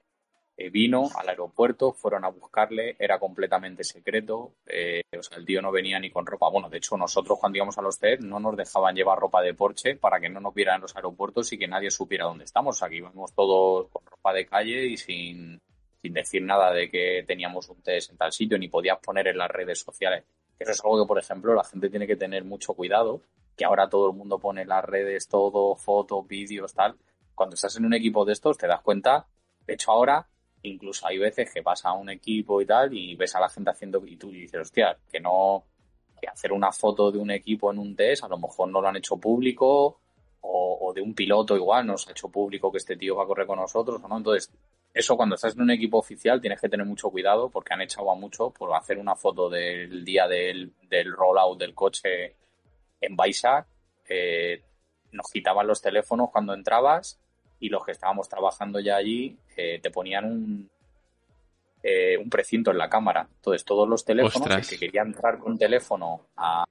eh, 0.63 0.69
vino 0.69 1.09
al 1.17 1.27
aeropuerto, 1.27 1.95
fueron 1.95 2.23
a 2.27 2.29
buscarle, 2.29 2.95
era 2.99 3.19
completamente 3.19 3.83
secreto, 3.83 4.57
eh, 4.67 5.01
o 5.19 5.23
sea, 5.23 5.39
el 5.39 5.47
tío 5.47 5.63
no 5.63 5.73
venía 5.73 5.99
ni 5.99 6.11
con 6.11 6.27
ropa. 6.27 6.51
Bueno, 6.51 6.69
de 6.69 6.77
hecho, 6.77 6.99
nosotros 6.99 7.39
cuando 7.39 7.57
íbamos 7.57 7.79
a 7.79 7.81
los 7.81 7.99
test 7.99 8.21
no 8.21 8.39
nos 8.39 8.59
dejaban 8.59 8.95
llevar 8.95 9.19
ropa 9.19 9.41
de 9.41 9.55
Porsche 9.55 9.97
para 9.97 10.21
que 10.21 10.29
no 10.29 10.39
nos 10.39 10.53
vieran 10.53 10.75
en 10.75 10.83
los 10.83 10.95
aeropuertos 10.95 11.51
y 11.55 11.59
que 11.59 11.67
nadie 11.67 11.91
supiera 11.91 12.27
dónde 12.27 12.45
estamos. 12.45 12.83
Aquí 12.83 12.97
íbamos 12.97 13.33
todos 13.33 13.89
con 13.89 14.05
ropa 14.05 14.35
de 14.35 14.45
calle 14.45 14.85
y 14.85 14.99
sin, 14.99 15.59
sin 16.03 16.13
decir 16.13 16.43
nada 16.43 16.75
de 16.75 16.91
que 16.91 17.25
teníamos 17.27 17.71
un 17.71 17.81
test 17.81 18.11
en 18.11 18.19
tal 18.19 18.31
sitio, 18.31 18.59
ni 18.59 18.69
podías 18.69 18.99
poner 18.99 19.29
en 19.29 19.39
las 19.39 19.51
redes 19.51 19.79
sociales. 19.79 20.25
Eso 20.59 20.73
es 20.73 20.85
algo 20.85 21.03
que, 21.03 21.09
por 21.09 21.19
ejemplo, 21.19 21.55
la 21.55 21.65
gente 21.65 21.89
tiene 21.89 22.07
que 22.07 22.17
tener 22.17 22.45
mucho 22.45 22.75
cuidado, 22.75 23.23
que 23.57 23.65
ahora 23.65 23.89
todo 23.89 24.11
el 24.11 24.17
mundo 24.17 24.39
pone 24.39 24.61
en 24.61 24.69
las 24.69 24.85
redes 24.85 25.27
todo, 25.27 25.75
fotos, 25.75 26.29
vídeos, 26.29 26.75
tal. 26.75 26.97
Cuando 27.35 27.55
estás 27.55 27.79
en 27.79 27.87
un 27.87 27.95
equipo 27.95 28.27
de 28.27 28.35
estos 28.35 28.59
te 28.59 28.67
das 28.67 28.83
cuenta, 28.83 29.27
de 29.67 29.73
hecho 29.73 29.91
ahora 29.91 30.27
incluso 30.63 31.07
hay 31.07 31.19
veces 31.19 31.53
que 31.53 31.61
vas 31.61 31.85
a 31.85 31.93
un 31.93 32.11
equipo 32.11 32.61
y 32.61 32.67
tal 32.67 32.93
y 32.93 33.15
ves 33.17 33.35
a 33.35 33.41
la 33.41 33.49
gente 33.49 33.71
haciendo 33.71 34.05
y 34.07 34.17
tú 34.17 34.31
dices, 34.31 34.61
hostia, 34.61 34.97
que 35.11 35.21
no, 35.21 35.65
que 36.21 36.29
hacer 36.29 36.53
una 36.53 36.71
foto 36.71 37.11
de 37.11 37.19
un 37.19 37.31
equipo 37.31 37.73
en 37.73 37.79
un 37.79 37.97
test 37.97 38.25
a 38.25 38.29
lo 38.29 38.39
mejor 38.39 38.69
no 38.69 38.81
lo 38.81 38.89
han 38.89 38.97
hecho 38.97 39.17
público 39.17 40.01
o, 40.43 40.93
de 40.95 41.01
un 41.03 41.15
piloto 41.15 41.55
igual 41.55 41.87
no 41.87 41.97
se 41.97 42.11
ha 42.11 42.13
hecho 42.13 42.29
público 42.29 42.73
que 42.73 42.79
este 42.79 42.97
tío 42.97 43.15
va 43.15 43.25
a 43.25 43.27
correr 43.27 43.47
con 43.47 43.59
nosotros 43.59 44.03
o 44.03 44.09
no. 44.09 44.17
Entonces, 44.17 44.51
eso 44.93 45.17
cuando 45.17 45.37
estás 45.37 45.55
en 45.55 45.63
un 45.63 45.71
equipo 45.71 45.99
oficial 45.99 46.41
tienes 46.41 46.61
que 46.61 46.69
tener 46.69 46.85
mucho 46.85 47.11
cuidado 47.11 47.49
porque 47.49 47.75
han 47.75 47.83
echado 47.83 48.11
a 48.11 48.15
mucho 48.17 48.51
por 48.51 48.75
hacer 48.75 48.99
una 48.99 49.15
foto 49.15 49.49
del 49.49 50.05
día 50.05 50.27
del, 50.27 50.73
del 50.89 51.13
rollout 51.13 51.59
del 51.59 51.75
coche 51.75 52.35
en 53.01 53.17
Baisac. 53.17 53.67
Eh, 54.09 54.63
nos 55.13 55.27
quitaban 55.31 55.67
los 55.67 55.81
teléfonos 55.81 56.31
cuando 56.31 56.55
entrabas 56.55 57.21
y 57.61 57.69
los 57.69 57.85
que 57.85 57.93
estábamos 57.93 58.29
trabajando 58.29 58.81
ya 58.81 58.97
allí 58.97 59.37
eh, 59.57 59.79
te 59.81 59.91
ponían 59.91 60.25
un, 60.25 60.71
eh, 61.83 62.17
un 62.17 62.29
precinto 62.29 62.71
en 62.71 62.79
la 62.79 62.89
cámara. 62.89 63.29
Entonces 63.37 63.65
todos 63.65 63.89
los 63.89 64.05
teléfonos, 64.05 64.51
el 64.51 64.67
que 64.67 64.79
quería 64.79 65.03
entrar 65.03 65.39
con 65.39 65.57
teléfono 65.57 66.27
a 66.37 66.65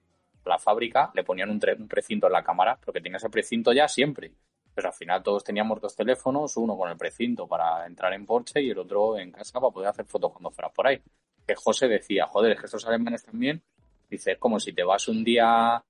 la 0.46 0.58
fábrica, 0.58 1.12
le 1.14 1.24
ponían 1.24 1.50
un, 1.50 1.62
un 1.78 1.88
precinto 1.88 2.28
en 2.28 2.34
la 2.34 2.44
cámara, 2.44 2.78
porque 2.84 3.02
tenía 3.02 3.18
ese 3.18 3.30
precinto 3.30 3.72
ya 3.72 3.88
siempre. 3.88 4.32
Pero 4.74 4.88
al 4.88 4.94
final 4.94 5.22
todos 5.22 5.44
teníamos 5.44 5.80
dos 5.80 5.96
teléfonos, 5.96 6.58
uno 6.58 6.76
con 6.76 6.90
el 6.90 6.98
precinto 6.98 7.48
para 7.48 7.86
entrar 7.86 8.14
en 8.14 8.26
Porsche 8.26 8.62
y 8.62 8.72
el 8.72 8.80
otro 8.80 9.18
en 9.18 9.32
casa 9.32 9.60
para 9.60 9.72
poder 9.72 9.90
hacer 9.90 10.06
fotos 10.06 10.32
cuando 10.32 10.52
fuera 10.52 10.70
por 10.70 10.88
ahí. 10.88 11.00
Que 11.46 11.56
José 11.56 11.88
decía, 11.88 12.26
joder, 12.28 12.54
es 12.54 12.60
que 12.60 12.66
estos 12.66 12.86
alemanes 12.88 13.24
también, 13.24 13.62
dice, 14.10 14.34
es 14.34 14.38
como 14.38 14.60
si 14.60 14.74
te 14.74 14.84
vas 14.84 15.08
un 15.08 15.24
día 15.24 15.84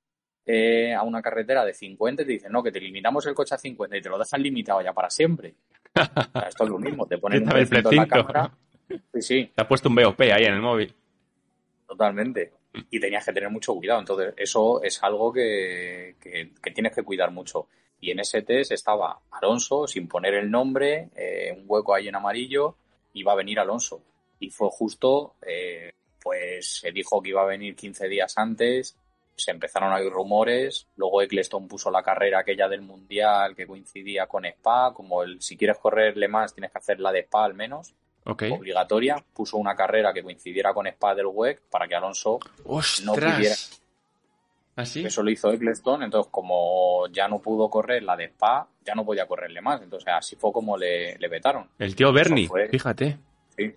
eh, 0.46 0.94
a 0.94 1.04
una 1.04 1.22
carretera 1.22 1.64
de 1.64 1.74
50 1.74 2.24
y 2.24 2.26
te 2.26 2.32
dicen, 2.34 2.52
no, 2.52 2.64
que 2.64 2.72
te 2.72 2.80
limitamos 2.80 3.26
el 3.28 3.36
coche 3.36 3.56
a 3.56 3.58
50 3.58 3.98
y 3.98 4.02
te 4.02 4.10
lo 4.10 4.18
dejan 4.18 4.42
limitado 4.42 4.82
ya 4.82 4.94
para 4.94 5.10
siempre. 5.10 5.54
esto 6.48 6.64
es 6.64 6.70
lo 6.70 6.80
mismo, 6.80 7.06
te 7.06 7.18
ponen 7.18 7.44
un 7.44 7.58
el 7.58 7.68
en 7.74 7.96
la 7.96 8.08
cámara. 8.08 8.52
Sí, 9.14 9.22
sí. 9.22 9.52
Te 9.56 9.62
ha 9.62 9.68
puesto 9.68 9.90
un 9.90 9.96
BOP 9.96 10.22
ahí 10.22 10.46
en 10.46 10.54
el 10.54 10.62
móvil. 10.62 10.94
Totalmente. 11.88 12.54
Y 12.92 13.00
tenías 13.00 13.26
que 13.26 13.34
tener 13.34 13.50
mucho 13.50 13.74
cuidado. 13.74 14.00
Entonces, 14.00 14.34
eso 14.38 14.82
es 14.84 15.02
algo 15.04 15.34
que, 15.34 16.16
que, 16.22 16.72
tienes 16.72 16.94
que 16.94 17.04
cuidar 17.04 17.32
mucho. 17.32 17.68
Y 18.00 18.12
en 18.12 18.20
ese 18.20 18.44
test 18.44 18.72
estaba 18.72 19.20
Alonso, 19.32 19.88
sin 19.88 20.08
poner 20.08 20.36
el 20.36 20.50
nombre, 20.50 21.10
eh, 21.16 21.52
un 21.56 21.66
hueco 21.68 21.94
ahí 21.94 22.08
en 22.08 22.16
amarillo, 22.16 22.76
iba 23.14 23.34
a 23.34 23.36
venir 23.36 23.60
Alonso. 23.60 24.02
Y 24.40 24.52
fue 24.52 24.70
justo, 24.72 25.36
eh, 25.42 25.92
pues 26.22 26.80
se 26.80 26.92
dijo 26.92 27.22
que 27.22 27.30
iba 27.30 27.42
a 27.42 27.48
venir 27.48 27.76
15 27.76 28.08
días 28.08 28.38
antes, 28.38 28.96
se 29.40 29.52
empezaron 29.52 29.92
a 29.92 29.98
oír 29.98 30.12
rumores, 30.12 30.88
luego 30.96 31.22
Eccleston 31.22 31.68
puso 31.68 31.90
la 31.90 32.04
carrera 32.04 32.40
aquella 32.40 32.68
del 32.68 32.82
Mundial 32.82 33.56
que 33.56 33.68
coincidía 33.68 34.28
con 34.28 34.46
Spa, 34.46 34.94
como 34.94 35.24
el 35.24 35.42
si 35.42 35.58
quieres 35.58 35.78
correr 35.78 36.18
Le 36.18 36.28
Mans 36.28 36.54
tienes 36.54 36.72
que 36.72 36.78
hacer 36.78 37.00
la 37.00 37.12
de 37.12 37.22
Spa 37.22 37.46
al 37.46 37.54
menos, 37.54 37.94
obligatoria, 38.26 39.24
puso 39.34 39.58
una 39.58 39.76
carrera 39.76 40.14
que 40.14 40.24
coincidiera 40.24 40.74
con 40.74 40.88
Spa 40.88 41.16
del 41.16 41.28
WEC 41.28 41.62
para 41.70 41.88
que 41.88 41.96
Alonso 41.96 42.40
no 43.04 43.14
pudiera... 43.14 43.56
¿Así? 44.76 45.04
¿Ah, 45.04 45.08
Eso 45.08 45.24
lo 45.24 45.30
hizo 45.30 45.52
Eccleston, 45.52 46.04
entonces 46.04 46.32
como 46.32 47.08
ya 47.08 47.28
no 47.28 47.40
pudo 47.40 47.70
correr 47.70 48.02
la 48.04 48.16
de 48.16 48.26
Spa, 48.26 48.66
ya 48.86 48.96
no 48.96 49.04
podía 49.04 49.28
correrle 49.28 49.60
más, 49.62 49.82
entonces 49.82 50.08
así 50.14 50.38
fue 50.38 50.54
como 50.54 50.78
le, 50.78 51.18
le 51.18 51.28
vetaron. 51.28 51.70
El 51.78 51.96
tío 51.96 52.14
Bernie, 52.14 52.50
fíjate. 52.70 53.18
Sí. 53.58 53.76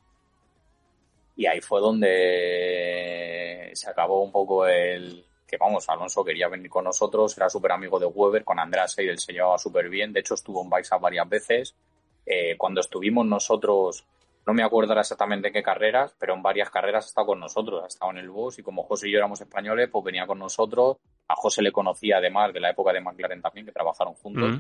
Y 1.35 1.47
ahí 1.47 1.61
fue 1.61 1.81
donde 1.81 3.71
se 3.75 3.91
acabó 3.91 4.23
un 4.23 4.31
poco 4.31 4.67
el, 4.67 5.25
que 5.53 5.59
vamos, 5.59 5.87
Alonso 5.91 6.25
quería 6.25 6.49
venir 6.49 6.71
con 6.71 6.85
nosotros, 6.85 7.37
era 7.37 7.51
súper 7.51 7.73
amigo 7.73 8.01
de 8.01 8.07
Weber, 8.07 8.43
con 8.43 8.59
Andreas 8.59 8.93
Seidel 8.93 9.19
se 9.19 9.35
llevaba 9.35 9.59
súper 9.59 9.91
bien, 9.91 10.11
de 10.11 10.21
hecho 10.21 10.33
estuvo 10.33 10.63
en 10.63 10.71
Baixa 10.71 10.97
varias 10.97 11.29
veces. 11.29 11.77
Eh, 12.25 12.57
cuando 12.57 12.81
estuvimos 12.81 13.27
nosotros, 13.27 14.03
no 14.47 14.55
me 14.55 14.63
acuerdo 14.65 14.99
exactamente 14.99 15.49
en 15.49 15.53
qué 15.53 15.63
carreras, 15.63 16.17
pero 16.19 16.33
en 16.33 16.43
varias 16.43 16.71
carreras 16.71 17.05
ha 17.05 17.09
estado 17.09 17.27
con 17.27 17.41
nosotros, 17.41 17.85
ha 17.85 17.87
estado 17.87 18.13
en 18.13 18.19
el 18.19 18.31
bus 18.31 18.61
y 18.61 18.63
como 18.63 18.83
José 18.85 19.11
y 19.11 19.13
yo 19.13 19.19
éramos 19.19 19.43
españoles, 19.43 19.91
pues 19.93 20.03
venía 20.03 20.27
con 20.27 20.39
nosotros. 20.39 20.97
A 21.29 21.35
José 21.35 21.61
le 21.61 21.71
conocía 21.71 22.17
además 22.17 22.55
de 22.55 22.61
la 22.61 22.71
época 22.71 22.95
de 22.95 23.03
McLaren 23.03 23.43
también, 23.43 23.67
que 23.67 23.73
trabajaron 23.73 24.15
juntos. 24.15 24.59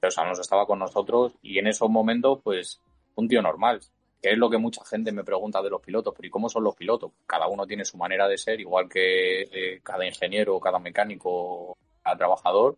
Pero 0.00 0.12
Alonso 0.16 0.42
estaba 0.42 0.66
con 0.66 0.80
nosotros 0.80 1.34
y 1.40 1.60
en 1.60 1.68
esos 1.68 1.88
momentos, 1.88 2.40
pues, 2.42 2.80
un 3.14 3.28
tío 3.28 3.40
normal 3.40 3.80
que 4.22 4.30
es 4.30 4.38
lo 4.38 4.48
que 4.48 4.56
mucha 4.56 4.84
gente 4.84 5.10
me 5.10 5.24
pregunta 5.24 5.60
de 5.60 5.68
los 5.68 5.82
pilotos, 5.82 6.14
pero 6.16 6.28
¿y 6.28 6.30
cómo 6.30 6.48
son 6.48 6.62
los 6.62 6.76
pilotos? 6.76 7.10
Cada 7.26 7.48
uno 7.48 7.66
tiene 7.66 7.84
su 7.84 7.96
manera 7.96 8.28
de 8.28 8.38
ser, 8.38 8.60
igual 8.60 8.88
que 8.88 9.42
eh, 9.42 9.80
cada 9.82 10.06
ingeniero, 10.06 10.60
cada 10.60 10.78
mecánico, 10.78 11.76
cada 12.04 12.16
trabajador, 12.16 12.76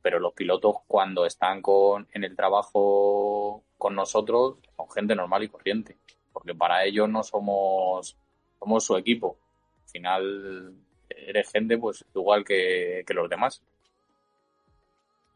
pero 0.00 0.18
los 0.18 0.32
pilotos 0.32 0.76
cuando 0.86 1.26
están 1.26 1.60
con, 1.60 2.08
en 2.14 2.24
el 2.24 2.34
trabajo 2.34 3.62
con 3.76 3.94
nosotros 3.94 4.56
son 4.74 4.90
gente 4.90 5.14
normal 5.14 5.42
y 5.42 5.48
corriente, 5.48 5.98
porque 6.32 6.54
para 6.54 6.82
ellos 6.86 7.10
no 7.10 7.22
somos, 7.22 8.16
somos 8.58 8.84
su 8.84 8.96
equipo. 8.96 9.36
Al 9.82 9.90
final 9.90 10.74
eres 11.10 11.52
gente 11.52 11.76
pues 11.76 12.06
igual 12.14 12.42
que, 12.42 13.04
los 13.08 13.28
demás. 13.28 13.62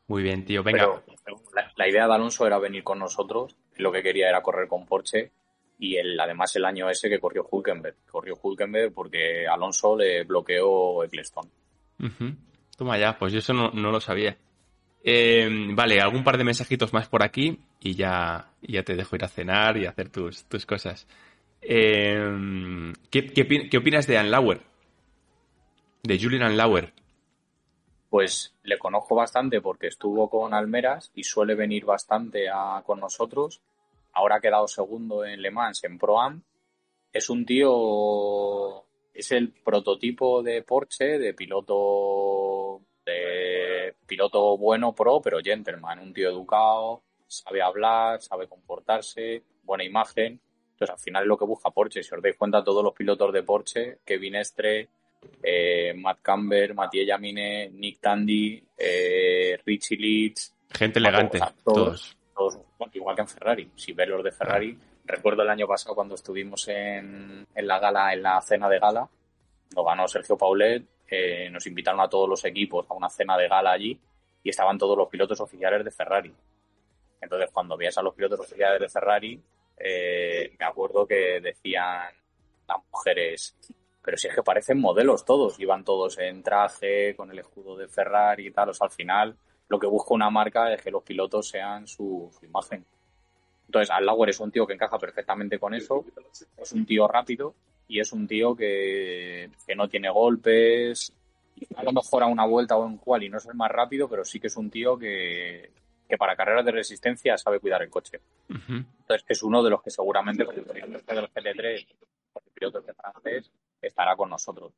Muy 0.06 0.22
bien, 0.22 0.46
tío. 0.46 0.62
Venga. 0.62 1.02
la, 1.54 1.70
la, 1.76 1.88
idea 1.88 2.06
de 2.06 2.14
Alonso 2.14 2.46
era 2.46 2.58
venir 2.58 2.82
con 2.82 2.98
nosotros 2.98 3.54
lo 3.78 3.92
que 3.92 4.02
quería 4.02 4.28
era 4.28 4.42
correr 4.42 4.68
con 4.68 4.86
Porsche 4.86 5.30
y 5.78 5.96
el, 5.96 6.18
además 6.18 6.54
el 6.56 6.64
año 6.64 6.90
ese 6.90 7.08
que 7.08 7.20
corrió 7.20 7.46
Hulkenberg. 7.50 7.96
Corrió 8.10 8.38
Hulkenberg 8.40 8.92
porque 8.92 9.46
Alonso 9.46 9.96
le 9.96 10.24
bloqueó 10.24 11.04
Eccleston. 11.04 11.48
Toma 12.76 12.98
ya, 12.98 13.18
pues 13.18 13.32
yo 13.32 13.38
eso 13.38 13.52
no, 13.52 13.70
lo 13.70 14.00
sabía. 14.00 14.36
Eh, 15.02 15.48
vale, 15.70 16.00
algún 16.00 16.24
par 16.24 16.36
de 16.36 16.44
mensajitos 16.44 16.92
más 16.92 17.08
por 17.08 17.22
aquí 17.22 17.60
y 17.80 17.94
ya, 17.94 18.50
ya 18.62 18.82
te 18.82 18.96
dejo 18.96 19.16
ir 19.16 19.24
a 19.24 19.28
cenar 19.28 19.76
y 19.76 19.86
hacer 19.86 20.10
tus, 20.10 20.44
tus 20.44 20.66
cosas. 20.66 21.06
Eh, 21.62 22.92
¿qué, 23.10 23.26
qué, 23.26 23.78
opinas 23.78 24.06
de 24.06 24.18
Ann 24.18 24.30
Lauer? 24.30 24.60
De 26.02 26.18
Julian 26.18 26.42
Ann 26.42 26.56
Lauer. 26.56 26.92
Pues 28.10 28.54
le 28.62 28.78
conozco 28.78 29.14
bastante 29.14 29.60
porque 29.60 29.88
estuvo 29.88 30.30
con 30.30 30.54
Almeras 30.54 31.10
y 31.14 31.24
suele 31.24 31.54
venir 31.54 31.84
bastante 31.84 32.46
con 32.84 33.00
nosotros. 33.00 33.60
Ahora 34.12 34.36
ha 34.36 34.40
quedado 34.40 34.66
segundo 34.66 35.24
en 35.24 35.42
Le 35.42 35.50
Mans, 35.50 35.84
en 35.84 35.98
Pro 35.98 36.20
Am. 36.20 36.42
Es 37.12 37.28
un 37.28 37.44
tío, 37.44 38.84
es 39.12 39.32
el 39.32 39.52
prototipo 39.52 40.42
de 40.42 40.62
Porsche, 40.62 41.18
de 41.18 41.34
piloto, 41.34 42.80
de 43.04 43.94
piloto 44.06 44.56
bueno 44.56 44.94
pro, 44.94 45.20
pero 45.20 45.40
gentleman, 45.42 45.98
un 45.98 46.12
tío 46.12 46.30
educado, 46.30 47.02
sabe 47.26 47.60
hablar, 47.62 48.22
sabe 48.22 48.48
comportarse, 48.48 49.42
buena 49.62 49.84
imagen. 49.84 50.40
Entonces 50.72 50.94
al 50.94 51.00
final 51.00 51.22
es 51.24 51.28
lo 51.28 51.36
que 51.36 51.44
busca 51.44 51.70
Porsche. 51.70 52.02
Si 52.02 52.14
os 52.14 52.22
dais 52.22 52.36
cuenta, 52.36 52.64
todos 52.64 52.82
los 52.82 52.94
pilotos 52.94 53.32
de 53.32 53.42
Porsche, 53.42 53.98
Kevin 54.04 54.36
Estre, 54.36 54.88
eh, 55.42 55.94
Matt 55.94 56.20
Camber, 56.20 56.74
Mathieu 56.74 57.04
Yamine, 57.04 57.70
Nick 57.70 58.00
Tandy, 58.00 58.62
eh, 58.76 59.58
Richie 59.64 59.96
Leeds. 59.96 60.54
Gente 60.70 60.98
elegante, 60.98 61.40
todos. 61.64 62.16
igual 62.92 63.16
que 63.16 63.22
en 63.22 63.28
Ferrari. 63.28 63.70
Si 63.74 63.92
ves 63.92 64.08
los 64.08 64.22
de 64.22 64.32
Ferrari, 64.32 64.78
recuerdo 65.04 65.42
el 65.42 65.50
año 65.50 65.66
pasado 65.66 65.94
cuando 65.94 66.14
estuvimos 66.14 66.68
en, 66.68 67.46
la 67.54 67.78
gala, 67.78 68.12
en 68.12 68.22
la 68.22 68.40
cena 68.40 68.68
de 68.68 68.78
gala, 68.78 69.08
lo 69.74 69.84
ganó 69.84 70.06
Sergio 70.06 70.36
Paulet, 70.36 70.84
eh, 71.08 71.48
nos 71.50 71.66
invitaron 71.66 72.00
a 72.00 72.08
todos 72.08 72.28
los 72.28 72.44
equipos 72.44 72.86
a 72.88 72.94
una 72.94 73.08
cena 73.08 73.36
de 73.36 73.48
gala 73.48 73.72
allí 73.72 73.98
y 74.42 74.50
estaban 74.50 74.76
todos 74.76 74.96
los 74.96 75.08
pilotos 75.08 75.40
oficiales 75.40 75.84
de 75.84 75.90
Ferrari. 75.90 76.32
Entonces, 77.20 77.50
cuando 77.52 77.76
veías 77.76 77.96
a 77.98 78.02
los 78.02 78.14
pilotos 78.14 78.40
oficiales 78.40 78.80
de 78.80 78.88
Ferrari, 78.88 79.40
me 79.80 80.66
acuerdo 80.66 81.06
que 81.06 81.40
decían 81.40 82.12
las 82.68 82.78
mujeres, 82.92 83.56
pero 84.08 84.16
si 84.16 84.26
es 84.26 84.34
que 84.34 84.42
parecen 84.42 84.80
modelos 84.80 85.22
todos, 85.22 85.60
iban 85.60 85.84
todos 85.84 86.16
en 86.16 86.42
traje, 86.42 87.14
con 87.14 87.30
el 87.30 87.40
escudo 87.40 87.76
de 87.76 87.88
Ferrari 87.88 88.46
y 88.46 88.50
tal, 88.50 88.70
o 88.70 88.72
sea, 88.72 88.86
al 88.86 88.90
final 88.90 89.36
lo 89.68 89.78
que 89.78 89.86
busca 89.86 90.14
una 90.14 90.30
marca 90.30 90.72
es 90.72 90.80
que 90.80 90.90
los 90.90 91.02
pilotos 91.02 91.46
sean 91.46 91.86
su, 91.86 92.30
imagen. 92.40 92.86
Entonces, 93.66 93.90
Allauer 93.90 94.30
es 94.30 94.40
un 94.40 94.50
tío 94.50 94.66
que 94.66 94.72
encaja 94.72 94.98
perfectamente 94.98 95.58
con 95.58 95.74
eso, 95.74 96.06
es 96.56 96.72
un 96.72 96.86
tío 96.86 97.06
rápido 97.06 97.54
y 97.86 98.00
es 98.00 98.10
un 98.14 98.26
tío 98.26 98.56
que, 98.56 99.50
que 99.66 99.76
no 99.76 99.90
tiene 99.90 100.08
golpes, 100.08 101.12
a 101.76 101.82
lo 101.82 101.92
mejor 101.92 102.22
a 102.22 102.28
una 102.28 102.46
vuelta 102.46 102.78
o 102.78 102.86
en 102.86 102.96
cual 102.96 103.24
y 103.24 103.28
no 103.28 103.36
es 103.36 103.44
el 103.44 103.56
más 103.56 103.70
rápido, 103.70 104.08
pero 104.08 104.24
sí 104.24 104.40
que 104.40 104.46
es 104.46 104.56
un 104.56 104.70
tío 104.70 104.96
que, 104.96 105.70
que 106.08 106.16
para 106.16 106.34
carreras 106.34 106.64
de 106.64 106.72
resistencia 106.72 107.36
sabe 107.36 107.60
cuidar 107.60 107.82
el 107.82 107.90
coche. 107.90 108.22
Entonces, 108.48 109.26
es 109.28 109.42
uno 109.42 109.62
de 109.62 109.68
los 109.68 109.82
que 109.82 109.90
seguramente 109.90 110.46
con 110.46 110.56
el 110.56 110.64
del 110.64 111.02
GT3, 111.04 111.86
con 112.32 112.42
el 112.46 112.52
piloto 112.54 112.80
de 112.80 112.94
francés, 112.94 113.50
estará 113.80 114.16
con 114.16 114.30
nosotros. 114.30 114.72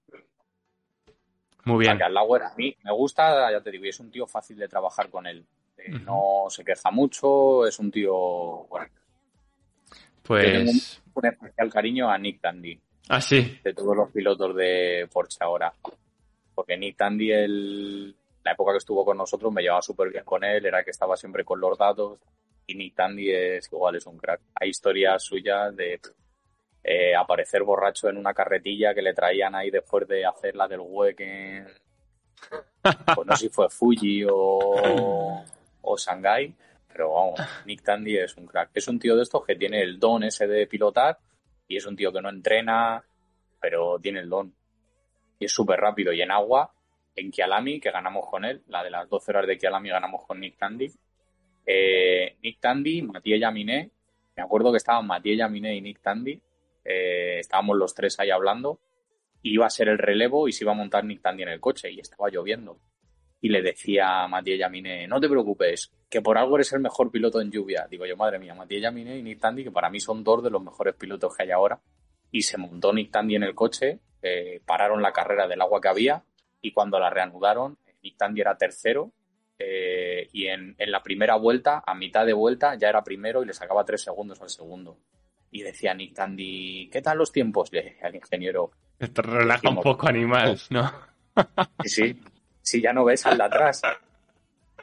Muy 1.65 1.81
bien. 1.81 1.93
O 1.93 1.99
sea, 1.99 2.09
que 2.09 2.45
a 2.45 2.55
mí 2.57 2.77
me 2.83 2.93
gusta, 2.93 3.51
ya 3.53 3.61
te 3.61 3.71
digo, 3.71 3.85
y 3.85 3.91
es 3.91 4.01
un 4.01 4.11
tío 4.11 4.27
fácil 4.27 4.59
de 4.59 4.69
trabajar 4.69 5.11
con 5.11 5.27
él. 5.27 5.45
Eh, 5.77 5.91
No 5.91 6.47
se 6.49 6.65
queja 6.65 6.91
mucho, 6.91 7.67
es 7.67 7.79
un 7.79 7.91
tío. 7.91 8.15
Bueno, 8.69 8.91
pues. 10.23 11.03
Un, 11.15 11.23
un, 11.23 11.27
especial 11.27 11.73
cariño 11.73 12.11
a 12.11 12.19
Nick 12.19 12.41
Tandy. 12.41 12.79
Ah, 13.09 13.21
sí. 13.21 13.59
De 13.65 13.75
todos 13.75 13.97
los 13.97 14.11
pilotos 14.11 14.55
de 14.55 15.09
Porsche 15.13 15.39
ahora. 15.41 15.73
Porque 16.55 16.77
Nick 16.77 16.97
Tandy, 16.97 17.33
el, 17.33 18.11
la 18.45 18.53
época 18.53 18.73
que 18.73 18.79
estuvo 18.79 19.05
con 19.05 19.17
nosotros, 19.17 19.53
me 19.53 19.63
llevaba 19.63 19.83
súper 19.83 20.11
bien 20.11 20.25
con 20.25 20.45
él, 20.45 20.65
era 20.65 20.85
que 20.85 20.91
estaba 20.91 21.17
siempre 21.17 21.45
con 21.45 21.61
los 21.61 21.77
datos. 21.77 22.19
Y 22.67 22.75
Nick 22.75 22.95
Tandy 22.95 23.31
es 23.31 23.69
igual, 23.73 23.97
es 23.97 24.07
un 24.07 24.19
crack. 24.19 24.41
Hay 24.55 24.69
historias 24.69 25.25
suyas 25.25 25.75
de 25.75 26.01
eh, 26.83 27.15
aparecer 27.15 27.63
borracho 27.63 28.09
en 28.09 28.17
una 28.17 28.33
carretilla 28.33 28.95
que 28.95 29.03
le 29.03 29.15
traían 29.15 29.55
ahí 29.55 29.71
después 29.71 30.09
de 30.09 30.25
hacer 30.25 30.57
la 30.57 30.67
del 30.67 30.81
en. 31.19 31.67
Pues 32.83 33.27
no 33.27 33.37
sé 33.37 33.47
si 33.47 33.49
fue 33.51 33.69
Fuji 33.69 34.25
o, 34.25 35.45
o 35.83 35.97
Shanghai, 35.99 36.55
pero 36.91 37.13
vamos, 37.13 37.41
Nick 37.67 37.83
Tandy 37.83 38.17
es 38.17 38.37
un 38.37 38.47
crack. 38.47 38.71
Es 38.75 38.89
un 38.89 38.99
tío 38.99 39.15
de 39.17 39.23
estos 39.23 39.45
que 39.45 39.57
tiene 39.57 39.83
el 39.83 39.99
don 39.99 40.25
ese 40.25 40.47
de 40.47 40.67
pilotar 40.67 41.19
y 41.69 41.77
es 41.77 41.87
un 41.87 41.97
tío 41.97 42.13
que 42.13 42.23
no 42.23 42.31
entrena, 42.31 43.05
pero 43.61 43.99
tiene 43.99 44.21
el 44.21 44.29
don. 44.29 44.55
Y 45.39 45.45
es 45.45 45.53
súper 45.53 45.79
rápido. 45.79 46.13
Y 46.13 46.21
en 46.21 46.31
agua, 46.31 46.73
en 47.15 47.31
Kialami, 47.31 47.81
que 47.81 47.91
ganamos 47.91 48.27
con 48.29 48.45
él, 48.45 48.63
la 48.69 48.83
de 48.83 48.91
las 48.91 49.09
12 49.09 49.31
horas 49.31 49.47
de 49.47 49.59
Kialami 49.59 49.91
ganamos 49.91 50.25
con 50.27 50.41
Nick 50.41 50.57
Tandy. 50.59 50.91
Eh, 51.65 52.37
Nick 52.43 52.59
Tandy, 52.59 53.03
Matías 53.03 53.41
Yaminé, 53.41 53.91
me 54.37 54.43
acuerdo 54.43 54.73
que 54.73 54.79
estaban 54.79 55.07
Matías 55.07 55.39
Yaminé 55.39 55.77
y 55.77 55.81
Nick 55.81 56.01
Tandy, 56.01 56.41
eh, 56.85 57.39
estábamos 57.41 57.77
los 57.77 57.95
tres 57.95 58.19
ahí 58.21 58.31
hablando, 58.31 58.81
iba 59.43 59.67
a 59.67 59.71
ser 59.71 59.89
el 59.89 59.99
relevo 59.99 60.49
y 60.49 60.53
se 60.53 60.65
iba 60.65 60.73
a 60.73 60.77
montar 60.77 61.05
Nick 61.05 61.23
Tandy 61.23 61.43
en 61.43 61.51
el 61.51 61.61
coche 61.61 61.91
y 61.91 62.01
estaba 62.01 62.29
lloviendo. 62.31 62.79
Y 63.41 63.49
le 63.49 63.63
decía 63.63 64.25
a 64.25 64.29
Matías 64.29 64.59
Yaminé, 64.59 65.07
no 65.07 65.19
te 65.19 65.29
preocupes, 65.29 65.93
que 66.11 66.21
por 66.21 66.37
algo 66.37 66.57
eres 66.57 66.73
el 66.73 66.81
mejor 66.81 67.11
piloto 67.11 67.41
en 67.41 67.51
lluvia. 67.51 67.87
Digo 67.91 68.05
yo, 68.05 68.17
madre 68.17 68.39
mía, 68.39 68.55
Matías 68.55 68.83
Yaminé 68.83 69.17
y 69.17 69.23
Nick 69.23 69.41
Tandy, 69.41 69.65
que 69.65 69.71
para 69.71 69.89
mí 69.89 69.99
son 69.99 70.23
dos 70.23 70.43
de 70.43 70.51
los 70.51 70.63
mejores 70.63 70.95
pilotos 70.95 71.35
que 71.35 71.45
hay 71.45 71.51
ahora. 71.51 71.81
Y 72.31 72.43
se 72.43 72.59
montó 72.59 72.93
Nick 72.93 73.11
Tandy 73.11 73.37
en 73.37 73.45
el 73.45 73.55
coche, 73.55 74.01
eh, 74.23 74.61
pararon 74.67 75.01
la 75.01 75.13
carrera 75.13 75.49
del 75.49 75.61
agua 75.63 75.81
que 75.81 75.89
había 75.89 76.23
y 76.61 76.73
cuando 76.73 76.99
la 76.99 77.09
reanudaron, 77.09 77.79
Nick 78.03 78.19
Tandy 78.19 78.43
era 78.43 78.59
tercero 78.59 79.13
eh, 79.59 80.29
y 80.33 80.47
en, 80.47 80.75
en, 80.79 80.91
la 80.91 81.03
primera 81.03 81.37
vuelta, 81.37 81.83
a 81.87 81.95
mitad 81.95 82.27
de 82.27 82.35
vuelta, 82.35 82.75
ya 82.77 82.89
era 82.89 83.03
primero 83.03 83.43
y 83.43 83.47
le 83.47 83.55
sacaba 83.55 83.85
tres 83.85 84.03
segundos 84.03 84.41
al 84.43 84.51
segundo. 84.51 84.99
Y 85.51 85.63
decía 85.63 85.95
Nick 85.95 86.15
Tandy, 86.15 86.89
¿qué 86.93 87.03
tal 87.03 87.19
los 87.19 87.33
tiempos? 87.33 87.73
Le 87.73 87.83
decía 87.83 88.07
al 88.09 88.15
ingeniero. 88.15 88.71
Relaja 89.01 89.69
un 89.69 89.81
poco 89.81 90.09
animal, 90.09 90.61
¿no? 90.71 90.93
sí, 91.85 91.89
sí. 91.89 92.23
Si 92.63 92.81
ya 92.81 92.93
no 92.93 93.05
ves 93.05 93.25
al 93.27 93.39
de 93.39 93.45
atrás. 93.45 93.83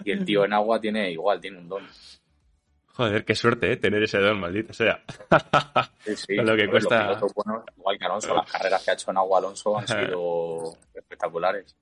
Y 0.03 0.11
el 0.11 0.25
tío 0.25 0.43
en 0.45 0.53
agua 0.53 0.79
tiene 0.79 1.11
igual, 1.11 1.39
tiene 1.39 1.59
un 1.59 1.69
don. 1.69 1.87
Joder, 2.87 3.23
qué 3.23 3.35
suerte, 3.35 3.71
¿eh? 3.71 3.77
Tener 3.77 4.01
ese 4.03 4.17
don, 4.17 4.39
maldito 4.39 4.73
sea. 4.73 5.03
Sí, 6.03 6.15
sí. 6.15 6.35
Con 6.35 6.47
lo 6.47 6.55
que 6.55 6.67
Pues 6.67 6.85
cuesta. 6.85 7.19
los 7.19 7.33
buenos, 7.33 7.63
igual 7.77 7.97
que 7.99 8.05
Alonso, 8.05 8.35
las 8.35 8.51
carreras 8.51 8.83
que 8.83 8.91
ha 8.91 8.93
hecho 8.95 9.11
en 9.11 9.17
agua 9.17 9.37
Alonso 9.37 9.77
han 9.77 9.87
sido 9.87 10.75
espectaculares. 10.95 11.75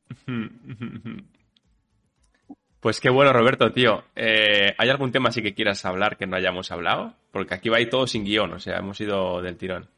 Pues 2.86 3.00
qué 3.00 3.10
bueno, 3.10 3.34
Roberto, 3.34 3.72
tío. 3.72 4.04
Eh, 4.16 4.76
¿Hay 4.78 4.90
algún 4.90 5.12
tema 5.12 5.30
así 5.30 5.42
que 5.42 5.56
quieras 5.56 5.84
hablar 5.86 6.18
que 6.18 6.28
no 6.28 6.36
hayamos 6.36 6.72
hablado? 6.72 7.16
Porque 7.32 7.56
aquí 7.56 7.68
va 7.68 7.78
ahí 7.78 7.90
todo 7.90 8.06
sin 8.06 8.24
guion, 8.24 8.54
o 8.54 8.60
sea, 8.60 8.78
hemos 8.78 9.02
ido 9.02 9.42
del 9.42 9.58
tirón. 9.58 9.90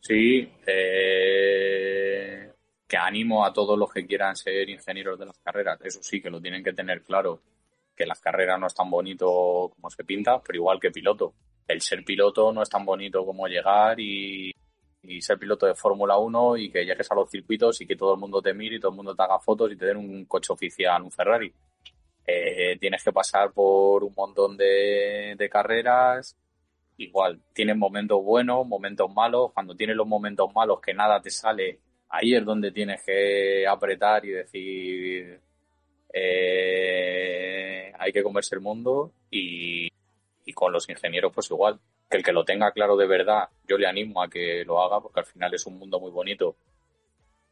Sí, 0.00 0.50
eh, 0.66 2.50
que 2.88 2.96
animo 2.96 3.44
a 3.44 3.52
todos 3.52 3.78
los 3.78 3.92
que 3.92 4.06
quieran 4.06 4.34
ser 4.36 4.70
ingenieros 4.70 5.18
de 5.18 5.26
las 5.26 5.36
carreras. 5.36 5.78
Eso 5.84 5.98
sí, 6.02 6.22
que 6.22 6.30
lo 6.30 6.40
tienen 6.40 6.64
que 6.64 6.72
tener 6.72 7.02
claro, 7.02 7.42
que 7.94 8.06
las 8.06 8.20
carreras 8.20 8.58
no 8.58 8.68
es 8.68 8.74
tan 8.74 8.88
bonito 8.88 9.70
como 9.76 9.90
se 9.90 10.02
pinta, 10.02 10.40
pero 10.40 10.56
igual 10.56 10.80
que 10.80 10.90
piloto. 10.90 11.34
El 11.66 11.82
ser 11.82 12.02
piloto 12.06 12.50
no 12.54 12.62
es 12.62 12.70
tan 12.70 12.86
bonito 12.86 13.22
como 13.26 13.46
llegar 13.48 14.00
y, 14.00 14.50
y 15.02 15.20
ser 15.20 15.38
piloto 15.38 15.66
de 15.66 15.74
Fórmula 15.74 16.16
1 16.16 16.56
y 16.56 16.70
que 16.70 16.86
llegues 16.86 17.12
a 17.12 17.14
los 17.14 17.30
circuitos 17.30 17.78
y 17.82 17.86
que 17.86 17.96
todo 17.96 18.14
el 18.14 18.20
mundo 18.20 18.40
te 18.40 18.54
mire 18.54 18.76
y 18.76 18.80
todo 18.80 18.92
el 18.92 18.96
mundo 18.96 19.14
te 19.14 19.22
haga 19.22 19.38
fotos 19.38 19.70
y 19.70 19.76
te 19.76 19.84
den 19.84 19.98
un 19.98 20.24
coche 20.24 20.54
oficial, 20.54 21.02
un 21.02 21.10
Ferrari. 21.10 21.52
Eh, 22.30 22.76
tienes 22.78 23.02
que 23.02 23.10
pasar 23.10 23.52
por 23.52 24.04
un 24.04 24.12
montón 24.14 24.54
de, 24.58 25.48
carreras. 25.50 26.36
Igual, 26.98 27.40
tienes 27.54 27.76
momentos 27.76 28.22
buenos, 28.22 28.66
momentos 28.66 29.10
malos. 29.10 29.52
Cuando 29.54 29.74
tienes 29.74 29.96
los 29.96 30.06
momentos 30.06 30.52
malos 30.54 30.78
que 30.80 30.92
nada 30.92 31.22
te 31.22 31.30
sale, 31.30 31.80
ahí 32.10 32.34
es 32.34 32.44
donde 32.44 32.70
tienes 32.70 33.02
que 33.02 33.66
apretar 33.66 34.26
y 34.26 34.30
decir 34.30 35.40
eh, 36.12 37.92
hay 37.98 38.12
que 38.12 38.22
comerse 38.22 38.56
el 38.56 38.60
mundo 38.60 39.12
y, 39.30 39.88
y 40.44 40.52
con 40.52 40.70
los 40.70 40.86
ingenieros 40.90 41.32
pues 41.34 41.50
igual. 41.50 41.80
Que 42.10 42.18
el 42.18 42.22
que 42.22 42.32
lo 42.32 42.44
tenga 42.44 42.72
claro 42.72 42.96
de 42.98 43.06
verdad, 43.06 43.48
yo 43.66 43.78
le 43.78 43.86
animo 43.86 44.22
a 44.22 44.28
que 44.28 44.64
lo 44.66 44.82
haga 44.82 45.00
porque 45.00 45.20
al 45.20 45.26
final 45.26 45.54
es 45.54 45.64
un 45.64 45.78
mundo 45.78 45.98
muy 45.98 46.10
bonito. 46.10 46.56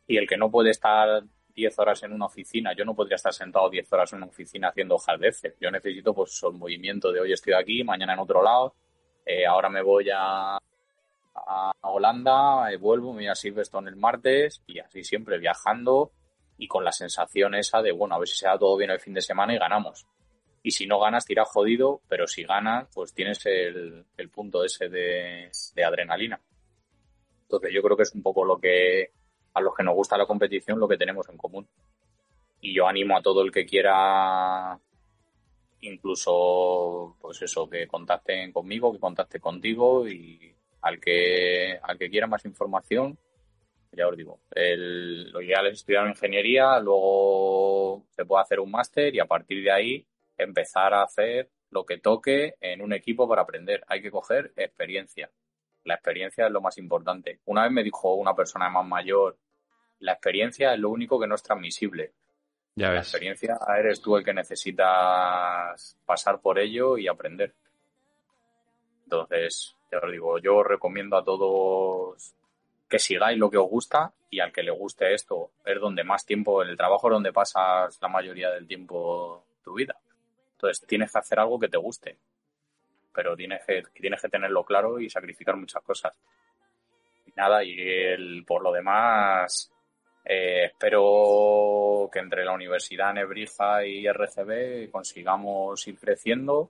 Y 0.07 0.19
el 0.19 0.29
que 0.29 0.37
no 0.37 0.51
puede 0.51 0.71
estar 0.71 1.23
10 1.57 1.79
horas 1.79 2.03
en 2.03 2.13
una 2.13 2.27
oficina. 2.27 2.75
Yo 2.75 2.85
no 2.85 2.95
podría 2.95 3.17
estar 3.17 3.33
sentado 3.33 3.71
10 3.71 3.91
horas 3.93 4.13
en 4.13 4.19
una 4.19 4.27
oficina 4.27 4.69
haciendo 4.69 4.97
hojas. 4.97 5.19
Yo 5.59 5.71
necesito 5.71 6.15
pues 6.15 6.41
el 6.45 6.53
movimiento 6.53 7.11
de 7.11 7.21
hoy 7.21 7.33
estoy 7.33 7.55
aquí, 7.55 7.83
mañana 7.83 8.13
en 8.13 8.21
otro 8.21 8.43
lado, 8.43 8.75
eh, 9.25 9.47
ahora 9.47 9.71
me 9.71 9.83
voy 9.83 10.11
a, 10.15 10.57
a 11.35 11.73
Holanda, 11.83 12.71
eh, 12.71 12.77
vuelvo, 12.77 13.13
me 13.13 13.23
voy 13.23 13.29
a 13.29 13.35
Silverstone 13.35 13.91
el 13.91 13.97
martes 13.97 14.63
y 14.67 14.79
así 14.79 15.03
siempre 15.03 15.39
viajando 15.39 16.13
y 16.59 16.69
con 16.69 16.85
la 16.85 16.93
sensación 16.93 17.55
esa 17.55 17.83
de, 17.83 17.93
bueno, 17.93 18.15
a 18.15 18.19
ver 18.19 18.29
si 18.29 18.37
se 18.37 18.47
da 18.47 18.59
todo 18.59 18.77
bien 18.77 18.91
el 18.91 19.01
fin 19.01 19.15
de 19.15 19.23
semana 19.23 19.55
y 19.55 19.59
ganamos. 19.59 20.07
Y 20.63 20.73
si 20.73 20.87
no 20.87 20.99
ganas, 20.99 21.25
tira 21.25 21.45
jodido, 21.45 22.03
pero 22.09 22.27
si 22.27 22.45
ganas, 22.45 22.89
pues 22.93 23.15
tienes 23.15 23.45
el, 23.47 24.05
el 24.17 24.31
punto 24.31 24.65
ese 24.65 24.89
de, 24.89 25.51
de 25.75 25.85
adrenalina. 25.85 26.41
Entonces 27.43 27.71
yo 27.73 27.83
creo 27.83 27.97
que 27.97 28.03
es 28.03 28.15
un 28.15 28.23
poco 28.23 28.45
lo 28.45 28.59
que 28.59 29.11
a 29.57 29.61
los 29.63 29.75
que 29.75 29.83
nos 29.83 29.95
gusta 29.95 30.19
la 30.19 30.27
competición 30.27 30.79
lo 30.79 30.87
que 30.87 30.99
tenemos 30.99 31.27
en 31.31 31.39
común. 31.39 31.67
Y 32.61 32.75
yo 32.75 32.87
animo 32.87 33.17
a 33.17 33.23
todo 33.23 33.41
el 33.43 33.51
que 33.51 33.65
quiera, 33.65 34.79
incluso, 35.81 37.17
pues 37.19 37.41
eso, 37.41 37.69
que 37.69 37.87
contacten 37.87 38.53
conmigo, 38.53 38.93
que 38.93 39.01
contacte 39.01 39.41
contigo 39.41 40.07
y 40.07 40.55
al 40.83 41.01
que, 41.01 41.79
al 41.83 41.97
que 41.97 42.11
quiera 42.11 42.27
más 42.27 42.45
información, 42.45 43.19
ya 43.93 44.07
os 44.07 44.17
digo, 44.17 44.41
el, 44.51 45.31
lo 45.31 45.41
ideal 45.41 45.69
es 45.69 45.79
estudiar 45.79 46.07
ingeniería, 46.07 46.79
luego 46.79 48.05
se 48.11 48.27
puede 48.27 48.43
hacer 48.43 48.61
un 48.61 48.71
máster 48.71 49.15
y 49.15 49.21
a 49.21 49.25
partir 49.25 49.65
de 49.65 49.71
ahí 49.71 50.07
empezar 50.37 50.93
a 50.93 51.03
hacer 51.03 51.51
lo 51.71 51.87
que 51.87 51.97
toque 51.97 52.57
en 52.61 52.83
un 52.83 52.93
equipo 52.93 53.27
para 53.27 53.41
aprender. 53.43 53.85
Hay 53.87 54.03
que 54.03 54.11
coger 54.11 54.53
experiencia. 54.55 55.31
La 55.85 55.95
experiencia 55.95 56.47
es 56.47 56.53
lo 56.53 56.61
más 56.61 56.77
importante. 56.77 57.41
Una 57.47 57.63
vez 57.63 57.73
me 57.73 57.83
dijo 57.83 58.15
una 58.17 58.35
persona 58.35 58.69
más 58.69 58.87
mayor, 58.87 59.39
la 60.01 60.13
experiencia 60.13 60.75
es 60.75 60.81
lo 60.81 60.91
único 60.91 61.19
que 61.19 61.27
no 61.27 61.35
es 61.35 61.43
transmisible. 61.43 62.13
Ya 62.75 62.91
ves. 62.91 62.95
La 62.95 63.01
experiencia 63.01 63.59
eres 63.79 64.01
tú 64.01 64.17
el 64.17 64.25
que 64.25 64.35
necesitas 64.35 65.97
pasar 66.05 66.41
por 66.41 66.59
ello 66.59 66.99
y 66.99 67.09
aprender. 67.09 67.55
Entonces, 69.05 69.75
ya 69.91 69.99
os 69.99 70.11
digo, 70.11 70.39
yo 70.39 70.63
recomiendo 70.63 71.17
a 71.17 71.25
todos 71.25 72.35
que 72.89 72.99
sigáis 72.99 73.39
lo 73.39 73.51
que 73.51 73.57
os 73.57 73.69
gusta 73.69 74.13
y 74.31 74.41
al 74.41 74.53
que 74.53 74.63
le 74.63 74.71
guste 74.71 75.15
esto 75.15 75.51
es 75.65 75.81
donde 75.81 76.05
más 76.05 76.27
tiempo, 76.27 76.63
el 76.63 76.77
trabajo 76.77 77.09
es 77.09 77.13
donde 77.13 77.33
pasas 77.33 77.99
la 78.01 78.09
mayoría 78.09 78.51
del 78.51 78.67
tiempo 78.67 79.45
tu 79.65 79.75
vida. 79.75 79.97
Entonces, 80.53 80.87
tienes 80.87 81.13
que 81.13 81.19
hacer 81.19 81.39
algo 81.39 81.59
que 81.59 81.69
te 81.69 81.77
guste, 81.77 82.17
pero 83.13 83.37
tienes 83.37 83.65
que, 83.65 83.83
tienes 83.95 84.21
que 84.21 84.29
tenerlo 84.29 84.65
claro 84.65 84.99
y 85.01 85.09
sacrificar 85.09 85.57
muchas 85.57 85.83
cosas. 85.83 86.19
Y 87.27 87.33
nada, 87.37 87.63
y 87.63 87.79
el, 87.79 88.45
por 88.47 88.63
lo 88.63 88.73
demás, 88.73 89.73
eh, 90.29 90.65
espero 90.65 92.11
que 92.13 92.19
entre 92.19 92.45
la 92.45 92.53
Universidad 92.53 93.15
Nebrija 93.15 93.87
y 93.87 94.09
RCB 94.09 94.91
consigamos 94.91 95.87
ir 95.87 95.97
creciendo 95.99 96.69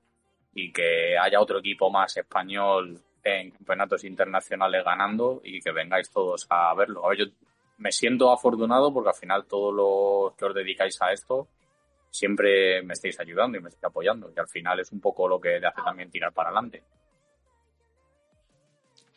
y 0.55 0.71
que 0.71 1.17
haya 1.17 1.41
otro 1.41 1.61
equipo 1.61 1.91
más 1.91 2.15
español 2.19 3.01
en 3.25 3.51
campeonatos 3.53 4.05
internacionales 4.05 4.85
ganando 4.85 5.41
y 5.43 5.61
que 5.61 5.73
vengáis 5.73 6.11
todos 6.11 6.47
a 6.51 6.75
verlo. 6.75 7.07
A 7.07 7.09
ver, 7.09 7.19
yo 7.19 7.25
me 7.79 7.93
siento 7.93 8.31
afortunado 8.31 8.93
porque 8.93 9.09
al 9.09 9.15
final 9.15 9.47
todos 9.47 9.75
los 9.75 10.37
que 10.37 10.45
os 10.45 10.55
dedicáis 10.55 11.01
a 11.01 11.13
esto 11.13 11.49
siempre 12.11 12.83
me 12.83 12.93
estáis 12.93 13.19
ayudando 13.21 13.57
y 13.57 13.63
me 13.63 13.71
estáis 13.71 13.85
apoyando 13.85 14.31
y 14.37 14.39
al 14.39 14.49
final 14.49 14.81
es 14.81 14.93
un 14.93 15.01
poco 15.01 15.27
lo 15.27 15.41
que 15.41 15.59
le 15.59 15.67
hace 15.67 15.81
también 15.83 16.11
tirar 16.11 16.33
para 16.33 16.51
adelante. 16.51 16.83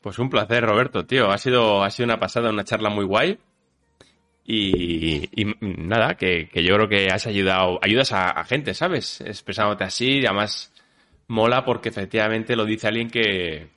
Pues 0.01 0.17
un 0.17 0.29
placer, 0.29 0.63
Roberto, 0.63 1.05
tío. 1.05 1.29
Ha 1.29 1.37
sido, 1.37 1.83
ha 1.83 1.89
sido 1.89 2.05
una 2.05 2.19
pasada, 2.19 2.49
una 2.49 2.63
charla 2.63 2.89
muy 2.89 3.03
guay. 3.03 3.37
Y, 4.51 5.29
y 5.39 5.45
nada, 5.61 6.15
que, 6.15 6.49
que, 6.49 6.63
yo 6.63 6.73
creo 6.73 6.89
que 6.89 7.07
has 7.13 7.27
ayudado, 7.27 7.77
ayudas 7.83 8.11
a, 8.13 8.31
a, 8.31 8.43
gente, 8.45 8.73
¿sabes? 8.73 9.21
Expresándote 9.21 9.83
así, 9.83 10.21
y 10.21 10.25
además 10.25 10.73
mola 11.27 11.63
porque 11.63 11.89
efectivamente 11.89 12.55
lo 12.55 12.65
dice 12.65 12.87
alguien 12.87 13.11
que, 13.11 13.67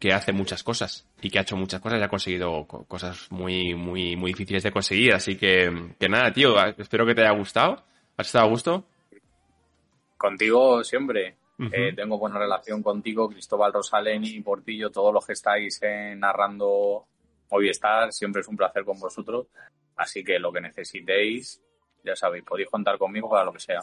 que 0.00 0.12
hace 0.12 0.32
muchas 0.32 0.64
cosas 0.64 1.06
y 1.22 1.30
que 1.30 1.38
ha 1.38 1.42
hecho 1.42 1.56
muchas 1.56 1.80
cosas 1.80 2.00
y 2.00 2.02
ha 2.02 2.08
conseguido 2.08 2.66
cosas 2.66 3.30
muy, 3.30 3.76
muy, 3.76 4.16
muy 4.16 4.32
difíciles 4.32 4.64
de 4.64 4.72
conseguir. 4.72 5.14
Así 5.14 5.36
que, 5.36 5.92
que 5.96 6.08
nada, 6.08 6.32
tío, 6.32 6.56
espero 6.76 7.06
que 7.06 7.14
te 7.14 7.20
haya 7.20 7.38
gustado. 7.38 7.84
¿Has 8.16 8.26
estado 8.26 8.46
a 8.46 8.48
gusto? 8.48 8.84
Contigo 10.16 10.82
siempre. 10.82 11.36
Uh 11.58 11.66
-huh. 11.66 11.70
eh, 11.72 11.92
tengo 11.94 12.18
buena 12.18 12.40
relación 12.40 12.82
contigo, 12.82 13.28
Cristóbal 13.28 13.72
Rosaleni, 13.72 14.40
Portillo, 14.40 14.90
todos 14.90 15.14
los 15.14 15.24
que 15.24 15.34
estáis 15.34 15.78
eh, 15.82 16.16
narrando 16.16 17.04
Movistar. 17.48 18.12
Siempre 18.12 18.40
es 18.40 18.48
un 18.48 18.56
placer 18.56 18.84
con 18.84 18.98
vosotros. 18.98 19.46
Así 19.96 20.22
que 20.22 20.38
lo 20.38 20.52
que 20.52 20.60
necesitéis, 20.60 21.60
ya 22.04 22.14
sabéis, 22.14 22.44
podéis 22.44 22.68
contar 22.68 22.98
conmigo 22.98 23.28
para 23.28 23.44
lo 23.44 23.52
que 23.52 23.60
sea. 23.60 23.80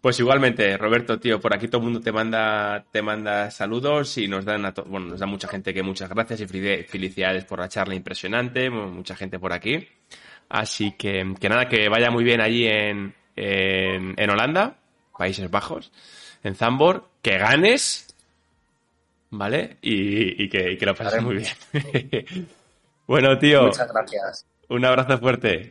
Pues 0.00 0.18
igualmente, 0.18 0.76
Roberto, 0.76 1.18
tío, 1.18 1.40
por 1.40 1.54
aquí 1.54 1.68
todo 1.68 1.78
el 1.78 1.84
mundo 1.84 2.00
te 2.00 2.12
manda, 2.12 2.84
te 2.90 3.02
manda 3.02 3.50
saludos 3.50 4.18
y 4.18 4.28
nos 4.28 4.44
dan 4.44 4.66
a 4.66 4.74
bueno, 4.86 5.06
nos 5.06 5.20
da 5.20 5.26
mucha 5.26 5.48
gente 5.48 5.72
que 5.72 5.82
muchas 5.82 6.08
gracias 6.10 6.40
y 6.40 6.46
felicidades 6.46 7.44
por 7.44 7.60
la 7.60 7.68
charla 7.68 7.94
impresionante, 7.94 8.68
mucha 8.68 9.16
gente 9.16 9.38
por 9.38 9.52
aquí. 9.52 9.88
Así 10.48 10.92
que, 10.92 11.34
que 11.40 11.48
nada, 11.48 11.68
que 11.68 11.88
vaya 11.88 12.10
muy 12.10 12.24
bien 12.24 12.40
allí 12.40 12.66
en, 12.66 13.14
en, 13.36 14.14
en 14.18 14.30
Holanda, 14.30 14.76
Países 15.16 15.48
Bajos, 15.48 15.92
en 16.42 16.56
Zambor, 16.56 17.08
que 17.22 17.38
ganes, 17.38 18.12
¿vale? 19.30 19.78
Y, 19.80 20.42
y, 20.42 20.48
que, 20.48 20.72
y 20.72 20.76
que, 20.76 20.84
lo 20.84 20.96
pases 20.96 21.22
muy 21.22 21.36
bien. 21.36 21.54
bueno, 23.06 23.38
tío. 23.38 23.62
Muchas 23.62 23.92
gracias. 23.92 24.46
Un 24.68 24.84
abrazo 24.84 25.18
fuerte. 25.18 25.70